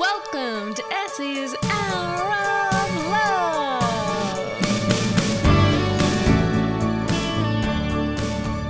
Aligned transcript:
Welcome 0.00 0.72
to 0.72 0.82
Essie's 0.90 1.54
Hour 1.62 2.32
of 2.72 3.06
Love. 3.10 4.38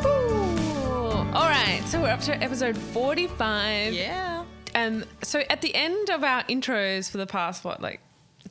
Ooh. 0.05 1.33
All 1.33 1.49
right, 1.49 1.85
so 1.87 2.03
we're 2.03 2.09
up 2.09 2.19
to 2.23 2.37
episode 2.43 2.77
45. 2.77 3.95
Yeah. 3.95 4.45
Um, 4.75 5.05
so 5.23 5.45
at 5.49 5.61
the 5.63 5.73
end 5.73 6.11
of 6.11 6.25
our 6.25 6.43
intros 6.45 7.09
for 7.09 7.19
the 7.19 7.29
past, 7.29 7.65
what, 7.65 7.81
like 7.81 8.01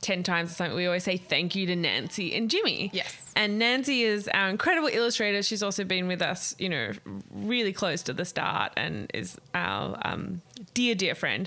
10 0.00 0.22
times 0.22 0.52
or 0.52 0.54
something, 0.54 0.74
we 0.74 0.86
always 0.86 1.04
say 1.04 1.18
thank 1.18 1.54
you 1.54 1.66
to 1.66 1.76
Nancy 1.76 2.34
and 2.34 2.48
Jimmy. 2.48 2.88
Yes. 2.94 3.14
And 3.36 3.58
Nancy 3.58 4.04
is 4.04 4.26
our 4.28 4.48
incredible 4.48 4.88
illustrator. 4.88 5.42
She's 5.42 5.62
also 5.62 5.84
been 5.84 6.08
with 6.08 6.22
us, 6.22 6.56
you 6.58 6.70
know, 6.70 6.92
really 7.30 7.74
close 7.74 8.00
to 8.04 8.14
the 8.14 8.24
start 8.24 8.72
and 8.78 9.10
is 9.12 9.36
our 9.54 9.98
um, 10.02 10.40
dear, 10.72 10.94
dear 10.94 11.14
friend. 11.14 11.46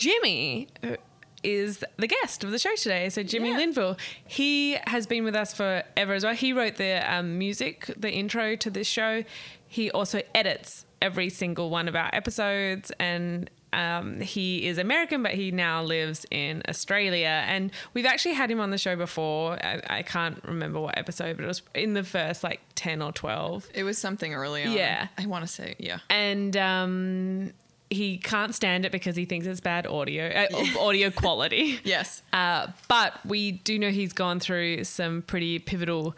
Jimmy 0.00 0.68
uh, 0.82 0.96
is 1.42 1.84
the 1.98 2.06
guest 2.06 2.42
of 2.42 2.50
the 2.50 2.58
show 2.58 2.74
today. 2.74 3.08
So 3.10 3.22
Jimmy 3.22 3.50
Yeah. 3.50 3.58
Linville, 3.58 3.96
he 4.26 4.78
has 4.86 5.06
been 5.06 5.24
with 5.24 5.36
us 5.36 5.52
forever 5.54 6.14
as 6.14 6.24
well. 6.24 6.34
He 6.34 6.52
wrote 6.52 6.76
the 6.76 7.00
um, 7.14 7.38
music, 7.38 7.92
the 7.96 8.10
intro 8.10 8.56
to 8.56 8.70
this 8.70 8.86
show. 8.86 9.24
He 9.68 9.90
also 9.90 10.22
edits 10.34 10.86
every 11.02 11.28
single 11.30 11.70
one 11.70 11.86
of 11.86 11.94
our 11.94 12.10
episodes 12.14 12.90
and 12.98 13.48
um, 13.72 14.20
he 14.20 14.66
is 14.66 14.78
American, 14.78 15.22
but 15.22 15.32
he 15.32 15.50
now 15.52 15.82
lives 15.82 16.26
in 16.30 16.62
Australia. 16.68 17.44
And 17.46 17.70
we've 17.94 18.04
actually 18.06 18.34
had 18.34 18.50
him 18.50 18.58
on 18.58 18.70
the 18.70 18.78
show 18.78 18.96
before. 18.96 19.52
I, 19.64 19.80
I 19.88 20.02
can't 20.02 20.42
remember 20.44 20.80
what 20.80 20.98
episode, 20.98 21.36
but 21.36 21.44
it 21.44 21.48
was 21.48 21.62
in 21.74 21.94
the 21.94 22.02
first 22.02 22.42
like 22.42 22.60
10 22.74 23.00
or 23.00 23.12
12 23.12 23.68
It 23.74 23.84
was 23.84 23.96
something 23.96 24.34
early 24.34 24.64
on. 24.64 24.72
Yeah. 24.72 25.06
I 25.16 25.26
want 25.26 25.44
to 25.44 25.48
say, 25.48 25.76
yeah. 25.78 25.98
and 26.10 26.56
um, 26.56 27.52
he 27.90 28.18
can't 28.18 28.54
stand 28.54 28.84
it 28.84 28.92
because 28.92 29.16
he 29.16 29.24
thinks 29.24 29.46
it's 29.46 29.60
bad 29.60 29.86
audio 29.86 30.28
uh, 30.28 30.78
audio 30.80 31.10
quality. 31.10 31.78
Yes. 31.84 32.22
Uh, 32.32 32.68
but 32.88 33.14
we 33.26 33.52
do 33.52 33.78
know 33.78 33.90
he's 33.90 34.12
gone 34.12 34.38
through 34.38 34.84
some 34.84 35.22
pretty 35.22 35.58
pivotal 35.58 36.14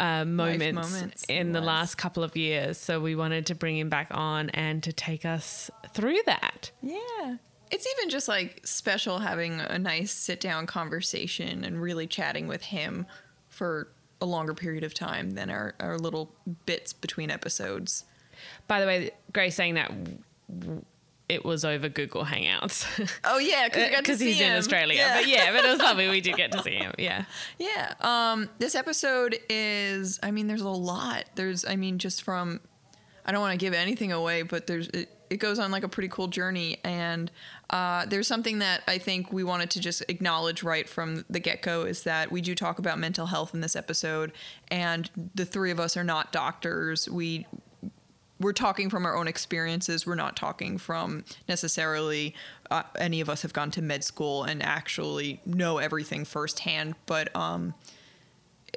uh, 0.00 0.24
moments, 0.24 0.90
moments, 0.92 1.24
in 1.28 1.52
the 1.52 1.60
last 1.60 1.94
couple 1.94 2.22
of 2.24 2.36
years. 2.36 2.76
So 2.76 3.00
we 3.00 3.14
wanted 3.14 3.46
to 3.46 3.54
bring 3.54 3.78
him 3.78 3.88
back 3.88 4.08
on 4.10 4.50
and 4.50 4.82
to 4.82 4.92
take 4.92 5.24
us 5.24 5.70
through 5.94 6.18
that. 6.26 6.70
Yeah. 6.82 7.36
It's 7.70 7.86
even 7.98 8.10
just 8.10 8.28
like 8.28 8.60
special 8.66 9.18
having 9.18 9.60
a 9.60 9.78
nice 9.78 10.12
sit 10.12 10.40
down 10.40 10.66
conversation 10.66 11.64
and 11.64 11.80
really 11.80 12.06
chatting 12.06 12.46
with 12.46 12.62
him 12.62 13.06
for 13.48 13.88
a 14.20 14.26
longer 14.26 14.54
period 14.54 14.84
of 14.84 14.94
time 14.94 15.30
than 15.30 15.50
our, 15.50 15.74
our 15.80 15.98
little 15.98 16.34
bits 16.64 16.92
between 16.92 17.30
episodes. 17.30 18.04
By 18.66 18.80
the 18.80 18.86
way, 18.86 19.10
Grace 19.32 19.54
saying 19.54 19.74
that 19.74 19.92
w- 20.48 20.84
it 21.28 21.44
was 21.44 21.64
over 21.64 21.88
Google 21.88 22.24
Hangouts 22.24 22.86
Oh, 23.24 23.38
yeah. 23.38 23.68
because 23.98 24.20
he's 24.20 24.40
in 24.40 24.52
Australia. 24.52 24.96
Yeah. 24.98 25.16
But 25.16 25.28
yeah, 25.28 25.52
but 25.52 25.64
it 25.64 25.70
was 25.70 25.78
lovely. 25.80 26.08
We 26.08 26.20
did 26.20 26.36
get 26.36 26.52
to 26.52 26.62
see 26.62 26.74
him. 26.76 26.92
Yeah. 26.98 27.24
Yeah. 27.58 27.94
Um, 28.00 28.48
this 28.58 28.74
episode 28.74 29.38
is, 29.50 30.20
I 30.22 30.30
mean, 30.30 30.46
there's 30.46 30.60
a 30.62 30.68
lot. 30.68 31.24
There's, 31.34 31.64
I 31.64 31.76
mean, 31.76 31.98
just 31.98 32.22
from, 32.22 32.60
I 33.24 33.32
don't 33.32 33.40
want 33.40 33.58
to 33.58 33.64
give 33.64 33.74
anything 33.74 34.12
away, 34.12 34.42
but 34.42 34.66
there's, 34.68 34.86
it, 34.88 35.10
it 35.28 35.38
goes 35.38 35.58
on 35.58 35.72
like 35.72 35.82
a 35.82 35.88
pretty 35.88 36.08
cool 36.08 36.28
journey. 36.28 36.78
And 36.84 37.32
uh, 37.70 38.06
there's 38.06 38.28
something 38.28 38.60
that 38.60 38.82
I 38.86 38.98
think 38.98 39.32
we 39.32 39.42
wanted 39.42 39.70
to 39.70 39.80
just 39.80 40.04
acknowledge 40.08 40.62
right 40.62 40.88
from 40.88 41.24
the 41.28 41.40
get 41.40 41.62
go 41.62 41.82
is 41.82 42.04
that 42.04 42.30
we 42.30 42.40
do 42.40 42.54
talk 42.54 42.78
about 42.78 43.00
mental 43.00 43.26
health 43.26 43.52
in 43.52 43.60
this 43.60 43.74
episode. 43.74 44.30
And 44.68 45.10
the 45.34 45.44
three 45.44 45.72
of 45.72 45.80
us 45.80 45.96
are 45.96 46.04
not 46.04 46.30
doctors. 46.30 47.08
We, 47.10 47.46
we're 48.38 48.52
talking 48.52 48.90
from 48.90 49.06
our 49.06 49.16
own 49.16 49.28
experiences. 49.28 50.06
We're 50.06 50.14
not 50.14 50.36
talking 50.36 50.78
from 50.78 51.24
necessarily 51.48 52.34
uh, 52.70 52.82
any 52.98 53.20
of 53.20 53.30
us 53.30 53.42
have 53.42 53.52
gone 53.52 53.70
to 53.72 53.82
med 53.82 54.04
school 54.04 54.44
and 54.44 54.62
actually 54.62 55.40
know 55.46 55.78
everything 55.78 56.24
firsthand. 56.24 56.94
But 57.06 57.34
um, 57.34 57.74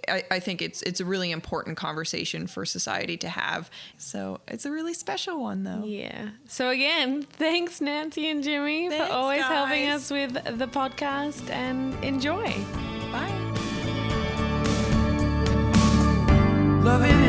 I, 0.07 0.23
I 0.31 0.39
think 0.39 0.61
it's 0.61 0.81
it's 0.83 0.99
a 0.99 1.05
really 1.05 1.31
important 1.31 1.77
conversation 1.77 2.47
for 2.47 2.65
society 2.65 3.17
to 3.17 3.29
have. 3.29 3.69
So 3.97 4.39
it's 4.47 4.65
a 4.65 4.71
really 4.71 4.93
special 4.93 5.41
one, 5.41 5.63
though. 5.63 5.83
Yeah. 5.83 6.29
So 6.47 6.69
again, 6.69 7.23
thanks 7.31 7.81
Nancy 7.81 8.29
and 8.29 8.43
Jimmy 8.43 8.89
Thanks, 8.89 9.07
for 9.07 9.11
always 9.11 9.43
helping 9.43 9.87
us 9.87 10.09
with 10.09 10.33
the 10.33 10.67
podcast 10.67 11.49
and 11.49 12.01
enjoy. 12.03 12.53
Bye. 13.11 13.35
Loving 16.81 17.28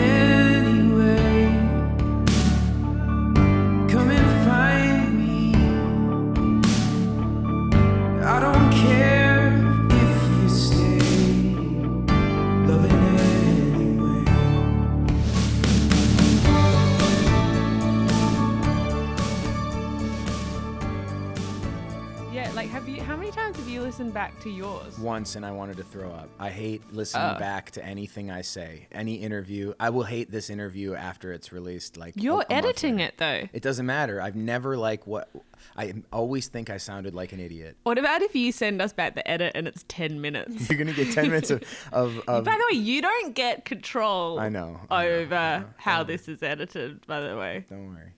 to 24.41 24.51
yours? 24.51 24.99
once 24.99 25.37
and 25.37 25.45
I 25.45 25.51
wanted 25.53 25.77
to 25.79 25.85
throw 25.85 26.11
up. 26.11 26.29
I 26.39 26.51
hate 26.51 26.83
listening 26.93 27.35
Oh. 27.37 27.39
back 27.39 27.71
to 27.73 27.85
anything 27.85 28.31
I 28.31 28.43
say. 28.43 28.87
Any 28.93 29.15
interview. 29.17 29.75
I 29.79 29.91
will 29.91 30.05
hate 30.05 30.31
this 30.31 30.51
interview 30.51 30.95
after 30.95 31.33
it's 31.33 31.53
released 31.53 31.97
like 31.97 32.15
You're 32.17 32.33
a 32.35 32.37
month 32.37 32.47
editing 32.51 33.01
it 33.01 33.15
though. 33.19 33.43
It 33.53 33.63
doesn't 33.63 33.87
matter. 33.87 34.21
I've 34.21 34.37
never 34.37 34.77
like 34.77 35.07
what 35.07 35.29
I 35.77 35.95
always 36.13 36.49
think 36.49 36.71
I 36.71 36.79
sounded 36.79 37.15
like 37.15 37.33
an 37.33 37.41
idiot. 37.41 37.77
What 37.83 37.99
about 37.99 38.23
if 38.23 38.35
you 38.35 38.51
send 38.53 38.81
us 38.81 38.93
back 38.93 39.15
the 39.15 39.29
edit 39.31 39.53
and 39.55 39.69
it's 39.69 39.85
10 39.89 40.21
minutes? 40.21 40.69
You're 40.71 40.79
going 40.79 40.95
to 40.95 41.05
get 41.05 41.13
10 41.15 41.27
minutes 41.29 41.51
of 41.51 41.63
of, 41.93 42.19
of 42.29 42.45
by 42.45 42.53
the 42.57 42.65
way, 42.73 42.79
you 42.79 43.03
don't 43.03 43.35
get 43.35 43.65
control 43.65 44.39
I 44.41 44.49
know, 44.49 44.81
I 44.91 45.05
know, 45.05 45.11
over 45.15 45.35
I 45.35 45.59
know. 45.59 45.67
how 45.77 46.03
this 46.03 46.29
is 46.29 46.43
edited, 46.43 47.07
by 47.07 47.21
the 47.21 47.37
way. 47.37 47.65
Don't 47.69 47.89
worry. 47.95 48.13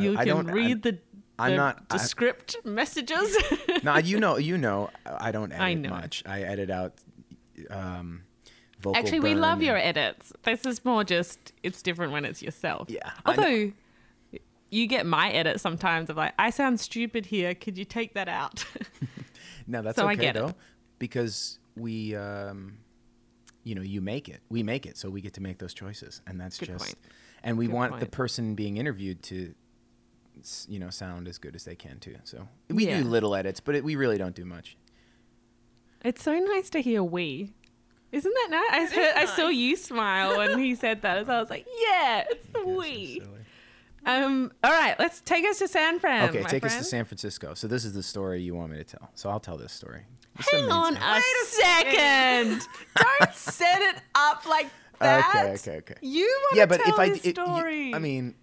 You 0.00 0.12
I 0.16 0.24
can 0.24 0.28
don't- 0.28 0.46
read 0.50 0.82
the, 0.82 0.98
I'm 1.38 1.56
not- 1.56 1.88
the 1.88 1.98
script 1.98 2.56
messages. 2.64 3.36
No, 3.82 3.96
you 4.04 4.18
know, 4.20 4.36
you 4.38 4.56
know, 4.58 4.90
I 5.06 5.32
don't 5.32 5.50
edit 5.52 5.62
I 5.62 5.74
know. 5.74 5.90
much. 5.90 6.22
I 6.26 6.42
edit 6.42 6.70
out 6.70 6.94
um 7.70 8.22
vocal 8.80 8.96
Actually, 8.98 9.20
we 9.20 9.34
love 9.34 9.62
your 9.62 9.76
edits. 9.76 10.32
This 10.42 10.64
is 10.66 10.84
more 10.84 11.04
just 11.04 11.52
it's 11.62 11.82
different 11.82 12.12
when 12.12 12.24
it's 12.24 12.42
yourself. 12.42 12.88
Yeah, 12.90 13.10
Although 13.26 13.72
you 14.70 14.86
get 14.88 15.06
my 15.06 15.30
edit 15.30 15.60
sometimes 15.60 16.10
of 16.10 16.16
like, 16.16 16.34
I 16.38 16.50
sound 16.50 16.80
stupid 16.80 17.26
here. 17.26 17.54
Could 17.54 17.78
you 17.78 17.84
take 17.84 18.14
that 18.14 18.28
out? 18.28 18.64
No, 19.66 19.80
that's 19.80 19.96
So 19.96 20.04
okay 20.10 20.16
get 20.16 20.36
it. 20.36 20.40
though, 20.40 20.52
because 20.98 21.58
we, 21.74 22.14
um, 22.14 22.76
you 23.62 23.74
know, 23.74 23.80
you 23.80 24.02
make 24.02 24.28
it. 24.28 24.42
We 24.50 24.62
make 24.62 24.84
it, 24.84 24.98
so 24.98 25.08
we 25.08 25.22
get 25.22 25.32
to 25.34 25.40
make 25.40 25.56
those 25.56 25.72
choices, 25.72 26.20
and 26.26 26.38
that's 26.38 26.58
Good 26.58 26.66
just. 26.66 26.84
point. 26.84 26.98
And 27.42 27.56
we 27.56 27.64
Good 27.66 27.74
want 27.74 28.00
the 28.00 28.04
person 28.06 28.54
being 28.54 28.76
interviewed 28.76 29.22
to, 29.22 29.54
you 30.68 30.78
know, 30.78 30.90
sound 30.90 31.28
as 31.28 31.38
good 31.38 31.54
as 31.56 31.64
they 31.64 31.74
can 31.74 31.98
too. 31.98 32.16
So 32.24 32.48
we 32.68 32.86
Yeah. 32.86 32.98
do 33.02 33.08
little 33.08 33.34
edits, 33.34 33.60
but 33.60 33.74
it, 33.74 33.84
we 33.84 33.96
really 33.96 34.18
don't 34.18 34.34
do 34.34 34.44
much. 34.44 34.76
it's 36.04 36.22
so 36.22 36.38
nice 36.38 36.68
to 36.70 36.80
hear 36.80 37.02
we. 37.02 37.52
Isn't 38.12 38.32
that 38.32 38.48
nice? 38.50 38.92
I, 38.92 38.94
heard, 38.94 39.14
I 39.16 39.24
saw 39.24 39.48
you 39.48 39.74
smile 39.76 40.36
when 40.36 40.58
he 40.58 40.74
said 40.84 41.02
that. 41.02 41.26
So 41.26 41.32
I 41.32 41.40
was 41.40 41.50
like, 41.50 41.66
yeah, 41.88 42.24
it's 42.30 42.46
the 42.52 42.64
we. 42.64 43.22
Um. 44.06 44.52
All 44.62 44.70
right, 44.70 44.94
let's 44.98 45.20
take 45.22 45.46
us 45.46 45.58
to 45.60 45.66
San 45.68 45.98
Fran. 45.98 46.28
Okay, 46.28 46.42
my 46.42 46.48
take 46.48 46.64
us 46.66 46.76
to 46.76 46.84
San 46.84 47.04
Francisco. 47.06 47.54
So 47.54 47.66
this 47.66 47.84
is 47.86 47.94
the 47.94 48.02
story 48.02 48.42
you 48.42 48.54
want 48.54 48.70
me 48.70 48.76
to 48.76 48.84
tell. 48.84 49.10
So 49.14 49.30
I'll 49.30 49.40
tell 49.40 49.56
this 49.56 49.72
story. 49.72 50.02
This 50.36 50.48
Hang 50.50 50.70
on 50.70 50.96
amazing. 50.96 51.22
a 51.42 51.46
second. 51.46 52.68
Don't 52.96 53.34
set 53.34 53.80
it 53.80 53.96
up 54.14 54.44
like 54.46 54.66
that. 55.00 55.26
Okay, 55.46 55.52
okay, 55.54 55.76
okay. 55.78 55.94
You 56.02 56.26
want 56.42 56.56
Yeah, 56.56 56.64
to 56.64 56.68
but 56.68 56.80
tell 56.82 56.92
if 56.94 57.00
I, 57.00 57.08
this 57.08 57.18
it, 57.24 57.26
you- 57.38 57.44
story? 57.44 57.94
I 57.94 57.98
mean, 57.98 58.34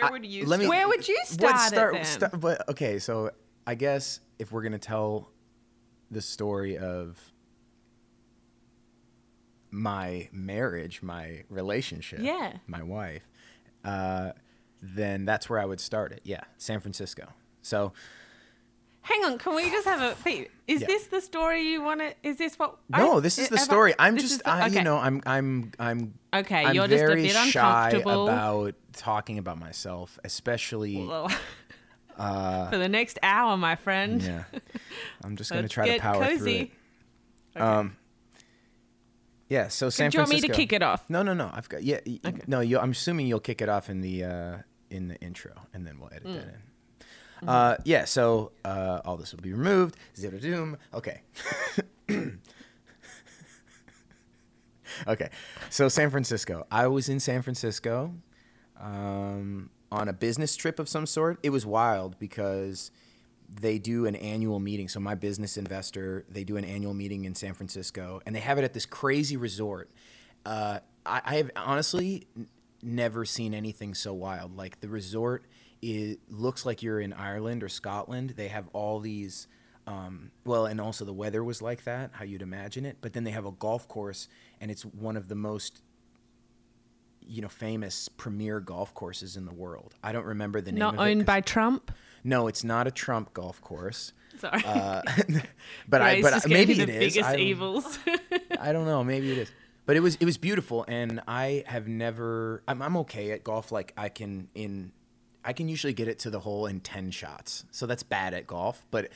Where 0.00 0.10
would 0.10 0.24
you 0.26 0.46
let 0.46 0.58
me- 0.60 0.66
Where 0.68 0.88
would 0.88 1.06
you 1.06 1.16
Let's 1.38 1.66
start 1.68 1.94
it 1.94 1.98
then? 1.98 2.04
start- 2.04 2.40
but 2.40 2.68
okay, 2.70 2.98
so 2.98 3.30
I 3.66 3.74
guess 3.74 4.20
if 4.38 4.50
we're 4.52 4.62
gonna 4.62 4.78
tell 4.78 5.30
the 6.10 6.20
story 6.22 6.78
of 6.78 7.18
my 9.70 10.28
marriage, 10.32 11.02
my 11.02 11.44
relationship, 11.48 12.20
Yeah. 12.20 12.58
my 12.66 12.82
wife, 12.82 13.26
uh, 13.84 14.32
then 14.82 15.24
that's 15.24 15.48
where 15.48 15.58
I 15.58 15.64
would 15.64 15.80
start 15.80 16.12
it. 16.12 16.20
Yeah, 16.24 16.42
San 16.58 16.80
Francisco. 16.80 17.32
So 17.62 17.92
Hang 19.02 19.24
on, 19.24 19.36
can 19.38 19.54
we 19.56 19.68
just 19.68 19.86
have 19.86 20.00
a 20.00 20.14
Pete, 20.22 20.50
Is 20.68 20.80
Yeah. 20.80 20.86
this 20.86 21.06
the 21.08 21.20
story 21.20 21.62
you 21.62 21.82
want 21.82 22.00
to? 22.00 22.14
Is 22.22 22.36
this 22.38 22.56
what? 22.58 22.76
no, 22.88 23.16
I- 23.16 23.20
this 23.20 23.36
is 23.38 23.48
the 23.48 23.58
story. 23.58 23.94
I'm 23.98 24.16
just, 24.16 24.44
the- 24.44 24.48
I, 24.48 24.66
you 24.68 24.82
know, 24.84 24.96
I'm, 24.96 25.20
I'm, 25.26 25.72
I'm. 25.78 26.14
Okay, 26.32 26.64
I'm 26.66 26.74
you're 26.74 26.86
just 26.86 27.02
a 27.02 27.06
very 27.08 27.22
bit 27.22 27.32
shy 27.32 27.86
uncomfortable. 27.86 28.28
about 28.28 28.74
talking 28.92 29.38
about 29.38 29.58
myself, 29.58 30.18
especially. 30.24 31.04
Well, 31.04 31.28
for 32.16 32.78
the 32.78 32.88
next 32.88 33.18
hour, 33.24 33.56
my 33.56 33.74
friend. 33.74 34.22
yeah, 34.22 34.44
I'm 35.24 35.36
just 35.36 35.50
gonna 35.50 35.66
try 35.68 35.96
to 35.96 36.00
power 36.00 36.24
through 36.26 36.38
cozy. 36.38 36.72
it. 37.56 37.60
Um. 37.60 37.96
Yeah. 39.48 39.68
So 39.68 39.90
San 39.90 40.10
Do 40.10 40.18
you 40.18 40.20
want 40.22 40.30
me 40.30 40.40
to 40.42 40.48
kick 40.48 40.72
it 40.72 40.82
off? 40.82 41.10
No, 41.10 41.22
no, 41.22 41.34
no. 41.34 41.50
I've 41.52 41.68
got 41.68 41.82
yeah. 41.82 41.98
Okay. 42.24 42.42
No, 42.46 42.60
you, 42.60 42.78
I'm 42.78 42.92
assuming 42.92 43.26
you'll 43.26 43.40
kick 43.40 43.60
it 43.60 43.68
off 43.68 43.90
in 43.90 44.00
the 44.00 44.24
uh, 44.24 44.56
in 44.90 45.08
the 45.08 45.16
intro, 45.20 45.52
and 45.74 45.84
then 45.86 45.98
we'll 45.98 46.10
edit 46.12 46.28
Mm. 46.28 46.34
that 46.36 46.44
in. 46.54 46.62
Uh, 47.46 47.76
yeah. 47.84 48.04
So 48.04 48.52
uh, 48.64 49.00
all 49.04 49.16
this 49.16 49.32
will 49.32 49.42
be 49.42 49.52
removed. 49.52 49.96
Zero 50.16 50.38
doom. 50.38 50.76
Okay. 50.94 51.22
okay. 55.08 55.30
So 55.70 55.88
San 55.88 56.10
Francisco. 56.10 56.66
I 56.70 56.86
was 56.86 57.08
in 57.08 57.20
San 57.20 57.42
Francisco 57.42 58.14
um, 58.80 59.70
on 59.90 60.08
a 60.08 60.12
business 60.12 60.56
trip 60.56 60.78
of 60.78 60.88
some 60.88 61.06
sort. 61.06 61.38
It 61.42 61.50
was 61.50 61.66
wild 61.66 62.18
because 62.18 62.90
they 63.60 63.78
do 63.78 64.06
an 64.06 64.14
annual 64.16 64.58
meeting. 64.60 64.88
So 64.88 65.00
my 65.00 65.14
business 65.14 65.56
investor, 65.56 66.24
they 66.28 66.44
do 66.44 66.56
an 66.56 66.64
annual 66.64 66.94
meeting 66.94 67.24
in 67.24 67.34
San 67.34 67.54
Francisco, 67.54 68.20
and 68.26 68.34
they 68.34 68.40
have 68.40 68.58
it 68.58 68.64
at 68.64 68.72
this 68.72 68.86
crazy 68.86 69.36
resort. 69.36 69.90
Uh, 70.46 70.80
I, 71.04 71.20
I 71.24 71.36
have 71.36 71.50
honestly 71.56 72.26
n- 72.36 72.48
never 72.82 73.24
seen 73.24 73.54
anything 73.54 73.94
so 73.94 74.12
wild. 74.12 74.56
Like 74.56 74.80
the 74.80 74.88
resort, 74.88 75.44
it 75.82 76.20
looks 76.28 76.64
like 76.64 76.82
you're 76.82 77.00
in 77.00 77.12
Ireland 77.12 77.62
or 77.62 77.68
Scotland. 77.68 78.30
They 78.36 78.48
have 78.48 78.68
all 78.72 79.00
these. 79.00 79.48
Um, 79.86 80.30
well, 80.44 80.66
and 80.66 80.80
also 80.80 81.04
the 81.04 81.12
weather 81.12 81.42
was 81.42 81.60
like 81.60 81.82
that, 81.84 82.10
how 82.12 82.24
you'd 82.24 82.40
imagine 82.42 82.86
it. 82.86 82.98
But 83.00 83.12
then 83.14 83.24
they 83.24 83.32
have 83.32 83.44
a 83.46 83.50
golf 83.50 83.88
course, 83.88 84.28
and 84.60 84.70
it's 84.70 84.84
one 84.84 85.16
of 85.16 85.26
the 85.28 85.34
most 85.34 85.82
you 87.24 87.40
know 87.42 87.48
famous 87.48 88.08
premier 88.08 88.60
golf 88.60 88.94
courses 88.94 89.36
in 89.36 89.44
the 89.44 89.54
world. 89.54 89.94
I 90.02 90.12
don't 90.12 90.24
remember 90.26 90.60
the 90.60 90.72
name. 90.72 90.78
Not 90.78 90.94
of 90.98 91.06
it 91.06 91.26
by 91.26 91.40
Trump. 91.40 91.90
No, 92.24 92.46
it's 92.46 92.62
not 92.64 92.86
a 92.86 92.90
Trump 92.92 93.32
golf 93.34 93.60
course. 93.60 94.12
Sorry. 94.38 94.62
Uh, 94.64 95.02
but 95.88 96.00
I, 96.02 96.22
but 96.22 96.32
I- 96.32 96.40
maybe 96.48 96.74
it 96.80 96.86
the 96.86 96.92
is. 96.92 96.98
biggest 97.14 97.28
I 97.28 97.32
don't- 97.32 97.40
evils. 97.40 97.98
I 98.60 98.72
don't 98.72 98.86
know. 98.86 99.02
Maybe 99.02 99.32
it 99.32 99.38
is. 99.38 99.52
But 99.84 99.96
it 99.96 100.00
was 100.00 100.14
it 100.16 100.24
was 100.24 100.38
beautiful, 100.38 100.84
and 100.86 101.20
I 101.26 101.64
have 101.66 101.88
never. 101.88 102.62
I'm, 102.68 102.80
I'm 102.82 102.96
okay 102.98 103.32
at 103.32 103.42
golf. 103.42 103.72
Like 103.72 103.92
I 103.96 104.08
can 104.10 104.48
in, 104.54 104.92
I 105.44 105.52
can 105.52 105.68
usually 105.68 105.92
get 105.92 106.08
it 106.08 106.20
to 106.20 106.30
the 106.30 106.40
hole 106.40 106.66
in 106.66 106.80
ten 106.80 107.10
shots. 107.10 107.64
So 107.70 107.86
that's 107.86 108.02
bad 108.02 108.34
at 108.34 108.46
golf. 108.46 108.84
But 108.90 109.10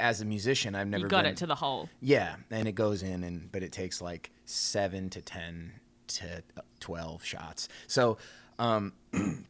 as 0.00 0.20
a 0.20 0.24
musician, 0.24 0.74
I've 0.74 0.88
never 0.88 1.04
you 1.04 1.08
got 1.08 1.24
been, 1.24 1.32
it 1.32 1.36
to 1.38 1.46
the 1.46 1.54
hole. 1.54 1.88
yeah, 2.00 2.36
and 2.50 2.68
it 2.68 2.74
goes 2.74 3.02
in, 3.02 3.24
and 3.24 3.50
but 3.50 3.62
it 3.62 3.72
takes 3.72 4.00
like 4.02 4.30
seven 4.44 5.10
to 5.10 5.22
ten 5.22 5.72
to 6.08 6.42
twelve 6.80 7.24
shots. 7.24 7.68
So, 7.86 8.18
um, 8.58 8.92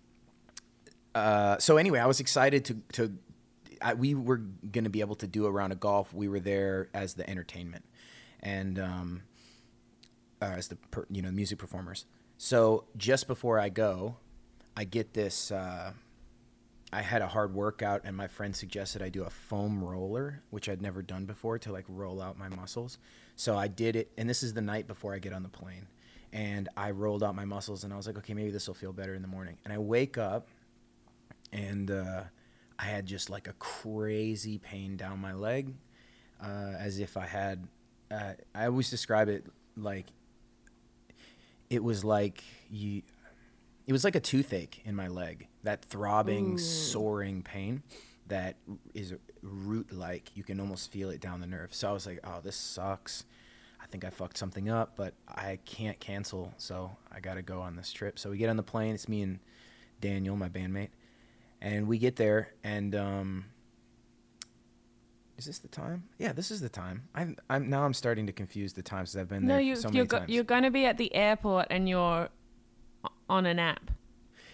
uh, 1.14 1.58
so 1.58 1.76
anyway, 1.76 1.98
I 1.98 2.06
was 2.06 2.20
excited 2.20 2.64
to 2.66 2.74
to. 2.92 3.12
I, 3.82 3.94
we 3.94 4.14
were 4.14 4.38
going 4.38 4.84
to 4.84 4.90
be 4.90 5.00
able 5.00 5.16
to 5.16 5.26
do 5.26 5.46
a 5.46 5.50
round 5.50 5.72
of 5.72 5.80
golf. 5.80 6.14
We 6.14 6.28
were 6.28 6.40
there 6.40 6.88
as 6.94 7.14
the 7.14 7.28
entertainment, 7.28 7.84
and 8.40 8.78
um, 8.78 9.22
uh, 10.40 10.54
as 10.56 10.68
the 10.68 10.76
per, 10.76 11.06
you 11.10 11.22
know 11.22 11.30
music 11.30 11.58
performers. 11.58 12.06
So 12.36 12.84
just 12.96 13.26
before 13.26 13.58
I 13.58 13.68
go, 13.68 14.16
I 14.76 14.84
get 14.84 15.14
this. 15.14 15.50
Uh, 15.50 15.92
I 16.94 17.02
had 17.02 17.22
a 17.22 17.26
hard 17.26 17.52
workout, 17.52 18.02
and 18.04 18.16
my 18.16 18.28
friend 18.28 18.54
suggested 18.54 19.02
I 19.02 19.08
do 19.08 19.24
a 19.24 19.30
foam 19.30 19.82
roller, 19.82 20.40
which 20.50 20.68
I'd 20.68 20.80
never 20.80 21.02
done 21.02 21.24
before 21.24 21.58
to 21.58 21.72
like 21.72 21.84
roll 21.88 22.22
out 22.22 22.38
my 22.38 22.48
muscles. 22.48 22.98
So 23.34 23.56
I 23.56 23.66
did 23.66 23.96
it, 23.96 24.12
and 24.16 24.30
this 24.30 24.44
is 24.44 24.54
the 24.54 24.60
night 24.60 24.86
before 24.86 25.12
I 25.12 25.18
get 25.18 25.32
on 25.32 25.42
the 25.42 25.48
plane. 25.48 25.88
And 26.32 26.68
I 26.76 26.92
rolled 26.92 27.24
out 27.24 27.34
my 27.34 27.44
muscles, 27.44 27.82
and 27.82 27.92
I 27.92 27.96
was 27.96 28.06
like, 28.06 28.16
okay, 28.18 28.32
maybe 28.32 28.52
this 28.52 28.68
will 28.68 28.76
feel 28.76 28.92
better 28.92 29.12
in 29.12 29.22
the 29.22 29.28
morning. 29.28 29.58
And 29.64 29.72
I 29.74 29.78
wake 29.78 30.18
up, 30.18 30.46
and 31.52 31.90
uh, 31.90 32.22
I 32.78 32.84
had 32.84 33.06
just 33.06 33.28
like 33.28 33.48
a 33.48 33.54
crazy 33.54 34.58
pain 34.58 34.96
down 34.96 35.18
my 35.18 35.34
leg, 35.34 35.74
uh, 36.40 36.74
as 36.78 37.00
if 37.00 37.16
I 37.16 37.26
had. 37.26 37.66
Uh, 38.08 38.34
I 38.54 38.66
always 38.66 38.88
describe 38.88 39.28
it 39.28 39.44
like 39.76 40.06
it 41.70 41.82
was 41.82 42.04
like 42.04 42.44
you 42.70 43.02
it 43.86 43.92
was 43.92 44.04
like 44.04 44.16
a 44.16 44.20
toothache 44.20 44.80
in 44.84 44.94
my 44.94 45.08
leg 45.08 45.48
that 45.62 45.84
throbbing 45.84 46.56
soaring 46.58 47.42
pain 47.42 47.82
that 48.26 48.56
is 48.94 49.14
root 49.42 49.92
like 49.92 50.30
you 50.34 50.42
can 50.42 50.58
almost 50.60 50.90
feel 50.90 51.10
it 51.10 51.20
down 51.20 51.40
the 51.40 51.46
nerve 51.46 51.74
so 51.74 51.88
i 51.88 51.92
was 51.92 52.06
like 52.06 52.18
oh 52.24 52.40
this 52.42 52.56
sucks 52.56 53.24
i 53.82 53.86
think 53.86 54.04
i 54.04 54.10
fucked 54.10 54.38
something 54.38 54.68
up 54.70 54.92
but 54.96 55.12
i 55.28 55.58
can't 55.66 56.00
cancel 56.00 56.52
so 56.56 56.90
i 57.12 57.20
gotta 57.20 57.42
go 57.42 57.60
on 57.60 57.76
this 57.76 57.92
trip 57.92 58.18
so 58.18 58.30
we 58.30 58.38
get 58.38 58.48
on 58.48 58.56
the 58.56 58.62
plane 58.62 58.94
it's 58.94 59.08
me 59.08 59.22
and 59.22 59.38
daniel 60.00 60.36
my 60.36 60.48
bandmate 60.48 60.88
and 61.60 61.86
we 61.86 61.98
get 61.98 62.16
there 62.16 62.48
and 62.62 62.94
um 62.94 63.44
is 65.36 65.46
this 65.46 65.58
the 65.58 65.66
time? 65.68 66.04
Yeah, 66.16 66.32
this 66.32 66.52
is 66.52 66.60
the 66.60 66.68
time. 66.68 67.08
I'm, 67.12 67.36
I'm 67.50 67.68
now. 67.68 67.84
I'm 67.84 67.92
starting 67.92 68.26
to 68.28 68.32
confuse 68.32 68.72
the 68.72 68.82
times 68.82 69.16
I've 69.16 69.28
been 69.28 69.46
No, 69.46 69.54
there 69.54 69.60
you, 69.60 69.74
so 69.74 69.88
you're 69.88 70.06
many 70.06 70.26
go- 70.26 70.32
you're 70.32 70.44
going 70.44 70.62
to 70.62 70.70
be 70.70 70.86
at 70.86 70.96
the 70.96 71.12
airport 71.12 71.66
and 71.70 71.88
you're 71.88 72.28
on 73.28 73.46
an 73.46 73.58
app. 73.58 73.90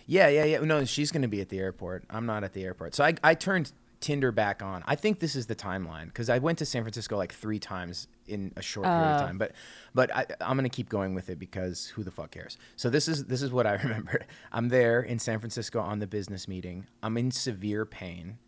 Yeah, 0.06 0.28
yeah, 0.28 0.44
yeah. 0.44 0.58
No, 0.60 0.84
she's 0.84 1.12
going 1.12 1.22
to 1.22 1.28
be 1.28 1.40
at 1.40 1.48
the 1.50 1.58
airport. 1.58 2.04
I'm 2.10 2.26
not 2.26 2.42
at 2.44 2.52
the 2.52 2.64
airport. 2.64 2.94
So 2.94 3.04
I, 3.04 3.14
I 3.22 3.34
turned 3.34 3.70
Tinder 4.00 4.32
back 4.32 4.62
on. 4.62 4.82
I 4.86 4.96
think 4.96 5.20
this 5.20 5.36
is 5.36 5.46
the 5.46 5.54
timeline 5.54 6.06
because 6.06 6.28
I 6.30 6.38
went 6.38 6.58
to 6.58 6.64
San 6.66 6.82
Francisco 6.82 7.16
like 7.16 7.32
three 7.32 7.58
times 7.58 8.08
in 8.26 8.52
a 8.56 8.62
short 8.62 8.86
period 8.86 9.02
of 9.02 9.20
Oh. 9.20 9.26
time. 9.26 9.38
But, 9.38 9.52
but 9.94 10.14
I, 10.16 10.26
I'm 10.40 10.56
going 10.56 10.68
to 10.68 10.74
keep 10.74 10.88
going 10.88 11.14
with 11.14 11.28
it 11.30 11.38
because 11.38 11.86
who 11.88 12.02
the 12.02 12.10
fuck 12.10 12.30
cares? 12.32 12.56
So 12.76 12.90
this 12.90 13.06
is 13.08 13.26
this 13.26 13.42
is 13.42 13.52
what 13.52 13.66
I 13.66 13.74
remember. 13.82 14.22
I'm 14.50 14.68
there 14.68 15.00
in 15.02 15.18
San 15.18 15.38
Francisco 15.38 15.80
on 15.80 15.98
the 16.00 16.06
business 16.06 16.48
meeting. 16.48 16.86
I'm 17.02 17.16
in 17.16 17.30
severe 17.30 17.84
pain. 17.84 18.38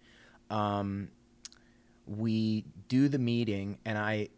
Um, 0.51 1.09
we 2.07 2.65
do 2.89 3.09
the 3.09 3.19
meeting, 3.19 3.79
and 3.85 3.97
I 3.99 4.29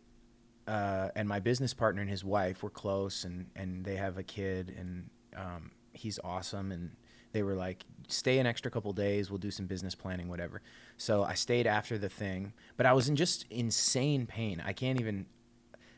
uh, 0.67 1.09
and 1.17 1.29
my 1.29 1.41
business 1.41 1.73
partner 1.75 2.01
and 2.03 2.11
his 2.11 2.25
wife 2.25 2.63
were 2.63 2.71
close, 2.71 3.25
and 3.25 3.47
and 3.57 3.85
they 3.85 3.97
have 3.97 4.19
a 4.19 4.23
kid, 4.23 4.75
and 4.79 5.09
um, 5.37 5.71
he's 5.93 6.19
awesome, 6.23 6.73
and 6.73 6.91
they 7.33 7.43
were 7.43 7.55
like, 7.55 7.85
stay 8.09 8.39
an 8.39 8.47
extra 8.47 8.71
couple 8.71 8.93
days, 8.93 9.31
we'll 9.31 9.39
do 9.39 9.51
some 9.51 9.67
business 9.67 9.95
planning, 9.95 10.29
whatever. 10.29 10.63
So 10.97 11.25
I 11.25 11.35
stayed 11.35 11.67
after 11.67 11.99
the 11.99 12.09
thing, 12.09 12.53
but 12.77 12.87
I 12.87 12.93
was 12.93 13.09
in 13.09 13.17
just 13.17 13.45
insane 13.51 14.27
pain. 14.27 14.63
I 14.65 14.73
can't 14.73 15.01
even. 15.01 15.27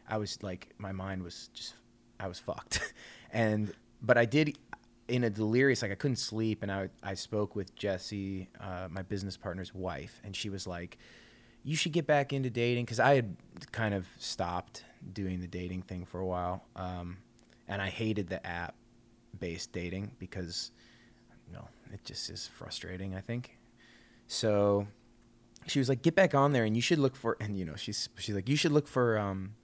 I 0.09 0.19
was 0.19 0.41
like, 0.43 0.73
my 0.79 0.93
mind 0.93 1.23
was 1.25 1.51
just, 1.53 1.75
I 2.21 2.29
was 2.29 2.39
fucked, 2.39 2.95
and 3.33 3.73
but 4.01 4.17
I 4.17 4.25
did 4.25 4.57
in 5.09 5.25
a 5.25 5.31
delirious 5.31 5.83
like 5.83 5.93
I 5.93 5.97
couldn't 5.97 6.17
sleep, 6.17 6.63
and 6.63 6.73
I 6.73 6.89
I 7.03 7.15
spoke 7.15 7.55
with 7.55 7.75
Jesse, 7.77 8.49
uh, 8.61 8.89
my 8.91 9.03
business 9.03 9.37
partner's 9.37 9.75
wife, 9.75 10.21
and 10.25 10.35
she 10.35 10.49
was 10.49 10.67
like 10.67 10.99
you 11.67 11.75
should 11.75 11.93
get 11.93 12.07
back 12.07 12.33
into 12.33 12.49
dating. 12.49 12.85
Because 12.85 13.01
I 13.01 13.17
had 13.17 13.37
kind 13.73 13.93
of 13.93 14.07
stopped 14.19 14.85
doing 15.13 15.41
the 15.41 15.49
dating 15.49 15.83
thing 15.83 16.05
for 16.05 16.21
a 16.21 16.27
while, 16.27 16.65
um, 16.77 17.19
and 17.69 17.83
I 17.83 17.89
hated 17.89 18.29
the 18.29 18.45
app-based 19.37 19.73
dating 19.73 20.13
because, 20.19 20.71
you 21.47 21.55
know, 21.55 21.69
it 21.93 22.05
just 22.05 22.31
is 22.31 22.49
frustrating. 22.49 23.15
I 23.15 23.21
think. 23.21 23.59
So, 24.27 24.87
she 25.67 25.79
was 25.79 25.89
like, 25.89 26.03
"Get 26.03 26.15
back 26.15 26.35
on 26.35 26.53
there, 26.53 26.65
and 26.65 26.75
you 26.75 26.83
should 26.83 26.99
look 26.99 27.17
for." 27.17 27.37
And 27.41 27.57
you 27.57 27.65
know, 27.65 27.77
she's 27.77 28.09
she's 28.19 28.35
like, 28.35 28.49
"You 28.49 28.57
should 28.57 28.73
look 28.73 28.89
for 28.89 29.19
um, 29.19 29.55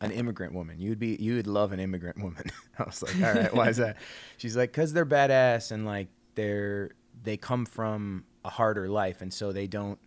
an 0.00 0.10
immigrant 0.10 0.54
woman. 0.54 0.80
You'd 0.80 0.98
be 0.98 1.16
you 1.16 1.36
would 1.36 1.46
love 1.46 1.72
an 1.72 1.80
immigrant 1.80 2.22
woman." 2.22 2.44
I 2.78 2.84
was 2.84 3.02
like, 3.02 3.16
"All 3.16 3.34
right, 3.34 3.54
why 3.54 3.68
is 3.68 3.76
that?" 3.76 3.96
She's 4.38 4.56
like, 4.56 4.72
"Cause 4.72 4.92
they're 4.92 5.06
badass 5.06 5.70
and 5.70 5.86
like 5.86 6.08
they're 6.34 6.90
they 7.22 7.36
come 7.36 7.64
from 7.64 8.24
a 8.44 8.50
harder 8.50 8.88
life, 8.88 9.22
and 9.22 9.32
so 9.32 9.52
they 9.52 9.66
don't." 9.66 9.98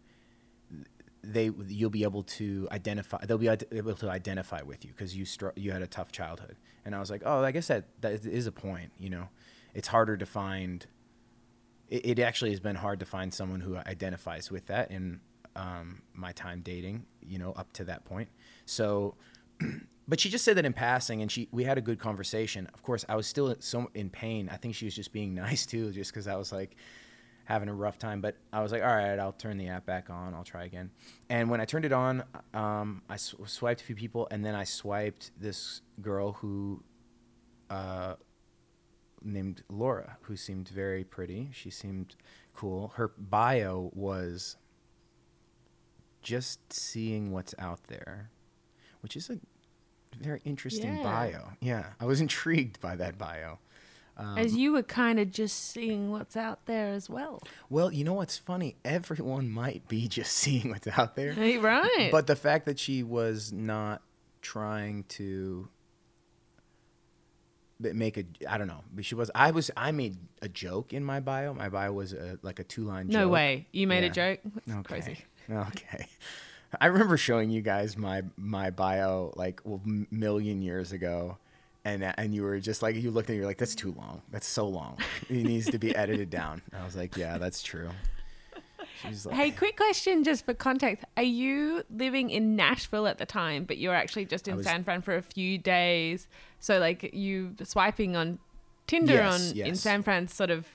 They 1.33 1.51
you'll 1.67 1.89
be 1.89 2.03
able 2.03 2.23
to 2.23 2.67
identify 2.71 3.23
they'll 3.25 3.37
be 3.37 3.47
able 3.47 3.93
to 3.93 4.09
identify 4.09 4.61
with 4.61 4.83
you 4.83 4.91
because 4.91 5.15
you 5.15 5.25
str- 5.25 5.49
you 5.55 5.71
had 5.71 5.81
a 5.81 5.87
tough 5.87 6.11
childhood. 6.11 6.57
And 6.85 6.95
i 6.95 6.99
was 6.99 7.11
like 7.11 7.21
oh 7.25 7.43
i 7.43 7.51
guess 7.51 7.67
that 7.67 7.85
that 8.01 8.25
is 8.25 8.47
a 8.47 8.51
point 8.51 8.91
you 8.97 9.09
know? 9.09 9.29
It's 9.73 9.87
harder 9.87 10.17
to 10.17 10.25
find 10.25 10.85
it, 11.87 12.05
it 12.05 12.19
actually 12.19 12.49
has 12.51 12.59
been 12.59 12.75
hard 12.75 12.99
to 12.99 13.05
find 13.05 13.33
someone 13.33 13.61
who 13.61 13.77
identifies 13.77 14.49
with 14.49 14.65
that 14.67 14.91
in 14.91 15.19
um, 15.55 16.01
my 16.13 16.31
time 16.31 16.61
dating 16.61 17.05
you 17.21 17.37
know 17.37 17.51
up 17.53 17.71
to 17.73 17.83
that 17.85 18.05
point. 18.05 18.29
So 18.65 19.15
but 20.07 20.19
she 20.19 20.29
just 20.29 20.43
said 20.43 20.57
that 20.57 20.65
in 20.65 20.73
passing 20.73 21.21
and 21.21 21.31
she 21.31 21.47
we 21.51 21.63
had 21.63 21.77
a 21.77 21.81
good 21.81 21.99
conversation. 21.99 22.67
Of 22.73 22.81
course 22.81 23.05
i 23.07 23.15
was 23.15 23.27
still 23.27 23.55
so 23.59 23.89
in 23.93 24.09
pain. 24.09 24.49
I 24.51 24.57
think 24.57 24.73
she 24.75 24.85
was 24.85 24.95
just 24.95 25.11
being 25.13 25.33
nice 25.45 25.65
too 25.65 25.91
just 25.91 26.11
because 26.11 26.27
i 26.27 26.35
was 26.35 26.51
like 26.51 26.75
having 27.49 27.67
a 27.67 27.73
rough 27.73 27.97
time. 27.97 28.21
But 28.21 28.35
I 28.53 28.61
was 28.61 28.71
like, 28.71 28.83
all 28.83 28.87
right, 28.95 29.17
I'll 29.19 29.33
turn 29.33 29.57
the 29.57 29.67
app 29.69 29.85
back 29.85 30.09
on. 30.11 30.33
I'll 30.35 30.43
try 30.43 30.63
again. 30.65 30.91
And 31.29 31.49
when 31.49 31.59
I 31.59 31.65
turned 31.65 31.83
it 31.83 31.91
on, 31.91 32.23
um, 32.53 33.01
I 33.09 33.17
sw- 33.17 33.33
swiped 33.47 33.81
a 33.81 33.83
few 33.83 33.95
people, 33.95 34.27
and 34.29 34.45
then 34.45 34.53
I 34.55 34.63
swiped 34.63 35.31
this 35.37 35.81
girl 35.99 36.33
who, 36.33 36.83
uh, 37.71 38.15
named 39.23 39.63
Laura, 39.67 40.17
who 40.21 40.35
seemed 40.37 40.69
very 40.69 41.03
pretty. 41.03 41.49
She 41.51 41.71
seemed 41.71 42.15
cool. 42.53 42.89
Her 42.95 43.09
bio 43.17 43.89
was 43.95 44.55
just 46.21 46.71
seeing 46.71 47.31
what's 47.31 47.55
out 47.57 47.83
there, 47.87 48.29
which 49.01 49.15
is 49.15 49.29
a 49.29 49.39
very 50.21 50.41
interesting 50.45 50.97
Yeah. 50.97 51.03
bio. 51.03 51.49
Yeah, 51.61 51.85
I 51.99 52.05
was 52.05 52.21
intrigued 52.27 52.79
by 52.79 52.95
that 52.97 53.17
bio. 53.17 53.57
Um, 54.19 54.37
As 54.37 54.53
you 54.55 54.73
were 54.73 54.83
kind 54.83 55.17
of 55.19 55.31
just 55.31 55.71
seeing 55.71 56.11
what's 56.11 56.35
out 56.35 56.65
there 56.65 56.89
as 56.89 57.09
well. 57.09 57.41
Well, 57.69 57.91
you 57.93 58.03
know 58.03 58.13
what's 58.13 58.37
funny? 58.37 58.75
Everyone 58.83 59.49
might 59.49 59.87
be 59.87 60.07
just 60.19 60.33
seeing 60.33 60.69
what's 60.69 60.87
out 60.87 61.15
there. 61.15 61.31
Hey, 61.33 61.57
right. 61.57 62.09
But 62.11 62.27
the 62.27 62.35
fact 62.35 62.65
that 62.65 62.77
she 62.79 63.01
was 63.03 63.53
not 63.53 64.01
trying 64.41 65.03
to 65.09 65.69
make 67.79 68.17
a 68.17 68.25
I 68.47 68.57
don't 68.57 68.67
know. 68.67 68.83
But 68.93 69.05
she 69.05 69.15
was 69.15 69.31
I 69.33 69.51
was 69.51 69.71
I 69.77 69.91
made 69.91 70.17
a 70.41 70.49
joke 70.49 70.93
in 70.93 71.03
my 71.03 71.19
bio. 71.21 71.53
My 71.53 71.69
bio 71.69 71.93
was 71.93 72.13
a, 72.13 72.37
like 72.41 72.59
a 72.59 72.63
two 72.63 72.83
line. 72.83 73.07
No 73.07 73.13
joke. 73.13 73.21
No 73.21 73.27
way. 73.29 73.67
You 73.71 73.87
made 73.87 74.03
a 74.03 74.07
Yeah. 74.07 74.11
joke? 74.11 74.39
Okay. 74.69 74.83
Crazy. 74.83 75.17
Okay. 75.49 76.07
I 76.81 76.85
remember 76.87 77.17
showing 77.17 77.49
you 77.49 77.61
guys 77.61 77.97
my 77.97 78.23
my 78.35 78.69
bio 78.69 79.33
like 79.35 79.61
a 79.65 79.69
m- 79.73 80.07
million 80.11 80.61
years 80.61 80.91
ago, 80.91 81.37
and 81.89 82.13
and 82.17 82.33
you 82.33 82.43
were 82.43 82.59
just 82.59 82.81
like 82.81 82.95
you 82.95 83.11
looked 83.11 83.29
at 83.29 83.33
it, 83.33 83.37
you're 83.37 83.45
like 83.45 83.57
that's 83.57 83.75
too 83.75 83.93
long. 83.97 84.21
That's 84.31 84.47
so 84.47 84.67
long. 84.67 84.97
It 85.29 85.43
needs 85.45 85.69
to 85.71 85.77
be 85.79 85.95
edited 85.95 86.29
down. 86.29 86.61
I 86.77 86.83
was 86.85 86.95
like, 86.95 87.15
yeah, 87.17 87.37
that's 87.37 87.61
true. 87.63 87.89
Like, 89.03 89.35
Hey, 89.35 89.51
quick 89.51 89.77
question 89.77 90.23
just 90.25 90.43
for 90.45 90.53
context. 90.53 91.05
Are 91.15 91.23
you 91.23 91.83
living 91.89 92.29
in 92.29 92.55
Nashville 92.57 93.07
at 93.07 93.17
the 93.17 93.25
time, 93.25 93.63
but 93.63 93.77
you're 93.77 93.93
actually 93.95 94.25
just 94.25 94.47
in 94.47 94.57
was- 94.57 94.65
San 94.65 94.83
Fran 94.83 95.01
for 95.01 95.15
a 95.15 95.21
few 95.21 95.57
days? 95.57 96.27
So, 96.59 96.79
like, 96.79 97.11
you 97.13 97.55
swiping 97.63 98.17
on 98.17 98.39
Tinder 98.87 99.13
Yes, 99.13 99.51
on 99.51 99.57
in. 99.57 99.75
San 99.75 100.03
Fran's 100.03 100.33
sort 100.33 100.49
of 100.49 100.67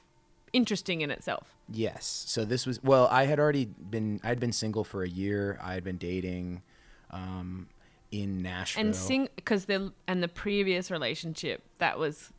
interesting 0.55 1.03
in 1.03 1.11
itself. 1.11 1.55
Yes. 1.71 2.25
So 2.27 2.45
this 2.47 2.65
was 2.67 2.83
well, 2.83 3.09
I 3.11 3.25
had 3.27 3.39
already 3.41 3.65
been 3.67 4.21
I'd 4.23 4.41
been 4.41 4.53
single 4.53 4.85
for 4.85 5.03
a 5.03 5.09
year. 5.09 5.59
I 5.63 5.75
had 5.75 5.85
been 5.85 5.97
dating 5.99 6.63
um 7.11 7.69
in 8.23 8.43
Nashville. 8.43 8.85
And 8.85 8.95
sing 8.95 9.29
because 9.35 9.65
the 9.65 9.93
and 10.07 10.23
the 10.23 10.29
previous 10.29 10.91
relationship 10.91 11.63
that 11.79 11.99
was 11.99 12.33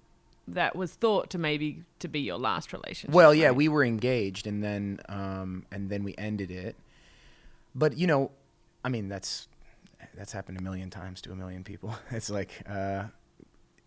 that 0.48 0.76
was 0.76 0.94
thought 0.94 1.30
to 1.32 1.38
maybe 1.38 1.84
to 2.00 2.08
be 2.08 2.22
your 2.22 2.38
last 2.38 2.72
relationship. 2.72 3.14
Well, 3.14 3.34
yeah, 3.34 3.48
right? 3.48 3.56
we 3.56 3.68
were 3.68 3.84
engaged 3.84 4.48
and 4.48 4.64
then 4.64 5.00
um 5.10 5.66
and 5.72 5.90
then 5.90 6.04
we 6.04 6.16
ended 6.18 6.52
it. 6.52 6.76
But 7.74 7.98
you 7.98 8.08
know, 8.08 8.32
I 8.84 8.90
mean 8.90 9.10
that's 9.10 9.48
that's 10.16 10.32
happened 10.32 10.60
a 10.60 10.64
million 10.64 10.90
times 10.90 11.22
to 11.22 11.32
a 11.32 11.36
million 11.36 11.64
people. 11.64 11.94
It's 12.12 12.30
like 12.30 12.52
uh 12.70 13.04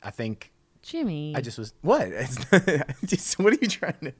I 0.02 0.10
think 0.10 0.52
Jimmy. 0.82 1.34
I 1.34 1.40
just 1.40 1.58
was 1.58 1.72
what? 1.80 2.08
It's 2.12 2.44
just, 3.06 3.38
what 3.38 3.52
are 3.52 3.58
you 3.60 3.68
trying 3.68 3.98
to 4.02 4.12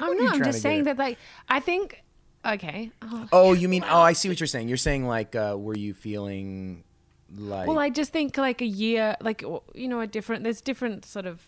I'm 0.00 0.08
what 0.08 0.10
are 0.10 0.14
you 0.14 0.24
not. 0.24 0.34
I'm 0.36 0.44
just 0.44 0.62
saying 0.62 0.84
that, 0.84 0.98
like, 0.98 1.18
I 1.48 1.60
think. 1.60 2.02
Okay. 2.44 2.90
Oh, 3.02 3.28
Oh, 3.32 3.52
you 3.52 3.68
mean 3.68 3.84
oh, 3.88 4.00
I 4.00 4.12
see 4.12 4.28
what 4.28 4.38
you're 4.40 4.46
saying. 4.46 4.68
You're 4.68 4.76
saying 4.76 5.06
like 5.06 5.34
uh 5.34 5.56
were 5.58 5.76
you 5.76 5.94
feeling 5.94 6.84
like 7.36 7.66
Well, 7.66 7.78
I 7.78 7.90
just 7.90 8.12
think 8.12 8.36
like 8.36 8.60
a 8.60 8.66
year, 8.66 9.16
like 9.20 9.42
you 9.74 9.88
know, 9.88 10.00
a 10.00 10.06
different. 10.06 10.44
There's 10.44 10.60
different 10.60 11.04
sort 11.04 11.26
of, 11.26 11.42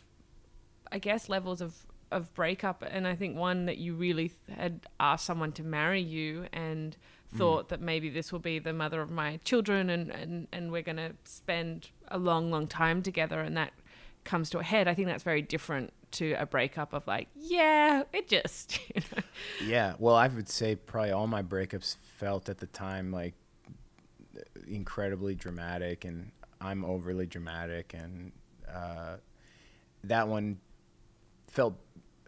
I 0.91 0.99
guess, 0.99 1.29
levels 1.29 1.61
of 1.61 1.75
of 2.13 2.33
breakup, 2.35 2.85
and 2.89 3.07
I 3.07 3.15
think 3.17 3.37
one 3.37 3.67
that 3.67 3.79
you 3.79 3.95
really 3.95 4.33
had 4.57 4.87
asked 5.01 5.27
someone 5.27 5.53
to 5.53 5.63
marry 5.63 6.01
you 6.01 6.47
and 6.53 6.97
Mm. 7.35 7.39
thought 7.39 7.69
that 7.71 7.81
maybe 7.81 8.09
this 8.09 8.31
will 8.31 8.39
be 8.39 8.61
the 8.61 8.73
mother 8.73 9.03
of 9.03 9.11
my 9.11 9.39
children, 9.45 9.91
and 9.91 10.11
and 10.11 10.47
and 10.53 10.71
we're 10.71 10.83
gonna 10.83 11.13
spend 11.25 11.89
a 12.07 12.19
long, 12.19 12.53
long 12.53 12.69
time 12.69 13.03
together, 13.03 13.41
and 13.41 13.57
that 13.57 13.73
comes 14.23 14.49
to 14.51 14.59
a 14.61 14.63
head. 14.63 14.87
I 14.87 14.95
think 14.95 15.09
that's 15.09 15.25
very 15.25 15.43
different 15.43 15.93
to 16.17 16.33
a 16.35 16.47
breakup 16.47 16.93
of 16.93 17.07
like, 17.07 17.29
yeah, 17.35 18.03
it 18.13 18.29
just, 18.29 18.79
you 18.95 19.03
know. 19.15 19.23
Yeah, 19.65 19.95
well, 19.99 20.15
I 20.15 20.29
would 20.29 20.49
say 20.49 20.77
probably 20.77 21.13
all 21.13 21.27
my 21.27 21.43
breakups 21.43 21.97
felt 22.19 22.49
at 22.49 22.59
the 22.59 22.67
time 22.67 23.13
like 23.13 23.35
incredibly 24.69 25.35
dramatic, 25.35 26.05
and 26.05 26.31
I'm 26.61 26.85
overly 26.85 27.27
dramatic, 27.27 27.95
and 27.95 28.33
uh, 28.73 29.17
that 30.05 30.29
one 30.29 30.59
felt 31.49 31.75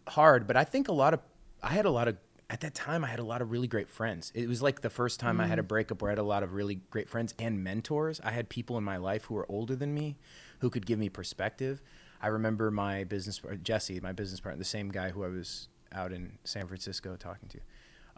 hard. 0.07 0.47
But 0.47 0.57
I 0.57 0.64
think 0.64 0.88
a 0.88 0.92
lot 0.92 1.14
of 1.14 1.21
I 1.62 1.71
had 1.71 1.85
a 1.85 1.90
lot 1.90 2.09
of 2.09 2.16
at 2.50 2.61
that 2.61 2.75
time 2.75 3.04
I 3.04 3.09
had 3.09 3.18
a 3.18 3.25
lot 3.25 3.42
of 3.42 3.50
really 3.50 3.68
great 3.68 3.88
friends. 3.88 4.33
It 4.35 4.49
was 4.49 4.62
like 4.62 4.80
the 4.80 4.90
first 4.90 5.21
time 5.21 5.40
I 5.40 5.47
had 5.47 5.59
a 5.59 5.62
breakup 5.62 6.00
where 6.00 6.11
I 6.11 6.12
had 6.12 6.18
a 6.18 6.23
lot 6.23 6.42
of 6.42 6.54
really 6.54 6.76
great 6.90 7.09
friends 7.09 7.35
and 7.38 7.62
mentors. 7.62 8.21
I 8.25 8.30
had 8.30 8.49
people 8.49 8.78
in 8.78 8.85
my 8.85 8.97
life 8.97 9.25
who 9.25 9.35
were 9.35 9.47
older 9.50 9.76
than 9.76 9.92
me, 9.92 10.16
who 10.61 10.71
could 10.71 10.87
give 10.87 10.99
me 10.99 11.11
perspective. 11.11 11.83
I 12.21 12.29
remember 12.29 12.71
my 12.71 13.05
business 13.05 13.41
Jesse, 13.63 14.01
my 14.01 14.13
business 14.13 14.41
partner, 14.41 14.59
the 14.59 14.65
same 14.65 14.91
guy 14.91 15.11
who 15.11 15.25
I 15.25 15.29
was 15.29 15.69
out 15.93 16.13
in 16.13 16.39
San 16.45 16.67
Francisco 16.67 17.17
talking 17.17 17.49
to. 17.49 17.61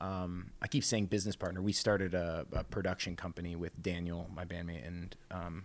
Um, 0.04 0.52
I 0.62 0.66
keep 0.66 0.82
saying 0.82 1.06
business 1.06 1.36
partner. 1.36 1.60
We 1.60 1.72
started 1.72 2.14
a, 2.14 2.46
a 2.52 2.64
production 2.64 3.16
company 3.16 3.54
with 3.54 3.80
Daniel, 3.82 4.30
my 4.34 4.44
bandmate, 4.46 4.86
and 4.86 5.14
um, 5.30 5.64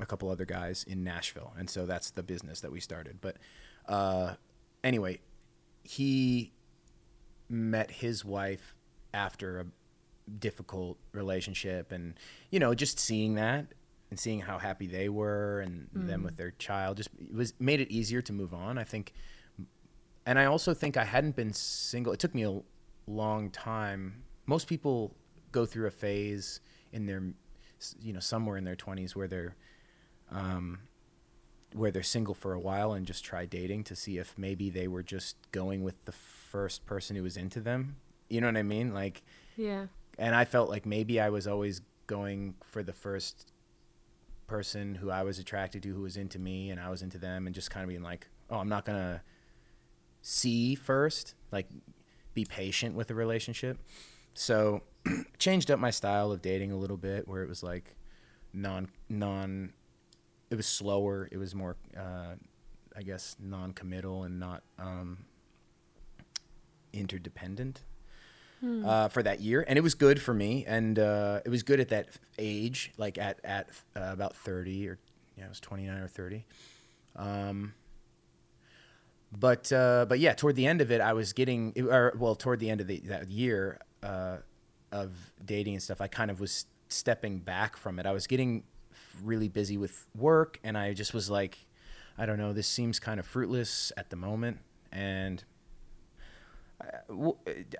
a 0.00 0.06
couple 0.06 0.30
other 0.30 0.46
guys 0.46 0.84
in 0.88 1.04
Nashville, 1.04 1.52
and 1.58 1.68
so 1.68 1.84
that's 1.84 2.10
the 2.10 2.22
business 2.22 2.60
that 2.60 2.72
we 2.72 2.80
started. 2.80 3.18
But 3.20 3.36
uh, 3.86 4.34
anyway, 4.82 5.20
he 5.84 6.52
met 7.48 7.90
his 7.90 8.24
wife 8.24 8.74
after 9.12 9.60
a 9.60 9.66
difficult 10.40 10.98
relationship 11.12 11.92
and 11.92 12.14
you 12.50 12.58
know 12.58 12.74
just 12.74 12.98
seeing 12.98 13.34
that 13.34 13.66
and 14.10 14.18
seeing 14.18 14.40
how 14.40 14.58
happy 14.58 14.86
they 14.86 15.08
were 15.08 15.60
and 15.60 15.88
them 15.92 16.22
with 16.22 16.36
their 16.36 16.52
child 16.52 16.96
just 16.96 17.10
it 17.20 17.34
was 17.34 17.54
made 17.58 17.80
it 17.80 17.90
easier 17.90 18.22
to 18.22 18.32
move 18.32 18.54
on 18.54 18.78
i 18.78 18.84
think 18.84 19.12
and 20.26 20.38
i 20.38 20.44
also 20.44 20.72
think 20.72 20.96
i 20.96 21.04
hadn't 21.04 21.34
been 21.34 21.52
single 21.52 22.12
it 22.12 22.18
took 22.18 22.34
me 22.34 22.44
a 22.44 22.60
long 23.06 23.50
time 23.50 24.22
most 24.46 24.68
people 24.68 25.14
go 25.52 25.66
through 25.66 25.86
a 25.86 25.90
phase 25.90 26.60
in 26.92 27.06
their 27.06 27.22
you 28.00 28.12
know 28.12 28.20
somewhere 28.20 28.56
in 28.56 28.64
their 28.64 28.76
20s 28.76 29.14
where 29.14 29.28
they're 29.28 29.56
um, 30.30 30.78
where 31.74 31.90
they're 31.90 32.02
single 32.02 32.34
for 32.34 32.52
a 32.52 32.60
while 32.60 32.92
and 32.92 33.06
just 33.06 33.24
try 33.24 33.44
dating 33.44 33.84
to 33.84 33.96
see 33.96 34.18
if 34.18 34.36
maybe 34.38 34.70
they 34.70 34.88
were 34.88 35.02
just 35.02 35.36
going 35.52 35.82
with 35.82 36.04
the 36.04 36.12
first 36.12 36.86
person 36.86 37.16
who 37.16 37.22
was 37.22 37.36
into 37.36 37.60
them. 37.60 37.96
You 38.28 38.40
know 38.40 38.48
what 38.48 38.56
I 38.56 38.62
mean? 38.62 38.94
Like, 38.94 39.22
yeah. 39.56 39.86
and 40.18 40.34
I 40.34 40.44
felt 40.44 40.70
like 40.70 40.86
maybe 40.86 41.20
I 41.20 41.28
was 41.28 41.46
always 41.46 41.82
going 42.06 42.54
for 42.64 42.82
the 42.82 42.92
first 42.92 43.52
person 44.46 44.94
who 44.94 45.10
I 45.10 45.22
was 45.22 45.38
attracted 45.38 45.82
to, 45.84 45.94
who 45.94 46.02
was 46.02 46.16
into 46.16 46.38
me, 46.38 46.70
and 46.70 46.80
I 46.80 46.90
was 46.90 47.02
into 47.02 47.18
them, 47.18 47.46
and 47.46 47.54
just 47.54 47.70
kind 47.70 47.84
of 47.84 47.88
being 47.88 48.02
like, 48.02 48.28
oh, 48.50 48.56
I'm 48.56 48.68
not 48.68 48.84
gonna 48.84 49.22
see 50.22 50.74
first, 50.74 51.34
like, 51.52 51.68
be 52.34 52.44
patient 52.44 52.94
with 52.94 53.10
a 53.10 53.14
relationship. 53.14 53.78
So, 54.34 54.82
changed 55.38 55.70
up 55.70 55.78
my 55.78 55.90
style 55.90 56.32
of 56.32 56.42
dating 56.42 56.72
a 56.72 56.76
little 56.76 56.96
bit, 56.96 57.26
where 57.26 57.42
it 57.42 57.48
was 57.48 57.62
like 57.62 57.96
non 58.52 58.88
non 59.08 59.72
it 60.50 60.56
was 60.56 60.66
slower. 60.66 61.28
It 61.30 61.38
was 61.38 61.54
more, 61.54 61.76
uh, 61.96 62.34
I 62.96 63.02
guess, 63.02 63.36
non-committal 63.40 64.24
and 64.24 64.38
not 64.38 64.62
um, 64.78 65.24
interdependent 66.92 67.82
uh, 68.64 69.08
for 69.08 69.22
that 69.22 69.40
year, 69.40 69.64
and 69.66 69.78
it 69.78 69.82
was 69.82 69.94
good 69.94 70.20
for 70.20 70.34
me. 70.34 70.64
And 70.66 70.98
uh, 70.98 71.40
it 71.44 71.48
was 71.48 71.62
good 71.62 71.80
at 71.80 71.88
that 71.90 72.08
age, 72.38 72.92
like 72.96 73.18
at 73.18 73.40
at 73.44 73.68
uh, 73.94 74.12
about 74.12 74.36
thirty 74.36 74.88
or 74.88 74.98
yeah, 75.36 75.46
I 75.46 75.48
was 75.48 75.60
twenty 75.60 75.86
nine 75.86 75.98
or 75.98 76.08
thirty. 76.08 76.44
Um, 77.14 77.74
but 79.32 79.72
uh, 79.72 80.06
but 80.08 80.18
yeah, 80.18 80.34
toward 80.34 80.56
the 80.56 80.66
end 80.66 80.80
of 80.80 80.90
it, 80.90 81.00
I 81.00 81.12
was 81.12 81.32
getting, 81.32 81.74
or 81.88 82.14
well, 82.18 82.34
toward 82.34 82.60
the 82.60 82.70
end 82.70 82.80
of 82.80 82.86
the, 82.86 83.00
that 83.06 83.30
year 83.30 83.80
uh, 84.02 84.38
of 84.92 85.12
dating 85.44 85.74
and 85.74 85.82
stuff, 85.82 86.00
I 86.00 86.06
kind 86.06 86.30
of 86.30 86.40
was 86.40 86.66
stepping 86.88 87.38
back 87.38 87.76
from 87.76 87.98
it. 87.98 88.06
I 88.06 88.12
was 88.12 88.26
getting 88.26 88.64
really 89.22 89.48
busy 89.48 89.76
with 89.76 90.06
work, 90.14 90.58
and 90.62 90.78
I 90.78 90.94
just 90.94 91.12
was 91.12 91.28
like, 91.28 91.66
I 92.16 92.26
don't 92.26 92.38
know, 92.38 92.52
this 92.52 92.68
seems 92.68 92.98
kind 92.98 93.20
of 93.20 93.26
fruitless 93.26 93.92
at 93.96 94.10
the 94.10 94.16
moment, 94.16 94.58
and 94.92 95.42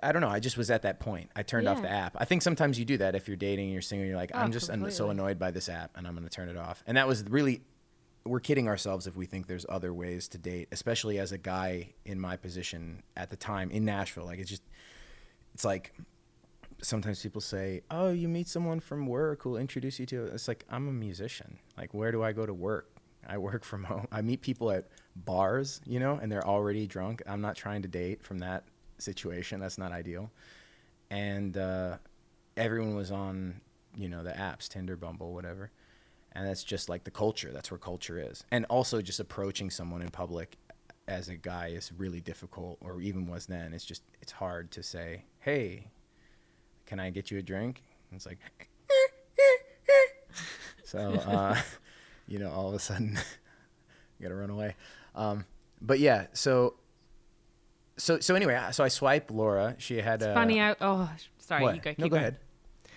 I, 0.01 0.11
don't 0.11 0.21
know. 0.21 0.27
I 0.29 0.39
just 0.39 0.57
was 0.57 0.71
at 0.71 0.81
that 0.81 0.99
point. 0.99 1.29
I 1.35 1.43
turned 1.43 1.67
off 1.67 1.81
the 1.81 1.89
app. 1.89 2.15
I 2.17 2.25
think 2.25 2.41
sometimes 2.41 2.79
you 2.79 2.85
do 2.85 2.97
that 2.97 3.15
if 3.15 3.27
you're 3.27 3.37
dating 3.37 3.65
and 3.65 3.73
you're 3.73 3.81
single. 3.81 4.07
You're 4.07 4.17
like, 4.17 4.31
Oh, 4.33 4.39
I'm 4.39 4.51
just 4.51 4.69
an- 4.69 4.89
so 4.91 5.09
annoyed 5.09 5.37
by 5.37 5.51
this 5.51 5.69
app, 5.69 5.91
and 5.95 6.07
I'm 6.07 6.15
going 6.15 6.27
to 6.27 6.33
turn 6.33 6.49
it 6.49 6.57
off. 6.57 6.83
And 6.87 6.97
that 6.97 7.07
was 7.07 7.23
really 7.25 7.61
we're 8.25 8.39
kidding 8.39 8.67
ourselves 8.67 9.07
if 9.07 9.15
we 9.15 9.25
think 9.25 9.47
there's 9.47 9.65
other 9.69 9.93
ways 9.93 10.27
to 10.29 10.37
date, 10.37 10.67
especially 10.71 11.17
as 11.19 11.31
a 11.31 11.37
guy 11.37 11.93
in 12.05 12.19
my 12.19 12.35
position 12.37 13.01
at 13.15 13.29
the 13.29 13.37
time 13.37 13.71
in 13.71 13.85
Nashville. 13.85 14.25
Like 14.25 14.39
it's 14.39 14.49
just, 14.49 14.63
it's 15.53 15.63
like 15.63 15.93
sometimes 16.81 17.21
people 17.21 17.41
say, 17.41 17.81
"Oh, 17.89 18.11
you 18.11 18.27
meet 18.27 18.47
someone 18.47 18.79
from 18.79 19.07
work 19.07 19.43
who'll 19.43 19.57
introduce 19.57 19.99
you 19.99 20.05
to." 20.07 20.25
it." 20.25 20.33
It's 20.33 20.47
like 20.47 20.65
I'm 20.69 20.87
a 20.87 20.91
musician. 20.91 21.59
Like 21.77 21.93
where 21.93 22.11
do 22.11 22.23
I 22.23 22.33
go 22.33 22.45
to 22.45 22.53
work? 22.53 22.89
I 23.25 23.37
work 23.37 23.63
from 23.63 23.83
home. 23.83 24.07
I 24.11 24.21
meet 24.21 24.41
people 24.41 24.71
at 24.71 24.87
bars, 25.15 25.81
you 25.85 25.99
know, 25.99 26.19
and 26.21 26.31
they're 26.31 26.45
already 26.45 26.87
drunk. 26.87 27.21
I'm 27.27 27.41
not 27.41 27.55
trying 27.55 27.81
to 27.83 27.87
date 27.87 28.23
from 28.23 28.39
that 28.39 28.63
situation. 28.97 29.59
That's 29.59 29.77
not 29.77 29.91
ideal. 29.91 30.31
And 31.09 31.57
uh, 31.57 31.97
everyone 32.55 32.95
was 32.95 33.11
on, 33.11 33.61
you 33.95 34.09
know, 34.09 34.23
the 34.23 34.31
apps, 34.31 34.67
Tinder, 34.67 34.95
Bumble, 34.95 35.33
whatever 35.33 35.71
and 36.37 36.47
that's 36.47 36.63
just 36.63 36.87
like 36.87 37.03
the 37.03 37.11
culture 37.11 37.51
that's 37.51 37.71
where 37.71 37.79
culture 37.79 38.19
is 38.19 38.43
and 38.51 38.65
also 38.65 39.01
just 39.01 39.19
approaching 39.19 39.69
someone 39.69 40.01
in 40.01 40.09
public 40.09 40.55
as 41.07 41.29
a 41.29 41.35
guy 41.35 41.67
is 41.67 41.91
really 41.97 42.21
difficult 42.21 42.77
or 42.81 43.01
even 43.01 43.27
was 43.27 43.47
then 43.47 43.73
it's 43.73 43.85
just 43.85 44.03
it's 44.21 44.31
hard 44.31 44.69
to 44.69 44.83
say 44.83 45.23
hey 45.39 45.87
can 46.85 46.99
i 46.99 47.09
get 47.09 47.31
you 47.31 47.39
a 47.39 47.41
drink 47.41 47.81
and 48.11 48.17
it's 48.17 48.25
like 48.25 48.37
so 50.83 50.99
uh 50.99 51.59
you 52.27 52.37
know 52.37 52.51
all 52.51 52.69
of 52.69 52.75
a 52.75 52.79
sudden 52.79 53.17
you 54.19 54.23
gotta 54.23 54.35
run 54.35 54.51
away 54.51 54.75
um 55.15 55.43
but 55.81 55.99
yeah 55.99 56.27
so 56.33 56.75
so 57.97 58.19
so 58.19 58.35
anyway 58.35 58.59
so 58.71 58.83
i 58.83 58.87
swipe 58.87 59.31
laura 59.31 59.75
she 59.77 59.97
had 59.97 60.21
It's 60.21 60.29
a 60.29 60.33
funny. 60.33 60.61
I, 60.61 60.75
oh, 60.81 61.09
sorry. 61.39 61.63
what? 61.63 61.75
You 61.75 61.81
go. 61.81 61.93
No 61.97 62.05
go 62.05 62.09
going. 62.09 62.21
ahead 62.21 62.37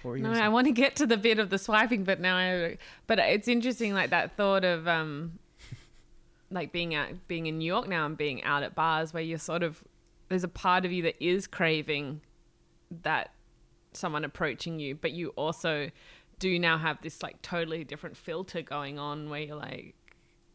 what 0.02 0.10
were 0.10 0.16
you 0.16 0.22
No. 0.22 0.32
I 0.32 0.48
want 0.48 0.66
to 0.66 0.72
get 0.72 0.96
to 0.96 1.06
the 1.06 1.16
bit 1.16 1.38
of 1.38 1.50
the 1.50 1.58
swiping, 1.58 2.04
but 2.04 2.20
now 2.20 2.36
I. 2.36 2.78
But 3.06 3.18
it's 3.18 3.48
interesting, 3.48 3.92
like 3.92 4.10
that 4.10 4.36
thought 4.36 4.64
of 4.64 4.88
um, 4.88 5.38
like 6.50 6.72
being 6.72 6.94
out 6.94 7.08
being 7.28 7.46
in 7.46 7.58
New 7.58 7.66
York 7.66 7.88
now 7.88 8.06
and 8.06 8.16
being 8.16 8.42
out 8.44 8.62
at 8.62 8.74
bars 8.74 9.12
where 9.12 9.22
you're 9.22 9.38
sort 9.38 9.62
of 9.62 9.82
there's 10.28 10.44
a 10.44 10.48
part 10.48 10.84
of 10.84 10.92
you 10.92 11.02
that 11.02 11.22
is 11.22 11.46
craving 11.46 12.20
that 13.02 13.32
someone 13.92 14.24
approaching 14.24 14.78
you, 14.78 14.94
but 14.94 15.12
you 15.12 15.30
also 15.30 15.90
do 16.38 16.58
now 16.58 16.78
have 16.78 17.00
this 17.02 17.22
like 17.22 17.40
totally 17.42 17.84
different 17.84 18.16
filter 18.16 18.62
going 18.62 18.98
on 18.98 19.28
where 19.28 19.40
you're 19.40 19.56
like, 19.56 19.94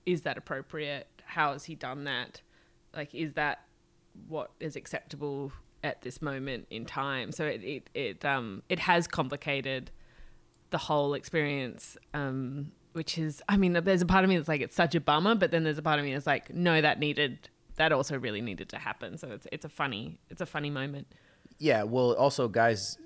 is 0.06 0.22
that 0.22 0.38
appropriate? 0.38 1.08
How 1.24 1.54
has 1.54 1.66
he 1.66 1.76
done 1.76 2.06
that? 2.06 2.42
Like, 2.96 3.14
is 3.14 3.34
that 3.34 3.65
what 4.28 4.52
is 4.60 4.76
acceptable 4.76 5.52
at 5.84 6.02
this 6.02 6.22
moment 6.22 6.68
in 6.70 6.86
time? 6.86 7.32
So 7.32 7.46
it 7.46 7.64
it 7.64 7.90
it 7.94 8.26
um 8.26 8.64
it 8.70 8.80
has 8.80 9.08
complicated 9.08 9.92
the 10.70 10.78
whole 10.78 11.14
experience. 11.14 11.98
Um, 12.14 12.72
which 12.94 13.18
is, 13.18 13.44
I 13.50 13.58
mean, 13.58 13.74
there's 13.74 14.02
a 14.02 14.06
part 14.06 14.24
of 14.24 14.30
me 14.30 14.38
that's 14.38 14.48
like 14.48 14.62
it's 14.62 14.74
such 14.74 14.96
a 14.96 15.02
bummer, 15.02 15.36
but 15.36 15.52
then 15.52 15.66
there's 15.66 15.78
a 15.78 15.82
part 15.82 16.00
of 16.00 16.06
me 16.06 16.14
that's 16.14 16.26
like, 16.26 16.54
no, 16.54 16.80
that 16.80 16.98
needed 16.98 17.50
that 17.76 17.92
also 17.92 18.18
really 18.18 18.42
needed 18.42 18.70
to 18.70 18.78
happen. 18.78 19.18
So 19.18 19.30
it's 19.32 19.48
it's 19.52 19.66
a 19.66 19.70
funny 19.70 20.20
it's 20.30 20.42
a 20.42 20.46
funny 20.46 20.70
moment. 20.70 21.08
Yeah, 21.60 21.84
well, 21.84 22.14
also 22.14 22.48
guys, 22.48 22.98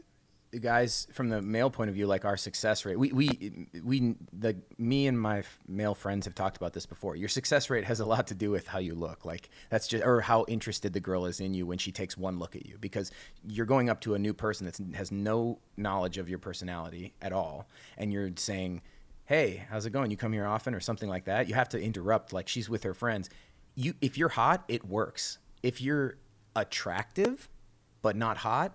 guys 0.61 1.07
from 1.13 1.29
the 1.29 1.41
male 1.41 1.69
point 1.69 1.89
of 1.89 1.95
view, 1.95 2.07
like 2.07 2.25
our 2.25 2.37
success 2.37 2.85
rate, 2.85 2.97
we 2.97 3.11
we 3.11 3.67
we 3.83 4.15
the 4.33 4.55
me 4.77 5.07
and 5.07 5.19
my 5.19 5.43
male 5.67 5.93
friends 5.93 6.25
have 6.25 6.35
talked 6.35 6.57
about 6.57 6.73
this 6.73 6.85
before. 6.85 7.15
Your 7.15 7.29
success 7.29 7.69
rate 7.69 7.85
has 7.85 7.99
a 7.99 8.05
lot 8.05 8.27
to 8.27 8.35
do 8.35 8.49
with 8.49 8.67
how 8.67 8.79
you 8.79 8.95
look, 8.95 9.25
like 9.25 9.49
that's 9.69 9.87
just 9.87 10.03
or 10.03 10.21
how 10.21 10.45
interested 10.47 10.93
the 10.93 10.99
girl 10.99 11.25
is 11.25 11.39
in 11.39 11.53
you 11.53 11.65
when 11.65 11.77
she 11.77 11.91
takes 11.91 12.17
one 12.17 12.39
look 12.39 12.55
at 12.55 12.65
you, 12.65 12.77
because 12.79 13.11
you're 13.47 13.65
going 13.65 13.89
up 13.89 14.01
to 14.01 14.15
a 14.15 14.19
new 14.19 14.33
person 14.33 14.65
that 14.65 14.79
has 14.95 15.11
no 15.11 15.59
knowledge 15.77 16.17
of 16.17 16.29
your 16.29 16.39
personality 16.39 17.13
at 17.21 17.33
all, 17.33 17.67
and 17.97 18.11
you're 18.11 18.31
saying. 18.35 18.81
Hey, 19.25 19.67
how's 19.69 19.85
it 19.85 19.91
going? 19.91 20.09
You 20.09 20.17
come 20.17 20.33
here 20.33 20.47
often, 20.47 20.73
or 20.73 20.79
something 20.79 21.07
like 21.07 21.25
that. 21.25 21.47
You 21.47 21.53
have 21.53 21.69
to 21.69 21.79
interrupt, 21.79 22.33
like 22.33 22.47
she's 22.47 22.67
with 22.67 22.81
her 22.81 22.95
friends. 22.95 23.29
You, 23.75 23.93
if 24.01 24.17
you're 24.17 24.29
hot, 24.29 24.63
it 24.67 24.87
works. 24.87 25.37
If 25.61 25.81
you're 25.81 26.17
attractive, 26.55 27.47
but 28.01 28.15
not 28.15 28.37
hot, 28.37 28.73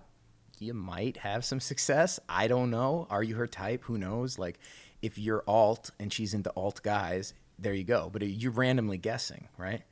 you 0.65 0.73
might 0.73 1.17
have 1.17 1.45
some 1.45 1.59
success. 1.59 2.19
I 2.27 2.47
don't 2.47 2.69
know. 2.71 3.07
Are 3.09 3.23
you 3.23 3.35
her 3.35 3.47
type? 3.47 3.83
Who 3.83 3.97
knows? 3.97 4.37
Like, 4.39 4.59
if 5.01 5.17
you're 5.17 5.43
alt 5.47 5.91
and 5.99 6.11
she's 6.11 6.33
into 6.33 6.51
alt 6.55 6.81
guys, 6.83 7.33
there 7.59 7.73
you 7.73 7.83
go. 7.83 8.09
But 8.11 8.21
you're 8.23 8.51
randomly 8.51 8.97
guessing, 8.97 9.47
right? 9.57 9.83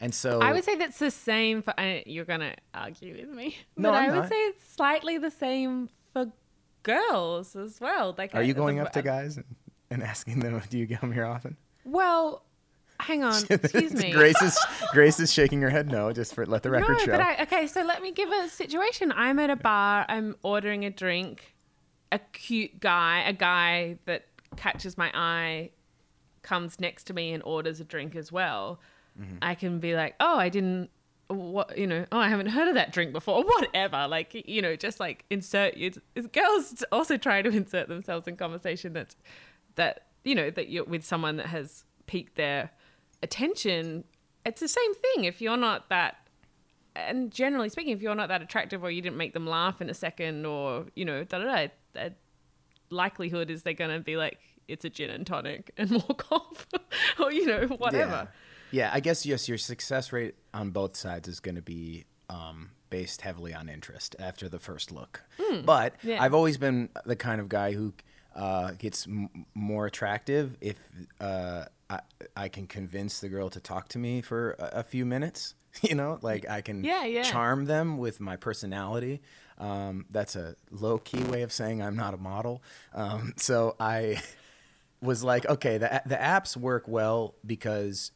And 0.00 0.14
so 0.14 0.40
I 0.40 0.52
would 0.52 0.64
say 0.64 0.76
that's 0.76 0.98
the 0.98 1.10
same 1.10 1.62
for. 1.62 1.74
I, 1.78 2.02
you're 2.06 2.24
gonna 2.24 2.54
argue 2.74 3.14
with 3.16 3.30
me, 3.34 3.56
No, 3.76 3.90
but 3.90 3.96
I'm 3.96 4.10
I 4.10 4.12
would 4.12 4.20
not. 4.22 4.28
say 4.28 4.36
it's 4.36 4.72
slightly 4.74 5.18
the 5.18 5.30
same 5.30 5.88
for 6.12 6.26
girls 6.82 7.56
as 7.56 7.80
well. 7.80 8.14
Like, 8.16 8.34
are 8.34 8.38
I- 8.38 8.42
you 8.42 8.54
uh, 8.54 8.56
going 8.56 8.76
the- 8.76 8.82
up 8.84 8.92
to 8.92 9.00
uh, 9.00 9.02
guys 9.02 9.36
and, 9.36 9.44
and 9.90 10.02
asking 10.02 10.40
them, 10.40 10.60
"Do 10.70 10.78
you 10.78 10.86
come 10.86 11.12
here 11.12 11.24
often?" 11.26 11.56
Well, 11.84 12.44
hang 13.00 13.24
on. 13.24 13.42
Excuse 13.50 13.94
me. 13.94 14.10
Grace 14.12 14.40
is 14.42 14.58
Grace 14.92 15.20
is 15.20 15.32
shaking 15.32 15.60
her 15.62 15.70
head 15.70 15.90
no, 15.90 16.12
just 16.12 16.34
for 16.34 16.46
let 16.46 16.62
the 16.62 16.70
record 16.70 16.98
no, 16.98 17.04
show. 17.04 17.12
but 17.12 17.20
I, 17.20 17.42
okay. 17.42 17.66
So 17.66 17.82
let 17.82 18.02
me 18.02 18.12
give 18.12 18.30
a 18.30 18.48
situation. 18.48 19.12
I'm 19.12 19.38
at 19.38 19.50
a 19.50 19.56
bar. 19.56 20.04
I'm 20.08 20.36
ordering 20.42 20.84
a 20.84 20.90
drink. 20.90 21.54
A 22.10 22.18
cute 22.18 22.80
guy, 22.80 23.22
a 23.26 23.34
guy 23.34 23.98
that 24.06 24.24
catches 24.56 24.96
my 24.96 25.10
eye, 25.12 25.70
comes 26.40 26.80
next 26.80 27.04
to 27.04 27.12
me 27.12 27.34
and 27.34 27.42
orders 27.42 27.80
a 27.80 27.84
drink 27.84 28.16
as 28.16 28.32
well. 28.32 28.80
Mm-hmm. 29.20 29.36
I 29.42 29.54
can 29.54 29.78
be 29.78 29.94
like, 29.94 30.14
oh, 30.18 30.38
I 30.38 30.48
didn't. 30.48 30.90
What 31.26 31.76
you 31.76 31.86
know? 31.86 32.06
Oh, 32.10 32.18
I 32.18 32.28
haven't 32.28 32.46
heard 32.46 32.68
of 32.68 32.74
that 32.76 32.92
drink 32.92 33.12
before. 33.12 33.36
Or 33.36 33.44
whatever. 33.58 34.08
Like 34.08 34.42
you 34.48 34.62
know, 34.62 34.76
just 34.76 35.00
like 35.00 35.24
insert. 35.28 35.76
You, 35.76 35.92
girls 36.32 36.82
also 36.90 37.18
try 37.18 37.42
to 37.42 37.50
insert 37.50 37.88
themselves 37.88 38.26
in 38.26 38.36
conversation 38.36 38.94
that's 38.94 39.16
that 39.74 40.06
you 40.24 40.34
know 40.34 40.50
that 40.50 40.70
you're 40.70 40.84
with 40.84 41.04
someone 41.04 41.36
that 41.36 41.46
has 41.46 41.84
piqued 42.06 42.36
their 42.36 42.70
attention. 43.22 44.04
It's 44.44 44.60
the 44.60 44.68
same 44.68 44.94
thing. 44.94 45.24
If 45.24 45.40
you're 45.40 45.56
not 45.56 45.88
that 45.90 46.16
and 46.96 47.30
generally 47.30 47.68
speaking, 47.68 47.92
if 47.92 48.02
you're 48.02 48.14
not 48.14 48.28
that 48.28 48.42
attractive 48.42 48.82
or 48.82 48.90
you 48.90 49.00
didn't 49.00 49.16
make 49.18 49.32
them 49.32 49.46
laugh 49.46 49.80
in 49.80 49.88
a 49.88 49.94
second 49.94 50.44
or, 50.46 50.86
you 50.96 51.04
know, 51.04 51.22
da 51.24 51.38
da 51.38 51.44
da, 51.44 51.68
the 51.92 52.12
likelihood 52.90 53.50
is 53.50 53.62
they're 53.62 53.72
going 53.74 53.90
to 53.96 54.00
be 54.00 54.16
like, 54.16 54.38
it's 54.66 54.84
a 54.84 54.90
gin 54.90 55.10
and 55.10 55.26
tonic 55.26 55.70
and 55.78 55.90
walk 55.92 56.26
off 56.32 56.66
or, 57.20 57.32
you 57.32 57.46
know, 57.46 57.66
whatever. 57.68 58.28
Yeah. 58.72 58.86
yeah, 58.86 58.90
I 58.92 59.00
guess 59.00 59.24
yes, 59.24 59.48
your 59.48 59.58
success 59.58 60.12
rate 60.12 60.34
on 60.52 60.70
both 60.70 60.96
sides 60.96 61.28
is 61.28 61.38
going 61.40 61.54
to 61.54 61.62
be 61.62 62.04
um, 62.30 62.70
based 62.90 63.20
heavily 63.20 63.54
on 63.54 63.68
interest 63.68 64.16
after 64.18 64.48
the 64.48 64.58
first 64.58 64.90
look. 64.90 65.22
but 65.64 65.94
Hmm. 66.02 66.08
yeah. 66.08 66.22
I've 66.22 66.34
always 66.34 66.56
been 66.58 66.88
the 67.06 67.16
kind 67.16 67.40
of 67.40 67.48
guy 67.48 67.72
who 67.72 67.92
uh, 68.34 68.72
gets 68.72 69.06
m- 69.06 69.46
more 69.54 69.86
attractive 69.86 70.56
if 70.60 70.76
uh, 71.20 71.66
I, 71.90 72.00
I 72.36 72.48
can 72.48 72.66
convince 72.66 73.20
the 73.20 73.28
girl 73.28 73.48
to 73.50 73.60
talk 73.60 73.88
to 73.88 73.98
me 73.98 74.20
for 74.20 74.52
a, 74.58 74.80
a 74.80 74.82
few 74.82 75.04
minutes. 75.06 75.54
You 75.82 75.94
know, 75.94 76.18
like 76.22 76.48
I 76.48 76.60
can 76.62 76.82
Yeah, 76.82 77.04
yeah. 77.04 77.22
charm 77.22 77.66
them 77.66 77.98
with 77.98 78.20
my 78.20 78.36
personality. 78.36 79.20
Um, 79.58 80.06
that's 80.10 80.34
a 80.34 80.56
low 80.72 80.98
key 80.98 81.22
way 81.24 81.42
of 81.42 81.52
saying 81.52 81.82
I'm 81.82 81.94
not 81.94 82.14
a 82.14 82.16
model. 82.16 82.62
Um, 82.94 83.34
so 83.36 83.76
I 83.78 84.20
was 85.00 85.22
like, 85.22 85.46
okay, 85.46 85.78
the 85.78 86.02
the 86.06 86.16
apps 86.16 86.56
work 86.56 86.88
well 86.88 87.34
because 87.46 88.10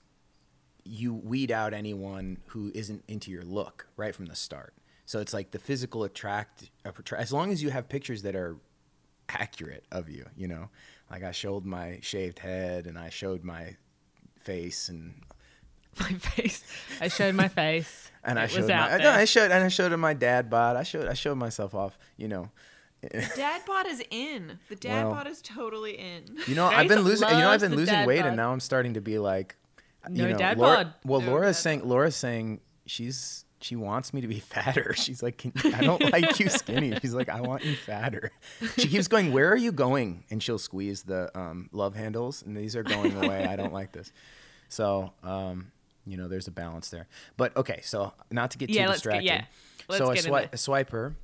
you 0.82 1.14
weed 1.14 1.52
out 1.52 1.72
anyone 1.74 2.38
who 2.46 2.72
isn't 2.74 3.04
into 3.06 3.30
your 3.30 3.44
look 3.44 3.86
right 3.96 4.14
from 4.14 4.26
the 4.26 4.34
start. 4.34 4.74
So 5.04 5.20
it's 5.20 5.34
like 5.34 5.50
the 5.52 5.58
physical 5.60 6.02
attract, 6.02 6.70
as 7.16 7.32
long 7.32 7.52
as 7.52 7.62
you 7.62 7.70
have 7.70 7.88
pictures 7.88 8.22
that 8.22 8.34
are 8.34 8.56
accurate 9.28 9.84
of 9.92 10.08
you, 10.08 10.24
you 10.36 10.48
know, 10.48 10.68
like 11.12 11.22
I 11.22 11.30
showed 11.30 11.64
my 11.64 11.98
shaved 12.02 12.38
head 12.40 12.86
and 12.86 12.98
I 12.98 13.10
showed 13.10 13.44
my 13.44 13.76
face 14.40 14.88
and 14.88 15.14
My 16.00 16.12
face. 16.14 16.64
I 17.02 17.08
showed 17.08 17.34
my 17.34 17.48
face. 17.48 18.10
and 18.24 18.38
I 18.38 18.44
it 18.44 18.50
showed 18.50 18.60
was 18.60 18.68
my, 18.68 18.74
out 18.74 18.90
no, 18.92 18.98
there. 18.98 19.12
I 19.12 19.26
showed 19.26 19.50
and 19.50 19.62
I 19.62 19.68
showed 19.68 19.92
him 19.92 20.00
my 20.00 20.14
dad 20.14 20.48
bod. 20.48 20.76
I 20.76 20.84
showed 20.84 21.06
I 21.06 21.12
showed 21.12 21.36
myself 21.36 21.74
off, 21.74 21.98
you 22.16 22.28
know. 22.28 22.50
Dad 23.36 23.62
bod 23.66 23.88
is 23.88 24.00
in. 24.10 24.60
The 24.68 24.76
dad 24.76 25.06
Well- 25.06 25.14
bod 25.14 25.26
is 25.26 25.42
totally 25.42 25.98
in. 25.98 26.22
You 26.46 26.54
know, 26.54 26.66
I've 26.66 26.88
been 26.88 27.00
losing. 27.00 27.28
You 27.28 27.34
know, 27.34 27.50
I've 27.50 27.60
been 27.60 27.74
losing 27.74 28.06
weight, 28.06 28.20
bod. 28.20 28.28
and 28.28 28.36
now 28.36 28.52
I'm 28.52 28.60
starting 28.60 28.94
to 28.94 29.00
be 29.00 29.18
like, 29.18 29.56
you 30.08 30.22
No 30.22 30.30
know, 30.30 30.38
dad 30.38 30.56
Laura, 30.56 30.84
bod. 30.84 30.94
Well, 31.04 31.20
No 31.20 31.32
Laura's 31.32 31.58
saying, 31.58 31.82
Laura's 31.86 32.14
saying 32.14 32.60
she's 32.86 33.44
she 33.62 33.76
wants 33.76 34.12
me 34.12 34.20
to 34.20 34.26
be 34.28 34.38
fatter. 34.54 34.92
She's 34.94 35.22
like, 35.22 35.44
I 35.64 35.80
don't 35.82 36.02
like 36.12 36.38
you 36.40 36.48
skinny. 36.48 36.98
She's 37.00 37.14
like, 37.14 37.28
I 37.28 37.40
want 37.40 37.64
you 37.64 37.74
fatter. 37.76 38.30
She 38.76 38.88
keeps 38.88 39.08
going, 39.08 39.32
Where 39.32 39.50
are 39.50 39.56
you 39.56 39.72
going? 39.72 40.24
And 40.30 40.42
she'll 40.42 40.58
squeeze 40.58 41.02
the 41.04 41.30
um, 41.38 41.68
love 41.72 41.94
handles, 41.94 42.42
and 42.42 42.56
these 42.56 42.74
are 42.76 42.82
going 42.82 43.16
away. 43.16 43.44
I 43.46 43.56
don't 43.56 43.72
like 43.72 43.92
this. 43.92 44.12
So, 44.68 45.12
um, 45.22 45.70
you 46.06 46.16
know, 46.16 46.28
there's 46.28 46.48
a 46.48 46.50
balance 46.52 46.90
there. 46.90 47.06
But 47.36 47.56
okay, 47.56 47.80
so 47.82 48.12
not 48.30 48.50
to 48.52 48.58
get 48.58 48.70
Yeah, 48.70 48.84
too 48.84 48.88
let's 48.90 49.02
get- 49.02 49.20
distracted. 49.20 49.26
yeah. 49.26 49.44
Let's 49.88 49.98
so 50.04 50.10
in 50.10 50.16
swi- 50.16 50.40
there. 50.42 50.48
I 50.52 50.56
swipe 50.56 50.90
her. 50.90 51.16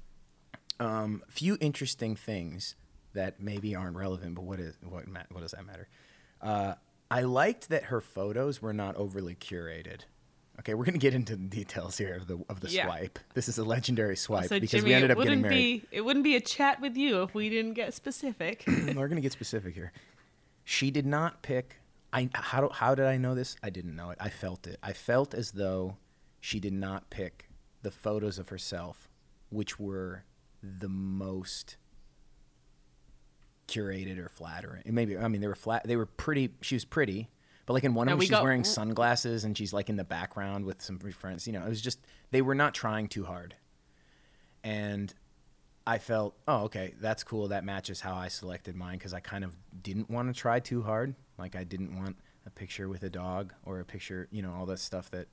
Um, 0.80 1.22
few 1.28 1.56
interesting 1.60 2.14
things 2.14 2.74
that 3.14 3.40
maybe 3.40 3.74
aren't 3.74 3.96
relevant, 3.96 4.34
but 4.34 4.44
what 4.44 4.60
is 4.60 4.76
what 4.82 5.04
what 5.30 5.40
does 5.40 5.50
that 5.52 5.66
matter? 5.66 5.88
Uh, 6.40 6.74
I 7.10 7.22
liked 7.22 7.70
that 7.70 7.84
her 7.84 8.00
photos 8.00 8.60
were 8.62 8.72
not 8.74 8.94
overly 8.96 9.34
curated. 9.34 10.02
Okay, 10.60 10.74
we're 10.74 10.84
gonna 10.84 10.98
get 10.98 11.14
into 11.14 11.36
the 11.36 11.46
details 11.46 11.96
here 11.98 12.16
of 12.16 12.26
the 12.26 12.38
of 12.48 12.60
the 12.60 12.68
Yeah. 12.68 12.86
swipe. 12.86 13.18
This 13.34 13.48
is 13.48 13.58
a 13.58 13.64
legendary 13.64 14.16
swipe 14.16 14.48
So 14.48 14.58
because 14.58 14.80
Jimmy, 14.80 14.90
we 14.90 14.94
ended 14.94 15.10
up 15.12 15.18
getting 15.18 15.30
wouldn't 15.42 15.42
married. 15.42 15.82
be 15.82 15.96
it 15.96 16.00
wouldn't 16.00 16.24
be 16.24 16.36
a 16.36 16.40
chat 16.40 16.80
with 16.80 16.96
you 16.96 17.22
if 17.22 17.34
we 17.34 17.48
didn't 17.48 17.74
get 17.74 17.94
specific. 17.94 18.64
we're 18.94 19.08
gonna 19.08 19.20
get 19.20 19.32
specific 19.32 19.74
here. 19.74 19.92
She 20.64 20.90
did 20.90 21.06
not 21.06 21.42
pick. 21.42 21.76
I 22.12 22.28
how 22.34 22.62
do, 22.62 22.68
how 22.72 22.94
did 22.94 23.06
I 23.06 23.18
know 23.18 23.34
this? 23.34 23.56
I 23.62 23.70
didn't 23.70 23.94
know 23.94 24.10
it. 24.10 24.18
I 24.20 24.30
felt 24.30 24.66
it. 24.66 24.78
I 24.82 24.92
felt 24.92 25.32
as 25.34 25.52
though 25.52 25.96
she 26.40 26.58
did 26.58 26.72
not 26.72 27.08
pick 27.10 27.48
the 27.82 27.90
photos 27.90 28.38
of 28.38 28.48
herself, 28.48 29.08
which 29.50 29.78
were 29.78 30.24
the 30.62 30.88
most 30.88 31.76
curated 33.68 34.18
or 34.18 34.28
flattering. 34.28 34.82
And 34.86 34.94
maybe 34.94 35.16
I 35.16 35.28
mean 35.28 35.40
they 35.40 35.46
were 35.48 35.54
flat. 35.54 35.84
They 35.86 35.96
were 35.96 36.06
pretty. 36.06 36.50
She 36.62 36.74
was 36.74 36.84
pretty, 36.84 37.28
but 37.68 37.74
like 37.74 37.84
in 37.84 37.92
one 37.92 38.08
of 38.08 38.12
them, 38.12 38.20
she's 38.22 38.30
got- 38.30 38.42
wearing 38.42 38.64
sunglasses 38.64 39.44
and 39.44 39.56
she's 39.56 39.74
like 39.74 39.90
in 39.90 39.96
the 39.96 40.04
background 40.04 40.64
with 40.64 40.80
some 40.80 40.98
friends. 40.98 41.46
You 41.46 41.52
know, 41.52 41.62
it 41.66 41.68
was 41.68 41.82
just 41.82 41.98
they 42.30 42.40
were 42.40 42.54
not 42.54 42.72
trying 42.72 43.08
too 43.08 43.26
hard, 43.26 43.54
and 44.64 45.12
I 45.86 45.98
felt, 45.98 46.34
oh, 46.48 46.62
okay, 46.64 46.94
that's 46.98 47.22
cool. 47.24 47.48
That 47.48 47.64
matches 47.64 48.00
how 48.00 48.14
I 48.14 48.28
selected 48.28 48.74
mine 48.74 48.96
because 48.96 49.12
I 49.12 49.20
kind 49.20 49.44
of 49.44 49.54
didn't 49.82 50.08
want 50.08 50.34
to 50.34 50.40
try 50.40 50.60
too 50.60 50.80
hard. 50.80 51.14
Like 51.36 51.56
I 51.56 51.64
didn't 51.64 51.94
want 51.94 52.16
a 52.46 52.50
picture 52.50 52.88
with 52.88 53.02
a 53.02 53.10
dog 53.10 53.52
or 53.66 53.80
a 53.80 53.84
picture, 53.84 54.28
you 54.30 54.40
know, 54.40 54.54
all 54.54 54.64
that 54.64 54.78
stuff 54.78 55.10
that 55.10 55.28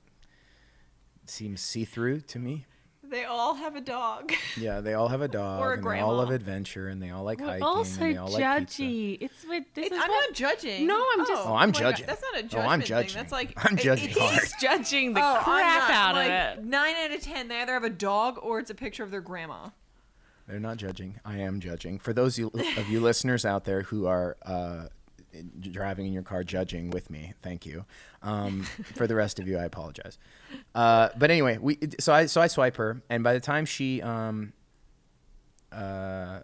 seems 1.24 1.62
see 1.62 1.86
through 1.86 2.20
to 2.20 2.38
me. 2.38 2.66
They 3.10 3.24
all 3.24 3.54
have 3.54 3.76
a 3.76 3.80
dog. 3.80 4.32
Yeah, 4.56 4.80
they 4.80 4.94
all 4.94 5.08
have 5.08 5.20
a 5.20 5.28
dog 5.28 5.60
Or 5.60 5.74
a 5.74 5.76
and 5.76 5.84
they 5.84 6.00
all 6.00 6.16
love 6.16 6.30
adventure 6.30 6.88
and 6.88 7.02
they 7.02 7.10
all 7.10 7.24
like 7.24 7.40
We're 7.40 7.46
hiking 7.46 7.62
all 7.62 7.78
and 7.80 7.86
so 7.86 8.00
they 8.00 8.16
all 8.16 8.30
like 8.30 8.58
pizza. 8.60 8.82
judgy. 8.82 9.18
It's 9.20 9.44
with 9.46 9.64
this 9.74 9.86
It's- 9.86 9.98
is 9.98 10.04
I'm 10.04 10.10
what- 10.10 10.28
not 10.30 10.34
judging. 10.34 10.86
No, 10.86 11.04
I'm 11.12 11.26
just- 11.26 11.32
Oh, 11.46 11.54
I'm 11.54 11.68
my 11.68 11.72
God, 11.72 11.78
judging. 11.90 12.06
That's 12.06 12.22
not 12.22 12.34
a 12.40 12.42
judgment. 12.42 12.64
Oh, 12.66 12.68
I'm 12.70 12.80
thing. 12.80 12.86
judging. 12.88 13.14
That's 13.20 13.32
like 13.32 13.52
I'm 13.56 13.76
it- 13.78 13.82
judging 13.82 14.10
it's- 14.10 14.18
hard. 14.28 14.40
He's 14.42 14.54
judging 14.60 15.12
the 15.14 15.20
Oh, 15.20 15.40
crap 15.42 15.88
not. 15.88 15.90
out 15.90 16.14
like, 16.14 16.30
of 16.30 16.58
it. 16.58 16.64
Nine 16.64 16.94
out 16.96 17.10
of 17.14 17.20
ten, 17.20 17.48
they 17.48 17.60
either 17.60 17.74
have 17.74 17.84
a 17.84 17.90
dog 17.90 18.38
or 18.42 18.58
it's 18.60 18.70
a 18.70 18.74
picture 18.74 19.02
of 19.04 19.10
their 19.10 19.20
grandma. 19.20 19.68
They're 20.48 20.58
not 20.60 20.76
judging. 20.78 21.20
I 21.24 21.38
am 21.38 21.60
judging. 21.60 21.98
For 21.98 22.12
those 22.12 22.38
of 22.38 22.88
you 22.88 23.00
listeners 23.00 23.44
out 23.44 23.64
there 23.64 23.82
who 23.82 24.06
are 24.06 24.36
uh, 24.42 24.86
driving 25.60 26.06
in 26.06 26.12
your 26.12 26.22
car 26.22 26.44
judging 26.44 26.88
with 26.90 27.10
me. 27.10 27.34
Thank 27.42 27.66
you. 27.66 27.84
Um, 28.22 28.62
for 28.94 29.06
the 29.06 29.14
rest 29.14 29.38
of 29.38 29.46
you, 29.48 29.58
I 29.58 29.64
apologize. 29.64 30.18
Uh, 30.74 31.08
but 31.16 31.30
anyway, 31.30 31.58
we 31.58 31.78
so 31.98 32.12
I 32.12 32.26
so 32.26 32.40
I 32.40 32.46
swipe 32.48 32.76
her, 32.76 33.02
and 33.08 33.24
by 33.24 33.32
the 33.32 33.40
time 33.40 33.64
she 33.64 34.02
um, 34.02 34.52
uh, 35.72 36.40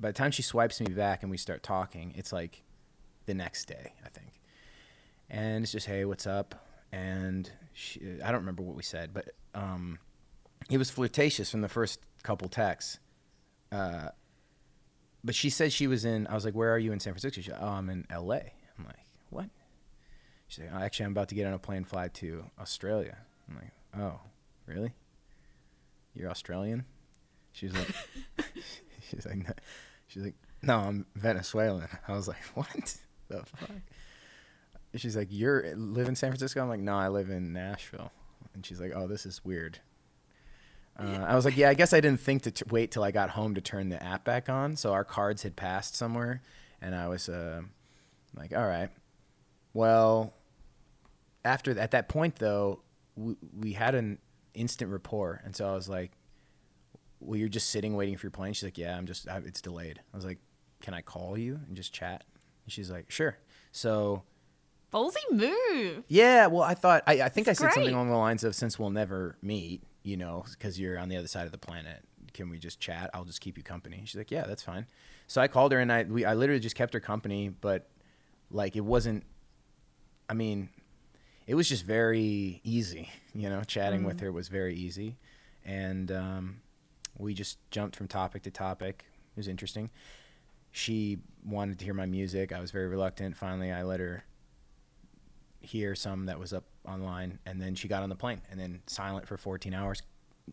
by 0.00 0.08
the 0.08 0.14
time 0.14 0.30
she 0.30 0.42
swipes 0.42 0.80
me 0.80 0.92
back 0.92 1.22
and 1.22 1.30
we 1.30 1.36
start 1.36 1.62
talking, 1.62 2.14
it's 2.16 2.32
like 2.32 2.62
the 3.26 3.34
next 3.34 3.66
day, 3.66 3.92
I 4.04 4.08
think. 4.08 4.40
And 5.30 5.62
it's 5.62 5.72
just, 5.72 5.86
hey, 5.86 6.04
what's 6.04 6.26
up? 6.26 6.66
And 6.92 7.50
she, 7.74 8.00
I 8.24 8.30
don't 8.30 8.40
remember 8.40 8.62
what 8.62 8.76
we 8.76 8.82
said, 8.82 9.12
but 9.12 9.30
um, 9.54 9.98
it 10.70 10.78
was 10.78 10.90
flirtatious 10.90 11.50
from 11.50 11.60
the 11.60 11.68
first 11.68 12.00
couple 12.22 12.48
texts. 12.48 12.98
Uh, 13.70 14.08
but 15.22 15.34
she 15.34 15.50
said 15.50 15.72
she 15.72 15.86
was 15.86 16.04
in. 16.04 16.26
I 16.28 16.34
was 16.34 16.44
like, 16.44 16.54
"Where 16.54 16.72
are 16.72 16.78
you 16.78 16.92
in 16.92 17.00
San 17.00 17.12
Francisco?" 17.12 17.42
She 17.42 17.50
said, 17.50 17.58
"Oh, 17.60 17.68
I'm 17.68 17.90
in 17.90 18.06
L.A." 18.08 18.52
I'm 20.56 20.64
like, 20.64 20.70
"What?" 20.70 20.70
She's 20.70 20.72
like, 20.72 20.72
oh, 20.72 20.84
"Actually, 20.84 21.06
I'm 21.06 21.12
about 21.12 21.28
to 21.28 21.34
get 21.34 21.46
on 21.46 21.52
a 21.54 21.58
plane 21.58 21.84
fly 21.84 22.08
to 22.08 22.44
Australia." 22.60 23.18
I'm 23.48 23.56
like, 23.56 23.72
"Oh, 23.96 24.20
really? 24.66 24.92
You're 26.14 26.30
Australian?" 26.30 26.84
She's 27.52 27.72
like, 27.72 27.88
"She's 29.10 29.26
like, 29.26 29.36
no. 29.36 29.52
she's 30.06 30.22
like, 30.24 30.34
no, 30.62 30.78
I'm 30.78 31.06
Venezuelan." 31.14 31.88
I 32.08 32.12
was 32.12 32.28
like, 32.28 32.42
"What 32.54 32.96
the 33.28 33.44
fuck?" 33.44 33.70
She's 34.94 35.16
like, 35.16 35.28
"You're 35.30 35.74
live 35.76 36.08
in 36.08 36.16
San 36.16 36.30
Francisco?" 36.30 36.62
I'm 36.62 36.68
like, 36.68 36.80
"No, 36.80 36.96
I 36.96 37.08
live 37.08 37.30
in 37.30 37.52
Nashville." 37.52 38.12
And 38.54 38.64
she's 38.64 38.80
like, 38.80 38.92
"Oh, 38.94 39.06
this 39.06 39.26
is 39.26 39.44
weird." 39.44 39.80
Uh, 40.98 41.24
I 41.28 41.36
was 41.36 41.44
like, 41.44 41.56
yeah, 41.56 41.68
I 41.68 41.74
guess 41.74 41.92
I 41.92 42.00
didn't 42.00 42.18
think 42.18 42.42
to 42.42 42.50
t- 42.50 42.64
wait 42.70 42.90
till 42.90 43.04
I 43.04 43.12
got 43.12 43.30
home 43.30 43.54
to 43.54 43.60
turn 43.60 43.88
the 43.88 44.02
app 44.02 44.24
back 44.24 44.48
on. 44.48 44.74
So 44.74 44.92
our 44.92 45.04
cards 45.04 45.44
had 45.44 45.54
passed 45.54 45.94
somewhere, 45.94 46.42
and 46.82 46.92
I 46.92 47.06
was 47.06 47.28
uh, 47.28 47.62
like, 48.34 48.52
all 48.52 48.66
right. 48.66 48.90
Well, 49.74 50.34
after 51.48 51.78
at 51.78 51.90
that 51.92 52.08
point 52.08 52.36
though, 52.36 52.80
we, 53.16 53.36
we 53.58 53.72
had 53.72 53.94
an 53.94 54.18
instant 54.54 54.90
rapport, 54.90 55.40
and 55.44 55.56
so 55.56 55.68
I 55.68 55.74
was 55.74 55.88
like, 55.88 56.12
well, 57.20 57.38
you're 57.38 57.48
just 57.48 57.70
sitting 57.70 57.96
waiting 57.96 58.16
for 58.16 58.26
your 58.26 58.30
plane. 58.30 58.52
She's 58.52 58.64
like, 58.64 58.78
yeah, 58.78 58.96
I'm 58.96 59.06
just, 59.06 59.28
I, 59.28 59.38
it's 59.38 59.60
delayed. 59.60 60.00
I 60.12 60.16
was 60.16 60.24
like, 60.24 60.38
can 60.80 60.94
I 60.94 61.00
call 61.00 61.36
you 61.36 61.58
and 61.66 61.76
just 61.76 61.92
chat? 61.92 62.22
And 62.64 62.72
she's 62.72 62.90
like, 62.90 63.10
sure. 63.10 63.36
So 63.72 64.22
Ballsy 64.92 65.16
move. 65.30 66.04
yeah, 66.08 66.46
well, 66.46 66.62
I 66.62 66.74
thought 66.74 67.02
I, 67.06 67.22
I 67.22 67.28
think 67.28 67.48
I 67.48 67.52
It's 67.52 67.60
said 67.60 67.72
something 67.72 67.92
along 67.92 68.10
the 68.10 68.16
lines 68.16 68.44
of 68.44 68.54
since 68.54 68.78
we'll 68.78 68.90
never 68.90 69.36
meet, 69.42 69.82
you 70.02 70.16
know, 70.16 70.44
because 70.50 70.78
you're 70.78 70.98
on 70.98 71.08
the 71.08 71.16
other 71.16 71.26
side 71.28 71.46
of 71.46 71.52
the 71.52 71.58
planet, 71.58 72.04
can 72.34 72.48
we 72.50 72.58
just 72.58 72.78
chat? 72.78 73.10
I'll 73.12 73.24
just 73.24 73.40
keep 73.40 73.56
you 73.56 73.64
company. 73.64 74.02
She's 74.04 74.16
like, 74.16 74.30
yeah, 74.30 74.46
that's 74.46 74.62
fine. 74.62 74.86
So 75.26 75.40
I 75.40 75.48
called 75.48 75.72
her 75.72 75.80
and 75.80 75.92
I 75.92 76.04
we 76.04 76.24
I 76.24 76.34
literally 76.34 76.60
just 76.60 76.76
kept 76.76 76.94
her 76.94 77.00
company, 77.00 77.48
but 77.48 77.88
like 78.50 78.76
it 78.76 78.84
wasn't. 78.84 79.24
I 80.30 80.34
mean, 80.34 80.68
it 81.48 81.54
was 81.54 81.68
just 81.68 81.84
very 81.84 82.60
easy, 82.62 83.10
you 83.34 83.48
know. 83.50 83.62
Chatting 83.62 84.04
with 84.04 84.20
her 84.20 84.30
was 84.30 84.46
very 84.46 84.76
easy, 84.76 85.16
and 85.64 86.12
um, 86.12 86.60
we 87.16 87.34
just 87.34 87.58
jumped 87.72 87.96
from 87.96 88.06
topic 88.06 88.42
to 88.42 88.50
topic. 88.52 89.04
It 89.34 89.36
was 89.36 89.48
interesting. 89.48 89.90
She 90.70 91.18
wanted 91.44 91.78
to 91.78 91.84
hear 91.84 91.94
my 91.94 92.06
music. 92.06 92.52
I 92.52 92.60
was 92.60 92.70
very 92.70 92.86
reluctant. 92.86 93.36
Finally, 93.36 93.72
I 93.72 93.82
let 93.82 93.98
her 93.98 94.22
hear 95.60 95.94
some 95.94 96.26
that 96.26 96.38
was 96.38 96.52
up 96.52 96.64
online 96.86 97.38
and 97.44 97.60
then 97.60 97.74
she 97.74 97.88
got 97.88 98.02
on 98.02 98.08
the 98.08 98.14
plane 98.14 98.40
and 98.50 98.58
then 98.58 98.80
silent 98.86 99.26
for 99.26 99.36
14 99.36 99.74
hours 99.74 100.02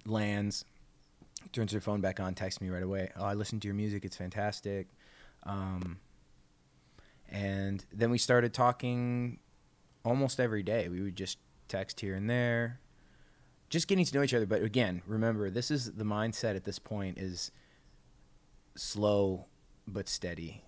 lands 0.05 0.65
turns 1.51 1.71
her 1.71 1.79
phone 1.79 2.01
back 2.01 2.19
on 2.19 2.33
texts 2.33 2.59
me 2.59 2.69
right 2.69 2.83
away 2.83 3.09
oh 3.15 3.23
i 3.23 3.33
listened 3.33 3.61
to 3.61 3.67
your 3.67 3.75
music 3.75 4.03
it's 4.03 4.17
fantastic 4.17 4.87
um, 5.43 5.99
and 7.29 7.85
then 7.93 8.09
we 8.09 8.17
started 8.17 8.51
talking 8.51 9.37
almost 10.05 10.39
every 10.39 10.63
day 10.63 10.87
we 10.87 11.01
would 11.01 11.15
just 11.15 11.37
text 11.67 11.99
here 11.99 12.15
and 12.15 12.29
there 12.29 12.79
just 13.69 13.87
getting 13.87 14.05
to 14.05 14.15
know 14.15 14.23
each 14.23 14.33
other 14.33 14.45
but 14.45 14.61
again 14.61 15.01
remember 15.07 15.49
this 15.49 15.71
is 15.71 15.91
the 15.93 16.03
mindset 16.03 16.55
at 16.55 16.63
this 16.63 16.79
point 16.79 17.17
is 17.17 17.51
slow 18.75 19.45
but 19.87 20.07
steady 20.07 20.61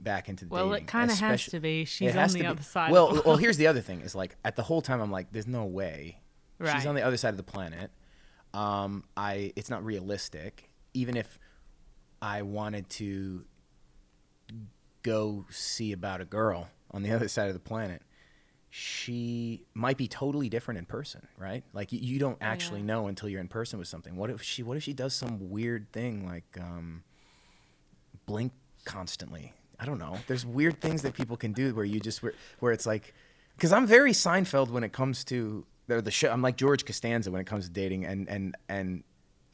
back 0.00 0.28
into 0.28 0.46
Well, 0.48 0.68
dating, 0.70 0.84
it 0.84 0.86
kind 0.86 1.10
of 1.10 1.18
has 1.18 1.46
to 1.46 1.60
be. 1.60 1.84
She's 1.84 2.14
on 2.14 2.28
the 2.30 2.46
other 2.46 2.62
side. 2.62 2.92
Well, 2.92 3.22
well, 3.24 3.36
here's 3.36 3.56
the 3.56 3.66
other 3.68 3.80
thing: 3.80 4.02
is 4.02 4.14
like 4.14 4.36
at 4.44 4.54
the 4.54 4.62
whole 4.62 4.82
time 4.82 5.00
I'm 5.00 5.10
like, 5.10 5.32
there's 5.32 5.46
no 5.46 5.64
way 5.64 6.20
Right. 6.58 6.74
she's 6.74 6.86
on 6.86 6.94
the 6.94 7.02
other 7.02 7.16
side 7.16 7.30
of 7.30 7.36
the 7.36 7.42
planet. 7.42 7.90
Um, 8.52 9.04
I 9.16 9.52
it's 9.56 9.70
not 9.70 9.84
realistic. 9.84 10.68
Even 10.94 11.16
if 11.16 11.38
I 12.20 12.42
wanted 12.42 12.88
to 12.90 13.44
go 15.02 15.46
see 15.50 15.92
about 15.92 16.20
a 16.20 16.24
girl 16.24 16.68
on 16.90 17.02
the 17.02 17.12
other 17.12 17.28
side 17.28 17.48
of 17.48 17.54
the 17.54 17.60
planet, 17.60 18.02
she 18.70 19.64
might 19.74 19.96
be 19.96 20.08
totally 20.08 20.48
different 20.48 20.78
in 20.78 20.84
person, 20.84 21.26
right? 21.38 21.64
Like 21.72 21.92
you, 21.92 22.00
you 22.00 22.18
don't 22.18 22.38
actually 22.40 22.80
yeah. 22.80 22.86
know 22.86 23.06
until 23.06 23.28
you're 23.28 23.40
in 23.40 23.48
person 23.48 23.78
with 23.78 23.88
something. 23.88 24.16
What 24.16 24.30
if 24.30 24.42
she? 24.42 24.62
What 24.62 24.76
if 24.76 24.82
she 24.82 24.92
does 24.92 25.14
some 25.14 25.50
weird 25.50 25.90
thing 25.92 26.26
like 26.26 26.44
um, 26.60 27.02
blink 28.26 28.52
constantly? 28.84 29.52
I 29.80 29.86
don't 29.86 29.98
know. 29.98 30.18
There's 30.26 30.44
weird 30.44 30.80
things 30.80 31.02
that 31.02 31.14
people 31.14 31.36
can 31.36 31.52
do 31.52 31.74
where 31.74 31.84
you 31.84 32.00
just 32.00 32.22
where, 32.22 32.34
where 32.58 32.72
it's 32.72 32.84
like, 32.84 33.14
because 33.56 33.72
I'm 33.72 33.86
very 33.86 34.12
Seinfeld 34.12 34.70
when 34.70 34.84
it 34.84 34.92
comes 34.92 35.24
to 35.24 35.64
the, 35.86 36.02
the 36.02 36.10
show. 36.10 36.30
I'm 36.30 36.42
like 36.42 36.56
George 36.56 36.84
Costanza 36.84 37.30
when 37.30 37.40
it 37.40 37.46
comes 37.46 37.64
to 37.66 37.70
dating, 37.70 38.04
and 38.04 38.28
and 38.28 38.54
and 38.68 39.02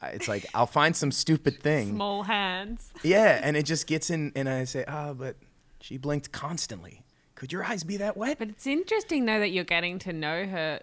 it's 0.03 0.27
like 0.27 0.45
I'll 0.53 0.67
find 0.67 0.95
some 0.95 1.11
stupid 1.11 1.61
thing. 1.61 1.89
small 1.95 2.23
hands. 2.23 2.91
Yeah, 3.01 3.39
and 3.41 3.55
it 3.55 3.63
just 3.63 3.87
gets 3.87 4.09
in, 4.09 4.33
and 4.35 4.49
I 4.49 4.65
say, 4.65 4.83
ah, 4.87 5.13
but 5.13 5.37
she 5.79 5.97
blinked 5.97 6.31
constantly. 6.31 7.04
Could 7.35 7.51
your 7.51 7.63
eyes 7.63 7.83
be 7.83 7.97
that 7.97 8.15
wet? 8.17 8.39
But 8.39 8.49
it's 8.49 8.65
interesting 8.65 9.25
though 9.25 9.39
that 9.39 9.49
you're 9.49 9.63
getting 9.63 9.99
to 9.99 10.13
know 10.13 10.45
her. 10.45 10.79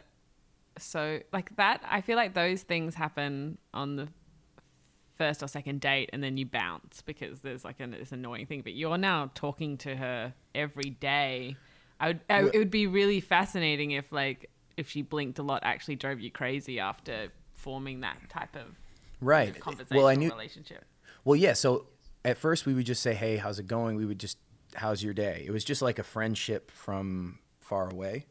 So 0.78 1.20
like 1.32 1.56
that, 1.56 1.82
I 1.88 2.00
feel 2.00 2.16
like 2.16 2.34
those 2.34 2.62
things 2.62 2.94
happen 2.94 3.58
on 3.74 3.96
the 3.96 4.08
first 5.18 5.42
or 5.42 5.48
second 5.48 5.80
date, 5.80 6.10
and 6.12 6.22
then 6.22 6.36
you 6.36 6.46
bounce 6.46 7.02
because 7.02 7.40
there's 7.40 7.64
like 7.64 7.80
an, 7.80 7.92
this 7.92 8.12
annoying 8.12 8.46
thing. 8.46 8.62
But 8.62 8.74
you're 8.74 8.98
now 8.98 9.30
talking 9.34 9.76
to 9.78 9.96
her 9.96 10.34
every 10.54 10.90
day. 10.90 11.56
I 12.00 12.08
would. 12.08 12.20
I, 12.28 12.40
it 12.42 12.58
would 12.58 12.70
be 12.70 12.86
really 12.86 13.20
fascinating 13.20 13.92
if 13.92 14.10
like 14.12 14.50
if 14.76 14.88
she 14.88 15.02
blinked 15.02 15.38
a 15.38 15.42
lot, 15.42 15.62
actually 15.64 15.96
drove 15.96 16.20
you 16.20 16.30
crazy 16.30 16.80
after 16.80 17.28
forming 17.54 18.00
that 18.00 18.16
type 18.28 18.56
of 18.56 18.74
right. 19.20 19.58
conversational 19.60 20.00
Well, 20.02 20.08
I 20.08 20.16
knew. 20.16 20.30
relationship. 20.30 20.84
Well, 21.24 21.36
yeah. 21.36 21.52
So 21.52 21.86
at 22.24 22.38
first 22.38 22.66
we 22.66 22.74
would 22.74 22.86
just 22.86 23.02
say, 23.02 23.14
"Hey, 23.14 23.36
how's 23.36 23.58
it 23.58 23.66
going?" 23.68 23.96
We 23.96 24.06
would 24.06 24.18
just, 24.18 24.38
"How's 24.74 25.02
your 25.02 25.14
day?" 25.14 25.44
It 25.46 25.50
was 25.50 25.64
just 25.64 25.82
like 25.82 25.98
a 25.98 26.02
friendship 26.02 26.70
from 26.70 27.38
far 27.60 27.90
away. 27.90 28.26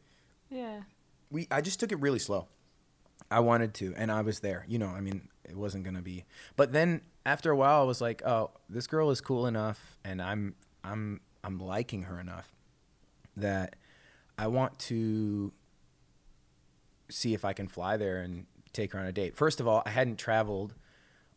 Yeah. 0.50 0.82
we 1.30 1.48
I 1.50 1.60
just 1.60 1.80
took 1.80 1.92
it 1.92 2.00
really 2.00 2.18
slow. 2.18 2.48
I 3.30 3.40
wanted 3.40 3.72
to, 3.74 3.94
and 3.96 4.12
I 4.12 4.20
was 4.20 4.40
there. 4.40 4.66
You 4.68 4.78
know, 4.78 4.88
I 4.88 5.00
mean, 5.00 5.28
it 5.44 5.56
wasn't 5.56 5.84
gonna 5.84 6.02
be. 6.02 6.24
But 6.56 6.72
then 6.72 7.02
after 7.24 7.50
a 7.50 7.56
while, 7.56 7.80
I 7.80 7.84
was 7.84 8.00
like, 8.00 8.22
oh, 8.26 8.50
this 8.68 8.86
girl 8.86 9.10
is 9.10 9.20
cool 9.20 9.46
enough, 9.46 9.96
and 10.04 10.20
I'm 10.20 10.54
I'm 10.84 11.20
I'm 11.44 11.58
liking 11.58 12.02
her 12.04 12.20
enough 12.20 12.52
that 13.36 13.76
I 14.38 14.48
want 14.48 14.78
to 14.80 15.52
see 17.10 17.34
if 17.34 17.44
I 17.44 17.52
can 17.52 17.68
fly 17.68 17.96
there 17.96 18.22
and 18.22 18.46
take 18.72 18.92
her 18.92 18.98
on 18.98 19.06
a 19.06 19.12
date. 19.12 19.36
First 19.36 19.60
of 19.60 19.68
all, 19.68 19.82
I 19.84 19.90
hadn't 19.90 20.18
traveled 20.18 20.74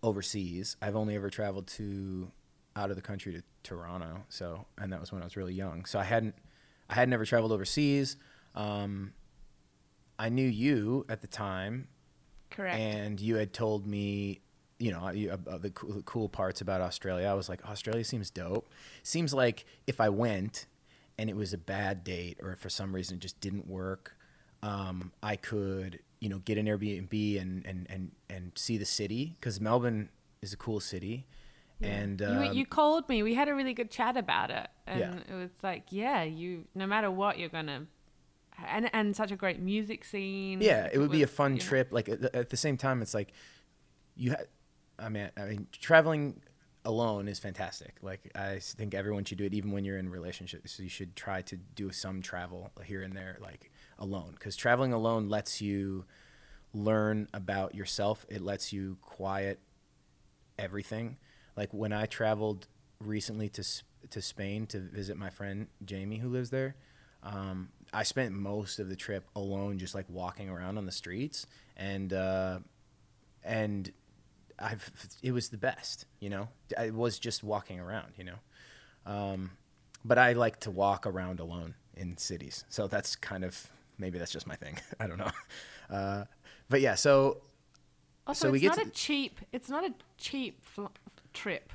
overseas. 0.04 0.78
I've 0.82 0.96
only 0.96 1.16
ever 1.16 1.30
traveled 1.30 1.68
to 1.68 2.32
out 2.76 2.90
of 2.90 2.96
the 2.96 3.02
country 3.02 3.34
to 3.34 3.44
Toronto. 3.64 4.24
So, 4.30 4.66
and 4.78 4.92
that 4.92 5.00
was 5.00 5.12
when 5.12 5.22
I 5.22 5.26
was 5.26 5.38
really 5.38 5.54
young. 5.54 5.86
So 5.86 6.00
I 6.00 6.04
hadn't 6.04 6.36
I 6.90 6.94
had 6.96 7.10
never 7.10 7.26
traveled 7.26 7.52
overseas. 7.52 8.18
Um, 8.54 9.14
I 10.20 10.30
knew 10.30 10.48
you 10.48 11.06
at 11.10 11.22
the 11.22 11.28
time, 11.28 11.88
Correct. 12.52 12.78
and 12.78 13.20
you 13.20 13.36
had 13.38 13.54
told 13.54 13.88
me, 13.88 14.42
you 14.78 14.92
know, 14.92 15.10
you- 15.10 15.32
about 15.32 15.62
the 15.64 15.72
cool, 15.72 16.04
cool 16.04 16.30
parts 16.30 16.62
about 16.62 16.82
Australia. 16.82 17.28
I 17.28 17.34
was 17.34 17.50
like, 17.50 17.66
Australia 17.66 18.04
seems 18.04 18.30
dope. 18.30 18.68
Seems 19.04 19.34
like 19.34 19.66
if 19.88 20.00
I 20.00 20.10
went 20.10 20.68
and 21.18 21.28
it 21.30 21.36
was 21.36 21.54
a 21.54 21.58
bad 21.58 22.04
date, 22.04 22.40
or 22.44 22.56
for 22.56 22.70
some 22.70 22.94
reason 22.94 23.18
it 23.18 23.22
just 23.22 23.40
didn't 23.42 23.68
work, 23.68 24.16
um, 24.62 25.12
I 25.24 25.38
could, 25.38 26.00
you 26.20 26.30
know, 26.30 26.40
get 26.40 26.58
an 26.58 26.66
Airbnb 26.68 27.42
and 27.42 27.66
and 27.66 27.88
and 27.90 28.12
and 28.30 28.52
see 28.56 28.78
the 28.78 28.86
city 28.86 29.36
because 29.40 29.60
Melbourne 29.60 30.10
is 30.42 30.54
a 30.54 30.58
cool 30.58 30.80
city, 30.80 31.26
and 31.82 32.20
you, 32.22 32.28
um, 32.28 32.54
you 32.54 32.66
called 32.66 33.08
me. 33.10 33.24
We 33.24 33.34
had 33.34 33.48
a 33.50 33.54
really 33.56 33.74
good 33.74 33.92
chat 33.92 34.18
about 34.18 34.50
it, 34.52 34.68
and 34.88 35.00
Yeah. 35.00 35.34
it 35.36 35.38
was 35.38 35.52
like, 35.64 35.86
yeah, 35.90 36.24
you 36.24 36.66
no 36.76 36.88
matter 36.88 37.12
what, 37.12 37.38
you're 37.40 37.50
gonna, 37.50 37.86
and 38.68 38.90
and 38.94 39.16
such 39.16 39.32
a 39.32 39.36
great 39.36 39.60
music 39.60 40.06
scene. 40.06 40.62
Yeah, 40.62 40.90
it 40.92 40.98
would 41.00 41.12
be 41.12 41.24
a 41.24 41.28
fun 41.28 41.54
you 41.54 41.60
know- 41.60 41.66
trip. 41.66 41.90
Like 41.92 42.10
at 42.10 42.22
the, 42.22 42.36
at 42.36 42.50
the 42.50 42.58
same 42.58 42.78
time, 42.78 43.02
it's 43.02 43.14
like 43.14 43.34
you. 44.16 44.32
Ha- 44.32 44.46
I 44.98 45.10
mean, 45.10 45.30
I 45.36 45.44
mean, 45.46 45.68
traveling 45.74 46.42
alone 46.86 47.28
is 47.28 47.40
fantastic. 47.40 47.96
Like 48.02 48.32
I 48.36 48.60
think 48.60 48.94
everyone 48.94 49.26
should 49.26 49.38
do 49.40 49.44
it, 49.44 49.54
even 49.54 49.72
when 49.72 49.84
you're 49.84 49.98
in 49.98 50.08
relationships. 50.08 50.72
So 50.72 50.84
you 50.84 50.90
should 50.90 51.16
try 51.16 51.42
to 51.42 51.58
do 51.58 51.92
some 51.92 52.22
travel 52.22 52.72
here 52.86 53.02
and 53.02 53.14
there, 53.18 53.38
like 53.42 53.72
alone, 54.00 54.32
because 54.36 54.56
traveling 54.56 54.94
alone 54.94 55.28
lets 55.28 55.60
you 55.62 56.06
learn 56.74 57.28
about 57.34 57.76
yourself. 57.76 58.26
It 58.30 58.42
lets 58.42 58.72
you 58.72 58.98
quiet 59.02 59.60
everything. 60.58 61.18
Like 61.56 61.74
when 61.74 61.94
I 61.94 62.06
traveled 62.06 62.68
recently 63.00 63.50
to 63.50 63.64
to 64.12 64.22
Spain 64.22 64.68
to 64.68 64.80
visit 64.80 65.18
my 65.18 65.30
friend 65.30 65.68
Jamie 65.84 66.18
who 66.18 66.30
lives 66.30 66.50
there. 66.50 66.76
Um, 67.24 67.70
I 67.92 68.04
spent 68.04 68.34
most 68.34 68.78
of 68.80 68.88
the 68.88 68.96
trip 68.96 69.26
alone, 69.36 69.80
just 69.80 69.96
like 69.96 70.06
walking 70.10 70.48
around 70.50 70.78
on 70.78 70.86
the 70.86 70.92
streets, 70.92 71.48
and 71.76 72.14
uh, 72.14 72.60
and 73.44 73.92
I've 74.60 74.92
it 75.24 75.32
was 75.32 75.50
the 75.50 75.58
best. 75.58 76.06
You 76.20 76.30
know, 76.30 76.50
I 76.78 76.92
was 76.92 77.18
just 77.18 77.44
walking 77.44 77.80
around. 77.80 78.14
You 78.18 78.26
know, 78.26 78.40
um, 79.06 79.52
but 80.04 80.18
I 80.20 80.34
like 80.34 80.60
to 80.62 80.72
walk 80.72 81.08
around 81.08 81.40
alone 81.40 81.74
in 81.96 82.18
cities, 82.18 82.64
so 82.70 82.88
that's 82.88 83.16
kind 83.16 83.44
of 83.44 83.68
maybe 83.98 84.20
that's 84.20 84.32
just 84.32 84.46
my 84.46 84.56
thing. 84.56 84.78
I 85.00 85.08
don't 85.08 85.18
know, 85.18 85.32
uh, 85.90 86.26
but 86.70 86.82
yeah. 86.82 86.96
So 86.96 87.42
Also, 88.28 88.48
So 88.48 88.52
we 88.52 88.58
it's 88.60 88.64
get 88.64 88.78
not 88.78 88.84
to 88.84 88.90
a 88.90 88.94
cheap. 88.94 89.40
It's 89.52 89.70
not 89.70 89.84
a 89.84 89.94
cheap 90.18 90.64
fl- 90.64 90.88
trip. 91.36 91.72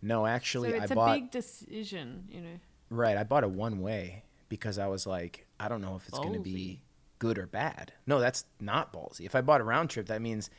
no, 0.00 0.22
So 0.22 0.26
actually, 0.26 0.70
it's 0.70 0.90
I 0.90 0.94
a 0.94 0.96
bought 0.96 1.14
big 1.14 1.30
decision. 1.30 2.24
You 2.30 2.40
know. 2.40 2.58
right. 2.90 3.16
I 3.16 3.24
bought 3.24 3.44
a 3.44 3.48
one 3.48 3.80
way 3.80 4.24
because 4.48 4.78
I 4.78 4.86
was 4.88 5.06
like, 5.06 5.46
I 5.60 5.68
don't 5.68 5.80
know 5.80 5.96
if 5.96 6.08
it's 6.08 6.18
going 6.18 6.34
to 6.34 6.40
be 6.40 6.82
good 7.18 7.38
or 7.38 7.46
bad. 7.46 7.92
No, 8.06 8.18
that's 8.20 8.44
not 8.60 8.92
ballsy. 8.92 9.24
If 9.26 9.34
I 9.34 9.40
bought 9.40 9.60
a 9.60 9.64
round 9.64 9.90
trip, 9.90 10.06
that 10.06 10.20
means 10.20 10.50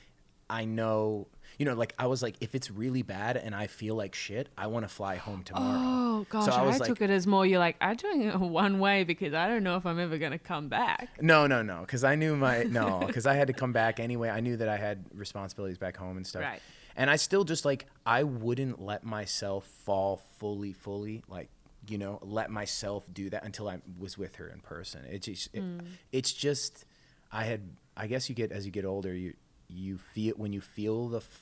I 0.49 0.65
know. 0.65 1.27
You 1.59 1.65
know, 1.67 1.75
like 1.75 1.93
I 1.99 2.07
was 2.07 2.23
like, 2.23 2.35
if 2.41 2.55
it's 2.55 2.71
really 2.71 3.03
bad 3.03 3.37
and 3.37 3.53
I 3.53 3.67
feel 3.67 3.93
like 3.95 4.15
shit, 4.15 4.49
I 4.57 4.65
want 4.67 4.85
to 4.85 4.89
fly 4.89 5.17
home 5.17 5.43
tomorrow. 5.43 5.79
Oh 5.79 6.25
gosh, 6.29 6.47
I 6.49 6.63
I, 6.63 6.65
was 6.65 6.79
like- 6.79 6.87
took 6.89 7.01
it 7.01 7.11
as 7.11 7.27
more. 7.27 7.45
You're 7.45 7.59
like, 7.59 7.75
I'm 7.79 7.95
doing 7.95 8.23
it 8.23 8.39
one 8.39 8.79
way 8.79 9.03
because 9.03 9.33
I 9.35 9.47
don't 9.47 9.63
know 9.63 9.75
if 9.77 9.85
I'm 9.85 9.99
ever 9.99 10.17
gonna 10.17 10.39
come 10.39 10.67
back. 10.67 11.09
No, 11.21 11.45
no, 11.45 11.61
no, 11.61 11.81
because 11.81 12.03
I 12.03 12.15
knew 12.15 12.35
my 12.35 12.63
no, 12.63 13.03
because 13.05 13.27
I 13.27 13.35
had 13.35 13.47
to 13.47 13.53
come 13.53 13.71
back 13.71 13.99
anyway. 13.99 14.29
I 14.29 14.39
knew 14.39 14.57
that 14.57 14.67
I 14.67 14.77
had 14.77 15.05
responsibilities 15.13 15.77
back 15.77 15.95
home 15.95 16.17
and 16.17 16.25
stuff. 16.25 16.41
Right. 16.41 16.61
And 16.95 17.09
I 17.09 17.15
still 17.15 17.43
just 17.43 17.65
like 17.65 17.87
I 18.05 18.23
wouldn't 18.23 18.81
let 18.81 19.03
myself 19.03 19.65
fall 19.85 20.21
fully, 20.39 20.73
fully 20.73 21.23
like 21.27 21.49
you 21.87 21.97
know 21.97 22.19
let 22.21 22.49
myself 22.49 23.05
do 23.11 23.29
that 23.29 23.43
until 23.43 23.67
I 23.67 23.79
was 23.97 24.17
with 24.17 24.35
her 24.35 24.47
in 24.47 24.59
person. 24.59 25.05
It 25.05 25.23
just 25.23 25.49
it, 25.53 25.61
hmm. 25.61 25.79
it's 26.11 26.31
just 26.31 26.85
I 27.31 27.45
had 27.45 27.61
I 27.97 28.07
guess 28.07 28.29
you 28.29 28.35
get 28.35 28.51
as 28.51 28.65
you 28.65 28.71
get 28.71 28.85
older 28.85 29.13
you 29.13 29.33
you 29.67 29.97
feel 29.97 30.35
when 30.37 30.53
you 30.53 30.61
feel 30.61 31.09
the 31.09 31.17
f- 31.17 31.41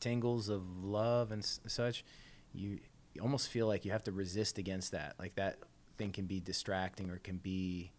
tingles 0.00 0.48
of 0.48 0.62
love 0.84 1.32
and 1.32 1.42
s- 1.42 1.60
such 1.66 2.04
you, 2.52 2.78
you 3.14 3.22
almost 3.22 3.48
feel 3.48 3.66
like 3.66 3.84
you 3.84 3.92
have 3.92 4.04
to 4.04 4.12
resist 4.12 4.58
against 4.58 4.92
that. 4.92 5.14
Like 5.18 5.36
that 5.36 5.58
thing 5.96 6.12
can 6.12 6.26
be 6.26 6.40
distracting 6.40 7.10
or 7.10 7.18
can 7.18 7.38
be 7.38 7.92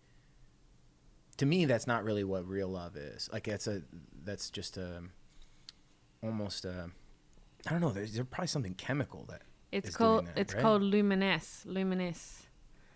to 1.37 1.45
me 1.45 1.65
that's 1.65 1.87
not 1.87 2.03
really 2.03 2.23
what 2.23 2.47
real 2.47 2.67
love 2.67 2.95
is. 2.95 3.29
Like 3.31 3.45
that's 3.45 3.67
a 3.67 3.81
that's 4.23 4.49
just 4.49 4.77
a 4.77 5.03
almost 6.23 6.65
a 6.65 6.89
i 7.67 7.71
don't 7.71 7.81
know 7.81 7.89
there's, 7.91 8.13
there's 8.13 8.27
probably 8.27 8.47
something 8.47 8.73
chemical 8.75 9.25
that 9.29 9.41
It's 9.71 9.95
called 9.95 10.25
that, 10.27 10.37
it's 10.37 10.53
right? 10.53 10.61
called 10.63 10.81
limerence. 10.81 11.65
Limerence. 11.65 12.43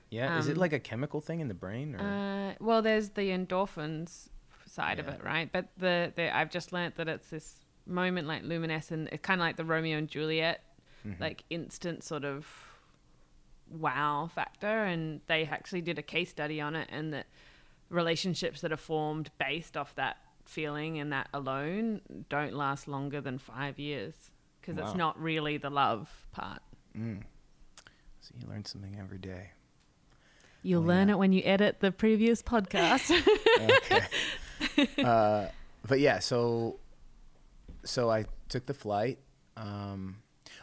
yeah 0.09 0.37
is 0.39 0.47
it 0.47 0.53
um, 0.53 0.57
like 0.59 0.73
a 0.73 0.79
chemical 0.79 1.21
thing 1.21 1.39
in 1.39 1.47
the 1.47 1.53
brain 1.53 1.95
or 1.95 1.99
Uh, 2.01 2.53
well, 2.59 2.81
there's 2.81 3.09
the 3.09 3.29
endorphins 3.29 4.29
side 4.65 4.99
of 4.99 5.07
it, 5.09 5.21
right? 5.23 5.51
But 5.51 5.65
the, 5.77 6.13
the 6.15 6.33
I've 6.35 6.49
just 6.49 6.71
learnt 6.71 6.95
that 6.95 7.07
it's 7.09 7.29
this 7.29 7.65
moment 7.85 8.25
like 8.27 8.43
luminescent. 8.43 9.09
It's 9.11 9.21
kind 9.21 9.41
of 9.41 9.45
like 9.45 9.57
the 9.57 9.65
Romeo 9.65 9.97
and 9.97 10.07
Juliet, 10.07 10.63
Mm-hmm. 11.05 11.21
like 11.21 11.43
instant 11.49 12.03
sort 12.03 12.23
of 12.23 12.45
wow 13.69 14.29
factor. 14.33 14.83
And 14.85 15.21
they 15.27 15.45
actually 15.45 15.81
did 15.81 15.97
a 15.99 16.03
case 16.03 16.29
study 16.29 16.61
on 16.61 16.75
it, 16.75 16.87
and 16.91 17.11
that 17.13 17.25
relationships 17.89 18.61
that 18.61 18.71
are 18.71 18.77
formed 18.77 19.31
based 19.39 19.75
off 19.75 19.93
that 19.95 20.17
feeling 20.51 20.99
and 20.99 21.11
that 21.11 21.27
alone 21.33 22.01
don't 22.29 22.53
last 22.53 22.87
longer 22.87 23.21
than 23.21 23.37
five 23.37 23.79
years 23.79 24.13
because 24.59 24.75
Wow. 24.75 24.87
it's 24.87 24.95
not 24.97 25.19
really 25.21 25.57
the 25.57 25.69
love 25.69 26.09
part. 26.31 26.61
so 26.93 26.99
you 28.39 28.47
learn 28.47 28.65
something 28.65 28.97
every 28.99 29.17
day 29.17 29.51
You'll 30.63 30.83
Oh, 30.83 30.87
learn 30.87 31.07
yeah. 31.07 31.15
it 31.15 31.17
when 31.17 31.33
you 31.33 31.41
edit 31.43 31.79
the 31.79 31.91
previous 31.91 32.43
podcast. 32.43 33.09
okay. 34.77 35.03
uh, 35.03 35.47
but 35.87 35.99
yeah, 35.99 36.19
so 36.19 36.79
so 37.83 38.11
I 38.11 38.25
took 38.47 38.67
the 38.67 38.75
flight. 38.75 39.17
Um, 39.57 40.17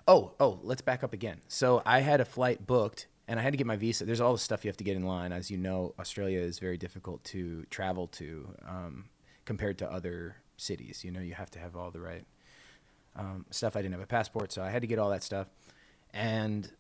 oh, 0.07 0.35
oh, 0.39 0.61
let's 0.63 0.83
back 0.83 1.03
up 1.03 1.13
again. 1.13 1.41
So 1.49 1.83
I 1.85 1.99
had 1.99 2.21
a 2.21 2.25
flight 2.25 2.65
booked, 2.65 3.09
and 3.27 3.41
I 3.41 3.43
had 3.43 3.53
to 3.53 3.57
get 3.57 3.67
my 3.67 3.75
visa. 3.75 4.05
There's 4.05 4.21
all 4.21 4.33
the 4.33 4.39
stuff 4.39 4.65
you 4.65 4.69
have 4.69 4.77
to 4.77 4.85
get 4.85 4.97
in 4.97 5.03
line, 5.05 5.33
as 5.33 5.51
you 5.51 5.59
know. 5.59 5.95
Australia 5.99 6.39
is 6.39 6.61
very 6.61 6.77
difficult 6.79 7.25
to 7.25 7.65
travel 7.71 8.07
to 8.09 8.55
um, 8.69 9.07
compared 9.49 9.79
to 9.79 9.91
other 9.91 10.37
cities. 10.59 11.03
You 11.03 11.11
know, 11.11 11.21
you 11.21 11.33
have 11.33 11.51
to 11.53 11.59
have 11.59 11.75
all 11.75 11.91
the 11.91 12.01
right 12.01 12.27
um, 13.17 13.47
stuff. 13.51 13.77
I 13.77 13.81
didn't 13.81 13.95
have 13.95 14.03
a 14.03 14.07
passport, 14.07 14.53
so 14.53 14.63
I 14.63 14.69
had 14.69 14.83
to 14.83 14.87
get 14.87 14.99
all 14.99 15.09
that 15.09 15.23
stuff, 15.23 15.47
and 16.13 16.71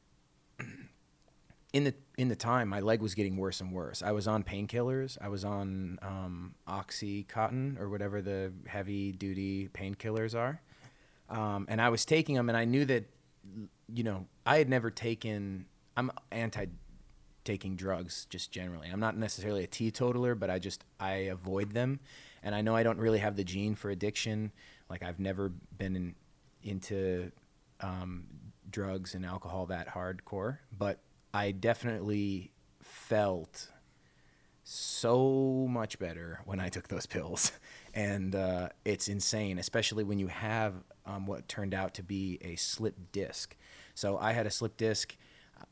in 1.72 1.84
the 1.84 1.94
in 2.18 2.28
the 2.28 2.36
time, 2.36 2.68
my 2.68 2.80
leg 2.80 3.00
was 3.00 3.14
getting 3.14 3.38
worse 3.38 3.62
and 3.62 3.72
worse. 3.72 4.02
I 4.02 4.12
was 4.12 4.28
on 4.28 4.44
painkillers. 4.44 5.16
I 5.18 5.28
was 5.28 5.46
on 5.46 5.98
um, 6.02 6.54
OxyContin 6.68 7.80
or 7.80 7.88
whatever 7.88 8.20
the 8.20 8.52
heavy 8.66 9.12
duty 9.12 9.68
painkillers 9.72 10.38
are, 10.38 10.60
um, 11.30 11.64
and 11.70 11.80
I 11.80 11.88
was 11.88 12.04
taking 12.04 12.34
them. 12.34 12.50
And 12.50 12.58
I 12.58 12.66
knew 12.66 12.84
that, 12.84 13.04
you 13.88 14.04
know, 14.04 14.26
I 14.44 14.58
had 14.58 14.68
never 14.68 14.90
taken. 14.90 15.64
I'm 15.96 16.12
anti 16.30 16.66
taking 17.44 17.76
drugs 17.76 18.26
just 18.28 18.52
generally. 18.52 18.88
I'm 18.92 19.00
not 19.00 19.16
necessarily 19.16 19.64
a 19.64 19.66
teetotaler, 19.66 20.34
but 20.34 20.50
I 20.50 20.58
just 20.58 20.84
I 21.00 21.12
avoid 21.32 21.72
them, 21.72 22.00
and 22.42 22.54
I 22.54 22.60
know 22.60 22.74
I 22.74 22.82
don't 22.82 22.98
really 22.98 23.18
have 23.18 23.36
the 23.36 23.44
gene 23.44 23.74
for 23.74 23.90
addiction. 23.90 24.52
Like 24.88 25.02
I've 25.02 25.18
never 25.18 25.52
been 25.76 25.96
in, 25.96 26.14
into 26.62 27.30
um, 27.80 28.24
drugs 28.70 29.14
and 29.14 29.24
alcohol 29.24 29.66
that 29.66 29.88
hardcore, 29.88 30.58
but 30.76 31.00
I 31.32 31.52
definitely 31.52 32.52
felt 32.82 33.68
so 34.64 35.66
much 35.70 35.98
better 35.98 36.40
when 36.44 36.60
I 36.60 36.68
took 36.68 36.88
those 36.88 37.06
pills, 37.16 37.52
and 37.94 38.34
uh, 38.34 38.68
it's 38.84 39.08
insane, 39.08 39.58
especially 39.58 40.04
when 40.04 40.18
you 40.18 40.26
have 40.28 40.74
um, 41.06 41.26
what 41.26 41.48
turned 41.48 41.74
out 41.74 41.94
to 41.94 42.02
be 42.02 42.38
a 42.42 42.56
slip 42.56 42.94
disc. 43.12 43.56
So 43.94 44.18
I 44.18 44.32
had 44.32 44.46
a 44.46 44.50
slip 44.50 44.76
disc. 44.76 45.16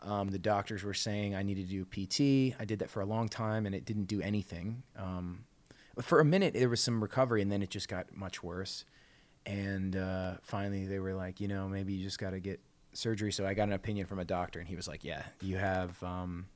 Um, 0.01 0.31
the 0.31 0.39
doctors 0.39 0.83
were 0.83 0.95
saying 0.95 1.35
I 1.35 1.43
needed 1.43 1.69
to 1.69 1.85
do 1.85 1.85
PT. 1.85 2.57
I 2.59 2.65
did 2.65 2.81
that 2.81 2.91
for 2.91 3.03
a 3.03 3.07
long 3.07 3.29
time, 3.29 3.67
and 3.67 3.75
it 3.75 3.85
didn't 3.85 4.07
do 4.07 4.21
anything. 4.21 4.83
Um, 4.97 5.45
for 6.01 6.21
a 6.21 6.25
minute, 6.25 6.55
there 6.55 6.69
was 6.69 6.81
some 6.81 7.03
recovery, 7.03 7.43
and 7.43 7.51
then 7.51 7.63
it 7.63 7.71
just 7.71 7.89
got 7.89 8.15
much 8.17 8.43
worse. 8.43 8.85
And 9.45 9.97
uh, 9.97 10.35
finally, 10.43 10.87
they 10.87 10.99
were 10.99 11.15
like, 11.15 11.41
you 11.41 11.49
know, 11.49 11.69
maybe 11.69 11.93
you 11.93 12.03
just 12.03 12.19
got 12.19 12.31
to 12.31 12.41
get 12.41 12.61
surgery. 12.93 13.33
So 13.33 13.47
I 13.47 13.55
got 13.55 13.65
an 13.69 13.75
opinion 13.75 14.07
from 14.07 14.19
a 14.19 14.25
doctor, 14.25 14.59
and 14.59 14.69
he 14.69 14.77
was 14.77 14.89
like, 14.89 15.05
yeah, 15.05 15.23
you 15.41 15.57
have 15.57 16.03
um, 16.03 16.47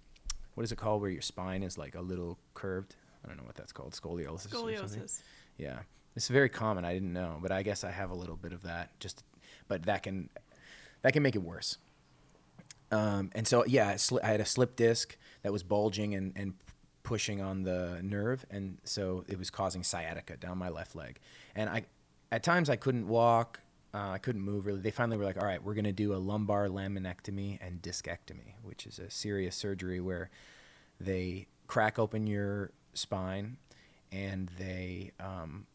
what 0.55 0.65
is 0.65 0.73
it 0.73 0.77
called 0.77 1.01
where 1.01 1.11
your 1.11 1.23
spine 1.23 1.63
is 1.63 1.79
like 1.79 1.95
a 1.95 2.01
little 2.01 2.39
curved? 2.55 2.97
I 3.25 3.29
don't 3.29 3.37
know 3.37 3.45
what 3.45 3.55
that's 3.55 3.73
called, 3.73 3.93
scoliosis. 3.93 4.49
Scoliosis. 4.49 5.23
Yeah, 5.59 5.79
it's 6.17 6.29
very 6.29 6.49
common. 6.49 6.85
I 6.85 6.93
didn't 6.93 7.13
know, 7.13 7.39
but 7.41 7.53
I 7.53 7.63
guess 7.63 7.85
I 7.85 7.91
have 7.91 8.11
a 8.11 8.15
little 8.15 8.37
bit 8.37 8.53
of 8.53 8.63
that. 8.63 8.99
Just, 8.99 9.25
but 9.69 9.85
that 9.85 10.03
can 10.03 10.29
that 11.03 11.13
can 11.13 11.23
make 11.23 11.37
it 11.37 11.43
worse. 11.43 11.79
Um, 12.93 13.31
and 13.35 13.47
so 13.47 13.65
yeah, 13.67 13.89
I, 13.89 13.95
sli- 13.95 14.23
I 14.25 14.29
had 14.29 14.41
a 14.41 14.45
slip 14.45 14.75
disc 14.75 15.17
that 15.43 15.53
was 15.53 15.63
bulging 15.63 16.15
and, 16.15 16.33
and 16.35 16.55
pushing 17.11 17.41
on 17.41 17.65
the 17.65 17.99
nerve, 18.05 18.47
and 18.53 18.79
so 18.85 19.25
it 19.27 19.37
was 19.37 19.51
causing 19.51 19.83
sciatica 19.83 20.37
down 20.37 20.57
my 20.57 20.69
left 20.69 20.95
leg. 20.95 21.19
And 21.57 21.69
I, 21.69 21.83
at 22.31 22.45
times, 22.45 22.71
I 22.71 22.77
couldn't 22.77 23.09
walk. 23.09 23.59
Uh, 23.93 24.11
I 24.11 24.19
couldn't 24.19 24.43
move 24.43 24.65
really. 24.65 24.79
They 24.79 24.93
finally 24.93 25.17
were 25.17 25.25
like, 25.25 25.37
"All 25.37 25.45
right, 25.45 25.61
we're 25.61 25.75
gonna 25.75 25.91
do 25.91 26.15
a 26.15 26.19
lumbar 26.19 26.69
laminectomy 26.69 27.59
and 27.61 27.83
discectomy, 27.83 28.55
which 28.63 28.87
is 28.87 29.01
a 29.01 29.11
serious 29.11 29.57
surgery 29.57 30.01
where 30.01 30.31
they 31.01 31.49
crack 31.67 31.99
open 31.99 32.29
your 32.29 32.71
spine 32.95 33.57
and 34.13 34.49
they 34.57 35.11
um, 35.19 35.67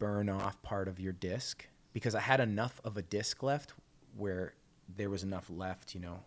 burn 0.00 0.28
off 0.28 0.60
part 0.62 0.88
of 0.88 0.98
your 0.98 1.12
disc 1.12 1.64
because 1.92 2.16
I 2.16 2.20
had 2.20 2.40
enough 2.40 2.80
of 2.82 2.96
a 2.96 3.02
disc 3.02 3.40
left 3.44 3.72
where 4.16 4.54
there 4.96 5.10
was 5.10 5.22
enough 5.22 5.48
left, 5.48 5.94
you 5.94 6.00
know, 6.00 6.24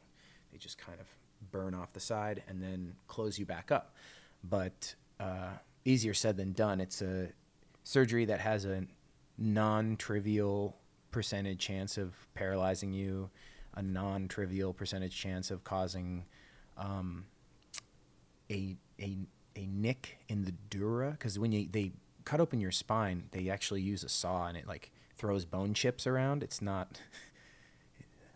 they 0.53 0.57
just 0.57 0.77
kind 0.77 1.01
of 1.01 1.07
burn 1.51 1.73
off 1.73 1.91
the 1.91 1.99
side 1.99 2.41
and 2.47 2.63
then 2.63 2.95
close 3.09 3.37
you 3.37 3.45
back 3.45 3.69
up. 3.69 3.93
But 4.49 4.95
uh, 5.19 5.51
easier 5.85 6.13
said 6.13 6.37
than 6.37 6.53
done. 6.53 6.81
It's 6.81 7.01
a 7.01 7.29
surgery 7.83 8.25
that 8.25 8.39
has 8.41 8.65
a 8.65 8.83
non 9.37 9.95
trivial 9.97 10.75
percentage 11.11 11.59
chance 11.59 11.97
of 11.97 12.13
paralyzing 12.33 12.93
you, 12.93 13.29
a 13.75 13.81
non 13.81 14.27
trivial 14.27 14.73
percentage 14.73 15.15
chance 15.15 15.51
of 15.51 15.63
causing 15.63 16.25
um, 16.77 17.25
a 18.51 18.75
a 18.99 19.17
a 19.55 19.65
nick 19.67 20.17
in 20.27 20.43
the 20.43 20.53
dura 20.69 21.11
because 21.11 21.39
when 21.39 21.51
you 21.51 21.67
they 21.71 21.91
cut 22.25 22.39
open 22.39 22.59
your 22.59 22.71
spine, 22.71 23.23
they 23.31 23.49
actually 23.49 23.81
use 23.81 24.03
a 24.03 24.09
saw 24.09 24.47
and 24.47 24.57
it 24.57 24.67
like 24.67 24.91
throws 25.17 25.45
bone 25.45 25.73
chips 25.73 26.05
around. 26.07 26.43
It's 26.43 26.61
not. 26.61 26.99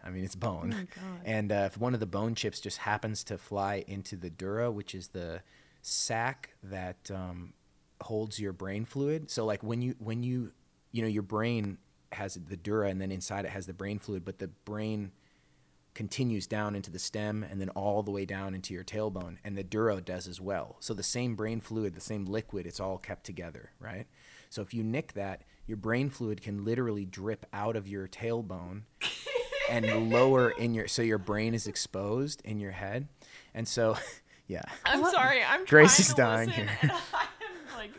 I 0.01 0.11
mean, 0.11 0.23
it's 0.23 0.35
bone, 0.35 0.69
God. 0.69 1.03
and 1.25 1.51
uh, 1.51 1.67
if 1.69 1.77
one 1.77 1.93
of 1.93 1.99
the 1.99 2.05
bone 2.05 2.33
chips 2.33 2.61
just 2.61 2.77
happens 2.77 3.21
to 3.25 3.37
fly 3.37 3.83
into 3.85 4.15
the 4.15 4.29
dura, 4.29 4.71
which 4.71 4.95
is 4.95 5.09
the 5.09 5.41
sac 5.81 6.55
that 6.63 7.09
um, 7.11 7.53
holds 8.01 8.39
your 8.39 8.53
brain 8.53 8.85
fluid. 8.85 9.29
So, 9.29 9.45
like 9.45 9.63
when 9.63 9.81
you 9.81 9.95
when 9.99 10.23
you 10.23 10.51
you 10.91 11.01
know 11.01 11.07
your 11.07 11.23
brain 11.23 11.77
has 12.11 12.35
the 12.35 12.57
dura, 12.57 12.89
and 12.89 13.01
then 13.01 13.11
inside 13.11 13.45
it 13.45 13.51
has 13.51 13.65
the 13.65 13.73
brain 13.73 13.99
fluid, 13.99 14.25
but 14.25 14.39
the 14.39 14.47
brain 14.47 15.11
continues 15.93 16.47
down 16.47 16.75
into 16.75 16.91
the 16.91 16.99
stem 16.99 17.43
and 17.43 17.59
then 17.59 17.69
all 17.71 18.03
the 18.03 18.11
way 18.11 18.25
down 18.25 18.53
into 18.53 18.73
your 18.73 18.83
tailbone 18.83 19.37
and 19.43 19.57
the 19.57 19.63
dura 19.63 19.99
does 19.99 20.27
as 20.27 20.39
well. 20.39 20.77
So 20.79 20.93
the 20.93 21.03
same 21.03 21.35
brain 21.35 21.59
fluid 21.59 21.93
the 21.93 21.99
same 21.99 22.25
liquid 22.25 22.65
it's 22.65 22.79
all 22.79 22.97
kept 22.97 23.25
together 23.25 23.71
right? 23.79 24.05
So 24.49 24.61
if 24.61 24.73
you 24.73 24.83
nick 24.83 25.13
that 25.13 25.41
your 25.67 25.77
brain 25.77 26.09
fluid 26.09 26.41
can 26.41 26.63
literally 26.63 27.05
drip 27.05 27.45
out 27.51 27.75
of 27.75 27.87
your 27.87 28.07
tailbone 28.07 28.83
and 29.69 30.09
lower 30.09 30.49
in 30.51 30.73
your 30.73 30.87
so 30.87 31.01
your 31.01 31.17
brain 31.17 31.53
is 31.53 31.67
exposed 31.67 32.41
in 32.45 32.59
your 32.59 32.71
head. 32.71 33.07
And 33.53 33.67
so 33.67 33.97
yeah 34.49 34.61
I'm 34.85 35.03
sorry. 35.05 35.41
I'm 35.43 35.63
Grace 35.65 35.95
trying 35.95 36.01
is 36.01 36.07
to 36.09 36.13
dying 36.15 36.49
here. 36.49 36.69
I'm 36.83 37.77
like 37.77 37.91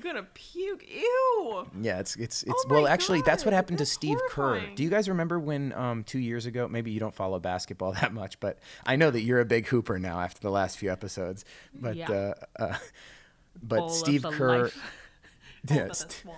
gonna 0.00 0.26
puke. 0.34 0.84
Ew. 0.88 1.66
Yeah, 1.80 1.98
it's 1.98 2.14
it's 2.16 2.42
it's 2.44 2.64
Oh 2.68 2.74
well 2.74 2.86
actually 2.86 3.22
that's 3.22 3.44
what 3.44 3.50
God, 3.50 3.56
happened 3.56 3.78
to 3.78 3.82
that's 3.84 3.90
Steve 3.92 4.18
Kerr. 4.28 4.60
Do 4.76 4.82
you 4.84 4.90
guys 4.90 5.08
remember 5.08 5.40
when 5.40 5.72
um 5.72 6.04
2 6.04 6.18
years 6.20 6.46
ago, 6.46 6.68
maybe 6.68 6.90
you 6.92 7.00
don't 7.00 7.14
follow 7.14 7.40
basketball 7.40 7.92
that 8.00 8.12
much, 8.12 8.38
but 8.38 8.58
I 8.86 8.94
know 8.96 9.10
that 9.10 9.22
you're 9.22 9.40
a 9.40 9.44
big 9.44 9.66
hooper 9.66 9.98
now 9.98 10.20
after 10.20 10.40
the 10.40 10.50
last 10.50 10.78
few 10.78 10.92
episodes. 10.92 11.44
But 11.74 11.96
Yeah. 11.96 12.10
uh, 12.10 12.34
uh 12.58 12.76
but 13.62 13.80
All 13.80 13.88
Steve 13.88 14.22
the 14.22 14.30
Kerr. 14.30 14.70
Yeah, 15.70 15.86
the 15.88 15.94
st- 15.94 16.12
swan. 16.12 16.36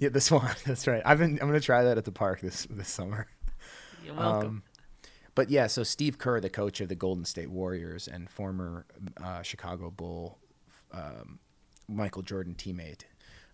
yeah, 0.00 0.08
the 0.08 0.20
swan. 0.20 0.50
That's 0.66 0.88
right. 0.88 1.02
I've 1.06 1.18
been 1.20 1.32
I'm 1.40 1.46
going 1.48 1.52
to 1.52 1.60
try 1.60 1.84
that 1.84 1.96
at 1.98 2.04
the 2.04 2.10
park 2.10 2.40
this 2.40 2.66
this 2.68 2.88
summer. 2.88 3.28
You're 4.04 4.14
welcome. 4.16 4.48
Um, 4.48 4.62
but 5.34 5.50
yeah, 5.50 5.66
so 5.66 5.82
Steve 5.82 6.18
Kerr, 6.18 6.40
the 6.40 6.50
coach 6.50 6.80
of 6.80 6.88
the 6.88 6.94
Golden 6.94 7.24
State 7.24 7.50
Warriors 7.50 8.08
and 8.08 8.30
former 8.30 8.86
uh, 9.22 9.42
Chicago 9.42 9.90
Bull 9.90 10.38
um, 10.92 11.38
Michael 11.88 12.22
Jordan 12.22 12.54
teammate, 12.54 13.02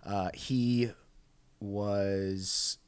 uh, 0.05 0.31
he 0.35 0.90
was 1.61 2.79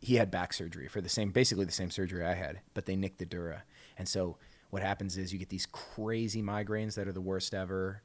he 0.00 0.14
had 0.14 0.30
back 0.30 0.52
surgery 0.52 0.86
for 0.86 1.00
the 1.00 1.08
same 1.08 1.30
basically 1.30 1.64
the 1.64 1.72
same 1.72 1.90
surgery 1.90 2.24
I 2.24 2.34
had, 2.34 2.60
but 2.74 2.86
they 2.86 2.96
nicked 2.96 3.18
the 3.18 3.26
dura, 3.26 3.64
and 3.96 4.08
so 4.08 4.36
what 4.70 4.82
happens 4.82 5.16
is 5.16 5.32
you 5.32 5.38
get 5.38 5.48
these 5.48 5.66
crazy 5.66 6.42
migraines 6.42 6.94
that 6.94 7.08
are 7.08 7.12
the 7.12 7.20
worst 7.20 7.54
ever, 7.54 8.02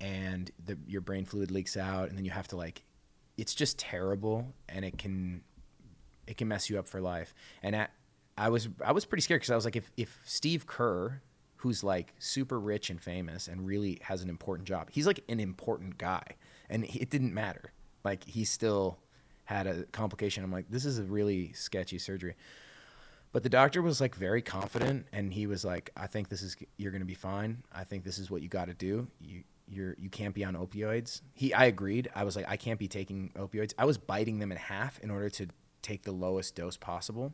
and 0.00 0.50
the, 0.64 0.78
your 0.86 1.00
brain 1.00 1.24
fluid 1.24 1.50
leaks 1.50 1.76
out, 1.76 2.08
and 2.08 2.16
then 2.16 2.24
you 2.24 2.30
have 2.30 2.48
to 2.48 2.56
like, 2.56 2.84
it's 3.36 3.54
just 3.54 3.78
terrible, 3.78 4.54
and 4.68 4.84
it 4.84 4.98
can 4.98 5.42
it 6.26 6.36
can 6.36 6.48
mess 6.48 6.68
you 6.68 6.78
up 6.78 6.88
for 6.88 7.00
life. 7.00 7.34
And 7.62 7.74
at, 7.76 7.90
I 8.38 8.48
was 8.48 8.68
I 8.84 8.92
was 8.92 9.04
pretty 9.04 9.22
scared 9.22 9.40
because 9.40 9.50
I 9.50 9.56
was 9.56 9.64
like, 9.64 9.76
if 9.76 9.90
if 9.96 10.20
Steve 10.24 10.66
Kerr, 10.66 11.20
who's 11.56 11.82
like 11.82 12.14
super 12.18 12.60
rich 12.60 12.90
and 12.90 13.00
famous 13.00 13.48
and 13.48 13.66
really 13.66 13.98
has 14.02 14.22
an 14.22 14.28
important 14.28 14.68
job, 14.68 14.88
he's 14.90 15.06
like 15.06 15.20
an 15.28 15.40
important 15.40 15.98
guy, 15.98 16.22
and 16.68 16.84
he, 16.84 17.00
it 17.00 17.10
didn't 17.10 17.32
matter. 17.32 17.72
Like 18.04 18.24
he 18.24 18.44
still 18.44 18.98
had 19.44 19.66
a 19.66 19.84
complication. 19.84 20.44
I'm 20.44 20.52
like, 20.52 20.66
this 20.68 20.84
is 20.84 20.98
a 20.98 21.04
really 21.04 21.52
sketchy 21.52 21.98
surgery. 21.98 22.34
But 23.32 23.42
the 23.42 23.48
doctor 23.48 23.82
was 23.82 24.00
like 24.00 24.14
very 24.14 24.42
confident, 24.42 25.06
and 25.12 25.32
he 25.32 25.46
was 25.46 25.64
like, 25.64 25.90
"I 25.96 26.06
think 26.06 26.28
this 26.28 26.42
is 26.42 26.56
you're 26.76 26.92
gonna 26.92 27.04
be 27.04 27.14
fine. 27.14 27.62
I 27.72 27.84
think 27.84 28.04
this 28.04 28.18
is 28.18 28.30
what 28.30 28.42
you 28.42 28.48
got 28.48 28.66
to 28.66 28.74
do. 28.74 29.08
You 29.20 29.42
you're 29.68 29.94
you 29.98 30.08
can't 30.08 30.34
be 30.34 30.44
on 30.44 30.54
opioids." 30.54 31.22
He 31.34 31.52
I 31.52 31.66
agreed. 31.66 32.08
I 32.14 32.24
was 32.24 32.36
like, 32.36 32.46
I 32.48 32.56
can't 32.56 32.78
be 32.78 32.88
taking 32.88 33.32
opioids. 33.36 33.72
I 33.78 33.84
was 33.84 33.98
biting 33.98 34.38
them 34.38 34.52
in 34.52 34.58
half 34.58 34.98
in 35.00 35.10
order 35.10 35.28
to 35.30 35.48
take 35.82 36.02
the 36.02 36.12
lowest 36.12 36.54
dose 36.54 36.76
possible, 36.76 37.32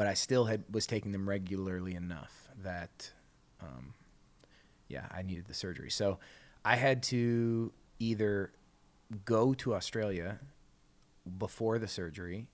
but 0.00 0.06
I 0.06 0.14
still 0.14 0.46
had 0.46 0.64
was 0.70 0.86
taking 0.86 1.12
them 1.12 1.28
regularly 1.28 1.94
enough 1.94 2.48
that, 2.62 3.12
um, 3.60 3.92
yeah, 4.88 5.04
I 5.10 5.20
needed 5.20 5.44
the 5.46 5.52
surgery. 5.52 5.90
So 5.90 6.20
I 6.64 6.76
had 6.76 7.02
to 7.02 7.70
either 7.98 8.50
go 9.26 9.52
to 9.52 9.74
Australia 9.74 10.40
before 11.36 11.78
the 11.78 11.86
surgery 11.86 12.46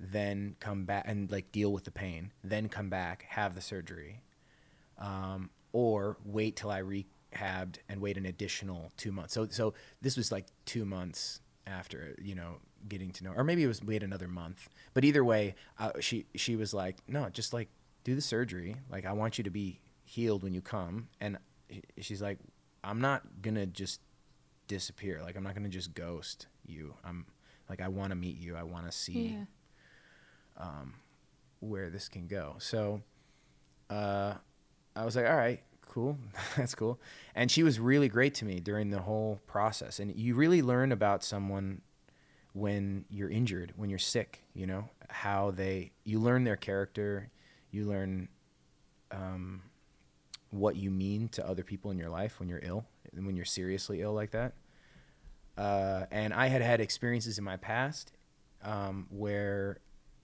then 0.00 0.56
come 0.58 0.86
back 0.86 1.04
and 1.06 1.30
like 1.30 1.52
deal 1.52 1.70
with 1.70 1.84
the 1.84 1.90
pain, 1.90 2.32
then 2.42 2.70
come 2.70 2.88
back, 2.88 3.26
have 3.28 3.54
the 3.54 3.60
surgery, 3.60 4.22
um, 4.96 5.50
or 5.74 6.16
wait 6.24 6.56
till 6.56 6.70
I 6.70 6.80
rehabbed 6.80 7.76
and 7.90 8.00
wait 8.00 8.16
an 8.16 8.24
additional 8.24 8.90
two 8.96 9.12
months. 9.12 9.34
So, 9.34 9.48
so 9.50 9.74
this 10.00 10.16
was 10.16 10.32
like 10.32 10.46
two 10.64 10.86
months 10.86 11.42
after 11.66 12.16
you 12.22 12.34
know 12.34 12.54
getting 12.88 13.10
to 13.12 13.24
know, 13.24 13.32
or 13.36 13.44
maybe 13.44 13.64
it 13.64 13.66
was 13.66 13.82
wait 13.82 14.02
another 14.02 14.28
month. 14.28 14.68
But 14.94 15.04
either 15.04 15.24
way, 15.24 15.54
uh, 15.78 15.92
she 16.00 16.26
she 16.34 16.56
was 16.56 16.74
like, 16.74 16.96
no, 17.08 17.28
just 17.30 17.52
like 17.52 17.68
do 18.04 18.14
the 18.14 18.20
surgery. 18.20 18.76
Like 18.90 19.06
I 19.06 19.12
want 19.12 19.38
you 19.38 19.44
to 19.44 19.50
be 19.50 19.80
healed 20.04 20.42
when 20.42 20.54
you 20.54 20.60
come, 20.60 21.08
and 21.20 21.38
she's 22.00 22.22
like, 22.22 22.38
I'm 22.84 23.00
not 23.00 23.22
gonna 23.42 23.66
just 23.66 24.00
disappear. 24.66 25.20
Like 25.22 25.36
I'm 25.36 25.42
not 25.42 25.54
gonna 25.54 25.68
just 25.68 25.94
ghost 25.94 26.46
you. 26.66 26.94
I'm 27.04 27.26
like 27.68 27.80
I 27.80 27.88
want 27.88 28.10
to 28.10 28.16
meet 28.16 28.38
you. 28.38 28.56
I 28.56 28.62
want 28.62 28.86
to 28.86 28.92
see 28.92 29.38
yeah. 29.38 30.64
where 31.60 31.90
this 31.90 32.08
can 32.08 32.26
go. 32.26 32.56
So 32.58 33.02
uh, 33.90 34.34
I 34.96 35.04
was 35.04 35.16
like, 35.16 35.26
all 35.26 35.36
right, 35.36 35.62
cool. 35.88 36.18
That's 36.56 36.74
cool. 36.74 37.00
And 37.34 37.50
she 37.50 37.62
was 37.62 37.80
really 37.80 38.08
great 38.08 38.34
to 38.36 38.44
me 38.44 38.60
during 38.60 38.90
the 38.90 39.00
whole 39.00 39.40
process. 39.46 40.00
And 40.00 40.14
you 40.16 40.34
really 40.34 40.62
learn 40.62 40.92
about 40.92 41.24
someone 41.24 41.80
when 42.58 43.04
you're 43.08 43.30
injured, 43.30 43.72
when 43.76 43.88
you're 43.88 43.98
sick, 43.98 44.42
you 44.52 44.66
know, 44.66 44.88
how 45.08 45.52
they, 45.52 45.92
you 46.04 46.18
learn 46.18 46.42
their 46.42 46.56
character, 46.56 47.30
you 47.70 47.84
learn 47.84 48.28
um, 49.12 49.62
what 50.50 50.74
you 50.74 50.90
mean 50.90 51.28
to 51.28 51.46
other 51.46 51.62
people 51.62 51.90
in 51.90 51.98
your 51.98 52.10
life 52.10 52.40
when 52.40 52.48
you're 52.48 52.60
ill, 52.62 52.84
and 53.14 53.24
when 53.26 53.36
you're 53.36 53.44
seriously 53.44 54.02
ill 54.02 54.12
like 54.12 54.32
that. 54.32 54.54
Uh, 55.56 56.06
and 56.10 56.34
I 56.34 56.48
had 56.48 56.60
had 56.62 56.80
experiences 56.80 57.38
in 57.38 57.44
my 57.44 57.56
past 57.56 58.12
um, 58.62 59.06
where 59.10 59.78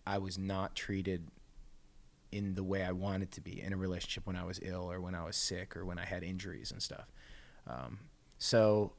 I 0.06 0.18
was 0.18 0.36
not 0.36 0.74
treated 0.74 1.28
in 2.32 2.54
the 2.54 2.64
way 2.64 2.82
I 2.82 2.92
wanted 2.92 3.30
to 3.32 3.40
be 3.40 3.60
in 3.60 3.72
a 3.72 3.76
relationship 3.76 4.26
when 4.26 4.34
I 4.34 4.44
was 4.44 4.58
ill 4.60 4.90
or 4.90 5.00
when 5.00 5.14
I 5.14 5.24
was 5.24 5.36
sick 5.36 5.76
or 5.76 5.84
when 5.84 6.00
I 6.00 6.04
had 6.04 6.24
injuries 6.24 6.72
and 6.72 6.82
stuff. 6.82 7.06
Um, 7.68 8.00
so 8.38 8.92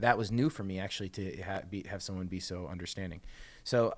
that 0.00 0.18
was 0.18 0.30
new 0.30 0.48
for 0.50 0.62
me 0.64 0.78
actually 0.78 1.08
to 1.10 1.40
ha- 1.42 1.62
be, 1.68 1.84
have 1.88 2.02
someone 2.02 2.26
be 2.26 2.40
so 2.40 2.66
understanding. 2.66 3.20
So 3.64 3.94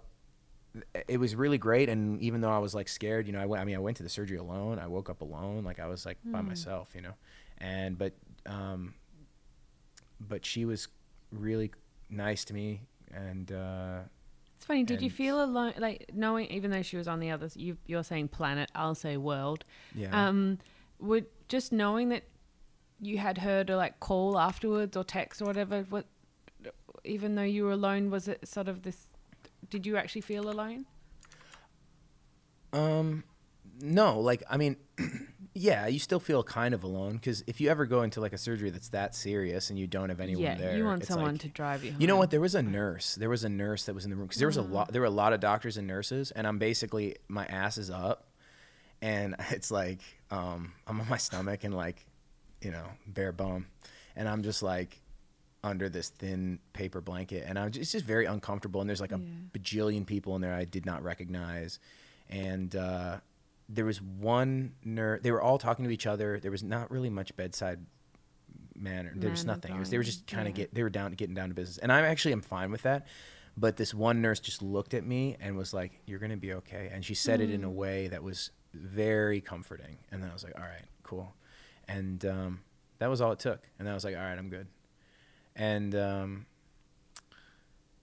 it 1.09 1.19
was 1.19 1.35
really 1.35 1.59
great. 1.59 1.89
And 1.89 2.21
even 2.21 2.41
though 2.41 2.51
I 2.51 2.59
was 2.59 2.75
like 2.75 2.89
scared, 2.89 3.27
you 3.27 3.33
know, 3.33 3.41
I 3.41 3.47
went, 3.47 3.61
I 3.61 3.65
mean, 3.65 3.77
I 3.77 3.81
went 3.81 3.97
to 3.99 4.03
the 4.03 4.09
surgery 4.09 4.37
alone. 4.39 4.79
I 4.79 4.87
woke 4.87 5.11
up 5.11 5.21
alone. 5.23 5.65
Like 5.65 5.81
I 5.81 5.87
was 5.87 6.07
like 6.07 6.19
by 6.25 6.41
myself, 6.41 6.91
you 6.95 7.03
know, 7.03 7.15
and, 7.59 7.99
but, 7.99 8.13
um, 8.47 8.95
but 10.21 10.45
she 10.45 10.65
was 10.65 10.89
really 11.33 11.71
nice 12.11 12.45
to 12.47 12.55
me 12.55 12.83
and, 13.13 13.51
uh, 13.53 14.01
It's 14.57 14.67
funny. 14.67 14.85
Did 14.85 15.03
you 15.03 15.11
feel 15.11 15.43
alone, 15.43 15.75
like 15.79 16.11
knowing, 16.13 16.47
even 16.47 16.71
though 16.71 16.83
she 16.83 16.97
was 16.97 17.09
on 17.09 17.21
the 17.21 17.31
other, 17.31 17.49
you, 17.55 17.77
you're 17.87 18.05
saying 18.05 18.29
planet, 18.29 18.71
I'll 18.75 18.95
say 18.95 19.17
world. 19.17 19.65
yeah. 19.95 20.29
Um, 20.29 20.59
would 21.01 21.27
just 21.49 21.71
knowing 21.73 22.09
that 22.09 22.25
you 23.01 23.19
had 23.19 23.39
her 23.39 23.65
to 23.65 23.77
like 23.77 24.01
call 24.01 24.39
afterwards 24.39 24.97
or 24.97 25.05
text 25.05 25.41
or 25.43 25.47
whatever. 25.47 25.85
What, 25.89 26.07
even 27.05 27.35
though 27.35 27.43
you 27.43 27.65
were 27.65 27.73
alone, 27.73 28.11
was 28.11 28.29
it 28.29 28.47
sort 28.47 28.69
of 28.69 28.83
this? 28.83 29.09
Did 29.71 29.87
you 29.87 29.97
actually 29.97 30.23
feel 30.23 30.49
alone? 30.51 30.87
Um, 32.73 33.25
no, 33.81 34.21
like 34.21 34.43
I 34.51 34.57
mean, 34.57 34.77
yeah, 35.55 35.87
you 35.87 35.99
still 35.99 36.21
feel 36.21 36.43
kind 36.43 36.75
of 36.75 36.85
alone 36.85 37.15
because 37.15 37.43
if 37.47 37.61
you 37.61 37.71
ever 37.71 37.87
go 37.87 38.03
into 38.03 38.21
like 38.21 38.33
a 38.33 38.39
surgery 38.39 38.71
that's 38.71 38.91
that 38.91 39.15
serious 39.15 39.71
and 39.71 39.79
you 39.79 39.87
don't 39.87 40.09
have 40.09 40.21
anyone 40.21 40.43
yeah, 40.43 40.57
there, 40.57 40.77
you 40.77 40.85
want 40.85 41.05
someone 41.05 41.33
like- 41.33 41.41
to 41.43 41.49
drive 41.49 41.85
you. 41.85 41.93
Home. 41.93 42.01
You 42.01 42.07
know 42.07 42.17
what? 42.17 42.31
There 42.31 42.41
was 42.41 42.55
a 42.55 42.63
nurse. 42.63 43.15
There 43.15 43.31
was 43.31 43.45
a 43.45 43.49
nurse 43.49 43.85
that 43.85 43.95
was 43.95 44.05
in 44.05 44.11
the 44.11 44.17
room 44.17 44.27
because 44.27 44.39
there 44.39 44.49
was 44.49 44.57
a 44.57 44.63
lot. 44.63 44.93
There 44.93 45.01
were 45.01 45.07
a 45.07 45.11
lot 45.11 45.33
of 45.33 45.41
doctors 45.41 45.77
and 45.77 45.87
nurses, 45.87 46.31
and 46.33 46.47
I'm 46.47 46.59
basically 46.59 47.17
my 47.29 47.47
ass 47.47 47.79
is 47.79 47.91
up, 47.91 48.29
and 49.01 49.37
it's 49.51 49.71
like 49.71 50.01
um, 50.31 50.73
I'm 50.87 51.01
on 51.01 51.09
my 51.09 51.17
stomach 51.17 51.65
and 51.65 51.75
like, 51.75 52.05
you 52.63 52.71
know, 52.71 52.87
bare 53.07 53.33
bone, 53.33 53.67
and 54.17 54.29
I'm 54.29 54.43
just 54.43 54.63
like 54.63 55.01
under 55.65 55.89
this 55.89 56.09
thin 56.11 56.59
paper 56.73 57.01
blanket, 57.01 57.45
and 57.47 57.59
I'm 57.59 57.71
just, 57.73 57.83
it's 57.83 57.93
just 57.93 58.05
very 58.05 58.27
uncomfortable. 58.27 58.81
And 58.81 58.89
there's 58.89 59.01
like 59.01 59.13
a 59.13 59.21
bajillion 59.53 60.07
people 60.07 60.35
in 60.37 60.43
there 60.43 60.55
I 60.55 60.65
did 60.65 60.87
not 60.87 61.03
recognize, 61.03 61.79
and 62.29 62.75
uh, 62.77 63.19
there 63.69 63.85
was 63.85 64.01
one 64.01 64.73
nurse. 64.85 65.21
They 65.23 65.31
were 65.33 65.43
all 65.43 65.59
talking 65.59 65.85
to 65.85 65.91
each 65.91 66.07
other. 66.07 66.39
There 66.41 66.51
was 66.51 66.63
not 66.63 66.91
really 66.91 67.11
much 67.11 67.37
bedside 67.37 67.81
manner. 68.77 69.13
There 69.15 69.31
was 69.31 69.45
nothing. 69.45 69.75
It 69.75 69.79
was 69.79 69.91
they 69.91 69.99
were 69.99 70.05
just 70.05 70.27
kind 70.27 70.47
of 70.49 70.53
yeah. 70.57 70.65
get 70.65 70.75
they 70.75 70.83
were 70.83 70.91
down 70.91 71.13
getting 71.13 71.35
down 71.35 71.49
to 71.49 71.55
business, 71.55 71.79
and 71.79 71.93
I 71.93 72.01
actually 72.03 72.33
am 72.33 72.43
fine 72.43 72.71
with 72.71 72.83
that. 72.83 73.07
But 73.57 73.77
this 73.77 73.93
one 73.93 74.23
nurse 74.23 74.39
just 74.39 74.63
looked 74.63 74.95
at 74.95 75.05
me 75.05 75.37
and 75.41 75.57
was 75.57 75.75
like, 75.75 76.01
"You're 76.07 76.21
gonna 76.21 76.37
be 76.37 76.53
okay," 76.55 76.91
and 76.93 77.05
she 77.05 77.15
said 77.15 77.41
it 77.41 77.51
in 77.51 77.63
Mm. 77.63 77.67
a 77.67 77.71
way 77.71 78.07
that 78.09 78.23
was 78.23 78.53
very 78.73 79.41
comforting. 79.41 79.99
And 80.13 80.23
then 80.23 80.31
I 80.31 80.33
was 80.33 80.45
like, 80.45 80.55
"All 80.57 80.65
right, 80.65 80.85
cool," 81.03 81.35
and 81.89 82.25
um, 82.27 82.61
that 82.99 83.09
was 83.09 83.21
all 83.21 83.33
it 83.33 83.39
took. 83.39 83.69
And 83.79 83.89
I 83.89 83.95
was 83.95 84.05
like, 84.05 84.15
"All 84.15 84.23
right, 84.23 84.39
I'm 84.39 84.51
good." 84.51 84.67
And 85.57 85.95
um, 85.95 86.47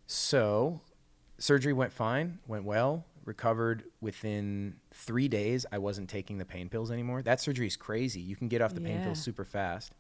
so 0.08 0.82
surgery 1.38 1.74
went 1.74 1.92
fine, 1.92 2.40
went 2.48 2.66
well, 2.66 3.06
recovered 3.26 3.84
within 4.02 4.76
three 4.94 5.28
days. 5.28 5.66
I 5.72 5.78
wasn't 5.78 6.10
taking 6.10 6.38
the 6.38 6.46
pain 6.46 6.70
pills 6.70 6.92
anymore. 6.92 7.22
That 7.22 7.42
surgery 7.42 7.68
is 7.68 7.76
crazy. 7.76 8.22
You 8.22 8.36
can 8.36 8.48
get 8.48 8.62
off 8.62 8.74
the 8.74 8.82
pain 8.82 9.02
pills 9.02 9.22
super 9.22 9.46
fast. 9.46 9.94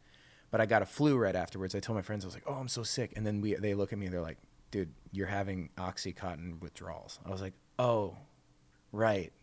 But 0.51 0.61
I 0.61 0.65
got 0.65 0.81
a 0.81 0.85
flu 0.85 1.17
right 1.17 1.35
afterwards. 1.35 1.75
I 1.75 1.79
told 1.79 1.95
my 1.95 2.01
friends, 2.01 2.23
I 2.23 2.27
was 2.27 2.33
like, 2.33 2.45
oh, 2.47 2.53
I'm 2.53 2.67
so 2.67 2.83
sick. 2.83 3.13
And 3.15 3.25
then 3.25 3.41
we, 3.41 3.55
they 3.55 3.73
look 3.73 3.91
at 3.91 3.99
me 3.99 4.05
and 4.05 4.13
they're 4.13 4.21
like, 4.21 4.37
dude, 4.71 4.93
you're 5.11 5.27
having 5.27 5.69
Oxycontin 5.77 6.61
withdrawals. 6.61 7.19
I 7.25 7.31
was 7.31 7.41
like, 7.41 7.53
oh, 7.79 8.15
right. 8.91 9.33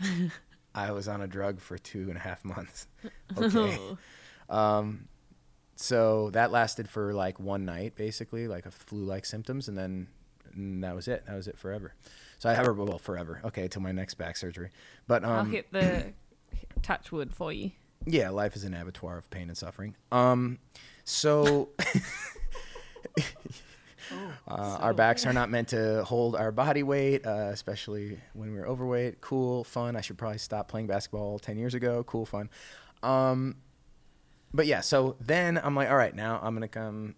I 0.74 0.92
was 0.92 1.08
on 1.08 1.20
a 1.20 1.26
drug 1.26 1.60
for 1.60 1.78
two 1.78 2.08
and 2.08 2.16
a 2.16 2.20
half 2.20 2.44
months. 2.44 2.86
Okay. 3.36 3.78
um, 4.50 5.08
so 5.74 6.30
that 6.30 6.52
lasted 6.52 6.88
for 6.88 7.14
like 7.14 7.40
one 7.40 7.64
night, 7.64 7.96
basically, 7.96 8.46
like 8.46 8.66
a 8.66 8.70
flu-like 8.70 9.24
symptoms, 9.24 9.68
and 9.68 9.76
then 9.76 10.06
and 10.54 10.84
that 10.84 10.94
was 10.94 11.08
it. 11.08 11.24
That 11.26 11.34
was 11.34 11.48
it 11.48 11.58
forever. 11.58 11.94
So 12.38 12.48
I 12.50 12.54
have 12.54 12.66
her 12.66 12.72
well 12.72 12.98
forever. 12.98 13.40
Okay, 13.44 13.68
till 13.68 13.82
my 13.82 13.92
next 13.92 14.14
back 14.14 14.36
surgery. 14.36 14.70
But 15.06 15.24
I'll 15.24 15.40
um, 15.40 15.50
hit 15.50 15.72
the 15.72 16.12
touch 16.82 17.10
wood 17.10 17.32
for 17.34 17.52
you. 17.52 17.72
yeah, 18.06 18.30
life 18.30 18.54
is 18.54 18.64
an 18.64 18.74
abattoir 18.74 19.16
of 19.16 19.30
pain 19.30 19.48
and 19.48 19.56
suffering. 19.56 19.96
Um, 20.12 20.58
so. 21.04 21.70
Uh, 24.48 24.78
our 24.80 24.94
backs 24.94 25.26
are 25.26 25.32
not 25.40 25.50
meant 25.50 25.68
to 25.68 26.04
hold 26.04 26.36
our 26.36 26.52
body 26.52 26.82
weight, 26.82 27.26
uh, 27.26 27.50
especially 27.52 28.18
when 28.34 28.52
we're 28.52 28.66
overweight. 28.66 29.20
Cool, 29.20 29.64
fun. 29.64 29.96
I 29.96 30.00
should 30.00 30.18
probably 30.18 30.38
stop 30.38 30.68
playing 30.68 30.86
basketball 30.86 31.38
10 31.38 31.58
years 31.58 31.74
ago. 31.74 32.04
Cool, 32.04 32.26
fun. 32.26 32.50
Um, 33.02 33.56
but 34.54 34.66
yeah, 34.66 34.80
so 34.80 35.16
then 35.20 35.58
I'm 35.62 35.74
like, 35.74 35.88
all 35.88 35.96
right, 35.96 36.14
now 36.14 36.38
I'm 36.42 36.54
going 36.54 36.62
to 36.62 36.68
come 36.68 37.14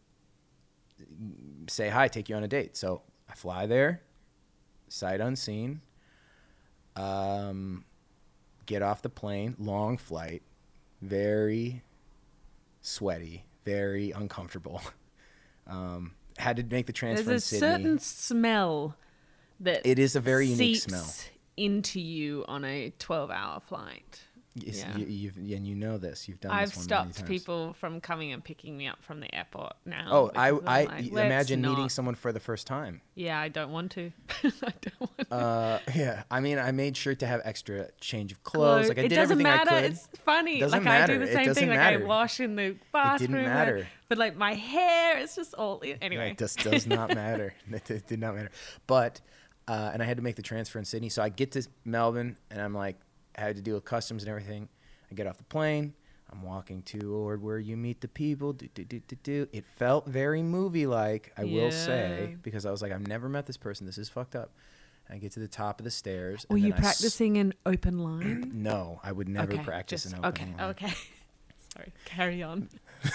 say 1.69 1.89
hi, 1.89 2.09
take 2.09 2.29
you 2.29 2.37
on 2.37 2.45
a 2.45 2.49
date. 2.49 2.77
So 2.77 3.03
I 3.29 3.35
fly 3.35 3.67
there, 3.67 4.03
sight 4.89 5.21
unseen, 5.21 5.81
um, 6.97 7.85
get 8.67 8.83
off 8.83 9.03
the 9.03 9.09
plane, 9.09 9.57
long 9.59 9.97
flight, 9.97 10.43
very 11.03 11.83
sweaty, 12.81 13.45
very 13.65 14.11
uncomfortable. 14.11 14.83
Um, 15.67 16.13
had 16.39 16.57
to 16.57 16.63
make 16.65 16.87
the 16.87 16.93
transfer 16.93 17.25
There's 17.31 17.53
a 17.53 17.59
certain 17.59 17.99
smell 17.99 18.97
that 19.61 19.83
It 19.87 19.99
is 19.99 20.17
a 20.17 20.21
very 20.21 20.47
unique 20.47 20.83
smell. 20.83 21.07
into 21.57 22.01
you 22.01 22.45
on 22.49 22.65
a 22.65 22.93
12 22.99 23.31
hour 23.31 23.61
flight. 23.61 24.21
Yes, 24.57 24.79
Yeah. 24.79 24.97
you, 24.99 25.07
you've, 25.07 25.37
and 25.37 25.67
you 25.67 25.75
know 25.75 25.99
this. 25.99 26.29
You've 26.29 26.39
done. 26.41 26.53
I've 26.53 26.69
this 26.71 26.87
one 26.89 26.99
many 27.01 27.13
stopped 27.13 27.29
people 27.29 27.73
from 27.73 28.01
coming 28.01 28.33
and 28.33 28.43
picking 28.45 28.77
me 28.77 28.87
up 28.87 29.03
from 29.03 29.19
the 29.19 29.35
airport 29.35 29.73
now. 29.85 30.07
Oh, 30.09 30.31
I, 30.37 30.51
I'm 30.51 30.61
I 30.69 30.85
like, 30.85 30.89
y- 30.91 30.97
"Let's 31.11 31.27
imagine 31.27 31.61
meeting 31.63 31.89
someone 31.89 32.15
for 32.15 32.31
the 32.33 32.39
first 32.39 32.69
time. 32.69 33.01
Yeah, 33.17 33.41
I 33.41 33.49
don't 33.49 33.73
want 33.73 33.91
to. 33.93 34.13
I 34.45 34.51
don't 34.61 35.01
want 35.01 35.19
to. 35.29 35.35
Uh, 35.35 35.79
yeah, 35.97 36.23
I 36.31 36.39
mean, 36.39 36.61
I 36.61 36.71
made 36.71 36.97
sure 36.97 37.17
to 37.17 37.27
have 37.27 37.41
extra 37.45 37.89
change 38.01 38.31
of 38.31 38.45
clothes. 38.45 38.89
Like 38.89 38.99
I 38.99 39.03
it 39.03 39.09
did 39.09 39.19
everything 39.19 39.43
matter. 39.43 39.71
I 39.75 39.83
could. 39.83 39.91
It's 39.91 40.09
funny. 40.25 40.61
Doesn't 40.61 40.85
like 40.85 40.87
I 40.87 41.01
matter. 41.01 41.17
do 41.19 41.23
It 41.23 41.27
the 41.27 41.33
same 41.33 41.55
thing. 41.55 41.69
Like 41.71 41.79
matter. 41.79 42.03
I 42.05 42.07
wash 42.07 42.39
in 42.39 42.55
the 42.55 42.77
bathroom. 42.93 43.19
didn't 43.33 43.45
and- 43.45 43.53
matter. 43.55 43.89
But 44.09 44.19
like 44.19 44.37
my 44.37 44.55
hair, 44.55 45.19
it's 45.19 45.35
just 45.35 45.55
all 45.55 45.83
anyway. 46.01 46.27
Yeah, 46.27 46.31
it 46.33 46.39
just 46.39 46.61
does 46.61 46.87
not 46.87 47.13
matter. 47.15 47.55
It, 47.73 47.91
it 47.91 48.07
did 48.07 48.21
not 48.21 48.37
matter. 48.37 48.51
But, 48.87 49.21
uh, 49.67 49.91
and 49.93 50.01
I 50.01 50.07
had 50.07 50.19
to 50.19 50.23
make 50.23 50.37
the 50.37 50.43
transfer 50.43 50.79
in 50.79 50.85
Sydney. 50.85 51.09
So 51.09 51.23
I 51.23 51.29
get 51.31 51.51
to 51.53 51.67
Melbourne 51.85 52.37
and 52.53 52.61
I'm 52.61 52.75
like, 52.75 52.97
I 53.37 53.43
had 53.43 53.57
to 53.57 53.63
deal 53.63 53.75
with 53.75 53.85
customs 53.85 54.23
and 54.23 54.31
everything. 54.31 54.69
I 55.11 55.15
get 55.15 55.27
off 55.27 55.39
the 55.39 55.45
plane. 55.45 55.95
I'm 56.33 56.43
walking 56.43 56.83
toward 56.83 57.43
where 57.43 57.59
you 57.59 57.77
meet 57.77 58.01
the 58.01 58.09
people. 58.09 58.53
Do, 58.53 58.69
do, 58.75 58.85
do, 58.85 59.01
do, 59.01 59.17
do. 59.23 59.49
It 59.53 59.65
felt 59.67 60.07
very 60.07 60.43
movie 60.43 60.87
like, 60.87 61.33
I 61.37 61.45
will 61.45 61.71
say, 61.71 62.37
because 62.43 62.67
I 62.67 62.71
was 62.71 62.83
like, 62.83 62.93
I've 62.93 63.07
never 63.07 63.29
met 63.29 63.47
this 63.47 63.57
person. 63.57 63.87
This 63.87 63.99
is 63.99 64.09
fucked 64.09 64.35
up. 64.35 64.51
I 65.09 65.19
get 65.19 65.33
to 65.33 65.41
the 65.41 65.49
top 65.49 65.81
of 65.81 65.85
the 65.85 65.91
stairs. 65.91 66.47
Were 66.49 66.57
and 66.57 66.65
you 66.65 66.73
I 66.73 66.77
s- 66.77 66.81
practicing 66.81 67.37
an 67.37 67.53
open 67.67 67.99
line? 67.99 68.51
No, 68.55 69.01
I 69.05 69.13
would 69.13 69.29
never 69.29 69.59
practice 69.59 70.05
just- 70.05 70.15
an 70.15 70.25
open 70.25 70.29
okay, 70.29 70.63
line. 70.63 70.71
okay. 70.71 70.87
okay. 70.87 70.97
Sorry, 71.75 71.93
carry 72.05 72.43
on. 72.43 72.69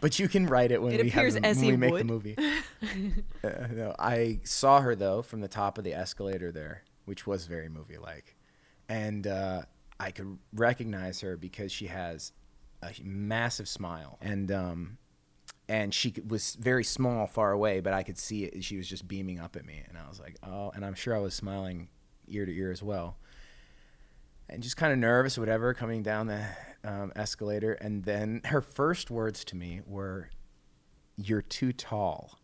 But 0.00 0.18
you 0.18 0.28
can 0.28 0.46
write 0.46 0.70
it 0.70 0.80
when 0.80 0.92
It 0.92 1.02
we 1.02 1.10
have 1.10 1.32
the, 1.32 1.40
when 1.40 1.60
we 1.66 1.76
make 1.76 1.94
the 1.94 2.04
movie. 2.04 2.36
uh, 3.44 3.48
no, 3.72 3.94
I 3.98 4.40
saw 4.44 4.80
her 4.80 4.94
though 4.94 5.22
from 5.22 5.40
the 5.40 5.48
top 5.48 5.78
of 5.78 5.84
the 5.84 5.94
escalator 5.94 6.52
there, 6.52 6.82
which 7.04 7.26
was 7.26 7.46
very 7.46 7.68
movie 7.68 7.98
like, 7.98 8.36
and 8.88 9.26
uh, 9.26 9.62
I 9.98 10.10
could 10.10 10.38
recognize 10.52 11.20
her 11.20 11.36
because 11.36 11.72
she 11.72 11.86
has 11.86 12.32
a 12.82 12.92
massive 13.02 13.68
smile 13.68 14.18
and 14.20 14.50
um, 14.52 14.98
and 15.68 15.94
she 15.94 16.14
was 16.26 16.56
very 16.56 16.84
small 16.84 17.26
far 17.26 17.52
away, 17.52 17.80
but 17.80 17.94
I 17.94 18.02
could 18.02 18.18
see 18.18 18.44
it. 18.44 18.62
She 18.62 18.76
was 18.76 18.86
just 18.86 19.08
beaming 19.08 19.40
up 19.40 19.56
at 19.56 19.64
me, 19.64 19.82
and 19.88 19.96
I 19.96 20.06
was 20.08 20.20
like, 20.20 20.36
oh, 20.42 20.70
and 20.74 20.84
I'm 20.84 20.94
sure 20.94 21.16
I 21.16 21.20
was 21.20 21.34
smiling 21.34 21.88
ear 22.28 22.44
to 22.44 22.54
ear 22.54 22.70
as 22.70 22.82
well. 22.82 23.16
And 24.48 24.62
just 24.62 24.76
kind 24.76 24.92
of 24.92 24.98
nervous 24.98 25.38
or 25.38 25.40
whatever 25.40 25.72
coming 25.72 26.02
down 26.02 26.26
the 26.26 26.44
um, 26.84 27.12
escalator 27.16 27.72
and 27.72 28.04
then 28.04 28.42
her 28.44 28.60
first 28.60 29.10
words 29.10 29.42
to 29.46 29.56
me 29.56 29.80
were 29.86 30.28
you're 31.16 31.42
too 31.42 31.72
tall. 31.72 32.38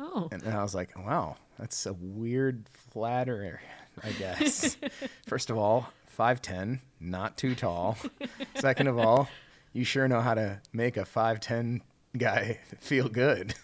Oh, 0.00 0.28
and 0.30 0.46
i 0.46 0.62
was 0.62 0.76
like 0.76 0.96
wow 0.96 1.36
that's 1.58 1.84
a 1.86 1.92
weird 1.92 2.68
flatterer 2.68 3.60
i 4.04 4.10
guess. 4.12 4.76
First 5.26 5.50
of 5.50 5.58
all 5.58 5.92
510 6.06 6.80
not 7.00 7.36
too 7.36 7.54
tall. 7.54 7.96
Second 8.56 8.88
of 8.88 8.98
all 8.98 9.28
you 9.72 9.84
sure 9.84 10.08
know 10.08 10.20
how 10.20 10.34
to 10.34 10.60
make 10.72 10.96
a 10.96 11.04
510 11.04 11.82
guy 12.16 12.58
feel 12.80 13.08
good. 13.08 13.54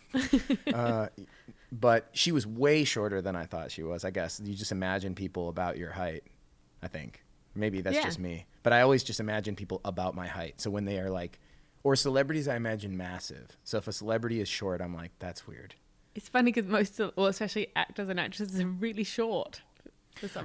Uh, 0.73 1.09
but 1.73 2.09
she 2.13 2.31
was 2.31 2.47
way 2.47 2.85
shorter 2.85 3.21
than 3.21 3.35
i 3.35 3.45
thought 3.47 3.71
she 3.73 3.83
was 3.83 4.05
i 4.05 4.11
guess. 4.11 4.41
You 4.45 4.55
just 4.55 4.73
imagine 4.73 5.15
people 5.15 5.49
about 5.49 5.77
your 5.79 5.91
height 5.91 6.25
i 6.83 6.89
think. 6.89 7.23
Maybe 7.57 7.81
that's 7.83 7.97
Yeah. 7.97 8.05
just 8.05 8.19
me. 8.19 8.47
But 8.63 8.73
i 8.73 8.81
always 8.83 9.03
just 9.05 9.21
imagine 9.21 9.57
people 9.57 9.81
about 9.85 10.15
my 10.15 10.27
height. 10.27 10.61
So 10.61 10.71
when 10.71 10.85
they 10.85 10.99
are 10.99 11.11
like 11.11 11.39
or 11.83 11.97
celebrities 11.97 12.47
i 12.49 12.57
imagine 12.57 12.97
massive. 12.97 13.57
So 13.65 13.79
if 13.79 13.89
a 13.89 13.93
celebrity 13.93 14.41
is 14.41 14.49
short 14.49 14.81
i'm 14.81 14.95
like 14.95 15.11
that's 15.19 15.47
weird. 15.47 15.75
It's 16.15 16.29
funny 16.29 16.53
because 16.53 16.71
most, 16.71 17.01
of, 17.01 17.13
well, 17.17 17.27
especially 17.27 17.73
actors 17.75 18.09
and 18.09 18.21
actresses, 18.21 18.61
are 18.61 18.67
really 18.69 19.03
short. 19.03 19.63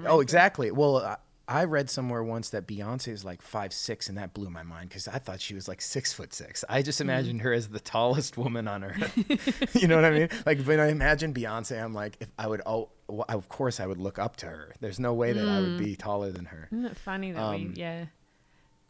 Oh, 0.07 0.19
exactly. 0.19 0.71
Well, 0.71 0.97
I, 0.97 1.17
I 1.47 1.63
read 1.63 1.89
somewhere 1.89 2.23
once 2.23 2.49
that 2.49 2.67
Beyonce 2.67 3.07
is 3.07 3.25
like 3.25 3.41
five 3.41 3.73
six, 3.73 4.07
and 4.07 4.17
that 4.19 4.33
blew 4.35 4.49
my 4.49 4.61
mind 4.63 4.89
because 4.89 5.07
I 5.07 5.17
thought 5.17 5.41
she 5.41 5.55
was 5.55 5.67
like 5.67 5.81
six 5.81 6.13
foot 6.13 6.33
six. 6.33 6.63
I 6.69 6.81
just 6.83 7.01
imagined 7.01 7.41
her 7.41 7.51
as 7.53 7.69
the 7.69 7.79
tallest 7.79 8.37
woman 8.37 8.67
on 8.67 8.83
earth. 8.83 9.75
you 9.81 9.87
know 9.87 9.95
what 9.95 10.05
I 10.05 10.11
mean? 10.11 10.29
Like 10.45 10.61
when 10.63 10.79
I 10.79 10.89
imagine 10.89 11.33
Beyonce, 11.33 11.83
I'm 11.83 11.93
like, 11.93 12.17
if 12.19 12.29
I 12.37 12.47
would, 12.47 12.61
oh, 12.67 12.89
well, 13.07 13.25
of 13.29 13.49
course 13.49 13.79
I 13.79 13.87
would 13.87 13.97
look 13.97 14.19
up 14.19 14.35
to 14.37 14.45
her. 14.45 14.75
There's 14.79 14.99
no 14.99 15.13
way 15.13 15.33
that 15.33 15.47
I 15.47 15.59
would 15.59 15.79
be 15.79 15.95
taller 15.95 16.31
than 16.31 16.45
her. 16.45 16.67
Isn't 16.71 16.85
it 16.85 16.97
funny 16.97 17.31
that 17.31 17.41
Um, 17.41 17.69
we, 17.69 17.81
yeah. 17.81 18.05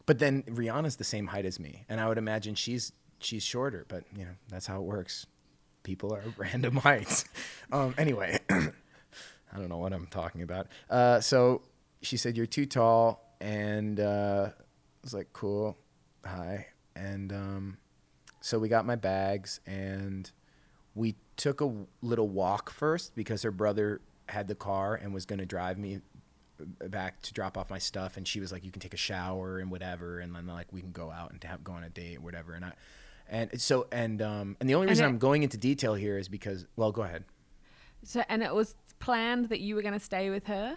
But 0.04 0.18
then 0.18 0.42
Rihanna's 0.42 0.96
the 0.96 1.04
same 1.04 1.28
height 1.28 1.46
as 1.46 1.58
me, 1.60 1.84
and 1.88 2.00
I 2.00 2.08
would 2.08 2.18
imagine 2.18 2.54
she's 2.56 2.92
she's 3.20 3.42
shorter. 3.42 3.86
But 3.88 4.04
you 4.14 4.24
know 4.24 4.34
that's 4.48 4.66
how 4.66 4.76
it 4.80 4.84
works. 4.84 5.24
People 5.82 6.12
are 6.12 6.22
random 6.36 6.76
heights. 6.76 7.24
Um, 7.72 7.94
anyway, 7.96 8.38
I 9.52 9.58
don't 9.58 9.68
know 9.68 9.78
what 9.78 9.92
I'm 9.92 10.06
talking 10.06 10.42
about. 10.42 10.68
Uh, 10.88 11.20
so 11.20 11.62
she 12.02 12.16
said 12.16 12.36
you're 12.36 12.46
too 12.46 12.66
tall, 12.66 13.34
and 13.40 13.98
uh, 14.00 14.50
I 14.50 14.52
was 15.02 15.12
like, 15.14 15.32
cool, 15.32 15.76
hi, 16.24 16.66
and 16.94 17.32
um, 17.32 17.76
so 18.40 18.58
we 18.58 18.68
got 18.68 18.86
my 18.86 18.96
bags 18.96 19.60
and 19.66 20.30
we 20.94 21.14
took 21.36 21.60
a 21.60 21.72
little 22.02 22.28
walk 22.28 22.70
first 22.70 23.14
because 23.14 23.42
her 23.42 23.50
brother 23.50 24.00
had 24.28 24.48
the 24.48 24.54
car 24.54 24.94
and 24.94 25.12
was 25.14 25.26
going 25.26 25.38
to 25.38 25.46
drive 25.46 25.78
me 25.78 26.00
back 26.88 27.20
to 27.22 27.32
drop 27.32 27.56
off 27.56 27.70
my 27.70 27.78
stuff 27.78 28.16
and 28.18 28.28
she 28.28 28.38
was 28.40 28.52
like 28.52 28.64
you 28.64 28.70
can 28.70 28.80
take 28.80 28.92
a 28.92 28.96
shower 28.98 29.58
and 29.60 29.70
whatever 29.70 30.20
and 30.20 30.34
then 30.34 30.46
like 30.46 30.66
we 30.72 30.80
can 30.82 30.92
go 30.92 31.10
out 31.10 31.32
and 31.32 31.42
have 31.44 31.64
go 31.64 31.72
on 31.72 31.82
a 31.84 31.88
date 31.88 32.18
or 32.18 32.20
whatever 32.20 32.52
and 32.52 32.64
I 32.66 32.72
and 33.30 33.58
so 33.60 33.86
and 33.90 34.20
um 34.20 34.56
and 34.60 34.68
the 34.68 34.74
only 34.74 34.88
reason 34.88 35.04
it- 35.06 35.08
I'm 35.08 35.18
going 35.18 35.42
into 35.42 35.56
detail 35.56 35.94
here 35.94 36.18
is 36.18 36.28
because 36.28 36.66
well 36.76 36.92
go 36.92 37.00
ahead 37.02 37.24
So, 38.04 38.22
and 38.28 38.42
it 38.42 38.54
was 38.54 38.74
planned 39.00 39.48
that 39.48 39.60
you 39.60 39.74
were 39.74 39.82
going 39.82 39.94
to 39.94 40.00
stay 40.00 40.30
with 40.30 40.46
her. 40.46 40.76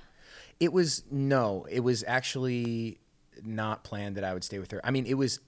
It 0.59 0.73
was 0.73 1.03
no, 1.11 1.67
it 1.69 1.81
was 1.81 2.03
actually 2.07 2.99
not 3.43 3.83
planned 3.83 4.15
that 4.17 4.23
I 4.23 4.33
would 4.33 4.43
stay 4.43 4.59
with 4.59 4.71
her. 4.71 4.81
I 4.83 4.91
mean, 4.91 5.05
it 5.05 5.15
was 5.15 5.39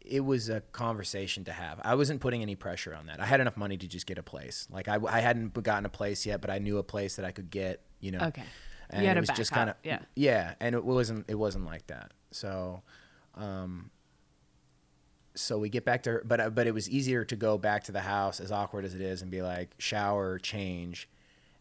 it 0.00 0.24
was 0.24 0.48
a 0.48 0.60
conversation 0.60 1.44
to 1.44 1.52
have. 1.52 1.80
I 1.84 1.94
wasn't 1.94 2.20
putting 2.20 2.42
any 2.42 2.56
pressure 2.56 2.94
on 2.94 3.06
that. 3.06 3.20
I 3.20 3.26
had 3.26 3.40
enough 3.40 3.56
money 3.56 3.76
to 3.76 3.86
just 3.86 4.06
get 4.06 4.18
a 4.18 4.22
place. 4.22 4.66
Like 4.70 4.88
I, 4.88 4.98
I 5.08 5.20
hadn't 5.20 5.52
gotten 5.62 5.84
a 5.84 5.90
place 5.90 6.24
yet, 6.24 6.40
but 6.40 6.50
I 6.50 6.58
knew 6.58 6.78
a 6.78 6.82
place 6.82 7.16
that 7.16 7.24
I 7.24 7.32
could 7.32 7.50
get. 7.50 7.82
You 8.00 8.12
know. 8.12 8.20
Okay. 8.20 8.44
And 8.92 9.06
it 9.06 9.20
was 9.20 9.30
just 9.30 9.52
kind 9.52 9.70
of 9.70 9.76
yeah. 9.84 10.00
yeah, 10.16 10.54
and 10.58 10.74
it 10.74 10.84
wasn't 10.84 11.26
it 11.28 11.36
wasn't 11.36 11.64
like 11.64 11.86
that. 11.88 12.12
So, 12.32 12.82
um, 13.36 13.90
so 15.36 15.58
we 15.58 15.68
get 15.68 15.84
back 15.84 16.02
to 16.04 16.10
her, 16.10 16.22
but 16.26 16.40
uh, 16.40 16.50
but 16.50 16.66
it 16.66 16.74
was 16.74 16.90
easier 16.90 17.24
to 17.24 17.36
go 17.36 17.56
back 17.56 17.84
to 17.84 17.92
the 17.92 18.00
house, 18.00 18.40
as 18.40 18.50
awkward 18.50 18.84
as 18.84 18.96
it 18.96 19.00
is, 19.00 19.22
and 19.22 19.30
be 19.30 19.42
like 19.42 19.74
shower, 19.78 20.40
change, 20.40 21.08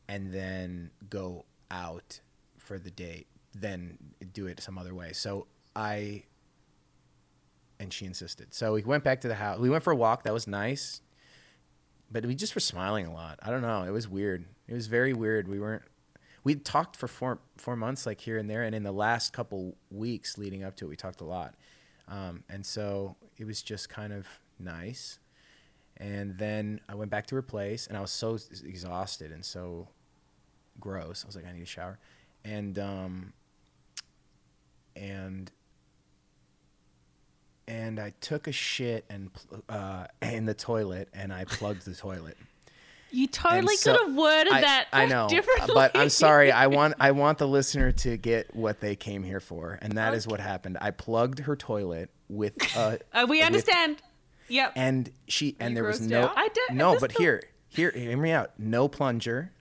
and 0.10 0.34
then 0.34 0.90
go 1.10 1.46
out 1.70 2.20
for 2.58 2.80
the 2.80 2.90
date, 2.90 3.28
then 3.54 3.98
do 4.34 4.48
it 4.48 4.60
some 4.60 4.78
other 4.78 4.94
way. 4.94 5.14
So 5.14 5.46
I 5.76 6.24
and 7.80 7.94
she 7.94 8.06
insisted. 8.06 8.54
So 8.54 8.74
we 8.74 8.82
went 8.82 9.06
back 9.06 9.22
to 9.22 9.30
the 9.30 9.36
house. 9.36 9.60
We 9.60 9.70
went 9.70 9.84
for 9.84 9.94
a 9.94 9.96
walk. 9.96 10.24
That 10.24 10.34
was 10.34 10.48
nice. 10.48 11.00
But 12.12 12.26
we 12.26 12.36
just 12.36 12.56
were 12.56 12.62
smiling 12.62 13.06
a 13.06 13.14
lot. 13.14 13.40
I 13.42 13.52
don't 13.52 13.62
know. 13.62 13.84
It 13.84 13.92
was 13.92 14.10
weird. 14.10 14.44
It 14.68 14.74
was 14.74 14.88
very 14.88 15.14
weird. 15.14 15.48
We 15.48 15.60
weren't 15.60 15.84
we 16.44 16.56
talked 16.56 16.96
for 16.96 17.08
four 17.08 17.40
four 17.58 17.76
months 17.76 18.08
like 18.08 18.20
here 18.20 18.40
and 18.40 18.50
there 18.50 18.64
and 18.64 18.74
in 18.74 18.82
the 18.82 18.92
last 18.92 19.32
couple 19.32 19.76
weeks 19.92 20.38
leading 20.38 20.64
up 20.64 20.76
to 20.78 20.86
it 20.86 20.90
we 20.90 20.96
talked 20.96 21.22
a 21.22 21.26
lot. 21.26 21.54
Um, 22.08 22.44
and 22.50 22.66
so 22.66 23.16
it 23.38 23.46
was 23.46 23.62
just 23.62 23.90
kind 23.90 24.12
of 24.12 24.26
nice. 24.58 25.20
And 25.98 26.36
then 26.40 26.82
I 26.90 26.96
went 26.96 27.12
back 27.12 27.28
to 27.28 27.36
her 27.36 27.44
place 27.44 27.86
and 27.86 27.96
I 27.96 28.02
was 28.02 28.10
so 28.10 28.40
exhausted 28.66 29.32
and 29.32 29.46
so 29.46 29.90
gross. 30.80 31.24
I 31.24 31.28
was 31.28 31.36
like, 31.36 31.46
I 31.48 31.52
need 31.54 31.64
a 31.64 31.66
shower. 31.66 32.00
And 32.44 32.78
um, 32.80 33.34
and 34.96 35.52
and 37.68 38.00
I 38.00 38.14
took 38.20 38.48
a 38.48 38.52
shit 38.52 39.06
and 39.10 39.30
uh, 39.70 40.08
in 40.22 40.46
the 40.46 40.54
toilet, 40.54 41.10
and 41.14 41.32
I 41.32 41.46
plugged 41.46 41.86
the 41.86 41.94
toilet. 41.94 42.38
You 43.12 43.28
totally 43.28 43.76
so- 43.76 43.96
could 43.98 44.08
have 44.08 44.16
worded 44.16 44.54
I, 44.54 44.62
that 44.62 44.88
I 44.94 45.06
know, 45.06 45.28
differently. 45.30 45.74
but 45.74 45.92
I'm 45.96 46.10
sorry. 46.10 46.52
I 46.52 46.68
want 46.76 46.96
I 47.00 47.12
want 47.12 47.38
the 47.38 47.48
listener 47.48 47.92
to 47.92 48.18
get 48.18 48.56
what 48.56 48.80
they 48.80 48.96
came 48.96 49.24
here 49.24 49.40
for, 49.40 49.78
and 49.82 49.98
that 49.98 50.14
is 50.14 50.28
what 50.28 50.40
happened. 50.40 50.78
I 50.82 50.92
plugged 50.92 51.40
her 51.40 51.56
toilet 51.56 52.10
with 52.28 52.56
uh, 52.78 52.98
Uh, 53.14 53.26
we 53.30 53.38
with- 53.40 53.46
understand. 53.46 53.98
Yep. 54.52 54.74
and 54.76 55.12
she 55.28 55.56
and 55.60 55.72
you 55.72 55.76
there 55.76 55.84
was 55.84 56.02
no 56.02 56.24
out? 56.24 56.34
I 56.36 56.50
no, 56.72 56.98
but 57.00 57.14
the- 57.14 57.20
here 57.22 57.44
here 57.68 57.92
hear 57.92 58.18
me 58.18 58.32
out. 58.32 58.52
No 58.58 58.88
plunger. 58.88 59.52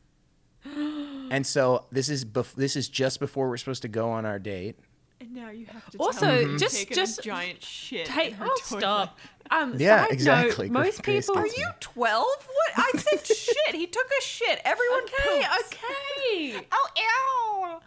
and 1.31 1.47
so 1.47 1.85
this 1.93 2.09
is 2.09 2.25
bef- 2.25 2.55
this 2.55 2.77
is 2.77 2.89
just 2.89 3.21
before 3.21 3.49
we're 3.49 3.57
supposed 3.57 3.83
to 3.83 3.89
go 3.89 4.11
on 4.11 4.25
our 4.27 4.39
date. 4.39 4.79
And 5.21 5.35
now 5.35 5.51
you 5.51 5.67
have 5.67 5.89
to 5.91 5.99
Also, 5.99 6.21
tell 6.21 6.47
me 6.53 6.59
just- 6.59 6.91
just 6.91 7.19
a 7.19 7.23
giant 7.23 7.63
shit. 7.63 8.07
Take. 8.07 8.29
in 8.29 8.35
her 8.35 8.45
Oh, 8.47 8.57
toilet. 8.69 8.81
stop. 8.83 9.19
Um, 9.51 9.75
Yeah, 9.79 10.03
side 10.05 10.13
exactly. 10.13 10.69
Note, 10.69 10.73
most 10.85 11.03
Grace 11.03 11.27
people. 11.27 11.41
Are 11.41 11.45
me. 11.45 11.51
you 11.57 11.69
12? 11.81 12.25
What? 12.27 12.73
I 12.77 12.99
said 12.99 13.27
shit. 13.37 13.75
He 13.75 13.87
took 13.87 14.07
a 14.07 14.23
shit. 14.23 14.61
Everyone 14.65 15.03
Okay. 15.05 15.43
poops. 15.43 15.75
Okay. 15.75 16.67
Oh, 16.73 17.81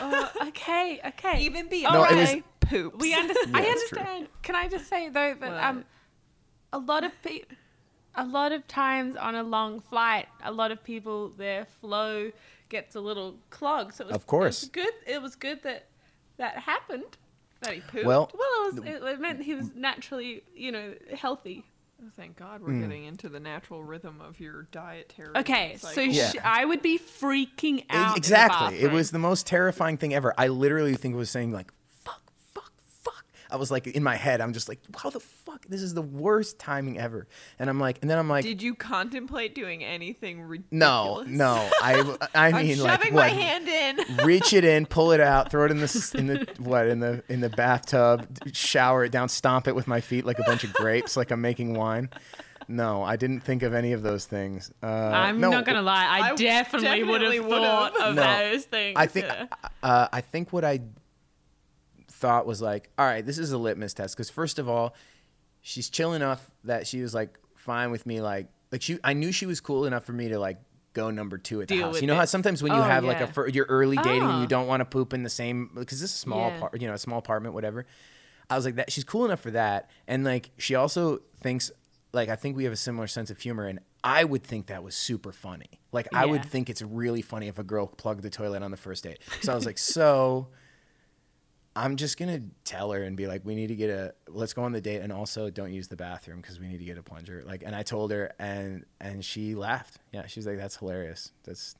Uh, 0.00 0.28
okay. 0.48 1.00
Okay. 1.06 1.38
ew. 1.40 1.46
Even 1.50 1.68
Beyonce 1.68 1.92
No, 1.92 2.04
it 2.04 2.16
was- 2.16 2.34
poops. 2.60 2.96
We 2.98 3.14
understand. 3.14 3.50
Yeah, 3.52 3.58
I 3.58 3.62
it's 3.62 3.88
true. 3.88 3.98
understand. 3.98 4.28
Can 4.42 4.54
I 4.56 4.68
just 4.68 4.88
say 4.88 5.08
though 5.08 5.34
that 5.34 5.50
What? 5.52 5.62
um, 5.62 5.84
a 6.72 6.78
lot 6.78 7.04
of 7.04 7.12
people, 7.22 7.56
a 8.16 8.24
lot 8.24 8.50
of 8.52 8.66
times 8.66 9.14
on 9.14 9.34
a 9.36 9.42
long 9.44 9.80
flight, 9.80 10.26
a 10.42 10.50
lot 10.50 10.70
of 10.72 10.82
people 10.82 11.28
their 11.28 11.66
flow 11.80 12.32
gets 12.74 12.96
a 12.96 13.00
little 13.00 13.36
clogged. 13.50 13.94
So 13.94 14.02
it 14.02 14.08
was, 14.08 14.16
Of 14.16 14.26
course. 14.26 14.64
it 14.64 14.66
was 14.66 14.70
good. 14.70 14.94
It 15.06 15.22
was 15.22 15.36
good 15.36 15.62
that 15.62 15.86
that 16.38 16.58
happened. 16.58 17.16
That 17.60 17.74
he 17.74 17.80
pooped. 17.80 18.04
Well- 18.04 18.30
well, 18.36 18.68
it 18.68 18.74
was. 18.74 18.84
It, 18.84 19.02
it 19.02 19.20
meant 19.20 19.40
he 19.40 19.54
was 19.54 19.70
naturally, 19.76 20.42
you 20.56 20.72
know, 20.72 20.94
healthy. 21.14 21.64
Oh, 22.02 22.10
thank 22.16 22.36
God 22.36 22.60
we're 22.60 22.72
hmm. 22.72 22.82
getting 22.82 23.04
into 23.04 23.28
the 23.28 23.38
natural 23.38 23.84
rhythm 23.84 24.20
of 24.20 24.40
your 24.40 24.64
dietary. 24.72 25.30
Okay, 25.36 25.76
so. 25.78 26.00
Yeah. 26.00 26.30
sh- 26.30 26.36
I 26.42 26.64
would 26.64 26.82
be 26.82 26.98
freaking 26.98 27.84
out. 27.88 28.08
in 28.08 28.12
the 28.12 28.16
exactly. 28.16 28.80
It 28.80 28.90
was 28.90 29.12
the 29.12 29.20
most 29.20 29.46
terrifying 29.46 29.96
thing 29.96 30.12
ever. 30.12 30.34
I 30.36 30.48
literally 30.48 30.94
think 30.94 31.14
it 31.14 31.18
was 31.18 31.30
saying 31.30 31.52
like. 31.52 31.72
I 33.54 33.56
was 33.56 33.70
like 33.70 33.86
in 33.86 34.02
my 34.02 34.16
head. 34.16 34.40
I'm 34.40 34.52
just 34.52 34.68
like, 34.68 34.80
how 34.96 35.10
the 35.10 35.20
fuck? 35.20 35.64
This 35.68 35.80
is 35.80 35.94
the 35.94 36.02
worst 36.02 36.58
timing 36.58 36.98
ever. 36.98 37.28
And 37.60 37.70
I'm 37.70 37.78
like, 37.78 37.98
and 38.02 38.10
then 38.10 38.18
I'm 38.18 38.28
like, 38.28 38.44
Did 38.44 38.60
you 38.60 38.74
contemplate 38.74 39.54
doing 39.54 39.84
anything 39.84 40.42
ridiculous? 40.42 40.72
no, 40.72 41.22
no. 41.24 41.70
I 41.80 42.00
I 42.34 42.48
I'm 42.48 42.66
mean 42.66 42.76
shoving 42.78 42.84
like 42.88 43.12
my 43.12 43.28
what? 43.28 43.30
hand 43.30 43.68
in. 43.68 44.16
reach 44.26 44.52
it 44.52 44.64
in, 44.64 44.86
pull 44.86 45.12
it 45.12 45.20
out, 45.20 45.52
throw 45.52 45.66
it 45.66 45.70
in 45.70 45.78
the 45.78 46.14
in 46.18 46.26
the 46.26 46.48
what 46.58 46.88
in 46.88 46.98
the 46.98 47.22
in 47.28 47.40
the 47.40 47.48
bathtub, 47.48 48.26
shower 48.52 49.04
it 49.04 49.12
down, 49.12 49.28
stomp 49.28 49.68
it 49.68 49.74
with 49.76 49.86
my 49.86 50.00
feet 50.00 50.26
like 50.26 50.40
a 50.40 50.44
bunch 50.44 50.64
of 50.64 50.72
grapes, 50.72 51.16
like 51.16 51.30
I'm 51.30 51.40
making 51.40 51.74
wine. 51.74 52.10
No, 52.66 53.04
I 53.04 53.14
didn't 53.14 53.40
think 53.40 53.62
of 53.62 53.72
any 53.72 53.92
of 53.92 54.02
those 54.02 54.26
things. 54.26 54.72
Uh, 54.82 54.86
I'm 54.86 55.38
no, 55.38 55.50
not 55.50 55.64
gonna 55.64 55.82
lie. 55.82 56.06
I, 56.06 56.30
I 56.30 56.34
definitely, 56.34 57.04
would 57.04 57.18
definitely 57.20 57.36
have 57.36 57.46
would've. 57.46 57.62
thought 57.62 58.00
of 58.00 58.14
No, 58.16 58.50
those 58.50 58.64
things. 58.64 58.96
I 58.98 59.06
think 59.06 59.26
uh, 59.82 60.08
I 60.12 60.20
think 60.20 60.52
what 60.52 60.64
I 60.64 60.80
thought 62.24 62.46
was 62.46 62.62
like, 62.62 62.88
all 62.98 63.04
right, 63.06 63.24
this 63.24 63.38
is 63.38 63.52
a 63.52 63.58
litmus 63.58 63.92
test 63.94 64.16
because 64.16 64.30
first 64.30 64.58
of 64.58 64.68
all, 64.68 64.94
she's 65.60 65.90
chill 65.90 66.12
enough 66.14 66.50
that 66.64 66.86
she 66.86 67.00
was 67.02 67.12
like 67.14 67.38
fine 67.56 67.90
with 67.90 68.06
me, 68.06 68.20
like 68.20 68.48
like 68.72 68.80
she. 68.82 68.98
I 69.04 69.12
knew 69.12 69.30
she 69.32 69.46
was 69.46 69.60
cool 69.60 69.84
enough 69.84 70.04
for 70.04 70.12
me 70.12 70.28
to 70.28 70.38
like 70.38 70.58
go 70.94 71.10
number 71.10 71.36
two 71.38 71.60
at 71.60 71.68
the 71.68 71.76
Deal 71.76 71.86
house. 71.88 72.00
You 72.00 72.06
know 72.06 72.14
how 72.16 72.24
sometimes 72.24 72.62
when 72.62 72.72
you 72.72 72.78
Oh, 72.78 72.82
have 72.82 73.04
like 73.04 73.18
a 73.18 73.20
yeah. 73.20 73.26
fir- 73.26 73.48
you're 73.48 73.66
early 73.68 73.96
dating 73.98 74.22
and 74.22 74.30
Ah. 74.32 74.40
you 74.40 74.46
don't 74.46 74.66
want 74.66 74.80
to 74.80 74.84
poop 74.84 75.12
in 75.12 75.22
the 75.22 75.28
same 75.30 75.70
because 75.74 76.00
this 76.00 76.10
is 76.10 76.16
a 76.16 76.18
small 76.20 76.50
Yeah. 76.50 76.60
part, 76.60 76.80
you 76.80 76.86
know, 76.86 76.94
a 76.94 76.98
small 76.98 77.18
apartment, 77.18 77.54
whatever. 77.54 77.84
I 78.48 78.56
was 78.56 78.64
like 78.64 78.76
that. 78.76 78.90
She's 78.92 79.04
cool 79.04 79.24
enough 79.24 79.40
for 79.40 79.50
that, 79.52 79.90
and 80.06 80.24
like 80.24 80.50
she 80.56 80.74
also 80.76 81.20
thinks 81.40 81.70
like 82.12 82.28
I 82.28 82.36
think 82.36 82.56
we 82.56 82.64
have 82.64 82.72
a 82.72 82.76
similar 82.76 83.06
sense 83.06 83.30
of 83.30 83.38
humor, 83.38 83.66
and 83.66 83.80
I 84.02 84.24
would 84.24 84.44
think 84.44 84.66
that 84.68 84.82
was 84.82 84.94
super 84.94 85.32
funny. 85.32 85.80
Like 85.92 86.08
I 86.14 86.24
would 86.26 86.44
think 86.44 86.70
it's 86.70 86.80
really 86.82 87.22
funny 87.22 87.48
if 87.48 87.58
a 87.58 87.64
girl 87.64 87.86
plugged 87.86 88.22
the 88.22 88.30
toilet 88.30 88.62
on 88.62 88.70
the 88.70 88.76
first 88.76 89.04
date. 89.04 89.18
So 89.42 89.52
I 89.52 89.54
was 89.56 89.66
like, 89.66 89.78
so 89.96 90.48
I'm 91.76 91.96
just 91.96 92.18
gonna 92.18 92.40
tell 92.64 92.92
her 92.92 93.02
and 93.02 93.16
be 93.16 93.26
like, 93.26 93.44
we 93.44 93.54
need 93.54 93.66
to 93.68 93.74
get 93.76 93.90
a 93.90 94.14
let's 94.28 94.52
go 94.52 94.62
on 94.62 94.72
the 94.72 94.80
date, 94.80 95.00
and 95.02 95.12
also 95.12 95.50
don't 95.50 95.72
use 95.72 95.88
the 95.88 95.96
bathroom 95.96 96.40
because 96.40 96.60
we 96.60 96.68
need 96.68 96.78
to 96.78 96.84
get 96.84 96.98
a 96.98 97.02
plunger. 97.02 97.42
Like, 97.44 97.62
and 97.64 97.74
I 97.74 97.82
told 97.82 98.12
her, 98.12 98.32
and 98.38 98.84
and 99.00 99.24
she 99.24 99.54
laughed. 99.54 99.98
Yeah, 100.12 100.26
she's 100.26 100.46
like, 100.46 100.56
that's 100.56 100.76
hilarious. 100.76 101.32
That's 101.42 101.74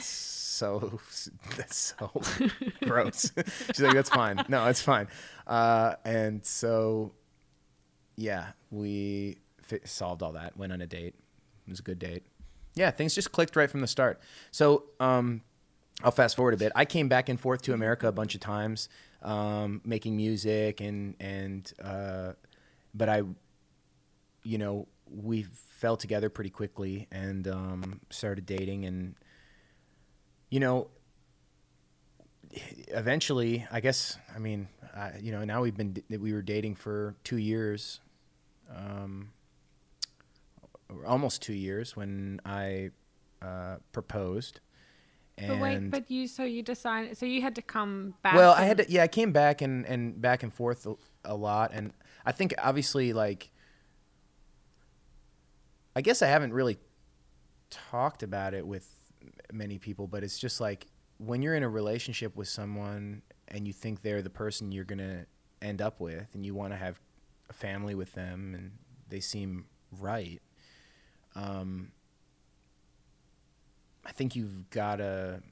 so 0.00 1.00
that's 1.56 1.94
so 1.98 2.10
gross. 2.84 3.32
she's 3.66 3.80
like, 3.80 3.94
that's 3.94 4.10
fine. 4.10 4.44
No, 4.48 4.66
it's 4.68 4.80
fine. 4.82 5.08
Uh, 5.46 5.94
and 6.04 6.44
so, 6.46 7.12
yeah, 8.16 8.48
we 8.70 9.38
fi- 9.62 9.80
solved 9.84 10.22
all 10.22 10.32
that. 10.32 10.56
Went 10.56 10.72
on 10.72 10.80
a 10.80 10.86
date. 10.86 11.14
It 11.66 11.70
was 11.70 11.80
a 11.80 11.82
good 11.82 11.98
date. 11.98 12.22
Yeah, 12.76 12.90
things 12.90 13.14
just 13.14 13.32
clicked 13.32 13.56
right 13.56 13.70
from 13.70 13.80
the 13.80 13.86
start. 13.86 14.20
So, 14.50 14.84
um, 15.00 15.42
I'll 16.02 16.10
fast 16.10 16.34
forward 16.36 16.54
a 16.54 16.56
bit. 16.56 16.72
I 16.74 16.84
came 16.84 17.08
back 17.08 17.28
and 17.28 17.38
forth 17.38 17.62
to 17.62 17.72
America 17.72 18.08
a 18.08 18.12
bunch 18.12 18.34
of 18.34 18.40
times, 18.40 18.88
um, 19.24 19.80
making 19.84 20.16
music 20.16 20.80
and 20.80 21.16
and 21.18 21.72
uh, 21.82 22.32
but 22.94 23.08
I, 23.08 23.22
you 24.44 24.58
know, 24.58 24.86
we 25.10 25.42
fell 25.42 25.96
together 25.96 26.30
pretty 26.30 26.50
quickly 26.50 27.08
and 27.10 27.48
um, 27.48 28.00
started 28.10 28.46
dating 28.46 28.84
and, 28.84 29.16
you 30.50 30.60
know, 30.60 30.88
eventually, 32.88 33.66
I 33.70 33.80
guess, 33.80 34.16
I 34.34 34.38
mean, 34.38 34.68
I, 34.94 35.12
you 35.20 35.32
know, 35.32 35.44
now 35.44 35.62
we've 35.62 35.76
been 35.76 35.96
we 36.08 36.32
were 36.32 36.42
dating 36.42 36.76
for 36.76 37.16
two 37.24 37.38
years, 37.38 38.00
um, 38.72 39.30
almost 41.04 41.42
two 41.42 41.54
years 41.54 41.96
when 41.96 42.40
I 42.44 42.90
uh, 43.42 43.76
proposed. 43.92 44.60
And 45.36 45.48
But 45.48 45.58
wait, 45.58 45.90
but 45.90 46.10
you 46.10 46.28
so 46.28 46.44
you 46.44 46.62
decided 46.62 47.16
so 47.16 47.26
you 47.26 47.42
had 47.42 47.56
to 47.56 47.62
come 47.62 48.14
back. 48.22 48.34
well, 48.34 48.52
I 48.52 48.64
had 48.64 48.78
to, 48.78 48.86
yeah, 48.88 49.02
I 49.02 49.08
came 49.08 49.32
back 49.32 49.62
and, 49.62 49.84
and 49.86 50.20
back 50.20 50.42
and 50.42 50.52
forth 50.52 50.86
a, 50.86 50.94
a 51.24 51.34
lot. 51.34 51.72
And 51.72 51.92
I 52.24 52.32
think 52.32 52.54
obviously 52.58 53.12
like, 53.12 53.50
I 55.96 56.02
guess 56.02 56.22
I 56.22 56.26
haven't 56.26 56.52
really 56.52 56.78
talked 57.70 58.22
about 58.22 58.54
it 58.54 58.66
with 58.66 58.88
many 59.52 59.78
people, 59.78 60.06
but 60.06 60.22
it's 60.22 60.38
just 60.38 60.60
like 60.60 60.86
when 61.18 61.42
you're 61.42 61.54
in 61.54 61.62
a 61.62 61.68
relationship 61.68 62.36
with 62.36 62.48
someone 62.48 63.22
and 63.48 63.66
you 63.66 63.72
think 63.72 64.02
they're 64.02 64.22
the 64.22 64.30
person 64.30 64.72
you're 64.72 64.84
going 64.84 64.98
to 64.98 65.26
end 65.62 65.82
up 65.82 66.00
with 66.00 66.28
and 66.34 66.44
you 66.44 66.54
want 66.54 66.72
to 66.72 66.76
have 66.76 67.00
a 67.50 67.52
family 67.52 67.94
with 67.94 68.12
them 68.12 68.54
and 68.54 68.72
they 69.08 69.20
seem 69.20 69.66
right. 70.00 70.40
Um, 71.34 71.90
I 74.04 74.12
think 74.12 74.36
you've 74.36 74.68
got 74.70 74.96
to 74.96 75.42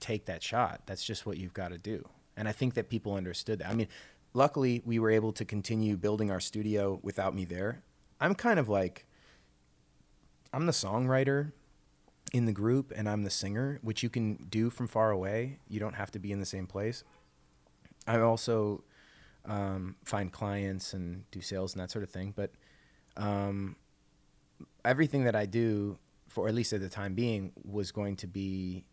take 0.00 0.26
that 0.26 0.42
shot. 0.42 0.82
That's 0.86 1.04
just 1.04 1.26
what 1.26 1.38
you've 1.38 1.54
got 1.54 1.68
to 1.68 1.78
do. 1.78 2.06
And 2.36 2.48
I 2.48 2.52
think 2.52 2.74
that 2.74 2.88
people 2.88 3.14
understood 3.14 3.60
that. 3.60 3.70
I 3.70 3.74
mean, 3.74 3.88
luckily 4.32 4.82
we 4.84 4.98
were 4.98 5.10
able 5.10 5.32
to 5.32 5.44
continue 5.44 5.96
building 5.96 6.30
our 6.30 6.40
studio 6.40 6.98
without 7.02 7.34
me 7.34 7.44
there. 7.44 7.82
I'm 8.20 8.34
kind 8.34 8.58
of 8.58 8.68
like 8.68 9.06
I'm 10.52 10.66
the 10.66 10.72
songwriter 10.72 11.52
in 12.32 12.46
the 12.46 12.52
group 12.52 12.92
and 12.94 13.08
I'm 13.08 13.22
the 13.22 13.30
singer, 13.30 13.78
which 13.82 14.02
you 14.02 14.10
can 14.10 14.34
do 14.48 14.70
from 14.70 14.88
far 14.88 15.10
away. 15.10 15.58
You 15.68 15.80
don't 15.80 15.94
have 15.94 16.10
to 16.12 16.18
be 16.18 16.32
in 16.32 16.40
the 16.40 16.46
same 16.46 16.66
place. 16.66 17.04
I 18.06 18.18
also 18.18 18.82
um, 19.46 19.96
find 20.04 20.32
clients 20.32 20.92
and 20.92 21.28
do 21.30 21.40
sales 21.40 21.74
and 21.74 21.82
that 21.82 21.90
sort 21.90 22.02
of 22.02 22.10
thing. 22.10 22.32
But 22.34 22.52
um, 23.16 23.76
everything 24.84 25.24
that 25.24 25.36
I 25.36 25.46
do, 25.46 25.98
for 26.34 26.48
at 26.48 26.54
least 26.54 26.72
at 26.72 26.80
the 26.80 26.88
time 26.88 27.14
being, 27.14 27.52
was 27.64 27.92
going 27.92 28.16
to 28.16 28.26
be 28.26 28.84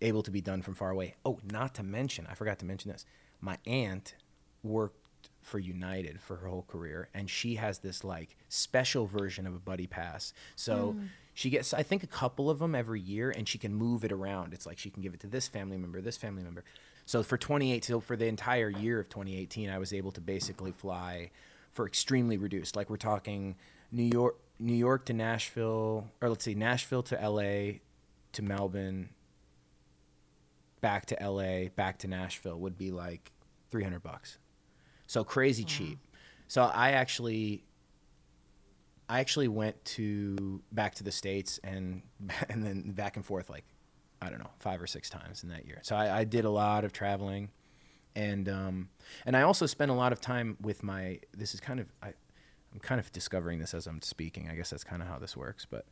able 0.00 0.22
to 0.22 0.30
be 0.30 0.40
done 0.40 0.62
from 0.62 0.74
far 0.74 0.90
away. 0.90 1.14
Oh, 1.26 1.38
not 1.52 1.74
to 1.74 1.82
mention, 1.82 2.26
I 2.26 2.32
forgot 2.32 2.58
to 2.60 2.64
mention 2.64 2.90
this. 2.90 3.04
My 3.42 3.58
aunt 3.66 4.14
worked 4.62 5.28
for 5.42 5.58
United 5.58 6.22
for 6.22 6.36
her 6.36 6.48
whole 6.48 6.64
career, 6.66 7.10
and 7.12 7.28
she 7.28 7.56
has 7.56 7.80
this 7.80 8.02
like 8.02 8.38
special 8.48 9.04
version 9.04 9.46
of 9.46 9.54
a 9.54 9.58
buddy 9.58 9.86
pass. 9.86 10.32
So 10.54 10.92
hmm. 10.92 11.04
she 11.34 11.50
gets, 11.50 11.74
I 11.74 11.82
think, 11.82 12.02
a 12.02 12.06
couple 12.06 12.48
of 12.48 12.58
them 12.60 12.74
every 12.74 13.00
year, 13.00 13.30
and 13.30 13.46
she 13.46 13.58
can 13.58 13.74
move 13.74 14.02
it 14.02 14.10
around. 14.10 14.54
It's 14.54 14.64
like 14.64 14.78
she 14.78 14.88
can 14.88 15.02
give 15.02 15.12
it 15.12 15.20
to 15.20 15.26
this 15.26 15.46
family 15.46 15.76
member, 15.76 16.00
this 16.00 16.16
family 16.16 16.42
member. 16.42 16.64
So 17.04 17.22
for 17.22 17.36
28, 17.36 17.84
so 17.84 18.00
for 18.00 18.16
the 18.16 18.26
entire 18.26 18.70
year 18.70 18.98
of 18.98 19.10
2018, 19.10 19.68
I 19.68 19.76
was 19.76 19.92
able 19.92 20.12
to 20.12 20.22
basically 20.22 20.72
fly 20.72 21.30
for 21.72 21.86
extremely 21.86 22.38
reduced. 22.38 22.74
Like 22.74 22.88
we're 22.88 22.96
talking 22.96 23.54
New 23.92 24.02
York, 24.02 24.36
New 24.58 24.74
York 24.74 25.06
to 25.06 25.12
Nashville, 25.12 26.10
or 26.20 26.28
let's 26.28 26.44
see, 26.44 26.54
Nashville 26.54 27.02
to 27.04 27.16
LA 27.16 27.78
to 28.32 28.42
Melbourne, 28.42 29.10
back 30.80 31.06
to 31.06 31.16
LA, 31.20 31.68
back 31.68 31.98
to 31.98 32.08
Nashville 32.08 32.58
would 32.58 32.78
be 32.78 32.90
like 32.90 33.32
300 33.70 34.02
bucks. 34.02 34.38
So 35.06 35.24
crazy 35.24 35.64
cheap. 35.64 35.98
So 36.48 36.62
I 36.62 36.92
actually 36.92 37.64
I 39.08 39.20
actually 39.20 39.48
went 39.48 39.84
to 39.84 40.62
back 40.72 40.96
to 40.96 41.04
the 41.04 41.12
states 41.12 41.60
and 41.62 42.02
and 42.48 42.64
then 42.64 42.90
back 42.92 43.16
and 43.16 43.24
forth 43.24 43.50
like 43.50 43.64
I 44.22 44.30
don't 44.30 44.38
know, 44.38 44.50
5 44.60 44.80
or 44.80 44.86
6 44.86 45.10
times 45.10 45.42
in 45.42 45.50
that 45.50 45.66
year. 45.66 45.78
So 45.82 45.94
I, 45.94 46.20
I 46.20 46.24
did 46.24 46.46
a 46.46 46.50
lot 46.50 46.84
of 46.84 46.92
traveling 46.92 47.50
and 48.16 48.48
um, 48.48 48.88
and 49.26 49.36
I 49.36 49.42
also 49.42 49.66
spent 49.66 49.90
a 49.90 49.94
lot 49.94 50.10
of 50.10 50.20
time 50.20 50.56
with 50.60 50.82
my. 50.82 51.20
This 51.36 51.54
is 51.54 51.60
kind 51.60 51.78
of 51.78 51.86
I, 52.02 52.14
I'm 52.76 52.80
kind 52.80 53.00
of 53.00 53.10
discovering 53.10 53.58
this 53.58 53.72
as 53.72 53.86
I'm 53.86 54.02
speaking. 54.02 54.50
I 54.50 54.54
guess 54.54 54.68
that's 54.68 54.84
kind 54.84 55.00
of 55.00 55.08
how 55.08 55.18
this 55.18 55.36
works, 55.36 55.66
but. 55.68 55.86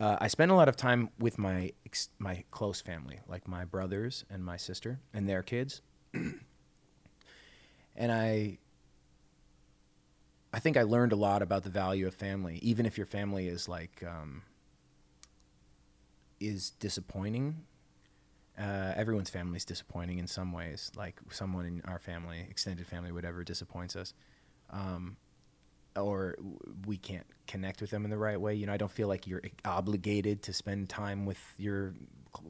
Uh, 0.00 0.16
I 0.20 0.26
spend 0.26 0.50
a 0.50 0.54
lot 0.54 0.68
of 0.68 0.74
time 0.74 1.10
with 1.20 1.38
my 1.38 1.70
ex- 1.86 2.08
my 2.18 2.42
close 2.50 2.80
family, 2.80 3.20
like 3.28 3.46
my 3.46 3.64
brothers 3.64 4.24
and 4.28 4.44
my 4.44 4.56
sister 4.56 4.98
and 5.12 5.28
their 5.28 5.40
kids, 5.40 5.82
and 6.14 8.10
I 8.10 8.58
I 10.54 10.60
think 10.60 10.76
I 10.76 10.82
learned 10.82 11.12
a 11.12 11.16
lot 11.16 11.42
about 11.42 11.64
the 11.64 11.70
value 11.70 12.06
of 12.06 12.14
family, 12.14 12.58
even 12.62 12.86
if 12.86 12.96
your 12.96 13.06
family 13.06 13.48
is 13.48 13.68
like 13.68 14.04
um, 14.04 14.42
is 16.38 16.70
disappointing. 16.70 17.64
Uh, 18.56 18.92
everyone's 18.94 19.30
family 19.30 19.56
is 19.56 19.64
disappointing 19.64 20.18
in 20.18 20.28
some 20.28 20.52
ways. 20.52 20.92
Like 20.96 21.20
someone 21.30 21.66
in 21.66 21.82
our 21.86 21.98
family, 21.98 22.46
extended 22.48 22.86
family, 22.86 23.10
whatever, 23.10 23.42
disappoints 23.42 23.96
us, 23.96 24.14
um, 24.70 25.16
or 25.96 26.36
we 26.86 26.96
can't 26.96 27.26
connect 27.46 27.80
with 27.80 27.90
them 27.90 28.04
in 28.04 28.10
the 28.10 28.18
right 28.18 28.40
way. 28.40 28.54
You 28.54 28.66
know, 28.66 28.72
I 28.72 28.76
don't 28.76 28.90
feel 28.90 29.08
like 29.08 29.26
you're 29.26 29.42
obligated 29.64 30.42
to 30.44 30.52
spend 30.52 30.88
time 30.88 31.26
with 31.26 31.38
your 31.56 31.94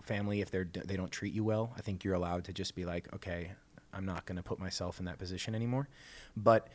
family 0.02 0.40
if 0.40 0.50
they're 0.50 0.68
they 0.84 0.96
don't 0.96 1.10
treat 1.10 1.34
you 1.34 1.44
well. 1.44 1.72
I 1.76 1.80
think 1.80 2.04
you're 2.04 2.14
allowed 2.14 2.44
to 2.44 2.52
just 2.52 2.74
be 2.74 2.84
like, 2.84 3.12
okay, 3.14 3.52
I'm 3.92 4.06
not 4.06 4.26
going 4.26 4.36
to 4.36 4.42
put 4.42 4.58
myself 4.58 4.98
in 4.98 5.04
that 5.06 5.18
position 5.18 5.54
anymore. 5.54 5.88
But 6.36 6.68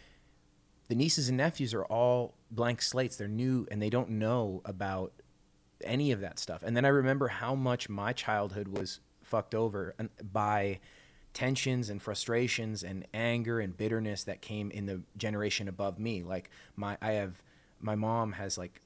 the 0.88 0.96
nieces 0.96 1.30
and 1.30 1.38
nephews 1.38 1.74
are 1.74 1.86
all 1.86 2.34
blank 2.52 2.82
slates. 2.82 3.16
They're 3.16 3.28
new 3.28 3.68
and 3.70 3.82
they 3.82 3.90
don't 3.90 4.12
know 4.12 4.62
about 4.66 5.14
any 5.84 6.12
of 6.12 6.22
that 6.22 6.40
stuff. 6.40 6.64
And 6.64 6.76
then 6.76 6.86
I 6.86 6.90
remember 6.90 7.28
how 7.28 7.56
much 7.56 7.90
my 7.90 8.14
childhood 8.14 8.68
was 8.68 9.00
fucked 9.24 9.54
over 9.54 9.96
by 10.32 10.80
tensions 11.34 11.90
and 11.90 12.02
frustrations 12.02 12.84
and 12.84 13.06
anger 13.14 13.60
and 13.60 13.78
bitterness 13.78 14.24
that 14.24 14.42
came 14.42 14.72
in 14.72 14.86
the 14.86 15.02
generation 15.18 15.68
above 15.68 16.00
me. 16.00 16.24
Like 16.24 16.50
my 16.76 16.98
I 17.02 17.14
have 17.14 17.42
my 17.80 17.96
mom 17.96 18.34
has 18.34 18.58
like 18.58 18.82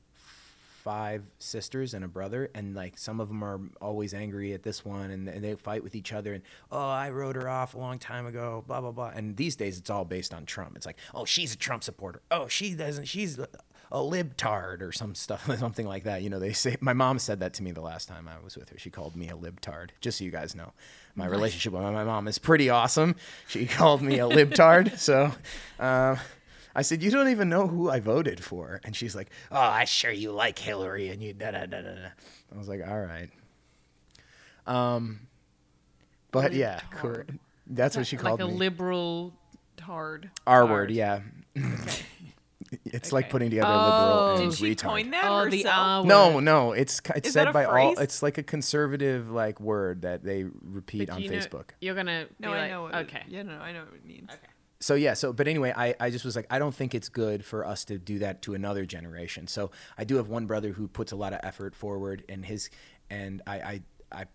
five 0.83 1.23
sisters 1.39 1.93
and 1.93 2.03
a 2.03 2.07
brother 2.09 2.49
and 2.53 2.75
like 2.75 2.97
some 2.97 3.21
of 3.21 3.29
them 3.29 3.41
are 3.41 3.61
always 3.81 4.13
angry 4.13 4.51
at 4.51 4.63
this 4.63 4.83
one 4.83 5.11
and, 5.11 5.29
and 5.29 5.41
they 5.41 5.55
fight 5.55 5.81
with 5.81 5.95
each 5.95 6.11
other 6.11 6.33
and 6.33 6.43
oh 6.73 6.89
i 6.89 7.09
wrote 7.09 7.37
her 7.37 7.47
off 7.47 7.73
a 7.73 7.77
long 7.77 7.97
time 7.97 8.25
ago 8.25 8.65
blah 8.67 8.81
blah 8.81 8.91
blah. 8.91 9.07
And 9.15 9.37
these 9.37 9.55
days 9.55 9.77
it's 9.77 9.89
all 9.89 10.03
based 10.03 10.33
on 10.33 10.45
trump. 10.45 10.75
It's 10.75 10.85
like 10.85 10.97
oh 11.13 11.23
she's 11.23 11.53
a 11.53 11.57
trump 11.57 11.83
supporter. 11.83 12.21
Oh 12.29 12.47
she 12.47 12.75
doesn't 12.75 13.05
she's 13.05 13.39
a, 13.93 13.97
libtard 13.99 14.81
or 14.81 14.91
some 14.91 15.15
stuff 15.15 15.49
something 15.59 15.87
like 15.87 16.03
that 16.03 16.21
you 16.21 16.29
know 16.29 16.39
they 16.39 16.51
say 16.51 16.75
my 16.81 16.93
mom 16.93 17.19
said 17.19 17.39
that 17.39 17.53
to 17.53 17.63
me 17.63 17.71
the 17.71 17.81
last 17.81 18.07
time 18.07 18.27
i 18.27 18.43
was 18.43 18.57
with 18.57 18.69
her 18.69 18.77
she 18.77 18.89
called 18.89 19.15
me 19.15 19.29
a 19.29 19.35
libtard 19.35 19.89
just 20.01 20.17
so 20.17 20.23
you 20.23 20.31
guys 20.31 20.55
know 20.55 20.73
my 21.15 21.25
relationship 21.25 21.71
with 21.71 21.81
my 21.81 22.03
mom 22.03 22.27
is 22.27 22.37
pretty 22.39 22.69
awesome 22.69 23.15
she 23.47 23.65
called 23.79 24.01
me 24.01 24.19
a 24.19 24.27
libtard 24.27 24.97
so 24.97 25.31
um, 25.79 26.17
I 26.75 26.81
said, 26.81 27.03
"You 27.03 27.11
don't 27.11 27.27
even 27.29 27.49
know 27.49 27.67
who 27.67 27.91
I 27.91 27.99
voted 27.99 28.43
for," 28.43 28.81
and 28.83 28.95
she's 28.95 29.15
like, 29.15 29.29
"Oh, 29.51 29.59
I 29.59 29.85
sure 29.85 30.09
you 30.09 30.31
like 30.31 30.57
Hillary," 30.57 31.09
and 31.09 31.21
you 31.21 31.31
da 31.31 31.51
da 31.51 31.67
da 31.67 31.81
da. 31.81 31.93
da." 31.93 32.07
I 32.51 32.57
was 32.57 32.67
like, 32.67 32.81
"All 32.83 32.99
right." 32.99 33.29
Um, 34.65 35.27
but 36.31 36.53
yeah, 36.53 36.79
Libtard. 36.79 36.97
cor- 36.99 37.25
that's 37.67 37.95
what 37.95 38.07
she 38.07 38.17
called 38.17 38.39
like 38.39 38.49
a 38.49 38.51
me. 38.51 38.57
liberal 38.57 39.33
tard. 39.77 40.31
R 40.47 40.65
word, 40.65 40.89
yeah. 40.89 41.19
It's 42.85 43.11
like 43.11 43.29
putting 43.29 43.49
together 43.49 43.67
Oh. 43.71 43.75
liberal 44.35 44.35
and 44.43 44.51
Did 44.51 44.57
she 44.57 44.75
retard. 44.75 44.87
coin 44.89 45.11
that 45.11 45.23
Oh, 45.25 45.49
the 45.49 45.65
uh, 45.65 45.69
herself? 45.69 45.77
R. 45.77 46.05
No, 46.05 46.39
no, 46.39 46.71
it's 46.73 47.01
it's 47.15 47.27
Is 47.29 47.33
said 47.33 47.47
a 47.47 47.53
by 47.53 47.65
all. 47.65 47.99
It's 47.99 48.21
like 48.23 48.37
a 48.37 48.43
conservative 48.43 49.29
like 49.31 49.59
word 49.59 50.01
that 50.03 50.23
they 50.23 50.45
repeat 50.61 51.07
But 51.07 51.15
on 51.15 51.21
you 51.21 51.29
know- 51.31 51.37
Facebook. 51.37 51.69
You're 51.81 51.95
gonna. 51.95 52.27
No, 52.39 52.49
be 52.51 52.53
I 52.55 52.57
like, 52.61 52.71
know. 52.71 52.81
What 52.83 52.95
Okay. 52.95 53.19
It, 53.27 53.31
yeah, 53.31 53.43
no, 53.43 53.53
I 53.53 53.71
know 53.73 53.83
what 53.85 53.93
it 53.95 54.05
means. 54.05 54.29
Okay. 54.29 54.47
so 54.79 54.95
yeah 54.95 55.13
so 55.13 55.31
but 55.31 55.47
anyway 55.47 55.73
I, 55.75 55.95
I 55.99 56.09
just 56.09 56.25
was 56.25 56.35
like 56.35 56.45
i 56.49 56.59
don't 56.59 56.75
think 56.75 56.93
it's 56.93 57.07
good 57.07 57.45
for 57.45 57.65
us 57.65 57.85
to 57.85 57.97
do 57.97 58.19
that 58.19 58.41
to 58.41 58.53
another 58.53 58.85
generation 58.85 59.47
so 59.47 59.71
i 59.97 60.03
do 60.03 60.17
have 60.17 60.27
one 60.27 60.45
brother 60.45 60.73
who 60.73 60.89
puts 60.89 61.13
a 61.13 61.15
lot 61.15 61.31
of 61.31 61.39
effort 61.43 61.73
forward 61.73 62.25
and 62.27 62.43
his 62.43 62.69
and 63.09 63.41
i 63.47 63.55
i, 63.55 63.81
I 64.11 64.25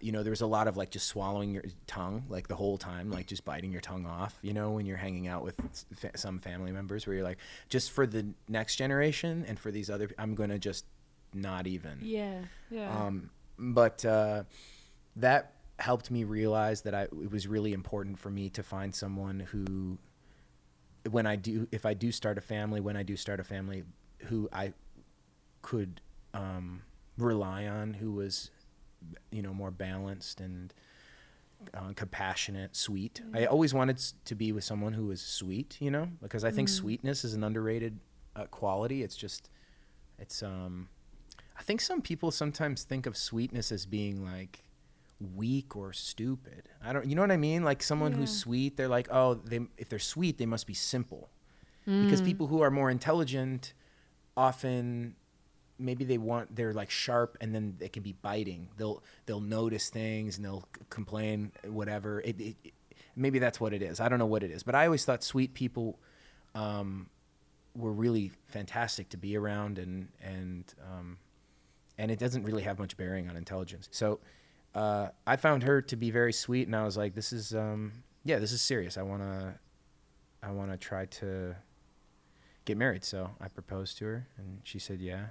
you 0.00 0.10
know 0.10 0.22
there 0.22 0.30
was 0.30 0.40
a 0.40 0.46
lot 0.46 0.66
of 0.66 0.76
like 0.76 0.90
just 0.90 1.06
swallowing 1.06 1.52
your 1.52 1.62
tongue 1.86 2.24
like 2.28 2.48
the 2.48 2.56
whole 2.56 2.76
time 2.76 3.10
like 3.10 3.26
just 3.26 3.44
biting 3.44 3.70
your 3.70 3.80
tongue 3.80 4.04
off 4.04 4.36
you 4.42 4.52
know 4.52 4.72
when 4.72 4.84
you're 4.84 4.96
hanging 4.96 5.28
out 5.28 5.44
with 5.44 5.54
fa- 5.94 6.10
some 6.16 6.38
family 6.38 6.72
members 6.72 7.06
where 7.06 7.14
you're 7.14 7.24
like 7.24 7.38
just 7.68 7.92
for 7.92 8.04
the 8.06 8.26
next 8.48 8.76
generation 8.76 9.44
and 9.46 9.58
for 9.60 9.70
these 9.70 9.88
other 9.88 10.10
i'm 10.18 10.34
gonna 10.34 10.58
just 10.58 10.84
not 11.32 11.66
even 11.68 11.98
Yeah. 12.02 12.40
Yeah. 12.70 13.06
um, 13.06 13.30
but 13.58 14.04
uh, 14.04 14.42
that 15.16 15.52
helped 15.78 16.10
me 16.10 16.24
realize 16.24 16.80
that 16.82 16.94
I, 16.94 17.02
it 17.02 17.30
was 17.30 17.46
really 17.46 17.72
important 17.72 18.18
for 18.18 18.30
me 18.30 18.48
to 18.50 18.62
find 18.62 18.94
someone 18.94 19.40
who, 19.40 19.98
when 21.10 21.26
I 21.26 21.36
do, 21.36 21.68
if 21.70 21.84
I 21.86 21.94
do 21.94 22.10
start 22.12 22.38
a 22.38 22.40
family, 22.40 22.80
when 22.80 22.96
I 22.96 23.02
do 23.02 23.16
start 23.16 23.40
a 23.40 23.44
family, 23.44 23.84
who 24.24 24.48
I 24.52 24.72
could 25.62 26.00
um, 26.34 26.82
rely 27.18 27.66
on, 27.66 27.94
who 27.94 28.12
was, 28.12 28.50
you 29.30 29.42
know, 29.42 29.52
more 29.54 29.70
balanced 29.70 30.40
and 30.40 30.72
uh, 31.74 31.92
compassionate, 31.94 32.76
sweet. 32.76 33.22
I 33.34 33.46
always 33.46 33.72
wanted 33.72 33.98
to 34.24 34.34
be 34.34 34.52
with 34.52 34.64
someone 34.64 34.92
who 34.92 35.06
was 35.06 35.20
sweet, 35.20 35.76
you 35.80 35.90
know, 35.90 36.08
because 36.22 36.44
I 36.44 36.50
think 36.50 36.68
sweetness 36.68 37.24
is 37.24 37.34
an 37.34 37.42
underrated 37.44 37.98
uh, 38.34 38.44
quality. 38.46 39.02
It's 39.02 39.16
just, 39.16 39.48
it's 40.18 40.42
um, 40.42 40.88
I 41.58 41.62
think 41.62 41.80
some 41.80 42.02
people 42.02 42.30
sometimes 42.30 42.84
think 42.84 43.06
of 43.06 43.16
sweetness 43.16 43.72
as 43.72 43.86
being 43.86 44.24
like 44.24 44.64
weak 45.34 45.74
or 45.74 45.92
stupid. 45.92 46.68
I 46.84 46.92
don't, 46.92 47.06
you 47.06 47.14
know 47.14 47.22
what 47.22 47.32
I 47.32 47.38
mean? 47.38 47.64
Like 47.64 47.82
someone 47.82 48.12
who's 48.12 48.36
sweet, 48.36 48.76
they're 48.76 48.88
like, 48.88 49.08
oh, 49.10 49.34
they 49.34 49.60
if 49.78 49.88
they're 49.88 49.98
sweet, 49.98 50.36
they 50.38 50.46
must 50.46 50.66
be 50.66 50.74
simple. 50.74 51.30
Because 52.04 52.20
people 52.20 52.48
who 52.48 52.62
are 52.62 52.70
more 52.70 52.90
intelligent 52.90 53.72
often 54.36 55.14
maybe 55.78 56.04
they 56.04 56.18
want 56.18 56.54
they're 56.56 56.72
like 56.72 56.90
sharp 56.90 57.36
and 57.40 57.54
then 57.54 57.74
they 57.78 57.88
can 57.88 58.02
be 58.02 58.12
biting. 58.22 58.68
They'll 58.76 59.02
they'll 59.26 59.40
notice 59.40 59.90
things 59.90 60.36
and 60.36 60.44
they'll 60.44 60.68
complain 60.90 61.52
whatever. 61.66 62.20
It, 62.20 62.40
it, 62.40 62.56
it- 62.64 62.72
maybe 63.18 63.38
that's 63.38 63.58
what 63.58 63.72
it 63.72 63.80
is. 63.82 63.98
I 63.98 64.08
don't 64.10 64.18
know 64.18 64.26
what 64.26 64.42
it 64.42 64.50
is, 64.50 64.62
but 64.62 64.74
I 64.74 64.84
always 64.84 65.04
thought 65.06 65.22
sweet 65.24 65.54
people 65.54 65.98
um, 66.54 67.08
were 67.74 67.92
really 67.92 68.30
fantastic 68.46 69.08
to 69.10 69.16
be 69.16 69.36
around 69.36 69.78
and 69.78 70.08
and 70.22 70.64
um, 70.82 71.18
and 71.98 72.10
it 72.10 72.18
doesn't 72.18 72.42
really 72.44 72.62
have 72.62 72.78
much 72.78 72.96
bearing 72.96 73.28
on 73.30 73.36
intelligence. 73.36 73.88
So 73.90 74.20
uh, 74.74 75.08
I 75.26 75.36
found 75.36 75.62
her 75.62 75.80
to 75.82 75.96
be 75.96 76.10
very 76.10 76.32
sweet, 76.34 76.66
and 76.66 76.76
I 76.76 76.84
was 76.84 76.96
like, 76.98 77.14
"This 77.14 77.32
is, 77.32 77.54
um, 77.54 77.92
yeah, 78.24 78.38
this 78.38 78.52
is 78.52 78.60
serious. 78.60 78.98
I 78.98 79.02
wanna, 79.02 79.58
I 80.42 80.50
wanna 80.50 80.76
try 80.76 81.06
to 81.06 81.56
get 82.66 82.76
married." 82.76 83.02
So 83.02 83.30
I 83.40 83.48
proposed 83.48 83.96
to 83.98 84.04
her, 84.04 84.26
and 84.36 84.60
she 84.64 84.78
said, 84.78 85.00
"Yeah." 85.00 85.28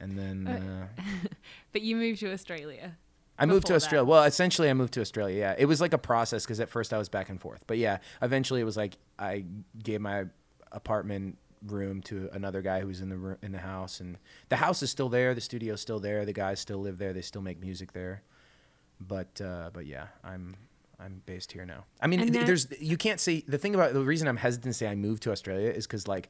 And 0.00 0.18
then 0.18 0.46
uh, 0.46 1.02
but 1.72 1.82
you 1.82 1.96
moved 1.96 2.20
to 2.20 2.32
Australia. 2.32 2.96
I 3.38 3.46
moved 3.46 3.66
to 3.66 3.72
before 3.72 3.78
that. 3.78 3.84
Australia. 3.84 4.04
Well, 4.04 4.24
essentially, 4.24 4.68
I 4.68 4.74
moved 4.74 4.94
to 4.94 5.00
Australia. 5.00 5.38
Yeah, 5.38 5.54
it 5.56 5.66
was 5.66 5.80
like 5.80 5.92
a 5.92 5.98
process 5.98 6.44
because 6.44 6.60
at 6.60 6.68
first 6.68 6.92
I 6.92 6.98
was 6.98 7.08
back 7.08 7.28
and 7.28 7.40
forth, 7.40 7.64
but 7.66 7.78
yeah, 7.78 7.98
eventually 8.20 8.60
it 8.60 8.64
was 8.64 8.76
like 8.76 8.96
I 9.18 9.44
gave 9.82 10.00
my 10.00 10.24
apartment 10.72 11.38
room 11.66 12.02
to 12.02 12.28
another 12.32 12.62
guy 12.62 12.80
who 12.80 12.86
was 12.88 13.00
in 13.00 13.08
the 13.08 13.16
roo- 13.16 13.38
in 13.42 13.52
the 13.52 13.58
house, 13.58 14.00
and 14.00 14.18
the 14.48 14.56
house 14.56 14.82
is 14.82 14.90
still 14.90 15.08
there. 15.08 15.34
The 15.34 15.40
studio's 15.40 15.80
still 15.80 16.00
there. 16.00 16.24
The 16.24 16.32
guys 16.32 16.58
still 16.60 16.78
live 16.78 16.98
there. 16.98 17.12
They 17.12 17.22
still 17.22 17.42
make 17.42 17.60
music 17.60 17.92
there. 17.92 18.22
But 19.00 19.40
uh, 19.40 19.70
but 19.72 19.86
yeah, 19.86 20.08
I'm 20.24 20.56
I'm 20.98 21.22
based 21.26 21.52
here 21.52 21.64
now. 21.64 21.84
I 22.00 22.08
mean, 22.08 22.32
th- 22.32 22.46
there's 22.46 22.66
you 22.80 22.96
can't 22.96 23.20
say 23.20 23.44
the 23.46 23.58
thing 23.58 23.74
about 23.74 23.92
the 23.92 24.02
reason 24.02 24.26
I'm 24.26 24.36
hesitant 24.36 24.72
to 24.72 24.76
say 24.76 24.88
I 24.88 24.96
moved 24.96 25.22
to 25.24 25.32
Australia 25.32 25.70
is 25.70 25.86
because 25.86 26.08
like 26.08 26.28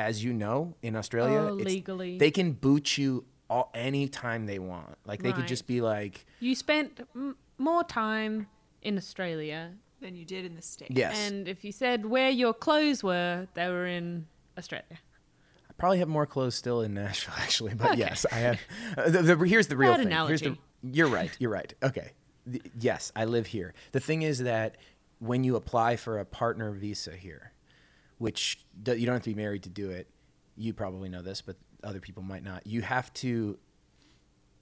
as 0.00 0.24
you 0.24 0.32
know 0.32 0.74
in 0.82 0.96
Australia, 0.96 1.40
Oh, 1.50 1.52
legally. 1.52 2.16
they 2.18 2.30
can 2.30 2.52
boot 2.52 2.96
you 2.98 3.24
all 3.50 3.70
any 3.74 4.08
time 4.08 4.46
they 4.46 4.58
want. 4.58 4.96
Like 5.04 5.22
they 5.22 5.32
could 5.32 5.46
just 5.46 5.66
be 5.66 5.80
like. 5.80 6.24
You 6.40 6.54
spent 6.54 7.00
m- 7.14 7.36
more 7.58 7.84
time 7.84 8.46
in 8.82 8.96
Australia, 8.96 9.62
Than 10.00 10.16
you 10.16 10.24
did 10.24 10.44
in 10.46 10.54
the 10.56 10.62
states. 10.62 10.92
Yes. 10.94 11.14
and 11.30 11.46
if 11.46 11.64
you 11.64 11.72
said 11.72 12.06
where 12.06 12.30
your 12.30 12.54
clothes 12.54 13.04
were, 13.04 13.46
they 13.54 13.68
were 13.68 13.86
in 13.86 14.26
Australia. 14.56 14.98
I 15.68 15.72
probably 15.76 15.98
have 15.98 16.08
more 16.08 16.26
clothes 16.26 16.54
still 16.54 16.80
in 16.80 16.94
Nashville, 16.94 17.34
actually. 17.46 17.74
But 17.74 17.90
Okay. 17.92 17.98
yes, 18.00 18.24
I 18.32 18.36
have. 18.36 18.58
Uh, 18.96 19.10
the, 19.10 19.22
the, 19.22 19.36
here's 19.46 19.66
the 19.66 19.76
real 19.76 19.92
Bad 19.92 19.98
thing. 20.08 20.26
Here's 20.28 20.40
the, 20.40 20.46
analogy. 20.46 20.62
you're 20.96 21.08
right. 21.08 21.30
You're 21.38 21.50
right. 21.60 21.74
Okay. 21.82 22.12
The- 22.46 22.62
yes, 22.78 23.12
I 23.14 23.26
live 23.26 23.46
here. 23.46 23.74
The 23.92 24.00
thing 24.00 24.22
is 24.22 24.38
that 24.52 24.76
when 25.18 25.44
you 25.44 25.56
apply 25.56 25.96
for 25.96 26.18
a 26.18 26.24
partner 26.24 26.70
visa 26.72 27.12
here, 27.14 27.52
which 28.20 28.58
do, 28.82 28.94
you 28.96 29.06
don't 29.06 29.14
have 29.14 29.22
to 29.22 29.30
be 29.30 29.34
married 29.34 29.62
to 29.64 29.68
do 29.70 29.88
it, 29.90 30.06
you 30.56 30.74
probably 30.74 31.08
know 31.08 31.22
this, 31.22 31.40
but 31.40 31.56
other 31.82 32.00
people 32.00 32.22
might 32.22 32.44
not. 32.44 32.66
You 32.66 32.82
have 32.82 33.10
to 33.14 33.58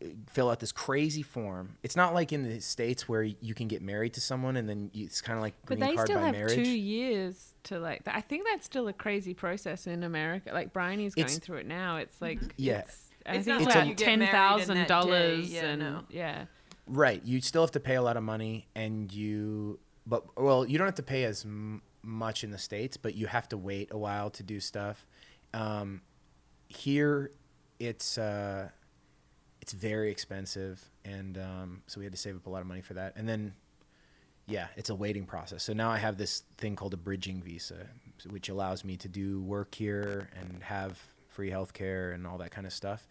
uh, 0.01 0.07
fill 0.29 0.49
out 0.49 0.61
this 0.61 0.71
crazy 0.71 1.23
form. 1.23 1.77
It's 1.83 1.97
not 1.97 2.15
like 2.15 2.33
in 2.33 2.45
the 2.49 2.61
states 2.61 3.09
where 3.09 3.23
you 3.25 3.55
can 3.55 3.67
get 3.67 3.83
married 3.83 4.15
to 4.15 4.21
someone 4.21 4.57
and 4.57 4.69
then 4.69 4.91
you, 4.95 5.07
it's 5.07 5.21
kind 5.21 5.37
of 5.37 5.43
like 5.43 5.55
green 5.67 5.81
But 5.81 5.89
they 5.89 5.95
card 5.97 6.07
still 6.07 6.21
by 6.21 6.27
have 6.27 6.35
marriage. 6.35 6.55
two 6.55 6.63
years 6.79 7.55
to 7.65 7.81
like. 7.81 8.03
I 8.07 8.21
think 8.21 8.47
that's 8.49 8.65
still 8.65 8.87
a 8.87 8.93
crazy 8.93 9.35
process 9.35 9.89
in 9.89 10.05
America. 10.05 10.51
Like 10.55 10.73
Bryony's 10.73 11.17
going 11.17 11.27
It's- 11.27 11.39
through 11.41 11.59
it 11.59 11.67
now. 11.67 11.97
It's 11.97 12.23
like 12.23 12.39
Yeah. 12.57 12.79
it's, 12.79 13.09
I 13.27 13.35
It's 13.35 13.45
think 13.45 13.47
not 13.49 13.57
it's 13.63 13.67
like 13.67 13.75
like 13.75 13.89
you 13.89 13.95
get 13.97 14.05
ten 14.05 14.19
married 14.21 14.29
in 14.31 14.35
thousand 14.37 14.75
that 14.77 14.89
dollars. 14.89 15.53
Yeah, 15.53 15.65
and 15.65 15.81
no. 15.81 16.05
yeah. 16.11 16.45
Right. 16.87 17.21
You 17.25 17.41
still 17.41 17.63
have 17.63 17.73
to 17.73 17.81
pay 17.81 17.97
a 17.97 18.03
lot 18.03 18.17
of 18.17 18.23
money, 18.23 18.69
and 18.77 19.13
you 19.13 19.81
but 20.07 20.25
well, 20.41 20.65
you 20.65 20.79
don't 20.79 20.87
have 20.87 20.95
to 20.95 21.03
pay 21.03 21.25
as 21.25 21.45
m- 21.45 21.83
much 22.03 22.45
in 22.45 22.51
the 22.51 22.59
states, 22.59 22.97
but 22.97 23.15
you 23.15 23.27
have 23.27 23.49
to 23.51 23.57
wait 23.57 23.89
a 23.91 23.99
while 23.99 24.31
to 24.31 24.43
do 24.43 24.61
stuff. 24.61 25.07
Um, 25.53 26.03
here, 26.69 27.31
it's 27.79 28.19
uh, 28.19 28.69
it's 29.61 29.73
very 29.73 30.11
expensive, 30.11 30.83
and 31.05 31.39
um, 31.39 31.83
so 31.87 31.99
we 32.01 32.05
had 32.05 32.13
to 32.13 32.19
save 32.19 32.37
up 32.37 32.47
a 32.47 32.51
lot 32.51 32.61
of 32.61 32.67
money 32.67 32.81
for 32.83 32.95
that. 32.95 33.15
And 33.17 33.29
then, 33.29 33.55
yeah, 34.47 34.69
it's 34.77 34.91
a 34.91 34.95
waiting 34.95 35.27
process. 35.27 35.63
So 35.63 35.73
now 35.73 35.91
I 35.91 35.99
have 35.99 36.17
this 36.19 36.43
thing 36.57 36.77
called 36.77 36.95
a 36.95 36.97
bridging 36.99 37.43
visa, 37.43 37.87
which 38.31 38.49
allows 38.49 38.85
me 38.85 38.97
to 38.99 39.09
do 39.09 39.41
work 39.43 39.75
here 39.75 40.29
and 40.39 40.63
have 40.63 41.01
free 41.29 41.51
healthcare 41.51 42.15
and 42.15 42.27
all 42.27 42.39
that 42.39 42.51
kind 42.51 42.67
of 42.67 42.73
stuff 42.73 43.07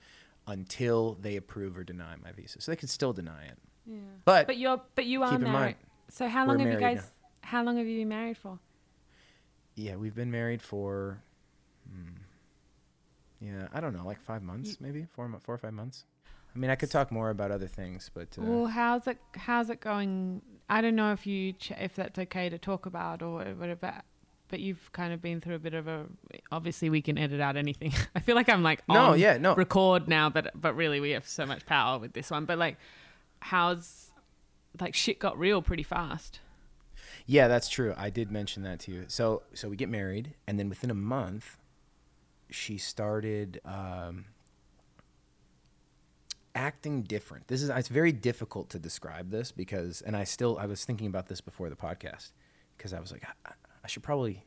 until 0.48 1.18
they 1.22 1.36
approve 1.36 1.78
or 1.78 1.84
deny 1.84 2.16
my 2.24 2.32
visa. 2.32 2.62
So 2.62 2.72
they 2.72 2.76
can 2.76 2.88
still 2.88 3.14
deny 3.14 3.46
it. 3.46 3.58
Yeah. 3.86 3.98
But, 4.26 4.48
But 4.48 4.58
you're 4.58 4.82
but 4.96 5.06
you 5.06 5.24
are 5.24 5.38
married. 5.38 5.52
mind, 5.52 5.76
so 6.10 6.28
how 6.28 6.46
long 6.46 6.60
have 6.60 6.72
you 6.72 6.80
guys? 6.80 7.04
How 7.42 7.64
long 7.64 7.78
have 7.78 7.88
you 7.88 8.00
been 8.00 8.10
married 8.10 8.38
for? 8.38 8.60
Yeah, 9.78 9.96
we've 9.96 10.16
been 10.16 10.32
married 10.32 10.62
for, 10.62 11.22
hmm, 11.90 12.18
yeah, 13.40 13.68
I 13.74 13.80
don't 13.80 13.96
know, 13.96 14.06
like 14.06 14.20
five 14.20 14.44
months, 14.44 14.82
maybe 14.82 15.06
four, 15.06 15.32
four 15.42 15.56
or 15.56 15.58
five 15.60 15.74
months. 15.74 16.04
I 16.56 16.60
mean, 16.60 16.72
I 16.72 16.76
could 16.76 16.90
talk 16.92 17.12
more 17.12 17.30
about 17.30 17.52
other 17.52 17.68
things, 17.68 18.10
but 18.14 18.30
uh, 18.38 18.42
Well, 18.42 18.66
how's 18.66 19.06
it 19.08 19.20
how's 19.36 19.70
it 19.70 19.80
going? 19.80 20.42
I 20.68 20.82
don't 20.82 20.96
know 20.96 21.12
if 21.14 21.28
you 21.28 21.54
ch- 21.54 21.72
if 21.80 21.96
that's 21.96 22.18
okay 22.18 22.50
to 22.50 22.58
talk 22.58 22.86
about 22.88 23.22
or 23.22 23.44
whatever. 23.54 24.02
But 24.50 24.62
you've 24.62 24.92
kind 24.94 25.14
of 25.14 25.22
been 25.22 25.42
through 25.42 25.56
a 25.56 25.60
bit 25.60 25.74
of 25.74 25.88
a. 25.90 26.06
Obviously, 26.54 26.90
we 26.90 27.02
can 27.02 27.18
edit 27.18 27.42
out 27.42 27.58
anything. 27.58 27.94
I 28.16 28.22
feel 28.22 28.34
like 28.36 28.48
I'm 28.50 28.64
like 28.64 28.82
No, 28.88 29.14
yeah, 29.14 29.38
no. 29.38 29.54
record 29.56 30.08
now, 30.08 30.30
but 30.30 30.52
but 30.56 30.74
really 30.74 31.00
we 31.02 31.12
have 31.12 31.28
so 31.28 31.46
much 31.46 31.66
power 31.66 32.00
with 32.00 32.14
this 32.14 32.32
one. 32.32 32.46
But 32.46 32.58
like, 32.58 32.78
how's 33.42 34.12
like 34.80 34.96
shit 34.96 35.20
got 35.20 35.38
real 35.38 35.62
pretty 35.62 35.84
fast. 35.84 36.40
Yeah, 37.30 37.50
that's 37.50 37.68
true. 37.68 37.94
I 37.98 38.10
did 38.10 38.32
mention 38.32 38.64
that 38.64 38.80
to 38.82 38.92
you. 38.92 39.06
So 39.10 39.44
so 39.54 39.68
we 39.68 39.76
get 39.76 39.90
married, 39.90 40.34
and 40.48 40.58
then 40.58 40.70
within 40.70 40.90
a 40.90 40.96
month, 40.96 41.58
she 42.50 42.78
started 42.78 43.60
um, 43.66 44.26
acting 46.56 47.04
different. 47.04 47.50
This 47.50 47.62
is 47.62 47.70
it's 47.70 47.90
very 47.90 48.14
difficult 48.14 48.70
to 48.70 48.80
describe 48.80 49.30
this 49.30 49.52
because, 49.52 50.02
and 50.02 50.16
I 50.16 50.24
still 50.24 50.58
I 50.58 50.68
was 50.68 50.86
thinking 50.86 51.08
about 51.08 51.28
this 51.28 51.42
before 51.42 51.70
the 51.70 51.76
podcast 51.76 52.32
because 52.78 52.94
I 52.94 53.02
was 53.02 53.12
like 53.12 53.24
I, 53.46 53.52
I 53.84 53.88
should 53.88 54.04
probably 54.04 54.46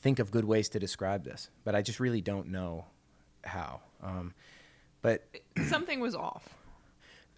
think 0.00 0.18
of 0.18 0.30
good 0.30 0.44
ways 0.44 0.68
to 0.70 0.78
describe 0.78 1.24
this, 1.24 1.48
but 1.64 1.74
I 1.74 1.80
just 1.80 2.00
really 2.00 2.20
don't 2.20 2.48
know 2.48 2.84
how. 3.44 3.80
Um, 4.02 4.34
but 5.00 5.24
Something 5.68 6.00
was 6.00 6.14
off. 6.14 6.54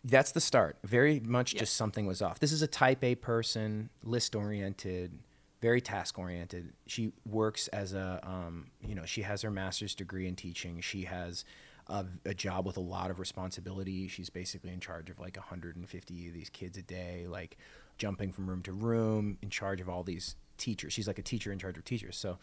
That's 0.05 0.33
the 0.33 0.41
start. 0.41 0.77
Very 0.85 1.21
much 1.21 1.55
Yeah. 1.55 1.61
just 1.61 1.77
something 1.77 2.07
was 2.07 2.21
off. 2.23 2.39
This 2.41 2.53
is 2.53 2.63
a 2.63 2.67
type 2.67 3.03
A 3.03 3.15
person, 3.15 3.89
list 4.03 4.35
oriented, 4.35 5.19
very 5.61 5.81
task 5.81 6.19
oriented. 6.19 6.73
She 6.87 7.13
works 7.25 7.69
as 7.69 7.95
a, 7.95 8.21
um, 8.23 8.67
you 8.87 8.95
know, 8.95 9.07
she 9.07 9.23
has 9.23 9.43
her 9.43 9.51
master's 9.51 9.95
degree 9.95 10.27
in 10.27 10.37
teaching. 10.37 10.81
She 10.83 11.05
has 11.05 11.45
a, 11.89 12.05
a 12.27 12.35
job 12.35 12.67
with 12.67 12.77
a 12.77 12.81
lot 12.81 13.11
of 13.11 13.19
responsibility. 13.19 14.07
She's 14.09 14.29
basically 14.31 14.73
in 14.73 14.81
charge 14.81 15.09
of 15.09 15.19
like 15.19 15.37
150 15.37 16.29
of 16.29 16.35
these 16.35 16.51
kids 16.51 16.77
a 16.77 16.83
day, 16.83 17.27
like 17.29 17.57
jumping 17.97 18.31
from 18.33 18.49
room 18.49 18.63
to 18.63 18.73
room, 18.73 19.39
in 19.41 19.49
charge 19.51 19.81
of 19.81 19.89
all 19.89 20.03
these 20.03 20.37
teachers. 20.59 20.93
She's 20.93 21.07
like 21.07 21.19
a 21.19 21.23
teacher 21.23 21.51
in 21.51 21.59
charge 21.59 21.79
of 21.79 21.85
teachers. 21.85 22.17
So 22.17 22.39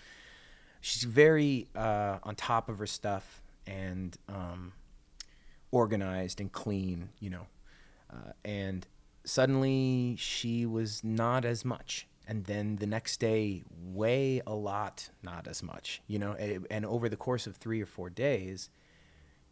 she's 0.79 1.03
very 1.03 1.67
uh, 1.75 2.17
on 2.23 2.35
top 2.35 2.69
of 2.69 2.79
her 2.79 2.87
stuff 2.87 3.43
and 3.67 4.17
um, 4.27 4.73
organized 5.71 6.39
and 6.39 6.51
clean, 6.51 7.09
you 7.19 7.29
know. 7.29 7.47
Uh, 8.11 8.31
and 8.43 8.87
suddenly 9.23 10.15
she 10.17 10.65
was 10.65 11.03
not 11.03 11.45
as 11.45 11.63
much. 11.65 12.07
And 12.27 12.45
then 12.45 12.77
the 12.77 12.85
next 12.85 13.19
day, 13.19 13.63
way 13.83 14.41
a 14.45 14.53
lot, 14.53 15.09
not 15.23 15.47
as 15.47 15.63
much, 15.63 16.01
you 16.07 16.19
know. 16.19 16.33
And, 16.33 16.85
over 16.85 17.09
the 17.09 17.17
course 17.17 17.47
of 17.47 17.55
three 17.57 17.81
or 17.81 17.85
four 17.85 18.09
days, 18.09 18.69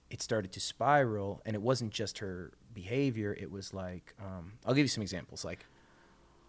it 0.09 0.21
started 0.21 0.51
to 0.53 0.59
spiral. 0.59 1.41
And 1.45 1.55
it 1.55 1.61
wasn't 1.61 1.91
just 1.91 2.19
her 2.19 2.51
behavior, 2.73 3.35
it 3.39 3.51
was 3.51 3.73
like, 3.73 4.13
um, 4.19 4.53
I'll 4.65 4.73
give 4.73 4.83
you 4.83 4.89
some 4.89 5.01
examples. 5.01 5.43
Like, 5.43 5.65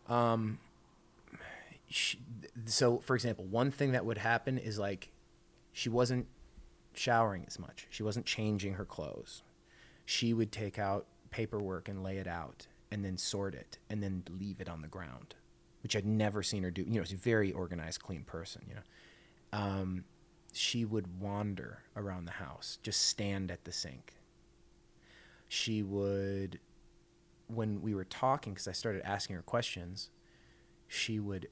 um, 0.08 0.58
she, 1.88 2.18
so 2.66 2.98
for 2.98 3.16
example, 3.16 3.44
one 3.46 3.70
thing 3.70 3.92
that 3.92 4.04
would 4.04 4.18
happen 4.18 4.58
is 4.58 4.78
like 4.78 5.10
she 5.72 5.88
wasn't 5.88 6.26
showering 6.94 7.44
as 7.46 7.58
much. 7.58 7.86
She 7.90 8.02
wasn't 8.02 8.26
changing 8.26 8.74
her 8.74 8.84
clothes. 8.84 9.42
She 10.10 10.34
would 10.34 10.50
take 10.50 10.76
out 10.76 11.06
paperwork 11.30 11.88
and 11.88 12.02
lay 12.02 12.18
it 12.18 12.26
out 12.26 12.66
and 12.90 13.04
then 13.04 13.16
sort 13.16 13.54
it 13.54 13.78
and 13.88 14.02
then 14.02 14.24
leave 14.28 14.60
it 14.60 14.68
on 14.68 14.82
the 14.82 14.88
ground, 14.88 15.36
which 15.84 15.94
I'd 15.94 16.04
never 16.04 16.42
seen 16.42 16.64
her 16.64 16.70
do. 16.72 16.82
You 16.82 16.98
know, 16.98 17.04
she's 17.04 17.12
a 17.12 17.16
very 17.16 17.52
organized, 17.52 18.02
clean 18.02 18.24
person, 18.24 18.62
you 18.66 18.74
know. 18.74 18.80
Um, 19.52 20.04
she 20.52 20.84
would 20.84 21.20
wander 21.20 21.84
around 21.94 22.24
the 22.24 22.32
house, 22.32 22.80
just 22.82 23.02
stand 23.02 23.52
at 23.52 23.62
the 23.62 23.70
sink. 23.70 24.14
She 25.46 25.84
would, 25.84 26.58
when 27.46 27.80
we 27.80 27.94
were 27.94 28.02
talking, 28.02 28.54
because 28.54 28.66
I 28.66 28.72
started 28.72 29.02
asking 29.04 29.36
her 29.36 29.42
questions, 29.42 30.10
she 30.88 31.20
would 31.20 31.46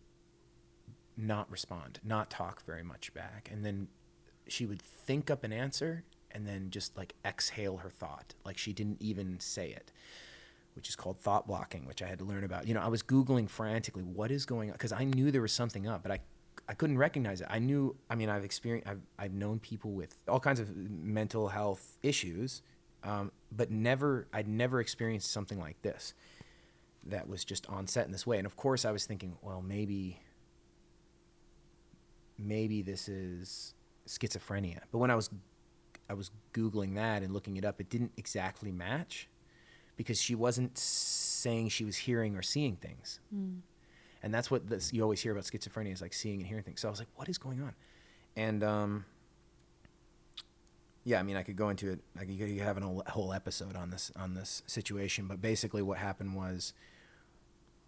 not 1.16 1.48
respond, 1.48 2.00
not 2.02 2.28
talk 2.28 2.60
very 2.64 2.82
much 2.82 3.14
back. 3.14 3.50
And 3.52 3.64
then 3.64 3.86
she 4.48 4.66
would 4.66 4.82
think 4.82 5.30
up 5.30 5.44
an 5.44 5.52
answer 5.52 6.02
and 6.32 6.46
then 6.46 6.70
just 6.70 6.96
like 6.96 7.14
exhale 7.24 7.78
her 7.78 7.90
thought. 7.90 8.34
Like 8.44 8.58
she 8.58 8.72
didn't 8.72 9.00
even 9.00 9.40
say 9.40 9.70
it, 9.70 9.92
which 10.74 10.88
is 10.88 10.96
called 10.96 11.18
thought 11.18 11.46
blocking, 11.46 11.86
which 11.86 12.02
I 12.02 12.06
had 12.06 12.18
to 12.18 12.24
learn 12.24 12.44
about. 12.44 12.66
You 12.66 12.74
know, 12.74 12.80
I 12.80 12.88
was 12.88 13.02
Googling 13.02 13.48
frantically, 13.48 14.02
what 14.02 14.30
is 14.30 14.46
going 14.46 14.70
on? 14.70 14.74
Because 14.74 14.92
I 14.92 15.04
knew 15.04 15.30
there 15.30 15.42
was 15.42 15.52
something 15.52 15.86
up, 15.86 16.02
but 16.02 16.12
I, 16.12 16.20
I 16.68 16.74
couldn't 16.74 16.98
recognize 16.98 17.40
it. 17.40 17.46
I 17.50 17.58
knew, 17.58 17.96
I 18.10 18.14
mean, 18.14 18.28
I've 18.28 18.44
experienced, 18.44 18.88
I've, 18.88 19.00
I've 19.18 19.32
known 19.32 19.58
people 19.58 19.92
with 19.92 20.14
all 20.28 20.40
kinds 20.40 20.60
of 20.60 20.76
mental 20.76 21.48
health 21.48 21.96
issues, 22.02 22.62
um, 23.04 23.32
but 23.50 23.70
never, 23.70 24.26
I'd 24.32 24.48
never 24.48 24.80
experienced 24.80 25.30
something 25.30 25.58
like 25.58 25.80
this 25.82 26.14
that 27.06 27.28
was 27.28 27.44
just 27.44 27.66
on 27.68 27.86
set 27.86 28.06
in 28.06 28.12
this 28.12 28.26
way. 28.26 28.38
And 28.38 28.46
of 28.46 28.56
course, 28.56 28.84
I 28.84 28.90
was 28.90 29.06
thinking, 29.06 29.36
well, 29.42 29.62
maybe 29.62 30.20
maybe 32.38 32.82
this 32.82 33.08
is 33.08 33.74
schizophrenia. 34.06 34.80
But 34.92 34.98
when 34.98 35.10
I 35.10 35.16
was 35.16 35.30
I 36.08 36.14
was 36.14 36.30
googling 36.52 36.94
that 36.94 37.22
and 37.22 37.32
looking 37.32 37.56
it 37.56 37.64
up, 37.64 37.80
it 37.80 37.90
didn't 37.90 38.12
exactly 38.16 38.72
match 38.72 39.28
because 39.96 40.20
she 40.20 40.34
wasn't 40.34 40.78
saying 40.78 41.68
she 41.68 41.84
was 41.84 41.96
hearing 41.96 42.36
or 42.36 42.42
seeing 42.42 42.76
things. 42.76 43.20
And 44.22 44.34
that's 44.34 44.50
what 44.50 44.68
this, 44.68 44.92
you 44.92 45.02
always 45.02 45.20
hear 45.20 45.32
about 45.32 45.44
schizophrenia 45.44 45.92
is 45.92 46.00
like 46.02 46.12
seeing 46.14 46.40
and 46.40 46.46
hearing 46.46 46.64
things. 46.64 46.80
So 46.80 46.88
I 46.88 46.90
was 46.90 46.98
like, 46.98 47.08
what 47.16 47.28
is 47.28 47.38
going 47.38 47.60
on? 47.62 47.74
And 48.36 48.64
um, 48.64 49.04
yeah, 51.04 51.20
I 51.20 51.22
mean, 51.22 51.36
I 51.36 51.42
could 51.42 51.56
go 51.56 51.68
into 51.68 51.90
it. 51.90 52.00
Like 52.16 52.28
you 52.28 52.36
could, 52.36 52.48
you 52.48 52.56
could 52.56 52.66
have 52.66 52.78
a 52.78 52.80
whole, 52.80 53.02
whole 53.06 53.32
episode 53.32 53.76
on 53.76 53.90
this 53.90 54.12
on 54.16 54.34
this 54.34 54.62
situation. 54.66 55.26
But 55.26 55.40
basically, 55.40 55.82
what 55.82 55.98
happened 55.98 56.34
was 56.34 56.74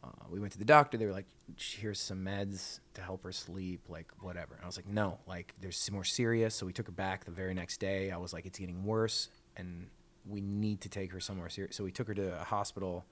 uh, 0.02 0.08
we 0.30 0.40
went 0.40 0.52
to 0.52 0.58
the 0.58 0.64
doctor. 0.64 0.96
They 0.96 1.06
were 1.06 1.12
like, 1.12 1.26
"Here's 1.56 2.00
some 2.00 2.24
meds 2.24 2.80
to 2.94 3.02
help 3.02 3.22
her 3.24 3.32
sleep, 3.32 3.82
like 3.88 4.10
whatever." 4.20 4.54
And 4.54 4.62
I 4.62 4.66
was 4.66 4.76
like, 4.76 4.88
"No, 4.88 5.18
like 5.26 5.54
there's 5.60 5.90
more 5.90 6.04
serious." 6.04 6.54
So 6.54 6.64
we 6.64 6.72
took 6.72 6.86
her 6.86 6.92
back 6.92 7.24
the 7.24 7.30
very 7.30 7.54
next 7.54 7.80
day. 7.80 8.10
I 8.10 8.16
was 8.16 8.32
like, 8.32 8.46
"It's 8.46 8.58
getting 8.58 8.84
worse, 8.84 9.28
and 9.56 9.88
we 10.26 10.40
need 10.40 10.80
to 10.82 10.88
take 10.88 11.12
her 11.12 11.20
somewhere 11.20 11.48
serious." 11.50 11.76
So 11.76 11.84
we 11.84 11.92
took 11.92 12.08
her 12.08 12.14
to 12.14 12.40
a 12.40 12.44
hospital. 12.44 13.04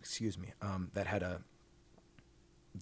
Excuse 0.00 0.36
me, 0.36 0.48
um, 0.60 0.90
that 0.94 1.06
had 1.06 1.22
a 1.22 1.40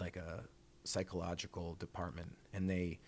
like 0.00 0.16
a 0.16 0.44
psychological 0.84 1.74
department, 1.74 2.36
and 2.52 2.68
they. 2.68 2.98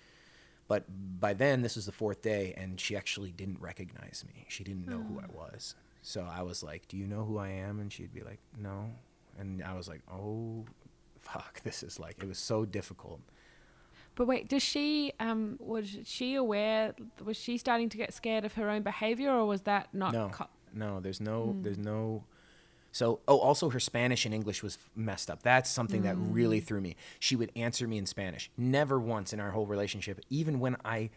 But 0.69 0.85
by 1.21 1.35
then, 1.35 1.63
this 1.63 1.75
was 1.77 1.87
the 1.87 1.93
fourth 1.93 2.23
day, 2.23 2.55
and 2.57 2.81
she 2.81 2.97
actually 2.97 3.33
didn't 3.33 3.61
recognize 3.61 4.25
me. 4.27 4.47
She 4.49 4.63
didn't 4.63 4.87
know 4.87 5.03
who 5.03 5.19
I 5.19 5.27
was. 5.27 5.75
So 6.03 6.23
I 6.23 6.43
was 6.43 6.63
like, 6.63 6.87
"Do 6.87 6.97
you 6.97 7.07
know 7.07 7.25
who 7.25 7.39
I 7.39 7.49
am?" 7.49 7.81
And 7.81 7.93
she'd 7.93 8.15
be 8.15 8.23
like, 8.23 8.39
"No." 8.57 8.91
And 9.39 9.63
I 9.63 9.75
was 9.75 9.89
like, 9.89 10.01
"Oh, 10.11 10.65
fuck! 11.19 11.63
This 11.63 11.83
is 11.83 11.99
like 11.99 12.23
it 12.23 12.29
was 12.29 12.39
so 12.39 12.65
difficult." 12.65 13.21
But 14.15 14.27
wait, 14.27 14.49
does 14.49 14.63
she 14.63 15.13
um 15.21 15.57
was 15.59 15.97
she 16.05 16.35
aware? 16.35 16.95
Was 17.25 17.37
she 17.37 17.57
starting 17.59 17.89
to 17.89 17.97
get 17.97 18.13
scared 18.13 18.45
of 18.45 18.55
her 18.55 18.69
own 18.69 18.83
behavior, 18.83 19.31
or 19.33 19.47
was 19.47 19.63
that 19.63 19.89
not? 19.93 20.13
no, 20.13 20.29
co- 20.29 20.49
no, 20.75 21.01
there's 21.01 21.21
no, 21.21 21.57
there's 21.63 21.79
no. 21.79 22.25
So, 22.95 23.21
oh, 23.27 23.39
also 23.39 23.71
her 23.71 23.81
Spanish 23.81 24.27
and 24.27 24.35
English 24.35 24.63
was 24.63 24.77
messed 24.95 25.31
up. 25.31 25.43
That's 25.43 25.71
something 25.71 26.03
that 26.03 26.15
really 26.19 26.61
threw 26.61 26.79
me. 26.79 26.97
She 27.19 27.37
would 27.37 27.51
answer 27.57 27.89
me 27.89 27.97
in 27.97 28.05
Spanish. 28.05 28.51
Never 28.59 29.01
once 29.01 29.33
in 29.33 29.41
our 29.41 29.51
whole 29.51 29.65
relationship, 29.65 30.21
even 30.29 30.61
when 30.61 30.77
I 30.85 31.09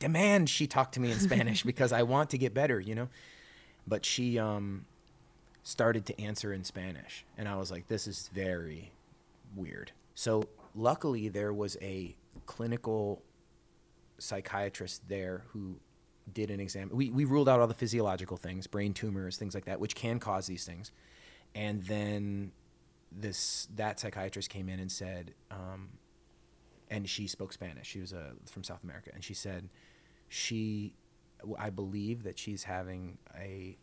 demand 0.00 0.50
she 0.50 0.66
talk 0.66 0.90
to 0.92 1.00
me 1.00 1.12
in 1.12 1.20
Spanish 1.20 1.62
because 1.70 1.92
I 1.92 2.02
want 2.02 2.30
to 2.30 2.38
get 2.38 2.52
better, 2.52 2.80
you 2.80 2.96
know. 2.96 3.08
But 3.86 4.04
she 4.04 4.40
um 4.40 4.86
started 5.64 6.06
to 6.06 6.20
answer 6.20 6.52
in 6.52 6.62
Spanish, 6.62 7.24
and 7.36 7.48
I 7.48 7.56
was 7.56 7.70
like, 7.70 7.88
this 7.88 8.06
is 8.06 8.28
very 8.32 8.92
weird. 9.56 9.90
So, 10.14 10.44
luckily, 10.74 11.28
there 11.28 11.52
was 11.52 11.76
a 11.82 12.14
clinical 12.46 13.22
psychiatrist 14.18 15.08
there 15.08 15.44
who 15.48 15.76
did 16.32 16.50
an 16.50 16.60
exam. 16.60 16.90
We, 16.92 17.10
we 17.10 17.24
ruled 17.24 17.48
out 17.48 17.60
all 17.60 17.66
the 17.66 17.74
physiological 17.74 18.36
things, 18.36 18.66
brain 18.66 18.92
tumors, 18.92 19.36
things 19.36 19.54
like 19.54 19.64
that, 19.64 19.80
which 19.80 19.94
can 19.94 20.18
cause 20.18 20.46
these 20.46 20.64
things. 20.64 20.92
And 21.54 21.82
then 21.84 22.52
this 23.10 23.68
that 23.76 24.00
psychiatrist 24.00 24.50
came 24.50 24.68
in 24.68 24.80
and 24.80 24.90
said, 24.90 25.34
um, 25.50 25.88
and 26.90 27.08
she 27.08 27.26
spoke 27.26 27.52
Spanish. 27.52 27.86
She 27.86 28.00
was 28.00 28.12
uh, 28.12 28.32
from 28.46 28.64
South 28.64 28.82
America, 28.84 29.10
and 29.14 29.24
she 29.24 29.34
said, 29.34 29.68
she, 30.28 30.94
I 31.58 31.70
believe 31.70 32.24
that 32.24 32.38
she's 32.38 32.64
having 32.64 33.18
a 33.38 33.76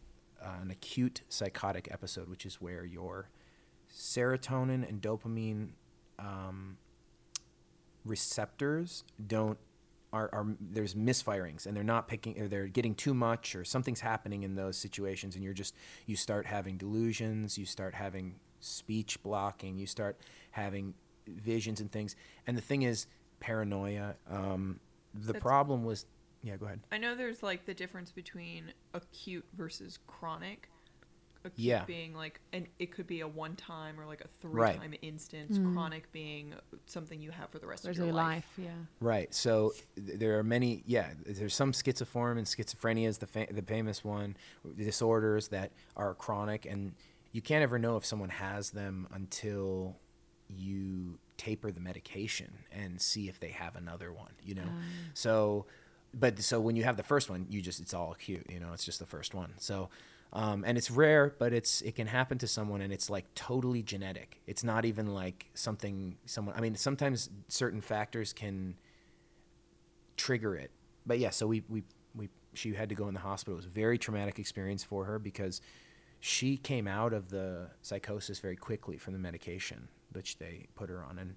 an 0.62 0.72
acute 0.72 1.22
psychotic 1.30 1.88
episode, 1.92 2.30
which 2.30 2.46
is 2.46 2.62
where 2.62 2.86
your 2.86 3.30
serotonin 3.94 4.88
and 4.88 5.02
dopamine 5.02 5.70
um, 6.20 6.78
receptors 8.06 9.04
don't 9.28 9.58
are, 10.14 10.30
are 10.34 10.46
there's 10.60 10.94
misfirings 10.94 11.66
and 11.66 11.76
they're 11.76 11.84
not 11.84 12.08
picking 12.08 12.40
or 12.42 12.48
they're 12.48 12.68
getting 12.68 12.94
too 12.94 13.14
much 13.14 13.56
or 13.56 13.64
something's 13.64 14.02
happening 14.02 14.44
in 14.44 14.56
those 14.56 14.76
situations 14.76 15.36
and 15.36 15.44
you're 15.44 15.54
just 15.54 15.74
you 16.06 16.18
start 16.18 16.46
having 16.46 16.78
delusions 16.78 17.58
you 17.58 17.66
start 17.66 17.96
having 17.96 18.36
speech 18.60 19.22
blocking 19.24 19.78
you 19.78 19.88
start 19.88 20.20
having 20.52 20.94
visions 21.28 21.80
and 21.82 21.92
things. 21.92 22.16
And 22.48 22.58
the 22.58 22.62
thing 22.62 22.82
is 22.84 23.08
paranoia 23.40 24.16
um, 24.30 24.80
the 25.14 25.28
That's- 25.28 25.42
problem 25.42 25.84
was 25.84 26.06
yeah 26.44 26.58
go 26.58 26.66
ahead 26.66 26.80
I 26.92 26.98
know 26.98 27.16
there's 27.16 27.44
like 27.44 27.66
the 27.66 27.74
difference 27.74 28.12
between 28.12 28.74
acute 28.94 29.46
versus 29.58 30.00
chronic. 30.08 30.68
Acute 31.44 31.58
Yeah. 31.58 31.86
being 31.86 32.14
like, 32.14 32.40
and 32.54 32.68
it 32.78 32.92
could 32.92 33.08
be 33.08 33.22
a 33.22 33.28
one 33.28 33.56
time 33.56 34.00
or 34.00 34.06
like 34.06 34.22
a 34.22 34.28
three 34.28 34.62
Right. 34.62 34.78
time 34.80 34.94
instance. 35.02 35.58
Mm. 35.58 35.74
Chronic 35.74 36.12
being 36.12 36.54
something 36.86 37.20
you 37.20 37.32
have 37.32 37.50
for 37.50 37.58
the 37.58 37.66
rest 37.66 37.82
There's 37.82 37.98
of 37.98 38.06
your 38.06 38.08
your 38.10 38.16
life. 38.16 38.46
life, 38.58 38.66
yeah. 38.68 38.76
Right. 39.00 39.34
So 39.34 39.74
th- 39.96 40.20
there 40.20 40.38
are 40.38 40.44
many. 40.44 40.84
Yeah, 40.86 41.10
there's 41.26 41.56
some 41.56 41.72
schizoform 41.72 42.38
and 42.38 42.46
schizophrenia 42.46 43.08
is 43.08 43.18
the 43.18 43.26
fa- 43.26 43.48
the 43.50 43.64
famous 43.64 44.04
one. 44.04 44.38
Disorders 44.78 45.48
that 45.48 45.72
are 45.96 46.14
chronic, 46.14 46.68
and 46.68 46.94
you 47.32 47.42
can't 47.42 47.64
ever 47.64 47.80
know 47.80 47.98
if 47.98 48.06
someone 48.06 48.30
has 48.30 48.70
them 48.70 49.08
until 49.12 49.98
you 50.48 51.18
taper 51.38 51.72
the 51.72 51.80
medication 51.80 52.54
and 52.72 53.02
see 53.02 53.28
if 53.30 53.40
they 53.40 53.50
have 53.50 53.76
another 53.76 54.14
one. 54.14 54.34
You 54.44 54.56
know. 54.56 54.70
So, 55.16 55.66
but 56.14 56.40
so 56.42 56.60
when 56.60 56.76
you 56.76 56.84
have 56.84 56.98
the 56.98 57.04
first 57.04 57.30
one, 57.30 57.46
you 57.50 57.62
just 57.62 57.80
it's 57.80 57.94
all 57.94 58.12
acute. 58.12 58.46
You 58.50 58.60
know, 58.60 58.74
it's 58.74 58.86
just 58.86 59.00
the 59.00 59.06
first 59.06 59.34
one. 59.34 59.54
So. 59.58 59.90
Um, 60.34 60.64
and 60.66 60.78
it's 60.78 60.90
rare, 60.90 61.36
but 61.40 61.52
it's 61.52 61.82
it 61.82 61.96
can 61.96 62.08
happen 62.08 62.38
to 62.38 62.48
someone, 62.48 62.80
and 62.80 62.94
it's 62.94 63.10
like 63.10 63.26
totally 63.36 63.84
genetic. 63.84 64.40
It's 64.48 64.64
not 64.64 64.86
even 64.86 65.14
like 65.14 65.48
something 65.56 66.16
someone. 66.26 66.56
I 66.56 66.62
mean, 66.62 66.76
sometimes 66.76 67.30
certain 67.50 67.82
factors 67.82 68.32
can 68.32 68.76
trigger 70.16 70.56
it. 70.56 70.72
But 71.06 71.20
yeah, 71.20 71.32
so 71.32 71.48
we 71.48 71.64
we 71.68 71.84
we 72.16 72.30
she 72.54 72.74
had 72.74 72.88
to 72.88 72.96
go 72.96 73.10
in 73.10 73.14
the 73.14 73.20
hospital. 73.20 73.56
It 73.56 73.58
was 73.58 73.66
a 73.66 73.70
very 73.70 73.98
traumatic 73.98 74.40
experience 74.40 74.86
for 74.86 75.04
her 75.04 75.20
because 75.20 75.60
she 76.22 76.56
came 76.56 76.88
out 76.88 77.12
of 77.12 77.30
the 77.30 77.68
psychosis 77.82 78.40
very 78.40 78.56
quickly 78.56 78.98
from 78.98 79.14
the 79.14 79.20
medication 79.20 79.88
which 80.14 80.38
they 80.38 80.68
put 80.76 80.90
her 80.90 81.04
on 81.04 81.18
and 81.18 81.36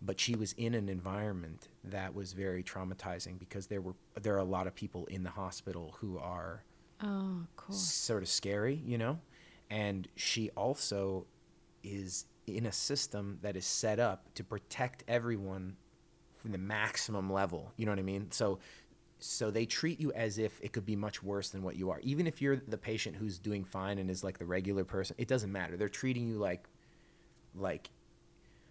but 0.00 0.20
she 0.20 0.36
was 0.36 0.52
in 0.54 0.74
an 0.74 0.88
environment 0.88 1.68
that 1.84 2.14
was 2.14 2.32
very 2.32 2.62
traumatizing 2.62 3.38
because 3.38 3.66
there 3.66 3.80
were 3.80 3.94
there 4.20 4.34
are 4.34 4.38
a 4.38 4.44
lot 4.44 4.66
of 4.66 4.74
people 4.74 5.06
in 5.06 5.22
the 5.24 5.30
hospital 5.30 5.96
who 6.00 6.18
are 6.18 6.64
Oh, 7.00 7.46
course. 7.56 7.78
sort 7.80 8.22
of 8.22 8.28
scary, 8.28 8.82
you 8.84 8.98
know? 8.98 9.20
And 9.70 10.08
she 10.16 10.50
also 10.50 11.26
is 11.82 12.26
in 12.46 12.66
a 12.66 12.72
system 12.72 13.38
that 13.42 13.56
is 13.56 13.66
set 13.66 14.00
up 14.00 14.32
to 14.34 14.42
protect 14.44 15.04
everyone 15.06 15.76
from 16.40 16.52
the 16.52 16.58
maximum 16.58 17.30
level. 17.32 17.72
You 17.76 17.86
know 17.86 17.92
what 17.92 17.98
I 17.98 18.02
mean? 18.02 18.30
So 18.30 18.58
so 19.20 19.50
they 19.50 19.66
treat 19.66 20.00
you 20.00 20.12
as 20.12 20.38
if 20.38 20.60
it 20.62 20.72
could 20.72 20.86
be 20.86 20.94
much 20.94 21.22
worse 21.24 21.50
than 21.50 21.62
what 21.62 21.74
you 21.76 21.90
are. 21.90 21.98
Even 22.00 22.26
if 22.28 22.40
you're 22.40 22.56
the 22.56 22.78
patient 22.78 23.16
who's 23.16 23.38
doing 23.38 23.64
fine 23.64 23.98
and 23.98 24.08
is 24.10 24.22
like 24.22 24.38
the 24.38 24.44
regular 24.46 24.84
person, 24.84 25.16
it 25.18 25.26
doesn't 25.26 25.50
matter. 25.50 25.76
They're 25.76 25.88
treating 25.88 26.28
you 26.28 26.38
like 26.38 26.68
like 27.54 27.90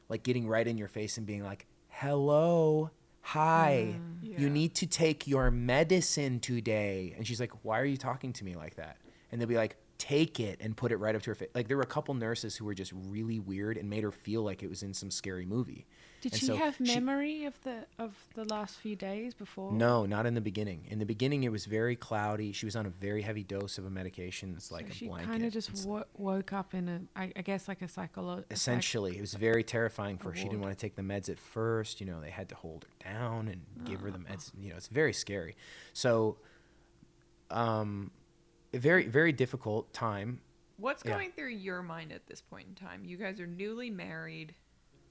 like 0.09 0.23
getting 0.23 0.47
right 0.47 0.67
in 0.67 0.77
your 0.77 0.87
face 0.87 1.17
and 1.17 1.25
being 1.25 1.43
like, 1.43 1.65
"Hello, 1.89 2.91
hi, 3.21 3.99
mm. 3.99 4.23
you 4.23 4.47
Yeah. 4.47 4.53
need 4.53 4.75
to 4.75 4.87
take 4.87 5.27
your 5.27 5.51
medicine 5.51 6.39
today." 6.39 7.13
And 7.17 7.25
she's 7.27 7.39
like, 7.39 7.51
"Why 7.63 7.79
are 7.79 7.85
you 7.85 7.97
talking 7.97 8.33
to 8.33 8.43
me 8.45 8.55
like 8.55 8.75
that?" 8.75 8.97
And 9.31 9.39
they'll 9.41 9.47
be 9.47 9.55
like, 9.57 9.77
"Take 9.97 10.39
it 10.39 10.57
and 10.61 10.75
put 10.77 10.91
it 10.91 10.97
right 10.97 11.15
up 11.15 11.21
to 11.23 11.31
her 11.31 11.35
face." 11.35 11.49
Like 11.55 11.67
there 11.67 11.77
were 11.77 11.83
a 11.83 11.87
couple 11.87 12.13
nurses 12.13 12.55
who 12.55 12.65
were 12.65 12.73
just 12.75 12.91
really 12.93 13.39
weird 13.39 13.77
and 13.77 13.89
made 13.89 14.03
her 14.03 14.11
feel 14.11 14.43
like 14.43 14.63
it 14.63 14.69
was 14.69 14.83
in 14.83 14.93
some 14.93 15.11
scary 15.11 15.45
movie. 15.45 15.85
Did 16.29 16.33
And 16.33 16.39
she 16.41 16.45
so 16.47 16.55
have 16.57 16.79
memory 16.79 17.45
of 17.45 17.61
the 17.63 17.85
of 17.99 18.15
the 18.35 18.43
last 18.45 18.77
few 18.79 18.95
days 18.95 19.33
before? 19.33 19.71
No, 19.71 20.05
not 20.05 20.25
in 20.25 20.33
the 20.33 20.41
beginning. 20.41 20.85
In 20.89 20.99
the 20.99 21.05
beginning, 21.05 21.43
it 21.43 21.51
was 21.51 21.65
very 21.65 21.95
cloudy. 21.95 22.51
She 22.51 22.65
was 22.65 22.75
on 22.75 22.85
a 22.85 22.89
very 22.89 23.21
heavy 23.21 23.43
dose 23.43 23.77
of 23.77 23.85
a 23.85 23.89
medication. 23.89 24.53
It's 24.57 24.71
like 24.71 24.87
so 24.87 24.91
a 24.91 24.95
she 24.95 25.07
blanket. 25.07 25.29
kind 25.31 25.45
of 25.45 25.53
just 25.53 25.85
wo- 25.87 26.03
woke 26.17 26.51
up 26.53 26.73
in 26.73 26.89
a, 26.89 27.01
I, 27.15 27.31
I 27.35 27.41
guess, 27.41 27.67
like 27.67 27.81
a 27.81 27.85
psycholo- 27.87 28.39
a 28.39 28.41
psych- 28.41 28.51
essentially 28.51 29.17
it 29.17 29.21
was 29.21 29.33
very 29.33 29.63
terrifying 29.63 30.17
for 30.17 30.29
her 30.31 30.35
she 30.35 30.43
didn't 30.43 30.61
want 30.61 30.73
to 30.77 30.79
take 30.79 30.95
the 30.95 31.01
meds 31.01 31.29
at 31.29 31.39
first 31.39 31.99
you 32.01 32.05
know 32.05 32.19
they 32.21 32.29
had 32.29 32.49
to 32.49 32.55
hold 32.55 32.85
her 32.85 33.11
down 33.13 33.47
and 33.47 33.61
give 33.85 34.01
her 34.01 34.11
the 34.11 34.17
meds 34.19 34.51
you 34.59 34.69
know 34.69 34.75
it's 34.75 34.87
very 34.87 35.13
scary 35.13 35.55
so 35.93 36.37
um 37.49 38.11
very 38.73 39.07
very 39.07 39.31
difficult 39.31 39.91
time 39.93 40.41
What's 40.79 41.03
Yeah. 41.03 41.13
going 41.13 41.31
through 41.31 41.49
your 41.49 41.81
mind 41.81 42.11
at 42.11 42.27
this 42.27 42.39
point 42.39 42.67
in 42.67 42.75
time? 42.75 43.03
You 43.03 43.17
guys 43.17 43.39
are 43.39 43.47
newly 43.47 43.89
married. 43.89 44.53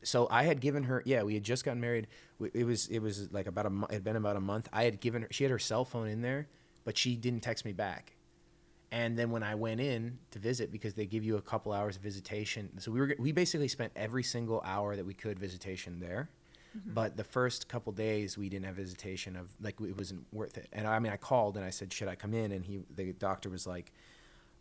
So 0.03 0.27
i 0.31 0.45
had 0.45 0.61
given 0.61 0.85
her 0.85 1.03
yeah 1.05 1.23
we 1.23 1.35
had 1.35 1.43
just 1.45 1.65
gotten 1.65 1.81
married. 1.81 2.07
It 2.53 2.65
was 2.65 2.87
it 2.89 2.99
was 2.99 3.33
like 3.33 3.47
about 3.47 3.67
a 3.67 3.71
month 3.71 3.91
it 3.91 3.95
had 3.95 4.05
been 4.05 4.17
about 4.17 4.37
a 4.37 4.41
month. 4.41 4.69
I 4.73 4.85
had 4.85 5.01
given 5.01 5.23
her 5.23 5.29
she 5.31 5.45
had 5.45 5.51
her 5.51 5.59
cell 5.59 5.85
phone 5.85 6.09
in 6.09 6.21
there 6.23 6.49
but 6.85 6.97
she 6.97 7.17
didn't 7.17 7.41
text 7.41 7.65
me 7.65 7.73
back. 7.73 8.13
And 8.93 9.19
then 9.19 9.31
when 9.31 9.43
i 9.43 9.55
went 9.55 9.81
in 9.81 10.19
to 10.31 10.39
visit 10.39 10.71
because 10.71 10.95
they 10.95 11.07
give 11.07 11.25
you 11.25 11.37
a 11.37 11.43
couple 11.43 11.73
hours 11.73 11.97
of 11.97 12.03
visitation 12.03 12.79
so 12.79 12.93
we 12.93 13.01
were 13.01 13.15
we 13.19 13.33
basically 13.33 13.69
spent 13.69 13.93
every 13.97 14.23
single 14.23 14.63
hour 14.65 14.97
that 14.97 15.07
we 15.07 15.15
could 15.15 15.39
visitation 15.39 15.99
there. 16.01 16.29
But 16.85 17.17
the 17.17 17.25
first 17.25 17.69
couple 17.69 17.91
days 17.93 18.37
we 18.37 18.51
didn't 18.51 18.67
have 18.67 18.77
visitation 18.77 19.35
of 19.35 19.49
like 19.63 19.81
it 19.81 19.97
wasn't 19.97 20.27
worth 20.31 20.59
it. 20.59 20.69
And 20.73 20.87
i 20.87 20.99
mean 20.99 21.13
i 21.13 21.17
called 21.17 21.57
and 21.57 21.65
i 21.65 21.71
said 21.71 21.93
should 21.93 22.09
i 22.09 22.15
come 22.15 22.35
in? 22.35 22.53
And 22.53 22.65
he 22.65 22.81
the 22.95 23.13
doctor 23.15 23.49
was 23.49 23.67
like 23.67 23.93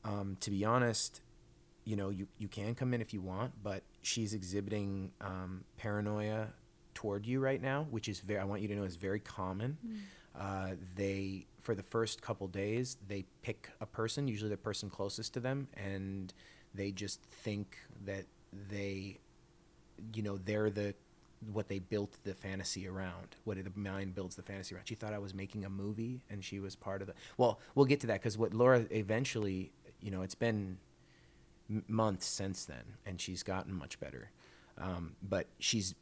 um, 0.05 0.37
to 0.41 0.51
be 0.51 0.63
honest 0.63 1.21
you 1.85 1.95
know 1.95 2.09
you, 2.09 2.27
you 2.37 2.47
can 2.47 2.75
come 2.75 2.93
in 2.93 3.01
if 3.01 3.13
you 3.13 3.21
want 3.21 3.51
but 3.63 3.83
she's 4.01 4.33
exhibiting 4.33 5.11
um, 5.21 5.63
paranoia 5.77 6.47
toward 6.93 7.25
you 7.25 7.39
right 7.39 7.61
now 7.61 7.85
which 7.89 8.09
is 8.09 8.19
very 8.19 8.39
i 8.39 8.43
want 8.43 8.61
you 8.61 8.67
to 8.67 8.75
know 8.75 8.83
is 8.83 8.95
very 8.95 9.19
common. 9.19 9.77
Uh, 10.37 10.71
they 10.95 11.45
for 11.61 11.75
the 11.75 11.83
first 11.83 12.21
couple 12.21 12.45
days 12.47 12.97
they 13.07 13.23
pick 13.41 13.69
a 13.79 13.85
person 13.85 14.27
usually 14.27 14.49
the 14.49 14.57
person 14.57 14.89
closest 14.89 15.33
to 15.33 15.39
them 15.39 15.67
and 15.77 16.33
they 16.73 16.91
just 16.91 17.21
think 17.21 17.77
that 18.05 18.25
they 18.69 19.17
you 20.13 20.21
know 20.21 20.37
they're 20.37 20.69
the 20.69 20.93
what 21.53 21.69
they 21.69 21.79
built 21.79 22.17
the 22.23 22.33
fantasy 22.33 22.87
around 22.87 23.35
what 23.45 23.55
the 23.63 23.71
mind 23.79 24.15
builds 24.15 24.35
the 24.35 24.41
fantasy 24.41 24.73
around. 24.75 24.87
She 24.87 24.95
thought 24.95 25.13
i 25.13 25.19
was 25.19 25.33
making 25.33 25.63
a 25.63 25.69
movie 25.69 26.21
and 26.29 26.43
she 26.43 26.59
was 26.59 26.75
part 26.75 27.01
of 27.01 27.07
the 27.07 27.13
well 27.37 27.59
we'll 27.75 27.85
get 27.85 28.01
to 28.01 28.07
that 28.07 28.19
because 28.19 28.37
what 28.37 28.53
laura 28.53 28.85
eventually 28.91 29.71
you 30.01 30.11
know 30.11 30.21
it's 30.21 30.35
been 30.35 30.77
months 31.87 32.25
since 32.27 32.65
then 32.65 32.97
and 33.05 33.19
she's 33.19 33.43
gotten 33.43 33.73
much 33.73 33.99
better. 33.99 34.31
Um, 34.77 35.15
but 35.21 35.47
she's 35.59 35.95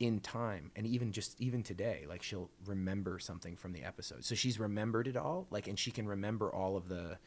in 0.00 0.18
time 0.18 0.72
and 0.74 0.86
even 0.86 1.12
just 1.12 1.40
even 1.40 1.62
today 1.62 2.04
like 2.08 2.22
she'll 2.22 2.50
remember 2.66 3.18
something 3.18 3.56
from 3.56 3.72
the 3.72 3.84
episode. 3.84 4.24
So 4.24 4.34
she's 4.34 4.58
remembered 4.58 5.06
it 5.06 5.16
all 5.16 5.46
like 5.50 5.68
and 5.68 5.78
she 5.78 5.90
can 5.90 6.06
remember 6.06 6.52
all 6.52 6.76
of 6.76 6.88
the 6.88 7.18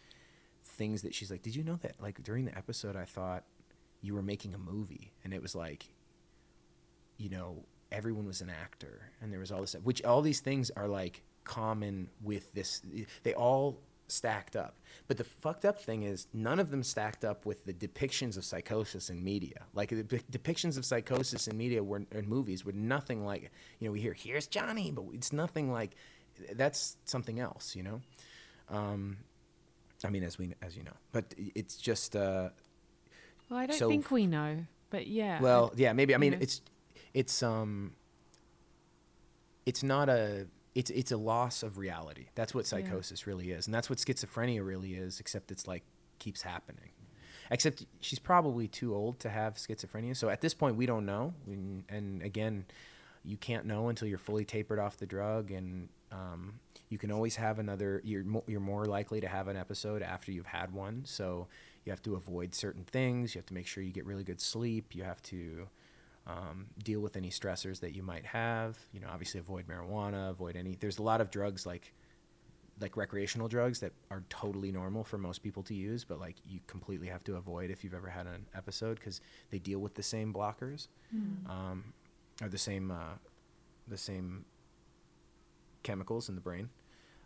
things 0.63 1.01
that 1.03 1.15
she's 1.15 1.31
like 1.31 1.41
did 1.41 1.55
you 1.55 1.63
know 1.63 1.77
that 1.77 1.95
like 2.01 2.21
during 2.23 2.43
the 2.43 2.55
episode 2.57 2.97
i 2.97 3.05
thought 3.05 3.45
you 4.01 4.13
were 4.13 4.21
making 4.21 4.53
a 4.53 4.57
movie? 4.57 5.11
And 5.23 5.33
it 5.33 5.41
was 5.41 5.55
like 5.55 5.87
you 7.17 7.29
know 7.29 7.65
everyone 7.91 8.25
was 8.25 8.41
an 8.41 8.49
actor 8.49 9.11
and 9.21 9.31
there 9.31 9.39
was 9.39 9.51
all 9.51 9.61
this 9.61 9.73
which 9.83 10.03
all 10.03 10.21
these 10.21 10.39
things 10.39 10.69
are 10.75 10.87
like 10.87 11.23
common 11.45 12.09
with 12.21 12.53
this 12.53 12.81
they 13.23 13.33
all 13.33 13.79
stacked 14.07 14.55
up 14.55 14.75
but 15.07 15.17
the 15.17 15.23
fucked 15.23 15.65
up 15.65 15.79
thing 15.81 16.03
is 16.03 16.27
none 16.33 16.59
of 16.59 16.71
them 16.71 16.81
stacked 16.83 17.25
up 17.25 17.45
with 17.45 17.65
the 17.65 17.73
depictions 17.73 18.37
of 18.37 18.45
psychosis 18.45 19.09
in 19.09 19.23
media 19.23 19.63
like 19.73 19.89
the 19.89 20.03
de- 20.03 20.19
depictions 20.31 20.77
of 20.77 20.85
psychosis 20.85 21.47
in 21.47 21.57
media 21.57 21.83
were 21.83 22.01
in 22.11 22.27
movies 22.27 22.65
were 22.65 22.71
nothing 22.73 23.25
like 23.25 23.51
you 23.79 23.87
know 23.87 23.91
we 23.91 23.99
hear 23.99 24.13
here's 24.13 24.47
johnny 24.47 24.91
but 24.91 25.03
it's 25.13 25.33
nothing 25.33 25.71
like 25.71 25.95
that's 26.55 26.97
something 27.05 27.39
else 27.39 27.75
you 27.75 27.83
know 27.83 28.01
um 28.69 29.17
i 30.05 30.09
mean 30.09 30.23
as 30.23 30.37
we 30.37 30.53
as 30.61 30.77
you 30.77 30.83
know 30.83 30.93
but 31.11 31.33
it's 31.37 31.75
just 31.77 32.15
uh 32.15 32.49
Well, 33.49 33.59
I 33.59 33.65
don't 33.65 33.77
so 33.77 33.87
think 33.89 34.11
we 34.11 34.25
know, 34.25 34.65
but 34.89 35.07
yeah. 35.07 35.41
Well, 35.41 35.71
yeah, 35.75 35.93
maybe. 35.93 36.13
I 36.13 36.17
mean, 36.17 36.33
know. 36.33 36.39
it's 36.41 36.61
it's 37.13 37.41
um 37.41 37.93
it's 39.65 39.83
not 39.83 40.09
a 40.09 40.47
it's 40.77 40.89
it's 40.91 41.11
a 41.11 41.17
loss 41.17 41.63
of 41.63 41.77
reality. 41.77 42.25
That's 42.35 42.53
what 42.53 42.65
Yeah. 42.65 42.69
psychosis 42.81 43.25
really 43.27 43.51
is, 43.51 43.65
and 43.67 43.73
that's 43.73 43.89
what 43.89 43.99
schizophrenia 43.99 44.65
really 44.65 44.93
is. 44.95 45.19
Except 45.19 45.51
it's 45.51 45.67
like 45.67 45.83
keeps 46.19 46.41
happening. 46.43 46.91
Except 47.49 47.85
she's 48.01 48.19
probably 48.19 48.67
too 48.67 48.93
old 48.93 49.19
to 49.21 49.29
have 49.29 49.55
schizophrenia. 49.55 50.15
So 50.15 50.29
at 50.29 50.41
this 50.41 50.53
point, 50.53 50.75
we 50.75 50.85
don't 50.85 51.05
know. 51.05 51.33
And, 51.45 51.83
and 51.87 52.21
again, 52.21 52.65
you 53.23 53.37
can't 53.37 53.65
know 53.65 53.87
until 53.87 54.07
you're 54.09 54.17
fully 54.17 54.43
tapered 54.43 54.79
off 54.79 54.97
the 54.97 55.05
drug, 55.05 55.49
and 55.51 55.87
um, 56.11 56.59
you 56.89 56.97
can 56.97 57.09
always 57.11 57.37
have 57.37 57.57
another. 57.59 58.01
You're 58.03 58.23
mo- 58.25 58.43
you're 58.47 58.59
more 58.59 58.85
likely 58.85 59.19
to 59.21 59.27
have 59.27 59.47
an 59.47 59.57
episode 59.57 60.01
after 60.01 60.31
you've 60.31 60.45
had 60.47 60.73
one. 60.73 61.03
So 61.05 61.47
you 61.85 61.91
have 61.91 62.01
to 62.03 62.15
avoid 62.15 62.53
certain 62.53 62.83
things. 62.83 63.33
You 63.33 63.39
have 63.39 63.45
to 63.47 63.53
make 63.53 63.65
sure 63.67 63.81
you 63.83 63.91
get 63.93 64.05
really 64.05 64.23
good 64.25 64.41
sleep. 64.41 64.93
You 64.93 65.03
have 65.03 65.21
to 65.23 65.69
um, 66.27 66.67
deal 66.83 66.99
with 66.99 67.15
any 67.15 67.29
stressors 67.29 67.79
that 67.79 67.95
you 67.95 68.03
might 68.03 68.25
have. 68.25 68.77
You 68.91 68.99
know, 68.99 69.07
obviously 69.11 69.39
avoid 69.39 69.65
marijuana, 69.67 70.29
avoid 70.29 70.55
any. 70.55 70.75
There's 70.79 70.99
a 70.99 71.03
lot 71.03 71.21
of 71.21 71.31
drugs 71.31 71.65
like 71.65 71.93
like 72.79 72.95
recreational 72.95 73.47
drugs 73.47 73.79
that 73.79 73.91
are 74.11 74.23
totally 74.29 74.71
normal 74.71 75.03
for 75.03 75.17
most 75.17 75.41
people 75.41 75.63
to 75.63 75.73
use, 75.73 76.03
but 76.03 76.19
like 76.19 76.35
you 76.45 76.59
completely 76.67 77.07
have 77.07 77.23
to 77.23 77.35
avoid 77.35 77.71
if 77.71 77.83
you've 77.83 77.95
ever 77.95 78.09
had 78.09 78.27
an 78.27 78.45
episode 78.55 78.99
because 78.99 79.19
they 79.49 79.57
deal 79.57 79.79
with 79.79 79.95
the 79.95 80.03
same 80.03 80.31
blockers 80.31 80.87
um, 81.49 81.85
or 82.41 82.49
the 82.49 82.57
same 82.57 82.91
uh, 82.91 83.15
the 83.87 83.97
same 83.97 84.45
chemicals 85.83 86.29
in 86.29 86.35
the 86.35 86.41
brain. 86.41 86.69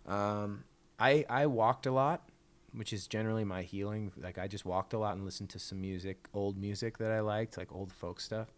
Um, 0.07 0.63
I 0.99 1.25
I 1.29 1.47
walked 1.47 1.85
a 1.85 1.91
lot, 1.91 2.29
which 2.73 2.93
is 2.93 3.07
generally 3.07 3.43
my 3.43 3.63
healing. 3.63 4.11
Like 4.21 4.37
I 4.37 4.47
just 4.47 4.65
walked 4.65 4.93
a 4.93 4.99
lot 4.99 5.15
and 5.15 5.25
listened 5.25 5.49
to 5.49 5.59
some 5.59 5.81
music, 5.81 6.27
old 6.33 6.57
music 6.57 6.97
that 6.99 7.11
I 7.11 7.19
liked, 7.19 7.57
like 7.57 7.73
old 7.73 7.91
folk 7.91 8.19
stuff, 8.21 8.53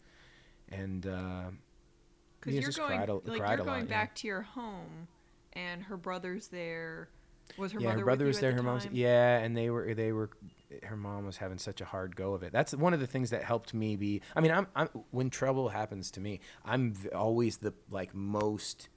and 0.70 1.06
uh, 1.06 1.44
Because 2.40 2.54
you're 2.56 2.72
going 2.88 3.00
a- 3.10 3.14
like 3.14 3.38
you're 3.40 3.46
a 3.46 3.50
lot, 3.50 3.66
going 3.66 3.84
yeah. 3.86 3.90
back 3.90 4.16
to 4.16 4.28
your 4.28 4.42
home, 4.42 5.08
and 5.54 5.84
her 5.84 5.98
brother's 5.98 6.48
there. 6.48 7.10
Was 7.58 7.74
her 7.74 7.80
yeah, 7.80 7.90
mother 7.90 8.00
her 8.00 8.06
brother 8.06 8.26
was 8.26 8.40
there. 8.40 8.50
at 8.52 8.54
Her 8.56 8.62
the 8.62 8.64
mom's 8.64 8.88
yeah, 8.92 9.38
and 9.40 9.56
they 9.56 9.70
were 9.70 9.94
they 9.94 10.12
were. 10.12 10.30
Her 10.84 10.96
mom 10.96 11.26
was 11.26 11.38
having 11.38 11.60
such 11.60 11.82
a 11.82 11.86
hard 11.86 12.16
go 12.16 12.34
of 12.34 12.42
it. 12.42 12.52
That's 12.52 12.74
one 12.74 12.94
of 12.96 13.00
the 13.00 13.06
things 13.06 13.30
that 13.30 13.44
helped 13.44 13.74
me 13.76 13.96
be. 13.96 14.22
I 14.36 14.42
mean, 14.42 14.52
I'm, 14.52 14.66
I'm 14.76 14.88
when 15.12 15.30
trouble 15.30 15.70
happens 15.70 16.10
to 16.12 16.20
me, 16.22 16.40
I'm 16.66 16.96
always 17.14 17.58
the 17.58 17.74
like 17.92 18.16
most. 18.16 18.90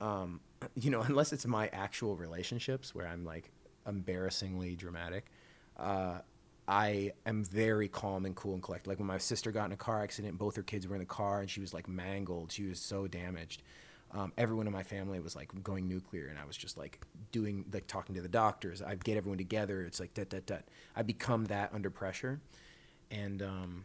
Um, 0.00 0.40
you 0.74 0.90
know, 0.90 1.00
unless 1.06 1.32
it's 1.32 1.46
my 1.46 1.68
actual 1.72 2.16
relationships 2.16 2.94
where 2.94 3.06
I'm 3.06 3.24
like 3.24 3.50
embarrassingly 3.86 4.76
dramatic, 4.76 5.26
uh, 5.76 6.20
I 6.72 7.12
am 7.26 7.44
very 7.44 7.86
calm 7.86 8.24
and 8.24 8.34
cool 8.34 8.54
and 8.54 8.62
collected. 8.62 8.88
Like 8.88 8.98
when 8.98 9.06
my 9.06 9.18
sister 9.18 9.52
got 9.52 9.66
in 9.66 9.72
a 9.72 9.76
car 9.76 10.02
accident, 10.02 10.38
both 10.38 10.56
her 10.56 10.62
kids 10.62 10.88
were 10.88 10.94
in 10.94 11.00
the 11.00 11.04
car 11.04 11.40
and 11.40 11.50
she 11.50 11.60
was 11.60 11.74
like 11.74 11.86
mangled. 11.86 12.50
She 12.50 12.64
was 12.64 12.80
so 12.80 13.06
damaged. 13.06 13.62
Um, 14.10 14.32
everyone 14.38 14.66
in 14.66 14.72
my 14.72 14.82
family 14.82 15.20
was 15.20 15.36
like 15.36 15.50
going 15.62 15.86
nuclear, 15.86 16.28
and 16.28 16.38
I 16.38 16.46
was 16.46 16.56
just 16.56 16.78
like 16.78 16.98
doing 17.30 17.66
like 17.74 17.86
talking 17.88 18.14
to 18.14 18.22
the 18.22 18.28
doctors. 18.28 18.80
I'd 18.80 19.04
get 19.04 19.18
everyone 19.18 19.36
together. 19.36 19.82
It's 19.82 20.00
like 20.00 20.14
that, 20.14 20.30
that, 20.30 20.46
that. 20.46 20.68
I 20.96 21.02
become 21.02 21.44
that 21.46 21.74
under 21.74 21.90
pressure, 21.90 22.40
and 23.10 23.42
um, 23.42 23.84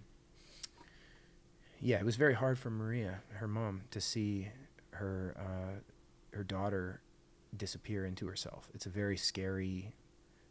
yeah, 1.81 1.97
it 1.97 2.05
was 2.05 2.15
very 2.15 2.33
hard 2.35 2.57
for 2.57 2.69
Maria, 2.69 3.19
her 3.33 3.47
mom, 3.47 3.81
to 3.91 4.01
see 4.01 4.49
her 4.91 5.35
uh, 5.37 6.35
her 6.37 6.43
daughter 6.43 7.01
disappear 7.55 8.05
into 8.05 8.27
herself. 8.27 8.69
It's 8.73 8.85
a 8.85 8.89
very 8.89 9.17
scary 9.17 9.93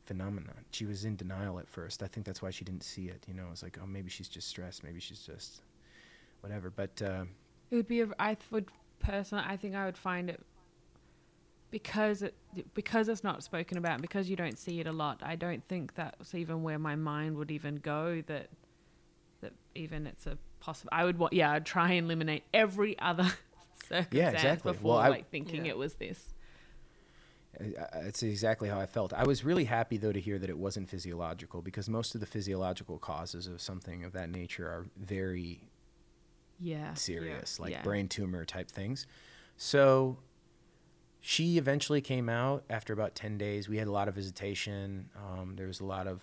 phenomenon. 0.06 0.54
She 0.70 0.84
was 0.86 1.04
in 1.04 1.16
denial 1.16 1.58
at 1.58 1.68
first. 1.68 2.02
I 2.02 2.06
think 2.06 2.24
that's 2.26 2.40
why 2.42 2.50
she 2.50 2.64
didn't 2.64 2.82
see 2.84 3.06
it. 3.08 3.24
You 3.28 3.34
know, 3.34 3.46
it's 3.52 3.62
like, 3.62 3.78
oh, 3.82 3.86
maybe 3.86 4.08
she's 4.10 4.28
just 4.28 4.48
stressed. 4.48 4.82
Maybe 4.84 5.00
she's 5.00 5.20
just 5.20 5.60
whatever. 6.40 6.70
But 6.70 7.00
uh, 7.02 7.24
It 7.70 7.76
would 7.76 7.88
be. 7.88 8.00
A, 8.02 8.08
I 8.18 8.36
would 8.50 8.68
personally. 9.00 9.44
I 9.46 9.56
think 9.56 9.74
I 9.74 9.84
would 9.84 9.98
find 9.98 10.30
it 10.30 10.40
because 11.70 12.22
it 12.22 12.34
because 12.74 13.08
it's 13.08 13.24
not 13.24 13.42
spoken 13.42 13.78
about. 13.78 14.00
Because 14.00 14.30
you 14.30 14.36
don't 14.36 14.58
see 14.58 14.80
it 14.80 14.86
a 14.86 14.92
lot. 14.92 15.20
I 15.22 15.36
don't 15.36 15.62
think 15.68 15.94
that's 15.94 16.34
even 16.34 16.62
where 16.62 16.78
my 16.78 16.96
mind 16.96 17.36
would 17.36 17.50
even 17.50 17.76
go. 17.76 18.22
That 18.26 18.48
that 19.40 19.52
even 19.74 20.06
it's 20.06 20.26
a 20.26 20.38
possible. 20.60 20.90
I 20.92 21.04
would. 21.04 21.18
wa- 21.18 21.28
Yeah, 21.32 21.52
I'd 21.52 21.66
try 21.66 21.92
and 21.92 22.06
eliminate 22.06 22.44
every 22.54 22.98
other 22.98 23.24
circumstance 23.88 24.34
exactly. 24.34 24.72
before 24.72 24.90
Well, 24.92 24.98
I- 25.00 25.08
like 25.08 25.30
thinking 25.30 25.64
Yeah. 25.66 25.72
it 25.72 25.76
was 25.78 25.94
this. 25.94 26.32
It's 27.58 28.22
exactly 28.22 28.68
how 28.68 28.78
I 28.80 28.86
felt. 28.86 29.12
I 29.12 29.24
was 29.24 29.44
really 29.44 29.64
happy 29.64 29.96
though 29.96 30.12
to 30.12 30.20
hear 30.20 30.38
that 30.38 30.50
it 30.50 30.58
wasn't 30.58 30.88
physiological 30.88 31.62
because 31.62 31.88
most 31.88 32.14
of 32.14 32.20
the 32.20 32.26
physiological 32.26 32.98
causes 32.98 33.46
of 33.46 33.60
something 33.60 34.04
of 34.04 34.12
that 34.12 34.30
nature 34.30 34.66
are 34.66 34.86
very 34.96 35.60
Yeah. 36.58 36.94
serious, 36.94 37.58
like 37.60 37.72
Yeah. 37.72 37.82
brain 37.82 38.08
tumor 38.08 38.44
type 38.44 38.70
things. 38.70 39.06
So 39.56 40.18
she 41.20 41.58
eventually 41.58 42.00
came 42.00 42.28
out 42.28 42.64
after 42.70 42.92
about 42.92 43.14
10 43.14 43.36
days. 43.38 43.68
We 43.68 43.78
had 43.78 43.88
a 43.88 43.92
lot 43.92 44.06
of 44.08 44.14
visitation. 44.14 45.10
Um, 45.16 45.56
there 45.56 45.66
was 45.66 45.80
a 45.80 45.84
lot 45.84 46.06
of 46.06 46.22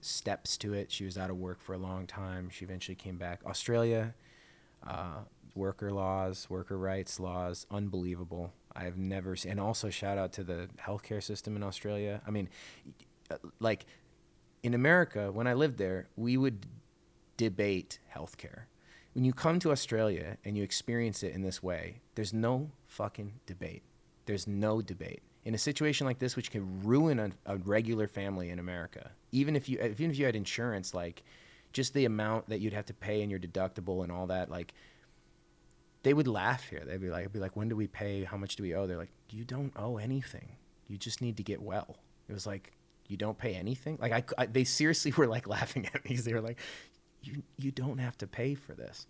steps 0.00 0.56
to 0.58 0.74
it. 0.74 0.92
She 0.92 1.04
was 1.04 1.16
out 1.16 1.30
of 1.30 1.38
work 1.38 1.60
for 1.60 1.72
a 1.74 1.78
long 1.78 2.06
time. 2.06 2.50
She 2.50 2.64
eventually 2.64 2.94
came 2.94 3.16
back. 3.16 3.40
Australia, 3.46 4.14
uh, 4.86 5.22
worker 5.54 5.90
laws, 5.92 6.48
worker 6.50 6.76
rights 6.78 7.18
laws, 7.18 7.66
unbelievable. 7.70 8.52
I 8.76 8.84
have 8.84 8.98
never 8.98 9.36
seen, 9.36 9.52
and 9.52 9.60
also 9.60 9.90
shout 9.90 10.18
out 10.18 10.32
to 10.34 10.44
the 10.44 10.68
healthcare 10.80 11.22
system 11.22 11.56
in 11.56 11.62
Australia. 11.62 12.20
I 12.26 12.30
mean, 12.30 12.48
uh, 13.30 13.36
like 13.60 13.86
in 14.62 14.74
America, 14.74 15.30
when 15.30 15.46
I 15.46 15.54
lived 15.54 15.78
there, 15.78 16.08
we 16.16 16.36
would 16.36 16.66
debate 17.36 17.98
healthcare. 18.14 18.62
When 19.12 19.24
you 19.24 19.32
come 19.32 19.60
to 19.60 19.70
Australia 19.70 20.38
and 20.44 20.56
you 20.56 20.64
experience 20.64 21.22
it 21.22 21.34
in 21.34 21.42
this 21.42 21.62
way, 21.62 22.00
there's 22.16 22.32
no 22.32 22.70
fucking 22.86 23.34
debate. 23.46 23.82
There's 24.26 24.46
no 24.46 24.82
debate. 24.82 25.22
In 25.44 25.54
a 25.54 25.58
situation 25.58 26.06
like 26.06 26.18
this, 26.18 26.34
which 26.34 26.50
can 26.50 26.82
ruin 26.82 27.18
a, 27.18 27.30
a 27.46 27.56
regular 27.58 28.08
family 28.08 28.50
in 28.50 28.58
America, 28.58 29.10
even 29.30 29.54
if 29.54 29.68
you 29.68 29.78
even 29.78 30.10
if 30.10 30.18
you 30.18 30.24
had 30.24 30.34
insurance, 30.34 30.94
like 30.94 31.22
just 31.72 31.92
the 31.92 32.06
amount 32.06 32.48
that 32.48 32.60
you'd 32.60 32.72
have 32.72 32.86
to 32.86 32.94
pay 32.94 33.20
and 33.20 33.30
your 33.30 33.40
deductible 33.40 34.02
and 34.02 34.10
all 34.10 34.26
that, 34.28 34.50
like 34.50 34.72
they 36.04 36.14
would 36.14 36.28
laugh 36.28 36.68
here. 36.68 36.82
They'd 36.86 37.00
be 37.00 37.10
like, 37.10 37.32
be 37.32 37.40
like, 37.40 37.56
when 37.56 37.68
do 37.68 37.76
we 37.76 37.88
pay? 37.88 38.24
How 38.24 38.36
much 38.36 38.56
do 38.56 38.62
we 38.62 38.74
owe? 38.74 38.86
They're 38.86 38.98
like, 38.98 39.12
you 39.30 39.44
don't 39.44 39.72
owe 39.74 39.96
anything. 39.96 40.56
You 40.86 40.98
just 40.98 41.20
need 41.20 41.38
to 41.38 41.42
get 41.42 41.60
well. 41.60 41.96
It 42.28 42.32
was 42.32 42.46
like, 42.46 42.72
you 43.08 43.16
don't 43.16 43.36
pay 43.36 43.54
anything. 43.54 43.98
Like 44.00 44.12
I, 44.12 44.24
I 44.38 44.46
they 44.46 44.64
seriously 44.64 45.12
were 45.16 45.26
like 45.26 45.48
laughing 45.48 45.86
at 45.86 45.94
me. 45.94 46.00
Because 46.10 46.24
They 46.24 46.34
were 46.34 46.42
like, 46.42 46.58
you, 47.22 47.42
you 47.56 47.70
don't 47.70 47.98
have 47.98 48.16
to 48.18 48.26
pay 48.26 48.54
for 48.54 48.74
this. 48.74 49.06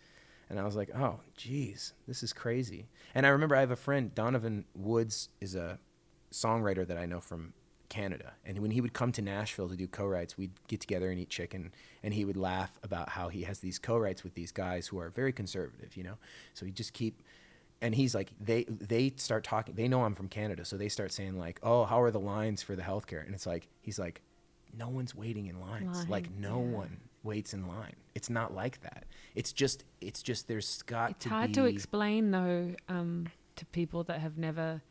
And 0.49 0.61
I 0.61 0.65
was 0.65 0.77
like, 0.77 0.91
oh, 0.95 1.21
geez, 1.37 1.95
this 2.07 2.23
is 2.23 2.33
crazy. 2.33 2.87
And 3.15 3.27
I 3.27 3.31
remember 3.31 3.57
I 3.57 3.61
have 3.61 3.71
a 3.73 3.77
friend, 3.77 4.15
Donovan 4.15 4.65
Woods 4.75 5.31
is 5.41 5.57
a 5.57 5.79
songwriter 6.33 6.87
that 6.87 6.99
I 6.99 7.07
know 7.07 7.21
from 7.21 7.55
Canada. 7.95 8.33
And 8.45 8.59
when 8.59 8.73
he 8.73 8.81
would 8.81 8.93
come 8.93 9.13
to 9.13 9.23
Nashville 9.23 9.69
to 9.69 9.77
do 9.77 9.87
co-writes, 9.87 10.37
we'd 10.37 10.51
get 10.67 10.81
together 10.81 11.11
and 11.11 11.21
eat 11.21 11.31
chicken. 11.31 11.73
And 12.03 12.13
he 12.13 12.25
would 12.25 12.37
laugh 12.37 12.73
about 12.83 13.09
how 13.09 13.29
he 13.29 13.43
has 13.45 13.61
these 13.61 13.79
co-writes 13.79 14.25
with 14.25 14.35
these 14.35 14.51
guys 14.51 14.89
who 14.89 14.99
are 14.99 15.11
very 15.11 15.33
conservative, 15.33 15.97
you 15.97 16.03
know? 16.03 16.19
So 16.55 16.67
he 16.67 16.73
just 16.73 16.93
keep, 16.93 17.23
and 17.81 17.95
he's 17.95 18.13
like, 18.13 18.33
they, 18.41 18.65
they 18.65 19.13
start 19.17 19.45
talking, 19.45 19.77
they 19.77 19.87
know 19.87 20.03
I'm 20.03 20.15
from 20.15 20.29
Canada. 20.29 20.65
So 20.65 20.77
they 20.77 20.89
start 20.89 21.13
saying 21.13 21.39
like, 21.39 21.61
oh, 21.63 21.85
how 21.85 22.01
are 22.03 22.11
the 22.11 22.21
lines 22.21 22.63
for 22.63 22.75
the 22.75 22.83
healthcare? 22.83 23.25
And 23.25 23.33
it's 23.33 23.47
like, 23.47 23.69
he's 23.81 23.99
like, 23.99 24.21
no 24.77 24.89
one's 24.89 25.15
waiting 25.15 25.47
in 25.47 25.61
lines. 25.61 26.09
like 26.09 26.29
no 26.37 26.59
yeah. 26.59 26.77
one 26.77 26.97
waits 27.23 27.55
in 27.55 27.69
line. 27.69 27.95
It's 28.17 28.29
not 28.29 28.55
like 28.55 28.83
that. 28.83 29.05
It's 29.37 29.53
just, 29.53 29.85
it's 30.01 30.21
just, 30.21 30.49
there's 30.49 30.83
got 30.83 31.11
It's 31.13 31.25
to 31.25 31.29
hard 31.29 31.51
be. 31.51 31.55
to 31.55 31.65
explain 31.67 32.33
though 32.33 32.75
um, 32.89 33.29
to 33.55 33.65
people 33.67 34.03
that 34.05 34.19
have 34.21 34.37
never 34.37 34.83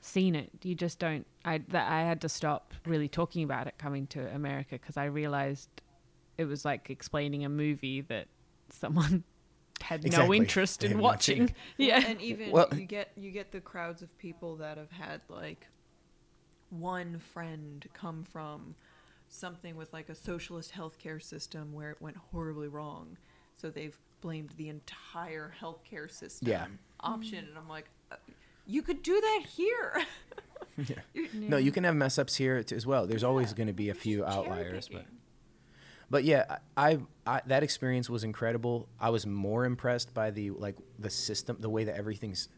seen 0.00 0.34
it. 0.34 0.50
You 0.62 0.74
just 0.74 0.98
don't. 0.98 1.26
I 1.44 1.58
that 1.68 1.90
I 1.90 2.02
had 2.02 2.20
to 2.22 2.28
stop 2.28 2.74
really 2.86 3.08
talking 3.08 3.42
about 3.44 3.66
it 3.66 3.74
coming 3.78 4.06
to 4.08 4.34
America 4.34 4.70
because 4.72 4.96
I 4.96 5.04
realized 5.06 5.68
it 6.38 6.44
was 6.44 6.64
like 6.64 6.90
explaining 6.90 7.44
a 7.44 7.48
movie 7.48 8.00
that 8.02 8.28
someone 8.70 9.24
had 9.82 10.10
no 10.10 10.32
interest 10.34 10.84
in 10.84 10.92
have 10.92 11.00
watching. 11.00 11.54
Yeah, 11.76 12.02
and 12.06 12.20
even 12.20 12.50
Well- 12.50 12.68
you 12.72 12.84
get 12.86 13.12
you 13.16 13.30
get 13.30 13.52
the 13.52 13.60
crowds 13.60 14.02
of 14.02 14.16
people 14.18 14.56
that 14.56 14.76
have 14.78 14.90
had 14.90 15.20
like 15.28 15.66
one 16.70 17.18
friend 17.18 17.86
come 17.92 18.24
from 18.24 18.74
something 19.28 19.76
with 19.76 19.92
like 19.92 20.08
a 20.08 20.14
socialist 20.14 20.72
healthcare 20.72 21.22
system 21.22 21.72
where 21.72 21.90
it 21.90 22.00
went 22.00 22.16
horribly 22.16 22.68
wrong, 22.68 23.16
so 23.56 23.70
they've 23.70 23.96
blamed 24.20 24.50
the 24.56 24.68
entire 24.68 25.52
healthcare 25.60 26.10
system 26.10 26.48
Yeah. 26.48 26.66
option, 27.00 27.46
and 27.48 27.56
I'm 27.56 27.68
like, 27.68 27.88
uh, 28.12 28.16
you 28.70 28.82
could 28.82 29.02
do 29.02 29.20
that 29.20 29.44
here. 29.48 30.02
No, 31.34 31.58
you 31.58 31.72
can 31.72 31.84
have 31.84 31.94
mess 31.94 32.18
ups 32.18 32.36
here 32.36 32.64
as 32.72 32.86
well. 32.86 33.06
There's 33.06 33.24
always 33.24 33.52
going 33.52 33.66
to 33.66 33.74
be 33.74 33.90
a 33.90 33.94
few 33.94 34.24
outliers, 34.24 34.88
but 34.90 35.04
but 36.08 36.24
yeah, 36.24 36.56
I, 36.74 36.86
I, 36.86 36.98
I 37.26 37.40
that 37.46 37.62
experience 37.62 38.08
was 38.08 38.24
incredible. 38.24 38.88
I 38.98 39.10
was 39.10 39.26
more 39.26 39.66
impressed 39.66 40.14
by 40.14 40.30
the 40.30 40.50
like 40.52 40.76
the 40.98 41.10
system, 41.10 41.58
the 41.60 41.68
way 41.68 41.84
that 41.84 41.96
everything's. 41.96 42.48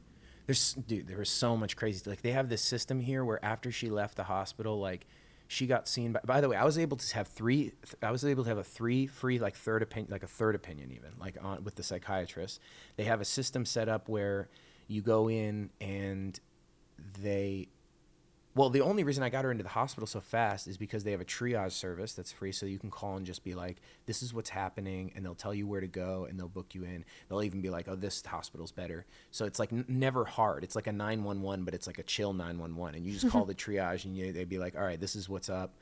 There's 0.47 0.75
dude, 0.75 1.09
there 1.09 1.19
was 1.19 1.31
so 1.31 1.57
much 1.57 1.77
crazy. 1.77 2.09
Like 2.09 2.23
they 2.23 2.31
have 2.33 2.49
this 2.49 2.63
system 2.63 3.01
here 3.01 3.25
where 3.25 3.45
after 3.45 3.73
she 3.73 3.91
left 3.91 4.17
the 4.17 4.25
hospital, 4.25 4.79
like 4.79 5.07
she 5.49 5.67
got 5.67 5.89
seen. 5.89 6.13
By, 6.13 6.21
by 6.25 6.41
the 6.41 6.49
way, 6.49 6.57
I 6.57 6.65
was 6.65 6.79
able 6.79 6.99
to 6.99 7.15
have 7.15 7.27
three. 7.27 7.73
th- 7.83 7.97
I 8.03 8.13
was 8.13 8.25
able 8.25 8.45
to 8.45 8.49
have 8.51 8.59
a 8.59 8.65
three 8.65 9.07
free 9.09 9.41
like 9.41 9.57
third 9.57 9.83
opinion, 9.83 10.13
like 10.13 10.23
a 10.23 10.29
third 10.29 10.55
opinion 10.55 10.93
even 10.93 11.11
like 11.19 11.37
on 11.43 11.65
with 11.65 11.75
the 11.75 11.83
psychiatrist. 11.83 12.61
They 12.97 13.05
have 13.05 13.21
a 13.21 13.25
system 13.25 13.65
set 13.65 13.89
up 13.89 14.09
where 14.09 14.49
you 14.93 15.03
go 15.03 15.29
in 15.29 15.71
and 15.81 16.39
they 17.21 17.69
well, 18.55 18.69
the 18.69 18.83
only 18.83 19.03
reason 19.03 19.25
I 19.25 19.31
got 19.31 19.47
her 19.47 19.51
into 19.51 19.63
the 19.63 19.71
hospital 19.71 20.07
so 20.07 20.21
fast 20.21 20.69
is 20.69 20.77
because 20.77 21.05
they 21.05 21.13
have 21.13 21.23
a 21.23 21.25
triage 21.25 21.73
service 21.73 22.13
that's 22.13 22.31
free, 22.31 22.53
so 22.53 22.67
you 22.67 22.79
can 22.79 22.91
call 22.91 23.17
and 23.17 23.25
just 23.25 23.45
be 23.45 23.55
like, 23.55 23.79
"This 24.05 24.23
is 24.23 24.35
what's 24.35 24.51
happening," 24.51 25.11
and 25.17 25.25
they'll 25.25 25.35
tell 25.35 25.55
you 25.55 25.67
where 25.67 25.81
to 25.81 25.87
go, 25.87 26.27
and 26.29 26.39
they'll 26.39 26.49
book 26.49 26.75
you 26.75 26.85
in. 26.85 27.07
They'll 27.29 27.43
even 27.43 27.63
be 27.63 27.71
like, 27.71 27.89
"Oh, 27.89 27.97
this 27.97 28.23
hospital's 28.23 28.71
better." 28.71 29.07
So 29.31 29.47
it's 29.47 29.59
like 29.59 29.73
n- 29.73 29.87
never 29.89 30.27
hard. 30.27 30.65
It's 30.65 30.77
like 30.77 30.87
a 30.87 30.93
nine 30.93 31.25
one 31.25 31.41
one, 31.41 31.65
but 31.65 31.73
it's 31.73 31.87
like 31.87 31.99
a 31.99 32.03
chill 32.03 32.35
nine 32.35 32.59
one 32.59 32.77
one, 32.77 32.95
and 32.95 33.07
you 33.07 33.13
just 33.15 33.31
call 33.31 33.47
the 33.47 33.55
triage, 33.65 34.05
and 34.05 34.15
you, 34.15 34.35
they'd 34.35 34.51
be 34.51 34.59
like, 34.59 34.77
"All 34.77 34.85
right, 34.85 35.01
this 35.01 35.17
is 35.17 35.31
what's 35.31 35.49
up." 35.49 35.75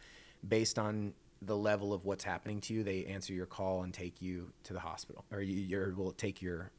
based 0.47 0.79
on 0.79 1.13
the 1.43 1.57
level 1.57 1.93
of 1.93 2.05
what's 2.05 2.25
happening 2.25 2.61
to 2.61 2.75
you, 2.75 2.83
they 2.83 3.05
answer 3.07 3.33
your 3.33 3.47
call 3.47 3.83
and 3.83 3.95
take 3.95 4.21
you 4.21 4.53
to 4.65 4.73
the 4.73 4.81
hospital, 4.81 5.25
or 5.33 5.41
you 5.41 5.95
will 5.97 6.13
take 6.13 6.43
your 6.43 6.71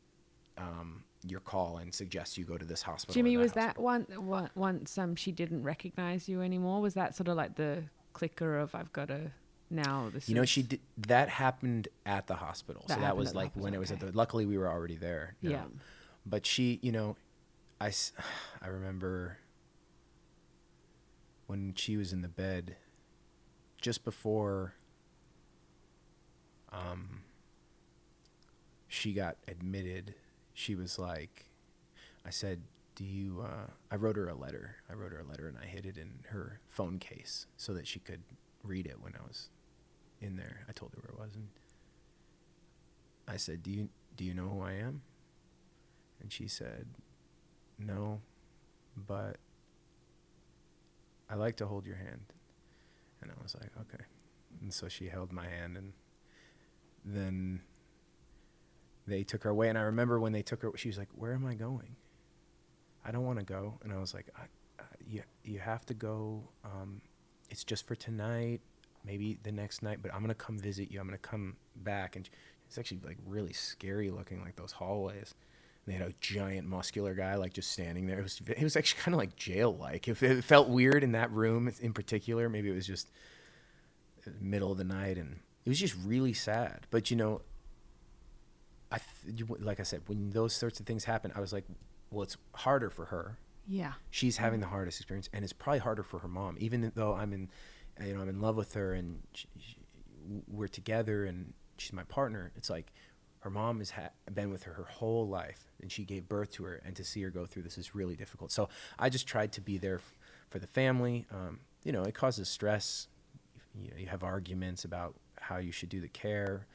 um, 0.58 1.04
your 1.28 1.40
call 1.40 1.78
and 1.78 1.94
suggest 1.94 2.38
you 2.38 2.46
go 2.46 2.58
to 2.58 2.66
this 2.66 2.82
hospital. 2.82 3.14
Jimmy, 3.14 3.38
was 3.38 3.52
hospital. 3.52 3.90
that 3.90 4.22
one, 4.22 4.50
once 4.56 4.98
um 4.98 5.16
she 5.16 5.32
didn't 5.32 5.64
recognize 5.64 6.28
you 6.28 6.42
anymore? 6.42 6.82
Was 6.82 6.94
that 6.96 7.16
sort 7.16 7.28
of 7.28 7.38
like 7.38 7.56
the 7.56 7.84
clicker 8.14 8.58
of 8.58 8.74
I've 8.76 8.92
got 8.92 9.10
to 9.10 9.32
now 9.70 10.10
this? 10.14 10.28
You 10.28 10.36
know, 10.36 10.46
she 10.46 10.64
did 10.64 10.80
that 11.08 11.30
happened 11.30 11.88
at 12.06 12.28
the 12.28 12.36
hospital. 12.36 12.86
That 12.88 12.96
so 12.96 13.02
that 13.02 13.18
was 13.18 13.36
like 13.36 13.52
when 13.56 13.74
it 13.74 13.80
was 13.80 13.92
at 13.92 14.00
the. 14.00 14.12
Luckily, 14.12 14.46
we 14.46 14.58
were 14.58 14.70
already 14.70 14.96
there. 14.98 15.36
no. 15.42 15.52
Yeah. 15.52 15.64
But 16.24 16.46
she, 16.46 16.80
you 16.84 16.92
know, 16.92 17.16
I, 17.80 17.92
I 18.62 18.68
remember 18.68 19.38
when 21.48 21.74
she 21.76 21.98
was 21.98 22.14
in 22.14 22.22
the 22.22 22.28
bed, 22.30 22.76
just 23.80 24.04
before. 24.04 24.74
Um. 26.72 27.22
She 28.94 29.14
got 29.14 29.38
admitted. 29.48 30.16
She 30.62 30.76
was 30.76 31.00
like, 31.00 31.48
I 32.24 32.30
said, 32.30 32.62
"Do 32.94 33.04
you?" 33.04 33.42
Uh, 33.42 33.72
I 33.90 33.96
wrote 33.96 34.16
her 34.16 34.30
a 34.30 34.36
letter. 34.36 34.76
I 34.88 34.94
wrote 34.94 35.12
her 35.12 35.22
a 35.22 35.24
letter 35.24 35.48
and 35.48 35.58
I 35.58 35.66
hid 35.66 35.88
it 35.88 35.98
in 35.98 36.12
her 36.30 36.60
phone 36.70 37.00
case 37.00 37.48
so 37.58 37.74
that 37.74 37.88
she 37.88 38.00
could 38.00 38.22
read 38.64 38.86
it 38.86 39.02
when 39.02 39.16
I 39.16 39.24
was 39.28 39.50
in 40.22 40.36
there. 40.36 40.64
I 40.70 40.72
told 40.74 40.94
her 40.94 41.02
where 41.02 41.16
it 41.16 41.20
was, 41.20 41.36
and 41.36 41.48
I 43.28 43.38
said, 43.38 43.64
"Do 43.64 43.72
you 43.72 43.90
do 44.16 44.24
you 44.24 44.36
know 44.36 44.50
who 44.50 44.62
I 44.62 44.74
am?" 44.74 45.02
And 46.22 46.32
she 46.32 46.48
said, 46.48 46.86
"No, 47.80 48.22
but 48.96 49.38
I 51.28 51.34
like 51.38 51.56
to 51.58 51.66
hold 51.66 51.88
your 51.88 51.96
hand." 51.96 52.34
And 53.20 53.32
I 53.32 53.42
was 53.42 53.56
like, 53.56 53.72
"Okay." 53.82 54.04
And 54.62 54.72
so 54.72 54.88
she 54.88 55.08
held 55.10 55.32
my 55.32 55.48
hand, 55.48 55.76
and 55.76 55.94
then 57.04 57.64
they 59.08 59.24
took 59.24 59.44
her 59.44 59.50
away. 59.50 59.70
And 59.70 59.78
I 59.78 59.82
remember 59.82 60.20
when 60.20 60.34
they 60.34 60.42
took 60.44 60.62
her, 60.62 60.72
she 60.76 60.90
was 60.90 60.98
like, 60.98 61.10
"Where 61.16 61.34
am 61.34 61.46
I 61.46 61.56
going?" 61.56 61.96
I 63.04 63.12
don't 63.12 63.26
want 63.26 63.40
to 63.40 63.46
go. 63.46 63.80
And 63.84 63.92
I 63.92 63.98
was 63.98 64.14
like, 64.14 64.30
I, 64.36 64.44
I, 64.80 64.86
"You 65.08 65.24
you 65.44 65.60
have 65.60 65.86
to 65.88 65.94
go. 65.94 66.50
Um, 66.64 67.02
it's 67.50 67.64
just 67.64 67.88
for 67.88 67.96
tonight." 67.96 68.62
maybe 69.06 69.38
the 69.44 69.52
next 69.52 69.82
night, 69.82 70.00
but 70.02 70.14
I'm 70.14 70.22
gonna 70.22 70.34
come 70.34 70.58
visit 70.58 70.92
you. 70.92 71.00
I'm 71.00 71.08
gonna 71.08 71.18
come 71.18 71.56
back, 71.76 72.16
and 72.16 72.30
it's 72.68 72.78
actually 72.78 73.02
like 73.06 73.18
really 73.26 73.54
scary 73.54 74.10
looking, 74.10 74.42
like 74.42 74.56
those 74.56 74.72
hallways. 74.72 75.34
And 75.86 75.94
they 75.94 75.98
had 75.98 76.10
a 76.10 76.14
giant 76.20 76.68
muscular 76.68 77.14
guy 77.14 77.36
like 77.36 77.54
just 77.54 77.72
standing 77.72 78.06
there. 78.06 78.20
It 78.20 78.24
was 78.24 78.42
it 78.48 78.64
was 78.64 78.76
actually 78.76 79.02
kind 79.04 79.16
of 79.16 79.20
like 79.20 79.36
jail 79.36 79.76
like. 79.76 80.08
If 80.08 80.24
it 80.24 80.44
felt 80.44 80.70
weird 80.70 81.04
in 81.04 81.14
that 81.14 81.32
room 81.32 81.72
in 81.80 81.94
particular, 81.94 82.50
maybe 82.50 82.70
it 82.70 82.76
was 82.76 82.88
just 82.88 83.12
uh, 84.28 84.32
middle 84.40 84.72
of 84.72 84.78
the 84.78 84.84
night, 84.84 85.18
and 85.18 85.40
it 85.66 85.70
was 85.70 85.80
just 85.80 85.96
really 86.04 86.34
sad. 86.34 86.88
But 86.92 87.12
you 87.12 87.18
know, 87.18 87.42
I 88.92 88.98
th- 89.00 89.40
you- 89.40 89.58
like 89.60 89.80
I 89.80 89.84
said, 89.84 90.02
when 90.08 90.32
those 90.32 90.54
sorts 90.54 90.80
of 90.80 90.86
things 90.86 91.06
happen, 91.06 91.32
I 91.36 91.40
was 91.40 91.54
like, 91.54 91.66
well, 92.12 92.24
it's 92.24 92.38
harder 92.56 92.90
for 92.90 93.06
her. 93.06 93.38
Yeah. 93.68 93.94
she's 94.10 94.38
having 94.38 94.60
the 94.60 94.68
hardest 94.68 95.00
experience 95.00 95.30
and 95.32 95.44
it's 95.44 95.54
probably 95.54 95.80
harder 95.80 96.04
for 96.04 96.20
her 96.20 96.28
mom. 96.28 96.58
Even 96.60 96.92
though 96.96 97.14
i'm 97.14 97.32
in 97.32 97.48
you 98.04 98.14
know 98.14 98.22
i'm 98.22 98.28
in 98.28 98.42
love 98.42 98.56
with 98.58 98.74
her 98.74 98.92
and 98.94 99.22
she, 99.34 99.48
she, 99.60 99.76
we're 100.48 100.68
together 100.68 101.26
and 101.26 101.54
she's 101.78 101.94
my 101.94 102.04
partner 102.04 102.52
it's 102.56 102.70
like 102.72 102.92
her 103.42 103.50
mom 103.52 103.78
has 103.78 103.92
ha- 103.92 104.10
been 104.34 104.50
with 104.52 104.64
her 104.64 104.74
her 104.74 104.86
whole 104.86 105.28
life 105.28 105.72
and 105.80 105.92
she 105.92 106.04
gave 106.04 106.28
birth 106.28 106.50
to 106.52 106.64
her 106.64 106.82
and 106.84 106.96
to 106.96 107.04
see 107.04 107.22
her 107.22 107.30
go 107.30 107.46
through 107.46 107.62
this 107.62 107.78
is 107.78 107.94
really 107.94 108.16
difficult. 108.16 108.52
So 108.52 108.68
i 108.98 109.10
just 109.10 109.28
tried 109.28 109.52
to 109.54 109.62
be 109.62 109.78
there 109.78 109.98
f- 109.98 110.16
for 110.50 110.58
the 110.60 110.68
family 110.68 111.28
um, 111.32 111.60
you 111.84 111.92
know 111.92 112.02
it 112.04 112.16
causes 112.16 112.50
stress. 112.50 113.08
You, 113.76 113.92
you 113.96 114.08
have 114.08 114.24
arguments 114.24 114.84
about 114.86 115.16
how 115.40 115.58
you 115.58 115.72
should 115.72 115.90
do 115.90 116.02
the 116.02 116.10
care. 116.10 116.66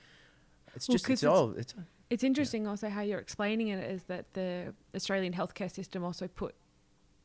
It's 0.74 0.88
Well, 0.88 0.94
just 0.94 1.10
it's 1.10 1.22
it's- 1.24 1.36
all 1.38 1.50
it's 1.52 1.74
It's 2.08 2.22
interesting 2.22 2.66
also 2.66 2.88
how 2.88 3.00
you're 3.00 3.18
explaining 3.18 3.68
it 3.68 3.82
is 3.90 4.04
that 4.04 4.32
the 4.34 4.74
Australian 4.94 5.32
healthcare 5.32 5.70
system 5.70 6.04
also 6.04 6.28
put, 6.28 6.54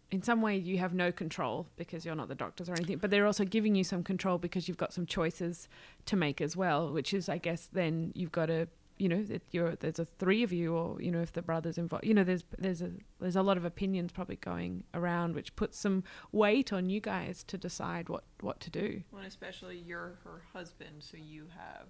in 0.09 0.23
some 0.23 0.41
way, 0.41 0.57
you 0.57 0.77
have 0.79 0.93
no 0.93 1.11
control 1.11 1.67
because 1.77 2.03
you're 2.03 2.15
not 2.15 2.27
the 2.27 2.35
doctors 2.35 2.67
or 2.67 2.73
anything, 2.73 2.97
but 2.97 3.11
they're 3.11 3.27
also 3.27 3.45
giving 3.45 3.75
you 3.75 3.83
some 3.83 4.03
control 4.03 4.37
because 4.37 4.67
you've 4.67 4.77
got 4.77 4.91
some 4.91 5.05
choices 5.05 5.69
to 6.05 6.15
make 6.15 6.41
as 6.41 6.57
well, 6.57 6.91
which 6.91 7.13
is, 7.13 7.29
I 7.29 7.37
guess, 7.37 7.69
then 7.71 8.11
you've 8.15 8.31
got 8.31 8.47
to, 8.47 8.67
you 8.97 9.07
know, 9.07 9.23
that 9.23 9.43
you're 9.51 9.75
there's 9.75 9.99
a 9.99 10.05
three 10.05 10.43
of 10.43 10.51
you, 10.51 10.75
or 10.75 11.01
you 11.01 11.11
know, 11.11 11.21
if 11.21 11.31
the 11.31 11.41
brothers 11.41 11.77
involved, 11.77 12.05
you 12.05 12.13
know, 12.13 12.23
there's 12.23 12.43
there's 12.59 12.81
a 12.81 12.91
there's 13.19 13.35
a 13.35 13.41
lot 13.41 13.57
of 13.57 13.65
opinions 13.65 14.11
probably 14.11 14.35
going 14.35 14.83
around, 14.93 15.33
which 15.33 15.55
puts 15.55 15.77
some 15.77 16.03
weight 16.31 16.73
on 16.73 16.89
you 16.89 16.99
guys 16.99 17.43
to 17.45 17.57
decide 17.57 18.09
what 18.09 18.23
what 18.41 18.59
to 18.59 18.69
do. 18.69 19.01
Well, 19.11 19.19
and 19.19 19.27
especially 19.27 19.77
you're 19.77 20.19
her 20.23 20.43
husband, 20.53 20.97
so 20.99 21.17
you 21.17 21.47
have. 21.55 21.87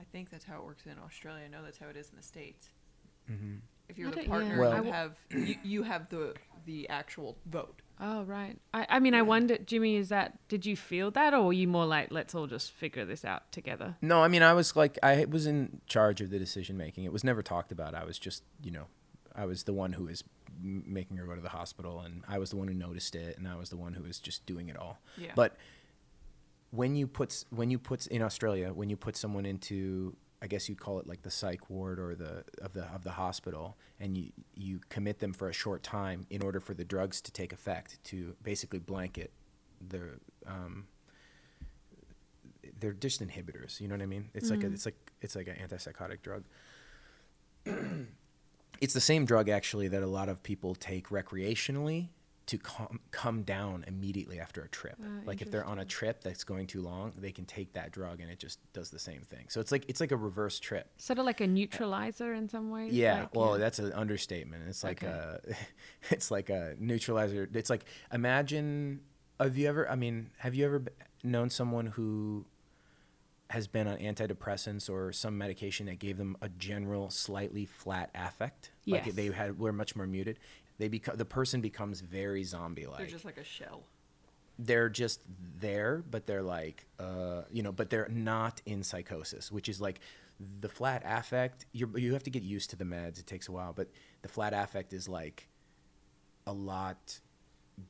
I 0.00 0.04
think 0.12 0.30
that's 0.30 0.44
how 0.44 0.58
it 0.58 0.64
works 0.64 0.86
in 0.86 0.92
Australia. 1.04 1.44
I 1.44 1.48
know 1.48 1.62
that's 1.64 1.78
how 1.78 1.88
it 1.88 1.96
is 1.96 2.10
in 2.10 2.16
the 2.16 2.22
states. 2.22 2.68
Mhm. 3.30 3.60
If 3.88 3.98
you're 3.98 4.08
I 4.08 4.10
the 4.10 4.16
don't- 4.16 4.24
yeah. 4.24 4.30
partner, 4.30 4.60
Well- 4.60 4.70
you 4.70 4.74
I 4.74 4.76
w- 4.78 4.92
have 4.92 5.16
you, 5.30 5.54
you 5.62 5.82
have 5.84 6.08
the 6.08 6.34
the 6.64 6.88
actual 6.88 7.38
vote. 7.46 7.80
Oh 8.00 8.24
right. 8.24 8.58
I, 8.74 8.86
I 8.90 8.98
mean, 8.98 9.14
I 9.14 9.22
wonder, 9.22 9.56
Jimmy, 9.58 9.96
is 9.96 10.08
that 10.10 10.38
did 10.48 10.66
you 10.66 10.76
feel 10.76 11.10
that, 11.12 11.32
or 11.32 11.42
were 11.46 11.52
you 11.52 11.68
more 11.68 11.86
like, 11.86 12.10
let's 12.10 12.34
all 12.34 12.46
just 12.48 12.72
figure 12.72 13.04
this 13.04 13.24
out 13.24 13.50
together? 13.52 13.96
No, 14.02 14.22
I 14.22 14.28
mean, 14.28 14.42
I 14.42 14.52
was 14.52 14.74
like, 14.76 14.98
I 15.02 15.24
was 15.26 15.46
in 15.46 15.80
charge 15.86 16.20
of 16.20 16.30
the 16.30 16.38
decision 16.38 16.76
making. 16.76 17.04
It 17.04 17.12
was 17.12 17.22
never 17.24 17.42
talked 17.42 17.70
about. 17.72 17.94
I 17.94 18.04
was 18.04 18.18
just, 18.18 18.42
you 18.62 18.70
know, 18.72 18.86
I 19.34 19.46
was 19.46 19.62
the 19.62 19.72
one 19.72 19.92
who 19.92 20.04
was 20.06 20.24
making 20.60 21.16
her 21.18 21.24
go 21.24 21.34
to 21.36 21.40
the 21.40 21.50
hospital, 21.50 22.00
and 22.00 22.22
I 22.28 22.38
was 22.38 22.50
the 22.50 22.56
one 22.56 22.66
who 22.68 22.74
noticed 22.74 23.14
it, 23.14 23.38
and 23.38 23.46
I 23.46 23.54
was 23.56 23.70
the 23.70 23.76
one 23.76 23.94
who 23.94 24.02
was 24.02 24.18
just 24.18 24.44
doing 24.44 24.68
it 24.68 24.76
all. 24.76 24.98
Yeah. 25.16 25.32
But 25.36 25.56
when 26.70 26.96
you 26.96 27.06
put 27.06 27.44
when 27.50 27.70
you 27.70 27.78
put 27.78 28.06
in 28.06 28.22
Australia, 28.22 28.72
when 28.72 28.90
you 28.90 28.96
put 28.96 29.16
someone 29.16 29.46
into, 29.46 30.16
I 30.42 30.46
guess 30.46 30.68
you'd 30.68 30.80
call 30.80 30.98
it 30.98 31.06
like 31.06 31.22
the 31.22 31.30
psych 31.30 31.70
ward 31.70 31.98
or 31.98 32.14
the 32.14 32.44
of 32.60 32.72
the 32.72 32.84
of 32.84 33.04
the 33.04 33.12
hospital, 33.12 33.76
and 34.00 34.16
you 34.16 34.32
you 34.54 34.80
commit 34.88 35.18
them 35.20 35.32
for 35.32 35.48
a 35.48 35.52
short 35.52 35.82
time 35.82 36.26
in 36.30 36.42
order 36.42 36.60
for 36.60 36.74
the 36.74 36.84
drugs 36.84 37.20
to 37.22 37.32
take 37.32 37.52
effect 37.52 38.02
to 38.04 38.34
basically 38.42 38.78
blanket 38.78 39.32
the 39.88 40.02
um, 40.46 40.86
they're 42.80 42.92
just 42.92 43.26
inhibitors. 43.26 43.80
You 43.80 43.88
know 43.88 43.94
what 43.94 44.02
I 44.02 44.06
mean? 44.06 44.28
It's 44.34 44.50
like 44.50 44.62
a, 44.62 44.66
it's 44.66 44.84
like 44.84 45.12
it's 45.20 45.36
like 45.36 45.48
an 45.48 45.56
antipsychotic 45.56 46.22
drug. 46.22 46.44
it's 48.80 48.94
the 48.94 49.00
same 49.00 49.24
drug 49.24 49.48
actually 49.48 49.88
that 49.88 50.02
a 50.02 50.06
lot 50.06 50.28
of 50.28 50.42
people 50.42 50.74
take 50.74 51.08
recreationally 51.08 52.08
to 52.46 52.58
calm, 52.58 53.00
come 53.10 53.42
down 53.42 53.84
immediately 53.88 54.38
after 54.38 54.62
a 54.62 54.68
trip. 54.68 54.96
Ah, 55.02 55.08
like 55.24 55.42
if 55.42 55.50
they're 55.50 55.64
on 55.64 55.80
a 55.80 55.84
trip 55.84 56.22
that's 56.22 56.44
going 56.44 56.66
too 56.68 56.80
long, 56.80 57.12
they 57.18 57.32
can 57.32 57.44
take 57.44 57.72
that 57.72 57.90
drug 57.90 58.20
and 58.20 58.30
it 58.30 58.38
just 58.38 58.60
does 58.72 58.90
the 58.90 59.00
same 59.00 59.22
thing. 59.22 59.46
So 59.48 59.60
it's 59.60 59.72
like 59.72 59.84
it's 59.88 60.00
like 60.00 60.12
a 60.12 60.16
reverse 60.16 60.60
trip. 60.60 60.88
Sort 60.96 61.18
of 61.18 61.24
like 61.24 61.40
a 61.40 61.46
neutralizer 61.46 62.32
in 62.34 62.48
some 62.48 62.70
ways. 62.70 62.92
Yeah, 62.92 63.20
like, 63.22 63.34
well, 63.34 63.58
that's 63.58 63.80
an 63.80 63.92
understatement. 63.92 64.62
It's 64.68 64.84
like 64.84 65.02
Okay. 65.02 65.12
a, 65.12 65.40
it's 66.10 66.30
like 66.30 66.48
a 66.48 66.76
neutralizer. 66.78 67.48
It's 67.52 67.70
like 67.70 67.84
imagine. 68.12 69.00
Have 69.40 69.58
you 69.58 69.68
ever? 69.68 69.90
I 69.90 69.96
mean, 69.96 70.30
have 70.38 70.54
you 70.54 70.64
ever 70.64 70.84
known 71.24 71.50
someone 71.50 71.86
who 71.86 72.46
has 73.50 73.68
been 73.68 73.86
on 73.86 73.96
antidepressants 73.98 74.90
or 74.90 75.12
some 75.12 75.38
medication 75.38 75.86
that 75.86 75.98
gave 75.98 76.16
them 76.16 76.36
a 76.40 76.48
general, 76.48 77.10
slightly 77.10 77.64
flat 77.66 78.10
affect? 78.14 78.70
Like 78.86 79.14
they 79.14 79.26
had 79.26 79.58
were 79.58 79.72
much 79.72 79.94
more 79.96 80.06
muted. 80.06 80.38
They 80.78 80.88
become 80.88 81.16
the 81.16 81.24
person 81.24 81.60
becomes 81.60 82.00
very 82.00 82.44
zombie-like 82.44 82.98
They're 82.98 83.06
just 83.06 83.24
like 83.24 83.38
a 83.38 83.44
shell. 83.44 83.84
they're 84.58 84.88
just 84.88 85.20
there, 85.58 86.02
but 86.10 86.26
they're 86.26 86.42
like, 86.42 86.86
uh, 86.98 87.42
you 87.50 87.62
know, 87.62 87.72
but 87.72 87.90
they're 87.90 88.08
not 88.10 88.60
in 88.66 88.82
psychosis, 88.82 89.50
which 89.52 89.68
is 89.68 89.80
like 89.80 90.00
the 90.60 90.68
flat 90.68 91.02
affect. 91.04 91.64
You 91.72 91.90
you 91.96 92.12
have 92.12 92.22
to 92.24 92.30
get 92.30 92.42
used 92.42 92.70
to 92.70 92.76
the 92.76 92.84
meds. 92.84 93.18
It 93.18 93.26
takes 93.26 93.48
a 93.48 93.52
while, 93.52 93.72
but 93.72 93.88
the 94.22 94.28
flat 94.28 94.52
affect 94.52 94.92
is 94.92 95.08
like 95.08 95.48
a 96.46 96.52
lot 96.52 97.20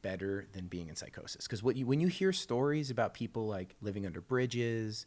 better 0.03 0.47
than 0.53 0.67
being 0.67 0.89
in 0.89 0.97
psychosis. 0.97 1.47
Because 1.47 1.63
what 1.63 1.75
you 1.77 1.87
when 1.87 2.01
you 2.01 2.07
hear 2.09 2.33
stories 2.33 2.91
about 2.91 3.15
people 3.15 3.47
like 3.49 3.75
living 3.81 4.07
under 4.07 4.21
bridges, 4.21 5.07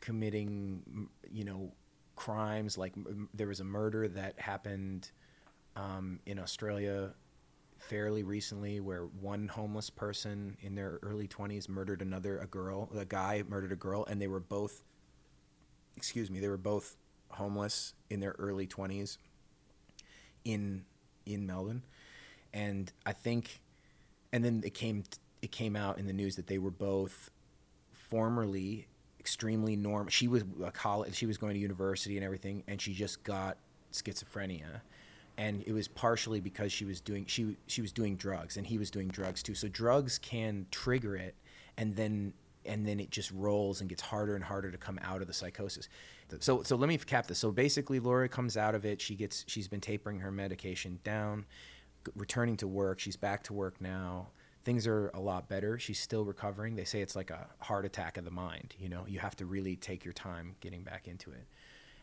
committing, 0.00 1.08
you 1.32 1.44
know, 1.44 1.72
crimes 2.16 2.78
like 2.78 2.92
m- 2.96 3.28
there 3.34 3.46
was 3.48 3.60
a 3.60 3.64
murder 3.64 4.06
that 4.08 4.38
happened 4.38 5.10
um, 5.76 6.20
in 6.26 6.38
Australia 6.38 7.12
fairly 7.78 8.22
recently 8.22 8.80
where 8.80 9.02
one 9.20 9.48
homeless 9.48 9.90
person 9.90 10.56
in 10.60 10.74
their 10.74 10.98
early 11.02 11.28
20s 11.28 11.68
murdered 11.68 12.00
another 12.00 12.38
a 12.38 12.46
girl 12.46 12.88
a 12.96 13.04
guy 13.04 13.42
murdered 13.46 13.72
a 13.72 13.76
girl 13.76 14.06
and 14.06 14.22
they 14.22 14.28
were 14.28 14.40
both 14.40 14.80
excuse 15.96 16.30
me 16.30 16.40
they 16.40 16.48
were 16.48 16.56
both 16.56 16.96
homeless 17.30 17.92
in 18.08 18.20
their 18.20 18.34
early 18.38 18.66
20s 18.66 19.18
in 20.44 20.84
in 21.26 21.46
Melbourne. 21.46 21.82
And 22.52 22.92
I 23.04 23.12
think 23.12 23.60
and 24.32 24.44
then 24.44 24.62
it 24.64 24.74
came 24.74 25.04
it 25.42 25.50
came 25.50 25.76
out 25.76 25.98
in 25.98 26.06
the 26.06 26.12
news 26.12 26.36
that 26.36 26.46
they 26.46 26.58
were 26.58 26.70
both 26.70 27.30
formerly 27.92 28.86
extremely 29.18 29.74
norm 29.74 30.06
she 30.08 30.28
was 30.28 30.44
a 30.62 30.70
college 30.70 31.14
she 31.14 31.24
was 31.24 31.38
going 31.38 31.54
to 31.54 31.60
university 31.60 32.16
and 32.16 32.24
everything 32.24 32.62
and 32.68 32.80
she 32.80 32.92
just 32.92 33.22
got 33.24 33.56
schizophrenia 33.90 34.82
and 35.36 35.62
it 35.66 35.72
was 35.72 35.88
partially 35.88 36.40
because 36.40 36.72
she 36.72 36.84
was 36.84 37.00
doing 37.00 37.26
she 37.26 37.56
she 37.66 37.82
was 37.82 37.92
doing 37.92 38.16
drugs 38.16 38.56
and 38.56 38.66
he 38.66 38.78
was 38.78 38.90
doing 38.90 39.08
drugs 39.08 39.42
too 39.42 39.54
so 39.54 39.68
drugs 39.68 40.18
can 40.18 40.66
trigger 40.70 41.16
it 41.16 41.34
and 41.76 41.96
then 41.96 42.32
and 42.66 42.86
then 42.86 43.00
it 43.00 43.10
just 43.10 43.30
rolls 43.30 43.80
and 43.80 43.88
gets 43.88 44.02
harder 44.02 44.34
and 44.34 44.44
harder 44.44 44.70
to 44.70 44.78
come 44.78 44.98
out 45.02 45.20
of 45.20 45.26
the 45.26 45.32
psychosis. 45.32 45.88
So 46.40 46.62
so 46.62 46.76
let 46.76 46.88
me 46.88 46.96
cap 46.98 47.26
this. 47.26 47.38
So 47.38 47.52
basically, 47.52 48.00
Laura 48.00 48.28
comes 48.28 48.56
out 48.56 48.74
of 48.74 48.84
it. 48.84 49.00
She 49.00 49.14
gets 49.14 49.44
she's 49.46 49.68
been 49.68 49.80
tapering 49.80 50.20
her 50.20 50.30
medication 50.30 50.98
down, 51.04 51.44
returning 52.14 52.56
to 52.58 52.66
work. 52.66 52.98
She's 52.98 53.16
back 53.16 53.42
to 53.44 53.52
work 53.52 53.80
now. 53.80 54.28
Things 54.64 54.86
are 54.86 55.10
a 55.12 55.20
lot 55.20 55.48
better. 55.48 55.78
She's 55.78 56.00
still 56.00 56.24
recovering. 56.24 56.74
They 56.74 56.84
say 56.84 57.02
it's 57.02 57.14
like 57.14 57.30
a 57.30 57.46
heart 57.58 57.84
attack 57.84 58.16
of 58.16 58.24
the 58.24 58.30
mind. 58.30 58.74
You 58.78 58.88
know, 58.88 59.04
you 59.06 59.18
have 59.18 59.36
to 59.36 59.46
really 59.46 59.76
take 59.76 60.04
your 60.04 60.14
time 60.14 60.56
getting 60.60 60.82
back 60.82 61.06
into 61.06 61.30
it. 61.32 61.46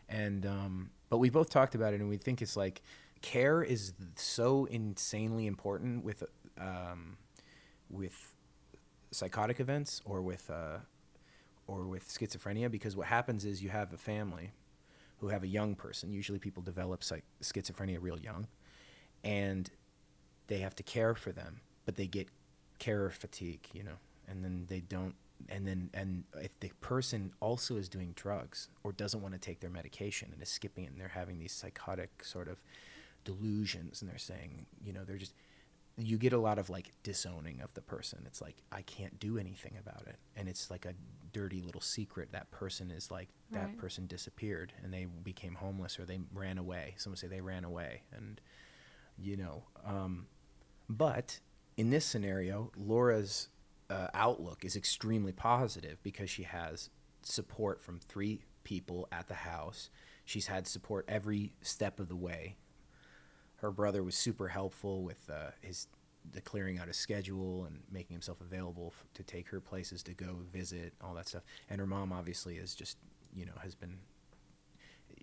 And 0.08 0.46
um, 0.46 0.90
but 1.10 1.18
we 1.18 1.28
both 1.28 1.50
talked 1.50 1.74
about 1.74 1.92
it, 1.94 2.00
and 2.00 2.08
we 2.08 2.18
think 2.18 2.40
it's 2.40 2.56
like 2.56 2.82
care 3.22 3.62
is 3.62 3.94
so 4.16 4.66
insanely 4.66 5.46
important 5.46 6.04
with 6.04 6.22
um, 6.60 7.16
with 7.88 8.34
psychotic 9.10 9.60
events 9.60 10.02
or 10.04 10.20
with 10.20 10.50
uh, 10.50 10.78
or 11.66 11.86
with 11.86 12.08
schizophrenia 12.08 12.70
because 12.70 12.96
what 12.96 13.06
happens 13.06 13.44
is 13.44 13.62
you 13.62 13.70
have 13.70 13.92
a 13.92 13.96
family 13.96 14.52
who 15.18 15.28
have 15.28 15.44
a 15.44 15.48
young 15.48 15.76
person. 15.76 16.12
Usually, 16.12 16.38
people 16.38 16.62
develop 16.62 17.04
psych- 17.04 17.24
schizophrenia 17.40 17.98
real 18.00 18.18
young, 18.18 18.48
and 19.22 19.70
they 20.48 20.58
have 20.58 20.74
to 20.74 20.82
care 20.82 21.14
for 21.14 21.30
them, 21.30 21.60
but 21.84 21.94
they 21.94 22.08
get 22.08 22.28
care 22.80 23.08
fatigue, 23.08 23.68
you 23.72 23.84
know, 23.84 23.98
and 24.28 24.44
then 24.44 24.66
they 24.68 24.80
don't. 24.80 25.14
And 25.48 25.66
then, 25.66 25.90
and 25.94 26.24
if 26.40 26.58
the 26.60 26.70
person 26.80 27.32
also 27.40 27.76
is 27.76 27.88
doing 27.88 28.12
drugs 28.14 28.68
or 28.84 28.92
doesn't 28.92 29.20
want 29.22 29.34
to 29.34 29.40
take 29.40 29.60
their 29.60 29.70
medication 29.70 30.30
and 30.32 30.42
is 30.42 30.48
skipping 30.48 30.84
it, 30.84 30.90
and 30.90 31.00
they're 31.00 31.08
having 31.08 31.38
these 31.38 31.52
psychotic 31.52 32.24
sort 32.24 32.48
of 32.48 32.62
delusions, 33.24 34.02
and 34.02 34.10
they're 34.10 34.18
saying, 34.18 34.66
you 34.84 34.92
know, 34.92 35.04
they're 35.04 35.16
just 35.18 35.34
you 35.98 36.16
get 36.16 36.32
a 36.32 36.38
lot 36.38 36.58
of 36.58 36.70
like 36.70 36.90
disowning 37.02 37.60
of 37.60 37.72
the 37.74 37.82
person. 37.82 38.22
It's 38.26 38.40
like 38.40 38.56
I 38.72 38.82
can't 38.82 39.18
do 39.20 39.38
anything 39.38 39.76
about 39.78 40.06
it, 40.06 40.16
and 40.36 40.48
it's 40.48 40.70
like 40.70 40.86
a 40.86 40.94
dirty 41.32 41.60
little 41.62 41.80
secret. 41.80 42.32
That 42.32 42.50
person 42.50 42.90
is 42.90 43.10
like 43.10 43.28
that 43.52 43.66
Right. 43.66 43.78
person 43.78 44.06
disappeared 44.06 44.72
and 44.82 44.92
they 44.92 45.06
became 45.22 45.54
homeless 45.54 45.98
or 45.98 46.04
they 46.06 46.20
ran 46.32 46.56
away. 46.58 46.94
Someone 46.96 47.16
say 47.18 47.26
they 47.26 47.40
ran 47.42 47.64
away, 47.64 48.02
and 48.16 48.40
you 49.18 49.36
know. 49.36 49.64
Um, 49.84 50.26
but 50.88 51.38
in 51.76 51.90
this 51.90 52.04
scenario, 52.04 52.70
Laura's 52.76 53.48
uh, 53.90 54.08
outlook 54.14 54.64
is 54.64 54.76
extremely 54.76 55.32
positive 55.32 55.98
because 56.02 56.30
she 56.30 56.42
has 56.44 56.90
support 57.22 57.80
from 57.80 57.98
three 58.00 58.42
people 58.64 59.08
at 59.12 59.28
the 59.28 59.34
house. 59.34 59.90
She's 60.24 60.46
had 60.46 60.66
support 60.66 61.04
every 61.08 61.54
step 61.62 62.00
of 62.00 62.08
the 62.08 62.16
way 62.16 62.56
her 63.62 63.70
brother 63.70 64.02
was 64.02 64.14
super 64.14 64.48
helpful 64.48 65.02
with 65.02 65.30
uh, 65.30 65.50
his 65.60 65.86
the 66.32 66.40
clearing 66.40 66.78
out 66.78 66.86
his 66.86 66.96
schedule 66.96 67.64
and 67.64 67.80
making 67.90 68.14
himself 68.14 68.40
available 68.40 68.92
f- 68.94 69.04
to 69.14 69.24
take 69.24 69.48
her 69.48 69.60
places 69.60 70.04
to 70.04 70.14
go 70.14 70.36
visit 70.52 70.92
all 71.02 71.14
that 71.14 71.26
stuff. 71.26 71.42
And 71.68 71.80
her 71.80 71.86
mom 71.86 72.12
obviously 72.12 72.56
is 72.56 72.74
just 72.74 72.98
you 73.34 73.46
know 73.46 73.52
has 73.62 73.74
been 73.74 73.98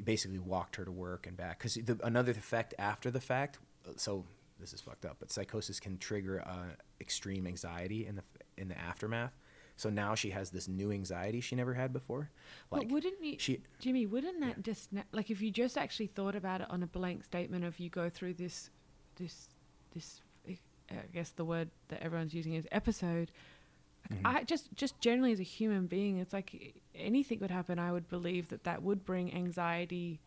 basically 0.04 0.40
walked 0.40 0.78
her 0.78 0.86
to 0.86 0.92
work 0.92 1.28
and 1.28 1.36
back. 1.38 1.60
Because 1.60 1.78
another 2.04 2.32
effect 2.32 2.74
after 2.80 3.12
the 3.12 3.22
fact 3.22 3.60
so 3.98 4.26
this 4.60 4.74
is 4.74 4.82
fucked 4.82 5.06
up 5.06 5.18
but 5.20 5.32
psychosis 5.32 5.80
can 5.80 5.98
trigger 5.98 6.42
uh, 6.46 6.76
extreme 7.00 7.48
anxiety 7.48 8.06
in 8.06 8.16
the 8.16 8.24
in 8.58 8.68
the 8.68 8.78
aftermath 8.78 9.34
so 9.80 9.90
now 9.90 10.14
she 10.14 10.30
has 10.30 10.50
this 10.50 10.68
new 10.68 10.92
anxiety 10.92 11.40
she 11.42 11.56
never 11.56 11.74
had 11.74 11.94
before 11.94 12.30
but 12.70 12.88
wouldn't 12.90 13.24
you, 13.24 13.36
she 13.40 13.62
Jimmy? 13.80 14.06
Wouldn't 14.06 14.40
that 14.42 14.62
just 14.64 14.90
like 15.12 15.30
if 15.30 15.42
you 15.42 15.52
just 15.52 15.78
actually 15.78 16.08
thought 16.08 16.36
about 16.36 16.62
it 16.62 16.68
on 16.70 16.84
a 16.84 16.88
blank 16.88 17.24
statement 17.24 17.64
of 17.64 17.80
you 17.80 17.90
go 17.90 18.10
through 18.10 18.34
this, 18.36 18.70
this, 19.16 19.50
this? 19.94 20.22
I 20.92 20.96
guess 21.14 21.30
the 21.32 21.46
word 21.46 21.70
that 21.90 22.02
everyone's 22.02 22.34
using 22.34 22.56
is 22.56 22.68
episode. 22.72 23.32
Mm-hmm. 24.12 24.26
I 24.26 24.44
just, 24.44 24.74
just 24.76 25.00
generally 25.00 25.32
as 25.32 25.40
a 25.40 25.44
human 25.44 25.86
being, 25.88 26.18
it's 26.18 26.34
like 26.34 26.82
anything 26.96 27.40
could 27.40 27.52
happen. 27.52 27.78
I 27.78 27.92
would 27.92 28.10
believe 28.10 28.50
that 28.50 28.64
that 28.64 28.82
would 28.82 29.06
bring 29.06 29.34
anxiety 29.34 30.20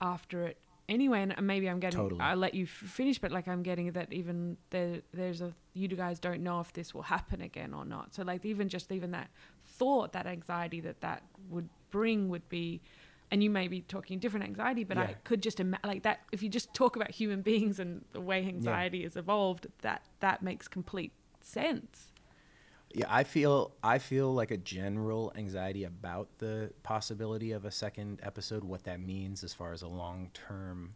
after 0.00 0.46
it 0.46 0.58
anyway. 0.90 1.22
And 1.22 1.32
uh, 1.38 1.40
maybe 1.40 1.68
I'm 1.68 1.80
getting. 1.80 1.98
Totally. 2.00 2.20
I'll 2.20 2.36
let 2.36 2.54
you 2.54 2.64
f- 2.64 2.70
finish, 2.70 3.18
but 3.18 3.30
like 3.30 3.48
I'm 3.48 3.62
getting 3.62 3.92
that 3.92 4.12
even 4.12 4.56
there, 4.70 5.00
there's 5.14 5.40
a 5.40 5.54
you 5.72 5.88
guys 5.88 6.18
don't 6.18 6.42
know 6.42 6.60
if 6.60 6.72
this 6.72 6.92
will 6.92 7.02
happen 7.02 7.40
again 7.40 7.72
or 7.72 7.84
not. 7.84 8.14
So 8.14 8.22
like 8.22 8.44
even 8.44 8.68
just 8.68 8.92
even 8.92 9.12
that 9.12 9.30
thought, 9.64 10.12
that 10.12 10.26
anxiety 10.26 10.80
that 10.80 11.00
that 11.00 11.22
would 11.48 11.68
bring 11.90 12.28
would 12.28 12.48
be. 12.48 12.80
And 13.32 13.44
you 13.44 13.50
may 13.50 13.68
be 13.68 13.82
talking 13.82 14.18
different 14.18 14.44
anxiety, 14.44 14.82
but 14.82 14.98
I 14.98 15.14
could 15.22 15.40
just 15.40 15.60
imagine 15.60 15.88
like 15.88 16.02
that. 16.02 16.18
If 16.32 16.42
you 16.42 16.48
just 16.48 16.74
talk 16.74 16.96
about 16.96 17.12
human 17.12 17.42
beings 17.42 17.78
and 17.78 18.04
the 18.12 18.20
way 18.20 18.44
anxiety 18.44 19.04
is 19.04 19.16
evolved, 19.16 19.68
that 19.82 20.02
that 20.18 20.42
makes 20.42 20.66
complete 20.66 21.12
sense. 21.40 22.09
Yeah, 22.92 23.06
I 23.08 23.22
feel 23.22 23.72
I 23.84 23.98
feel 23.98 24.34
like 24.34 24.50
a 24.50 24.56
general 24.56 25.32
anxiety 25.36 25.84
about 25.84 26.28
the 26.38 26.72
possibility 26.82 27.52
of 27.52 27.64
a 27.64 27.70
second 27.70 28.20
episode. 28.22 28.64
What 28.64 28.84
that 28.84 29.00
means 29.00 29.44
as 29.44 29.54
far 29.54 29.72
as 29.72 29.82
a 29.82 29.88
long 29.88 30.30
term 30.34 30.94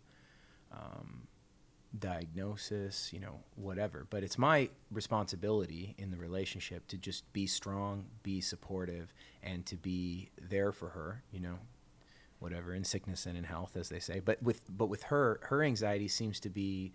um, 0.73 1.29
diagnosis, 1.97 3.13
you 3.13 3.21
know, 3.21 3.41
whatever. 3.55 4.07
But 4.11 4.25
it's 4.25 4.39
my 4.39 4.71
responsibility 4.91 5.95
in 5.97 6.11
the 6.11 6.17
relationship 6.17 6.89
to 6.89 6.99
just 6.99 7.33
be 7.33 7.47
strong, 7.47 8.07
be 8.25 8.41
supportive, 8.41 9.15
and 9.43 9.65
to 9.67 9.77
be 9.77 10.31
there 10.41 10.73
for 10.73 10.89
her. 10.91 11.23
You 11.31 11.41
know, 11.41 11.59
whatever 12.41 12.75
in 12.75 12.85
sickness 12.85 13.27
and 13.27 13.39
in 13.39 13.45
health, 13.45 13.77
as 13.77 13.89
they 13.89 14.01
say. 14.01 14.21
But 14.21 14.43
with 14.43 14.63
but 14.69 14.87
with 14.87 15.05
her, 15.05 15.41
her 15.45 15.63
anxiety 15.63 16.09
seems 16.09 16.41
to 16.41 16.51
be 16.51 16.93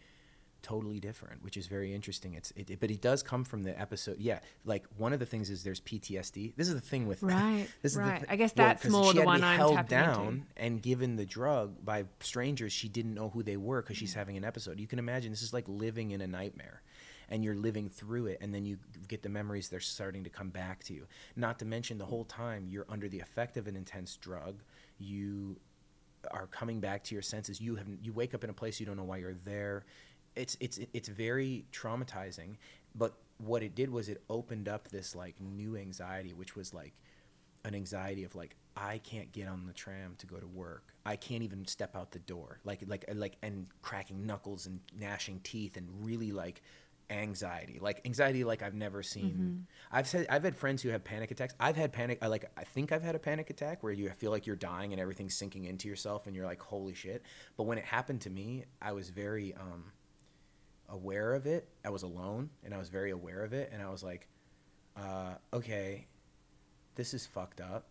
totally 0.61 0.99
different, 0.99 1.43
which 1.43 1.57
is 1.57 1.67
very 1.67 1.93
interesting. 1.93 2.33
It's 2.33 2.51
it, 2.55 2.79
but 2.79 2.91
it 2.91 3.01
does 3.01 3.23
come 3.23 3.43
from 3.43 3.63
the 3.63 3.79
episode. 3.79 4.17
Yeah, 4.19 4.39
like 4.65 4.85
one 4.97 5.13
of 5.13 5.19
the 5.19 5.25
things 5.25 5.49
is 5.49 5.63
there's 5.63 5.81
PTSD. 5.81 6.55
This 6.55 6.67
is 6.67 6.73
the 6.73 6.81
thing 6.81 7.07
with 7.07 7.23
Right, 7.29 7.67
this 7.81 7.93
is 7.93 7.97
the 7.97 8.03
right. 8.03 8.25
I 8.29 8.35
guess 8.35 8.53
well, 8.55 8.67
that's 8.67 8.83
'cause 8.83 8.91
more 8.91 9.11
she 9.11 9.19
the 9.19 9.25
one 9.25 9.43
I'm 9.43 9.57
held 9.57 9.75
tapping 9.75 9.97
into. 9.97 10.11
down 10.13 10.45
and 10.57 10.81
given 10.81 11.15
the 11.15 11.25
drug 11.25 11.83
by 11.83 12.05
strangers 12.19 12.73
she 12.73 12.89
didn't 12.89 13.13
know 13.13 13.29
who 13.29 13.43
they 13.43 13.57
were 13.57 13.81
because 13.81 13.97
she's 13.97 14.13
mm. 14.13 14.17
having 14.17 14.37
an 14.37 14.43
episode. 14.43 14.79
You 14.79 14.87
can 14.87 14.99
imagine 14.99 15.31
this 15.31 15.41
is 15.41 15.53
like 15.53 15.65
living 15.67 16.11
in 16.11 16.21
a 16.21 16.27
nightmare. 16.27 16.81
And 17.31 17.43
you're 17.43 17.53
living 17.53 17.89
through 17.89 18.25
it, 18.25 18.39
and 18.41 18.55
then 18.55 18.65
you 18.65 18.79
get 19.07 19.21
the 19.21 19.29
memories. 19.29 19.69
They're 19.69 19.79
starting 19.79 20.23
to 20.23 20.31
come 20.31 20.49
back 20.49 20.83
to 20.85 20.95
you. 20.95 21.05
Not 21.35 21.59
to 21.59 21.65
mention 21.65 21.99
the 21.99 22.05
whole 22.05 22.25
time 22.25 22.65
you're 22.67 22.87
under 22.89 23.07
the 23.07 23.19
effect 23.19 23.55
of 23.55 23.67
an 23.67 23.75
intense 23.75 24.15
drug. 24.17 24.63
You 24.97 25.57
are 26.31 26.47
coming 26.47 26.79
back 26.79 27.03
to 27.05 27.15
your 27.15 27.21
senses. 27.21 27.61
You 27.61 27.75
have 27.75 27.87
you 28.01 28.13
wake 28.13 28.33
up 28.33 28.43
in 28.43 28.49
a 28.49 28.53
place 28.53 28.79
you 28.79 28.85
don't 28.85 28.97
know 28.97 29.03
why 29.03 29.17
you're 29.17 29.35
there. 29.45 29.85
It's 30.35 30.57
it's 30.59 30.79
it's 30.93 31.09
very 31.09 31.65
traumatizing. 31.71 32.57
But 32.95 33.13
what 33.37 33.63
it 33.63 33.75
did 33.75 33.89
was 33.89 34.09
it 34.09 34.21
opened 34.29 34.67
up 34.67 34.87
this 34.89 35.15
like 35.15 35.35
new 35.39 35.77
anxiety, 35.77 36.33
which 36.33 36.55
was 36.55 36.73
like 36.73 36.93
an 37.65 37.75
anxiety 37.75 38.23
of 38.23 38.35
like 38.35 38.55
I 38.75 38.99
can't 38.99 39.31
get 39.31 39.47
on 39.47 39.65
the 39.65 39.73
tram 39.73 40.15
to 40.19 40.25
go 40.25 40.37
to 40.37 40.47
work. 40.47 40.93
I 41.05 41.15
can't 41.15 41.43
even 41.43 41.65
step 41.65 41.95
out 41.95 42.11
the 42.11 42.19
door. 42.19 42.59
Like 42.63 42.83
like 42.87 43.05
like 43.13 43.37
and 43.41 43.67
cracking 43.81 44.25
knuckles 44.25 44.65
and 44.65 44.79
gnashing 44.97 45.41
teeth 45.43 45.77
and 45.77 45.87
really 46.05 46.31
like 46.31 46.61
anxiety 47.09 47.79
like 47.81 48.01
anxiety 48.05 48.43
like 48.43 48.61
i've 48.61 48.75
never 48.75 49.01
seen 49.01 49.65
i've 49.91 50.07
said 50.07 50.27
i've 50.29 50.43
had 50.43 50.55
friends 50.55 50.83
who 50.83 50.89
have 50.89 51.03
panic 51.03 51.31
attacks 51.31 51.55
i've 51.59 51.75
had 51.75 51.91
panic 51.91 52.19
i 52.21 52.27
like 52.27 52.45
i 52.55 52.63
think 52.63 52.91
i've 52.91 53.01
had 53.01 53.15
a 53.15 53.19
panic 53.19 53.49
attack 53.49 53.81
where 53.81 53.91
you 53.91 54.07
feel 54.11 54.29
like 54.29 54.45
you're 54.45 54.55
dying 54.55 54.91
and 54.91 55.01
everything's 55.01 55.33
sinking 55.33 55.65
into 55.65 55.87
yourself 55.87 56.27
and 56.27 56.35
you're 56.35 56.45
like 56.45 56.61
holy 56.61 56.93
shit 56.93 57.23
but 57.57 57.63
when 57.63 57.79
it 57.79 57.85
happened 57.85 58.21
to 58.21 58.29
me 58.29 58.63
i 58.81 58.91
was 58.91 59.09
very 59.09 59.55
um 59.55 59.85
aware 60.91 61.33
of 61.33 61.45
it. 61.45 61.69
I 61.85 61.89
was 61.89 62.03
alone 62.03 62.49
and 62.63 62.73
i 62.73 62.77
was 62.77 62.89
very 62.89 63.11
aware 63.11 63.43
of 63.43 63.53
it 63.53 63.69
and 63.73 63.81
i 63.81 63.89
was 63.89 64.03
like 64.03 64.27
uh 64.97 65.35
okay 65.53 66.07
this 66.95 67.13
is 67.13 67.25
fucked 67.25 67.61
up. 67.61 67.87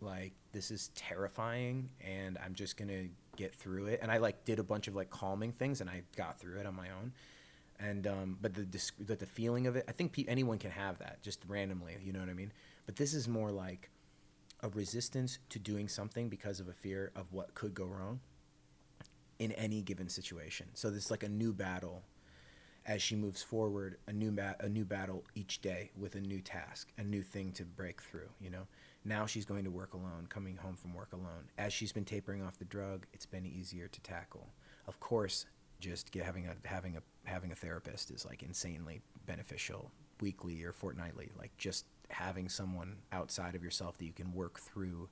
Like 0.00 0.32
this 0.52 0.70
is 0.72 0.88
terrifying 0.96 1.90
and 2.00 2.36
i'm 2.44 2.54
just 2.54 2.76
gonna 2.76 3.04
get 3.36 3.54
through 3.54 3.86
it. 3.86 4.00
And 4.02 4.10
i 4.10 4.16
like 4.18 4.44
did 4.44 4.58
a 4.58 4.64
bunch 4.64 4.88
of 4.88 4.94
like 4.96 5.10
calming 5.10 5.52
things 5.52 5.80
and 5.80 5.88
i 5.88 6.02
got 6.16 6.40
through 6.40 6.58
it 6.58 6.66
on 6.66 6.74
my 6.74 6.88
own. 6.90 7.12
And 7.78 8.06
um 8.06 8.38
but 8.40 8.54
the 8.54 8.66
the, 8.98 9.16
the 9.16 9.26
feeling 9.26 9.66
of 9.66 9.76
it 9.76 9.84
i 9.88 9.92
think 9.92 10.12
pe- 10.12 10.24
anyone 10.26 10.58
can 10.58 10.70
have 10.70 10.98
that 10.98 11.22
just 11.22 11.44
randomly 11.46 11.96
you 12.02 12.12
know 12.12 12.20
what 12.20 12.28
i 12.28 12.34
mean? 12.34 12.52
But 12.86 12.96
this 12.96 13.14
is 13.14 13.28
more 13.28 13.50
like 13.52 13.90
a 14.62 14.68
resistance 14.68 15.38
to 15.50 15.58
doing 15.58 15.88
something 15.88 16.28
because 16.28 16.60
of 16.60 16.68
a 16.68 16.72
fear 16.72 17.12
of 17.16 17.32
what 17.32 17.54
could 17.54 17.74
go 17.74 17.84
wrong 17.84 18.20
in 19.38 19.52
any 19.52 19.80
given 19.80 20.08
situation. 20.08 20.68
So 20.74 20.90
this 20.90 21.06
is 21.06 21.10
like 21.10 21.22
a 21.22 21.28
new 21.28 21.52
battle 21.52 22.02
as 22.86 23.02
she 23.02 23.14
moves 23.14 23.42
forward 23.42 23.96
a 24.06 24.12
new 24.12 24.34
a 24.60 24.68
new 24.68 24.84
battle 24.84 25.24
each 25.34 25.60
day 25.60 25.90
with 25.96 26.14
a 26.14 26.20
new 26.20 26.40
task 26.40 26.88
a 26.98 27.04
new 27.04 27.22
thing 27.22 27.52
to 27.52 27.64
break 27.64 28.00
through 28.00 28.28
you 28.40 28.50
know? 28.50 28.66
Now 29.04 29.26
she's 29.26 29.44
going 29.44 29.64
to 29.64 29.70
work 29.70 29.94
alone 29.94 30.26
coming 30.28 30.56
home 30.56 30.76
from 30.76 30.92
work 30.92 31.12
alone. 31.12 31.48
As 31.56 31.72
she's 31.72 31.92
been 31.92 32.04
tapering 32.04 32.42
off 32.42 32.58
the 32.58 32.64
drug 32.64 33.06
it's 33.12 33.26
been 33.26 33.46
easier 33.46 33.88
to 33.88 34.00
tackle. 34.00 34.48
Of 34.86 35.00
course 35.00 35.46
just 35.80 36.12
get, 36.12 36.24
having 36.24 36.46
a 36.46 36.68
having 36.68 36.96
a 36.96 37.02
having 37.24 37.52
a 37.52 37.54
therapist 37.54 38.10
is 38.10 38.26
like 38.26 38.42
insanely 38.42 39.00
beneficial 39.26 39.90
weekly 40.20 40.62
or 40.62 40.72
fortnightly 40.72 41.30
like 41.38 41.56
just 41.56 41.86
having 42.10 42.48
someone 42.48 42.96
outside 43.12 43.54
of 43.54 43.62
yourself 43.62 43.96
that 43.98 44.04
you 44.04 44.12
can 44.12 44.32
work 44.32 44.58
through. 44.58 45.08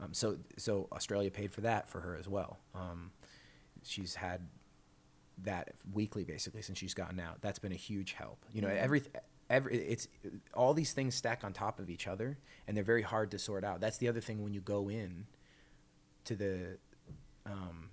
Um, 0.00 0.12
so 0.12 0.38
so 0.56 0.88
australia 0.92 1.30
paid 1.30 1.52
for 1.52 1.62
that 1.62 1.88
for 1.88 2.00
her 2.00 2.16
as 2.16 2.28
well. 2.28 2.58
Um, 2.74 3.10
she's 3.82 4.14
had 4.14 4.46
that 5.44 5.74
weekly 5.92 6.24
basically 6.24 6.62
since 6.62 6.78
she's 6.78 6.94
gotten 6.94 7.20
out. 7.20 7.40
That's 7.40 7.58
been 7.58 7.72
a 7.72 7.76
huge 7.76 8.12
help. 8.12 8.44
You 8.52 8.62
know 8.62 8.68
every 8.68 9.02
every 9.48 9.76
it's 9.76 10.08
all 10.54 10.74
these 10.74 10.92
things 10.92 11.14
stack 11.14 11.44
on 11.44 11.52
top 11.52 11.78
of 11.80 11.90
each 11.90 12.06
other 12.06 12.38
and 12.66 12.76
they're 12.76 12.84
very 12.84 13.02
hard 13.02 13.30
to 13.32 13.38
sort 13.38 13.64
out. 13.64 13.80
That's 13.80 13.98
the 13.98 14.08
other 14.08 14.20
thing 14.20 14.42
when 14.42 14.52
you 14.52 14.60
go 14.60 14.88
in 14.88 15.26
to 16.24 16.34
the 16.36 16.78
um, 17.46 17.90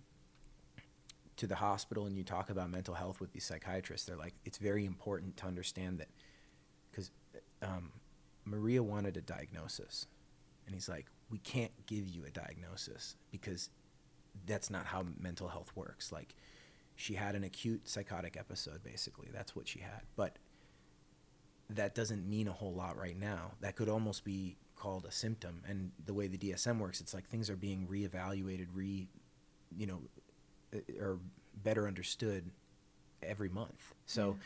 to 1.38 1.48
the 1.48 1.56
hospital 1.56 2.06
and 2.06 2.18
you 2.18 2.24
talk 2.24 2.50
about 2.50 2.70
mental 2.70 2.94
health 2.94 3.20
with 3.20 3.32
these 3.32 3.46
psychiatrists 3.46 4.08
they're 4.08 4.18
like 4.18 4.34
it's 4.44 4.58
very 4.58 4.86
important 4.86 5.38
to 5.38 5.46
understand 5.46 6.00
that 6.00 6.08
because 6.90 7.12
um, 7.62 7.92
maria 8.44 8.82
wanted 8.82 9.16
a 9.18 9.22
diagnosis 9.22 10.08
and 10.66 10.74
he's 10.74 10.90
like 10.90 11.06
we 11.30 11.38
can't 11.40 11.72
give 11.86 12.08
you 12.08 12.24
a 12.26 12.30
diagnosis 12.30 13.16
because 13.32 13.70
that's 14.46 14.70
not 14.70 14.86
how 14.86 15.06
mental 15.20 15.48
health 15.48 15.72
works. 15.76 16.12
Like 16.12 16.36
she 16.98 17.14
had 17.14 17.36
an 17.36 17.44
acute 17.46 17.88
psychotic 17.88 18.36
episode 18.36 18.84
basically 18.84 19.30
that's 19.34 19.56
what 19.56 19.68
she 19.68 19.80
had 19.80 20.02
but 20.18 20.38
that 21.70 21.96
doesn't 21.96 22.28
mean 22.28 22.48
a 22.48 22.52
whole 22.52 22.74
lot 22.74 22.98
right 22.98 23.18
now. 23.20 23.52
That 23.62 23.76
could 23.76 23.90
almost 23.90 24.24
be 24.24 24.56
called 24.76 25.06
a 25.06 25.12
symptom. 25.12 25.62
And 25.68 25.92
the 26.06 26.14
way 26.14 26.28
the 26.28 26.38
DSM 26.38 26.80
works, 26.80 27.02
it's 27.02 27.14
like 27.14 27.28
things 27.28 27.50
are 27.50 27.56
being 27.58 27.88
reevaluated, 27.92 28.68
re, 28.74 29.08
you 29.76 29.88
know, 29.88 30.02
uh, 30.74 30.80
or 31.04 31.20
better 31.64 31.88
understood 31.88 32.50
every 33.22 33.50
month. 33.50 33.94
So 34.06 34.38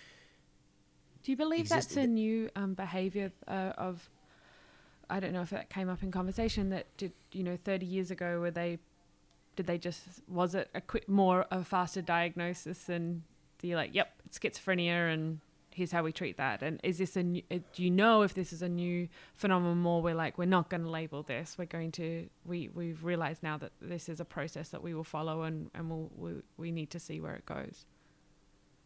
Do 1.23 1.31
you 1.31 1.37
believe 1.37 1.61
exist- 1.61 1.89
that's 1.89 1.97
a 1.97 2.07
new 2.07 2.49
um, 2.55 2.73
behavior 2.73 3.31
uh, 3.47 3.73
of? 3.77 4.09
I 5.09 5.19
don't 5.19 5.33
know 5.33 5.41
if 5.41 5.49
that 5.49 5.69
came 5.69 5.89
up 5.89 6.01
in 6.03 6.11
conversation. 6.11 6.69
That 6.69 6.87
did 6.97 7.11
you 7.33 7.43
know 7.43 7.57
thirty 7.63 7.85
years 7.85 8.11
ago 8.11 8.39
were 8.39 8.49
they? 8.51 8.79
Did 9.55 9.67
they 9.67 9.77
just 9.77 10.01
was 10.27 10.55
it 10.55 10.69
a 10.73 10.81
quick 10.81 11.07
more 11.09 11.45
a 11.51 11.63
faster 11.63 12.01
diagnosis 12.01 12.89
and 12.89 13.23
you're 13.61 13.77
like, 13.77 13.93
yep, 13.93 14.13
it's 14.25 14.39
schizophrenia 14.39 15.13
and 15.13 15.39
here's 15.73 15.91
how 15.91 16.03
we 16.03 16.11
treat 16.11 16.35
that. 16.37 16.61
And 16.63 16.79
is 16.83 16.97
this 16.97 17.15
a 17.15 17.23
new, 17.23 17.41
uh, 17.51 17.59
do 17.73 17.83
you 17.83 17.89
know 17.91 18.23
if 18.23 18.33
this 18.33 18.51
is 18.51 18.61
a 18.61 18.67
new 18.69 19.07
phenomenon? 19.35 19.77
More 19.77 20.01
we're 20.01 20.15
like 20.15 20.37
we're 20.37 20.45
not 20.45 20.69
going 20.69 20.83
to 20.83 20.89
label 20.89 21.21
this. 21.23 21.57
We're 21.57 21.65
going 21.65 21.91
to 21.93 22.27
we 22.45 22.69
we've 22.73 23.03
realized 23.03 23.43
now 23.43 23.57
that 23.57 23.71
this 23.81 24.09
is 24.09 24.19
a 24.19 24.25
process 24.25 24.69
that 24.69 24.81
we 24.81 24.93
will 24.93 25.03
follow 25.03 25.43
and 25.43 25.69
and 25.75 25.89
we'll, 25.89 26.09
we 26.17 26.31
we 26.57 26.71
need 26.71 26.89
to 26.91 26.99
see 26.99 27.19
where 27.19 27.35
it 27.35 27.45
goes. 27.45 27.85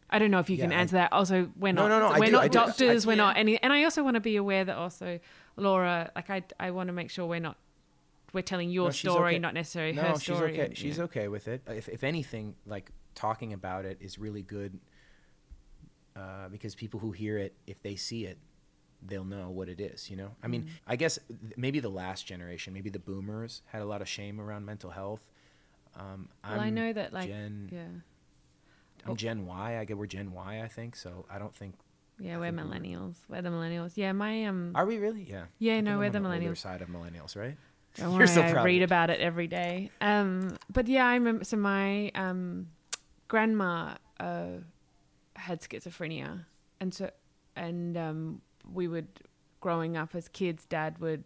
I 0.08 0.20
don't 0.20 0.30
know 0.30 0.38
if 0.38 0.48
you 0.48 0.56
can 0.56 0.70
Yeah, 0.70 0.76
I- 0.76 0.80
answer 0.82 0.96
that. 0.96 1.12
Also, 1.12 1.50
we're 1.56 1.72
No, 1.72 1.88
not 1.88 1.98
no, 2.00 2.08
no, 2.08 2.14
I 2.14 2.18
we're 2.20 2.26
do, 2.26 2.32
not 2.32 2.44
I 2.44 2.48
do. 2.48 2.58
Doctors. 2.58 3.06
we're 3.06 3.16
not 3.16 3.36
any, 3.36 3.60
and 3.60 3.72
I 3.72 3.82
also 3.82 4.04
want 4.04 4.14
to 4.14 4.20
be 4.20 4.36
aware 4.36 4.64
that 4.64 4.76
also 4.76 5.18
Laura, 5.56 6.12
like 6.14 6.30
I, 6.30 6.42
I 6.60 6.70
want 6.70 6.88
to 6.88 6.92
make 6.92 7.10
sure 7.10 7.26
we're 7.26 7.40
not 7.40 7.56
we're 8.32 8.42
telling 8.42 8.70
your 8.70 8.86
No, 8.88 8.90
story, 8.90 9.32
okay. 9.34 9.38
not 9.38 9.54
necessarily 9.54 9.92
no, 9.92 10.02
her 10.02 10.14
she's 10.14 10.22
story. 10.22 10.52
okay. 10.52 10.64
and, 10.66 10.76
She's 10.76 10.98
yeah. 10.98 11.04
okay 11.04 11.28
with 11.28 11.48
it. 11.48 11.62
If, 11.68 11.88
if 11.88 12.04
anything, 12.04 12.54
like 12.66 12.90
talking 13.14 13.52
about 13.52 13.84
it 13.84 13.98
is 14.00 14.18
really 14.18 14.42
good 14.42 14.78
uh, 16.16 16.48
because 16.50 16.74
people 16.74 17.00
who 17.00 17.12
hear 17.12 17.38
it, 17.38 17.54
if 17.66 17.82
they 17.82 17.96
see 17.96 18.24
it, 18.24 18.38
they'll 19.06 19.24
know 19.24 19.50
what 19.50 19.68
it 19.68 19.80
is. 19.80 20.10
You 20.10 20.16
know, 20.16 20.30
I 20.42 20.48
mean, 20.48 20.62
Mm. 20.64 20.68
I 20.86 20.96
guess 20.96 21.18
th- 21.28 21.54
maybe 21.56 21.80
the 21.80 21.90
last 21.90 22.26
generation, 22.26 22.72
maybe 22.72 22.90
the 22.90 22.98
boomers, 22.98 23.62
had 23.66 23.82
a 23.82 23.84
lot 23.84 24.00
of 24.02 24.08
shame 24.08 24.40
around 24.40 24.64
mental 24.64 24.90
health. 24.90 25.30
Um, 25.94 26.28
Well, 26.44 26.60
i 26.60 26.68
know 26.70 26.92
that 26.92 27.12
like 27.12 27.28
Gen, 27.28 27.68
yeah, 27.72 27.80
I'm 29.04 29.12
Oh. 29.12 29.14
Gen 29.14 29.46
Y. 29.46 29.78
I 29.78 29.84
get 29.84 29.96
we're 29.96 30.06
Gen 30.06 30.32
Y. 30.32 30.60
I 30.62 30.68
think 30.68 30.96
so. 30.96 31.24
I 31.30 31.38
don't 31.38 31.54
think. 31.54 31.74
yeah, 32.18 32.34
I 32.34 32.38
we're 32.38 32.44
think 32.46 32.56
we 32.56 32.62
were- 32.62 32.74
millennials. 32.74 33.16
We're 33.28 33.42
the 33.42 33.48
millennials. 33.50 33.92
Yeah, 33.96 34.12
my 34.12 34.44
um. 34.46 34.72
Are 34.74 34.84
we 34.86 34.96
really? 34.98 35.22
Yeah. 35.28 35.44
Yeah, 35.58 35.76
I 35.76 35.80
no, 35.80 35.98
we're 35.98 36.10
the 36.10 36.18
millennials. 36.18 36.58
side 36.58 36.82
of 36.82 36.88
millennials, 36.88 37.36
right? 37.36 37.56
Don't 37.96 38.16
You're 38.16 38.26
so 38.26 38.42
I 38.42 38.50
proud 38.50 38.58
of 38.58 38.64
read 38.64 38.82
about 38.82 39.10
it 39.10 39.20
every 39.20 39.46
day. 39.46 39.90
Um, 40.00 40.56
but 40.72 40.86
yeah, 40.86 41.06
I 41.06 41.14
remember. 41.14 41.44
So 41.44 41.56
my 41.56 42.10
um, 42.14 42.68
grandma 43.28 43.94
uh, 44.20 44.58
had 45.34 45.60
schizophrenia, 45.60 46.44
and 46.80 46.92
so 46.92 47.10
and 47.54 47.96
um, 47.96 48.42
we 48.72 48.88
would 48.88 49.08
growing 49.60 49.96
up 49.96 50.14
as 50.14 50.28
kids. 50.28 50.66
Dad 50.66 50.98
would, 51.00 51.24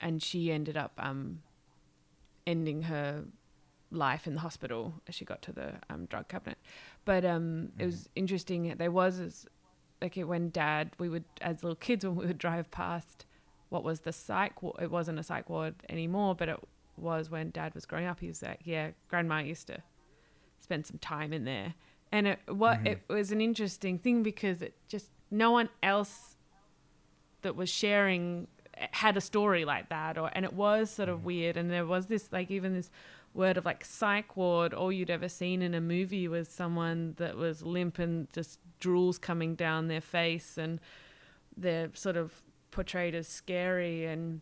and 0.00 0.22
she 0.22 0.52
ended 0.52 0.76
up 0.76 0.92
um, 0.98 1.42
ending 2.46 2.82
her 2.82 3.24
life 3.90 4.26
in 4.26 4.34
the 4.34 4.40
hospital 4.40 4.94
as 5.06 5.14
she 5.14 5.24
got 5.24 5.42
to 5.42 5.52
the 5.52 5.72
um, 5.90 6.06
drug 6.06 6.28
cabinet. 6.28 6.58
But 7.04 7.24
um, 7.24 7.72
it 7.78 7.86
was 7.86 8.08
interesting. 8.14 8.74
There 8.78 8.90
was 8.90 9.46
like 10.00 10.16
when 10.16 10.50
Dad, 10.50 10.90
we 10.98 11.08
would 11.08 11.24
as 11.40 11.62
little 11.62 11.76
kids 11.76 12.04
when 12.04 12.16
we 12.16 12.26
would 12.26 12.38
drive 12.38 12.70
past 12.70 13.26
what 13.72 13.82
was 13.82 14.00
the 14.00 14.12
psych 14.12 14.62
ward. 14.62 14.76
It 14.82 14.90
wasn't 14.90 15.18
a 15.18 15.22
psych 15.22 15.48
ward 15.48 15.74
anymore, 15.88 16.34
but 16.34 16.50
it 16.50 16.60
was 16.98 17.30
when 17.30 17.50
Dad 17.50 17.74
was 17.74 17.86
growing 17.86 18.06
up. 18.06 18.20
He 18.20 18.28
was 18.28 18.42
like, 18.42 18.60
yeah, 18.64 18.90
Grandma 19.08 19.38
used 19.38 19.66
to 19.68 19.82
spend 20.60 20.86
some 20.86 20.98
time 20.98 21.32
in 21.32 21.44
there, 21.44 21.72
and 22.12 22.26
it 22.28 22.38
what 22.48 22.78
mm-hmm. 22.78 22.88
it 22.88 23.02
was 23.08 23.32
an 23.32 23.40
interesting 23.40 23.98
thing 23.98 24.22
because 24.22 24.60
it 24.60 24.74
just 24.88 25.08
no 25.30 25.50
one 25.50 25.70
else 25.82 26.36
that 27.40 27.56
was 27.56 27.70
sharing 27.70 28.46
eh, 28.76 28.86
had 28.92 29.16
a 29.16 29.22
story 29.22 29.64
like 29.64 29.88
that 29.88 30.18
or 30.18 30.30
and 30.34 30.44
it 30.44 30.52
was 30.52 30.90
sort 30.90 31.08
of 31.08 31.18
mm-hmm. 31.18 31.26
weird 31.26 31.56
and 31.56 31.70
there 31.70 31.86
was 31.86 32.06
this 32.06 32.28
like 32.30 32.50
even 32.50 32.74
this 32.74 32.90
word 33.34 33.56
of 33.56 33.64
like 33.64 33.84
psych 33.84 34.36
ward 34.36 34.74
all 34.74 34.92
you'd 34.92 35.10
ever 35.10 35.28
seen 35.28 35.62
in 35.62 35.72
a 35.74 35.80
movie 35.80 36.28
was 36.28 36.46
someone 36.48 37.14
that 37.16 37.36
was 37.36 37.62
limp 37.62 37.98
and 37.98 38.30
just 38.32 38.60
drools 38.80 39.18
coming 39.18 39.54
down 39.54 39.88
their 39.88 40.02
face 40.02 40.58
and 40.58 40.78
they're 41.56 41.90
sort 41.94 42.16
of 42.16 42.42
portrayed 42.72 43.14
as 43.14 43.28
scary 43.28 44.06
and 44.06 44.40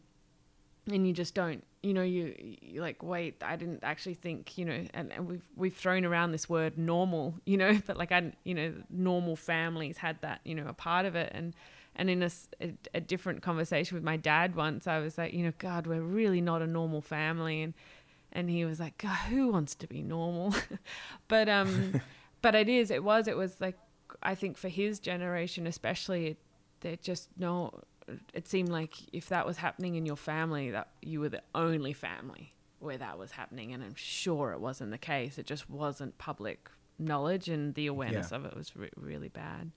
and 0.90 1.07
you 1.07 1.12
just 1.12 1.35
don't 1.35 1.62
you 1.82 1.94
know 1.94 2.02
you 2.02 2.35
you 2.62 2.81
like 2.81 3.02
wait 3.02 3.43
i 3.43 3.57
didn't 3.57 3.82
actually 3.82 4.15
think 4.15 4.57
you 4.59 4.65
know 4.65 4.85
and, 4.94 5.12
and 5.12 5.27
we've 5.27 5.47
we've 5.57 5.77
thrown 5.77 6.05
around 6.05 6.32
this 6.32 6.48
word 6.48 6.77
normal 6.77 7.35
you 7.44 7.57
know 7.57 7.78
but 7.86 7.97
like 7.97 8.12
i 8.12 8.32
you 8.44 8.55
know 8.55 8.73
normal 8.90 9.36
families 9.36 9.98
had 9.98 10.20
that 10.20 10.40
you 10.44 10.55
know 10.55 10.66
a 10.66 10.73
part 10.73 11.07
of 11.07 11.15
it. 11.15 11.31
And 11.35 11.55
and 11.97 12.09
in 12.09 12.23
a 12.23 12.31
a 12.94 13.01
different 13.01 13.43
conversation 13.43 13.97
with 13.97 14.05
my 14.05 14.16
dad 14.16 14.55
once 14.55 14.86
i 14.86 14.98
was 15.01 15.19
like 15.19 15.32
you 15.35 15.44
know 15.44 15.52
god 15.59 15.86
we're 15.86 16.01
really 16.01 16.40
not 16.40 16.62
a 16.62 16.66
normal 16.66 17.01
family. 17.01 17.62
And 17.62 17.74
and 18.32 18.48
he 18.48 18.65
was 18.65 18.78
like 18.78 18.97
god 18.98 19.16
who 19.28 19.48
wants 19.48 19.74
to 19.77 19.86
be 19.86 20.02
normal? 20.02 20.55
But 21.28 21.48
um 21.48 22.01
but 22.43 22.55
it 22.55 22.69
is 22.69 22.90
it 22.90 23.02
was 23.02 23.27
it 23.27 23.36
was 23.36 23.61
like 23.61 23.77
i 24.23 24.35
think 24.35 24.57
for 24.57 24.69
his 24.69 24.98
generation 24.98 25.66
especially 25.66 26.27
it, 26.28 26.39
they 26.81 26.97
just 27.02 27.28
no 27.36 27.73
it 28.35 28.48
seemed 28.48 28.68
like 28.70 28.94
if 29.12 29.28
that 29.28 29.47
was 29.47 29.56
happening 29.59 29.94
in 29.94 30.05
your 30.06 30.16
family 30.16 30.70
that 30.70 30.89
you 31.02 31.20
were 31.20 31.28
the 31.28 31.43
only 31.55 31.93
family 31.93 32.55
where 32.78 32.98
that 32.98 33.18
was 33.18 33.32
happening 33.32 33.72
and 33.72 33.82
i'm 33.85 33.94
sure 33.94 34.52
it 34.52 34.60
wasn't 34.60 34.90
the 34.90 34.98
case 34.98 35.39
it 35.39 35.47
just 35.47 35.68
wasn't 35.70 36.16
public 36.18 36.70
knowledge 36.98 37.48
and 37.48 37.74
the 37.74 37.86
awareness 37.86 38.31
Yeah. 38.31 38.36
of 38.39 38.44
it 38.44 38.56
was 38.56 38.74
re- 38.77 38.90
really 38.97 39.28
bad 39.28 39.70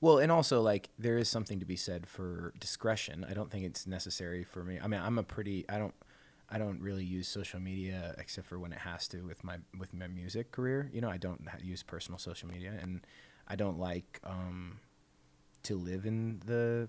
Well, 0.00 0.18
and 0.18 0.30
also 0.30 0.60
like 0.60 0.90
there 0.98 1.16
is 1.18 1.28
something 1.28 1.58
to 1.60 1.64
be 1.66 1.76
said 1.76 2.06
for 2.06 2.52
discretion. 2.60 3.24
I 3.28 3.32
don't 3.32 3.50
think 3.50 3.64
it's 3.64 3.86
necessary 3.86 4.44
for 4.44 4.62
me. 4.62 4.78
I 4.82 4.86
mean, 4.88 5.00
I'm 5.00 5.18
a 5.18 5.22
pretty 5.22 5.64
I 5.68 5.78
don't 5.78 5.94
I 6.50 6.58
don't 6.58 6.80
really 6.80 7.04
use 7.04 7.26
social 7.28 7.60
media 7.60 8.14
except 8.18 8.46
for 8.46 8.58
when 8.58 8.72
it 8.72 8.78
has 8.78 9.08
to 9.08 9.22
with 9.22 9.42
my 9.42 9.56
with 9.78 9.94
my 9.94 10.06
music 10.06 10.52
career. 10.52 10.90
You 10.92 11.00
know, 11.00 11.08
I 11.10 11.16
don't 11.16 11.40
use 11.62 11.82
personal 11.82 12.18
social 12.18 12.48
media 12.48 12.74
and 12.80 13.00
I 13.48 13.56
don't 13.56 13.78
like 13.78 14.20
um 14.24 14.80
to 15.62 15.76
live 15.76 16.04
in 16.06 16.40
the 16.46 16.88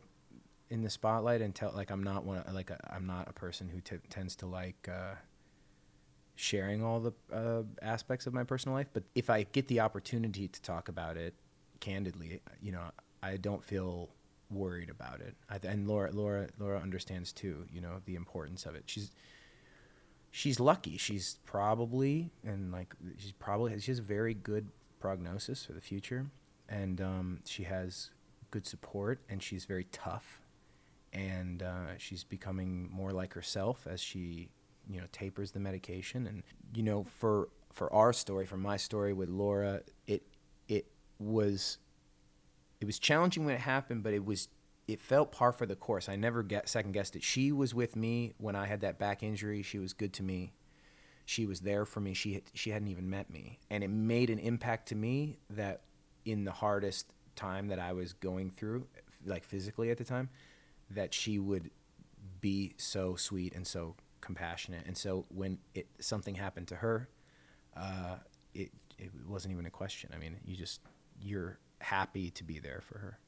in 0.69 0.81
the 0.81 0.89
spotlight 0.89 1.41
and 1.41 1.55
tell 1.55 1.71
like 1.75 1.91
I'm 1.91 2.03
not 2.03 2.25
one 2.25 2.43
like 2.53 2.71
i 2.71 2.77
I'm 2.95 3.05
not 3.05 3.29
a 3.29 3.33
person 3.33 3.69
who 3.69 3.79
t- 3.79 3.97
tends 4.09 4.35
to 4.37 4.45
like 4.45 4.89
uh 4.91 5.15
sharing 6.37 6.83
all 6.83 6.99
the 6.99 7.13
uh, 7.33 7.63
aspects 7.81 8.27
of 8.27 8.33
my 8.33 8.43
personal 8.43 8.77
life. 8.77 8.89
But 8.93 9.03
if 9.15 9.29
I 9.29 9.43
get 9.43 9.67
the 9.67 9.79
opportunity 9.81 10.47
to 10.47 10.61
talk 10.61 10.87
about 10.87 11.17
it 11.17 11.33
candidly, 11.79 12.41
you 12.61 12.71
know, 12.71 12.83
I 13.21 13.37
don't 13.37 13.63
feel 13.63 14.09
worried 14.49 14.89
about 14.89 15.19
it. 15.19 15.35
I, 15.49 15.59
and 15.67 15.87
Laura, 15.87 16.11
Laura, 16.11 16.47
Laura 16.59 16.79
understands 16.79 17.33
too. 17.33 17.65
You 17.71 17.81
know, 17.81 18.01
the 18.05 18.15
importance 18.15 18.65
of 18.65 18.75
it. 18.75 18.83
She's 18.85 19.11
she's 20.31 20.59
lucky. 20.59 20.97
She's 20.97 21.39
probably 21.45 22.29
and 22.45 22.71
like 22.71 22.93
she's 23.17 23.33
probably 23.33 23.77
she 23.79 23.91
has 23.91 23.99
a 23.99 24.03
very 24.03 24.35
good 24.35 24.69
prognosis 24.99 25.65
for 25.65 25.73
the 25.73 25.81
future, 25.81 26.27
and 26.69 27.01
um, 27.01 27.39
she 27.45 27.63
has 27.63 28.11
good 28.51 28.65
support, 28.67 29.19
and 29.27 29.41
she's 29.41 29.65
very 29.65 29.85
tough, 29.91 30.39
and 31.13 31.63
uh, 31.63 31.97
she's 31.97 32.23
becoming 32.23 32.89
more 32.91 33.11
like 33.11 33.33
herself 33.33 33.87
as 33.89 34.01
she 34.01 34.49
you 34.89 34.99
know 34.99 35.07
tapers 35.11 35.51
the 35.51 35.59
medication, 35.59 36.27
and 36.27 36.43
you 36.73 36.83
know 36.83 37.03
for 37.03 37.49
for 37.73 37.91
our 37.93 38.13
story, 38.13 38.45
for 38.45 38.57
my 38.57 38.77
story 38.77 39.13
with 39.13 39.29
Laura, 39.29 39.81
it 40.05 40.23
it 40.67 40.87
was 41.19 41.77
it 42.79 42.85
was 42.85 42.99
challenging 42.99 43.45
when 43.45 43.55
it 43.55 43.61
happened, 43.61 44.03
but 44.03 44.13
it 44.13 44.25
was 44.25 44.47
it 44.87 44.99
felt 44.99 45.31
par 45.31 45.51
for 45.51 45.65
the 45.65 45.75
course. 45.75 46.07
I 46.07 46.15
never 46.15 46.43
get 46.43 46.69
second 46.69 46.93
guessed 46.93 47.15
it. 47.15 47.23
She 47.23 47.51
was 47.51 47.73
with 47.73 47.95
me 47.95 48.33
when 48.37 48.55
I 48.55 48.65
had 48.65 48.81
that 48.81 48.97
back 48.97 49.21
injury. 49.21 49.61
She 49.61 49.79
was 49.79 49.93
good 49.93 50.13
to 50.13 50.23
me. 50.23 50.53
She 51.25 51.45
was 51.45 51.59
there 51.59 51.83
for 51.85 51.99
me. 51.99 52.13
She 52.13 52.35
had, 52.35 52.43
she 52.53 52.69
hadn't 52.69 52.87
even 52.87 53.09
met 53.09 53.29
me, 53.29 53.59
and 53.69 53.83
it 53.83 53.89
made 53.89 54.29
an 54.29 54.39
impact 54.39 54.87
to 54.89 54.95
me 54.95 55.39
that 55.49 55.81
in 56.23 56.45
the 56.45 56.51
hardest 56.51 57.13
time 57.35 57.67
that 57.67 57.79
I 57.79 57.93
was 57.93 58.13
going 58.13 58.51
through, 58.51 58.87
like 59.25 59.43
physically 59.43 59.91
at 59.91 59.97
the 59.97 60.05
time, 60.05 60.29
that 60.89 61.13
she 61.13 61.39
would 61.39 61.71
be 62.41 62.73
so 62.77 63.15
sweet 63.15 63.53
and 63.53 63.65
so 63.65 63.95
compassionate. 64.21 64.85
And 64.85 64.97
so 64.97 65.25
when 65.29 65.59
it 65.73 65.87
something 65.99 66.35
happened 66.35 66.67
to 66.69 66.75
her, 66.75 67.09
uh, 67.75 68.17
it 68.53 68.71
it 68.97 69.11
wasn't 69.27 69.53
even 69.53 69.65
a 69.65 69.71
question. 69.71 70.11
I 70.13 70.17
mean, 70.17 70.37
you 70.45 70.55
just 70.55 70.81
you're 71.21 71.59
happy 71.79 72.31
to 72.31 72.43
be 72.43 72.59
there 72.59 72.81
for 72.81 72.97
her. 72.99 73.19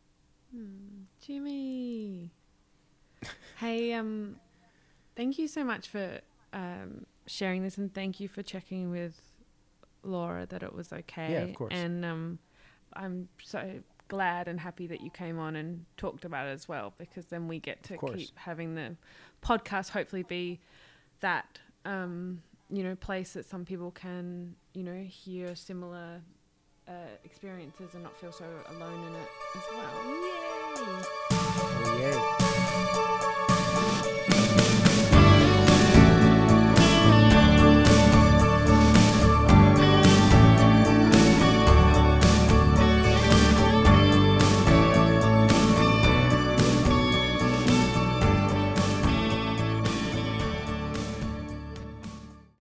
Jimmy. 1.21 2.31
hey, 3.57 3.93
um, 3.93 4.37
thank 5.15 5.37
you 5.37 5.47
so 5.47 5.63
much 5.63 5.87
for 5.87 6.19
um, 6.53 7.05
sharing 7.27 7.63
this, 7.63 7.77
and 7.77 7.93
thank 7.93 8.19
you 8.19 8.27
for 8.27 8.41
checking 8.41 8.89
with 8.89 9.19
Laura 10.03 10.45
that 10.47 10.63
it 10.63 10.73
was 10.73 10.91
okay. 10.91 11.33
Yeah, 11.33 11.41
of 11.41 11.53
course. 11.53 11.73
And 11.75 12.03
um, 12.05 12.39
I'm 12.93 13.29
so 13.43 13.81
glad 14.09 14.49
and 14.49 14.59
happy 14.59 14.85
that 14.87 14.99
you 14.99 15.09
came 15.09 15.39
on 15.39 15.55
and 15.55 15.85
talked 15.95 16.25
about 16.25 16.47
it 16.47 16.51
as 16.51 16.67
well, 16.67 16.93
because 16.97 17.27
then 17.27 17.47
we 17.47 17.59
get 17.59 17.81
to 17.83 17.97
keep 17.97 18.37
having 18.37 18.75
the 18.75 18.97
podcast. 19.41 19.91
Hopefully, 19.91 20.23
be 20.23 20.59
that 21.21 21.59
um, 21.85 22.41
you 22.69 22.83
know 22.83 22.95
place 22.95 23.33
that 23.33 23.45
some 23.45 23.63
people 23.63 23.91
can 23.91 24.55
you 24.73 24.83
know 24.83 25.03
hear 25.03 25.55
similar. 25.55 26.21
Uh, 26.87 26.93
experiences 27.23 27.93
and 27.93 28.01
not 28.01 28.19
feel 28.19 28.31
so 28.31 28.45
alone 28.71 29.05
in 29.05 29.13
it 29.13 29.29
as 29.55 29.63
well. 29.71 30.03
Yay! 30.07 31.05
Oh, 31.31 32.39
yay. 32.41 32.48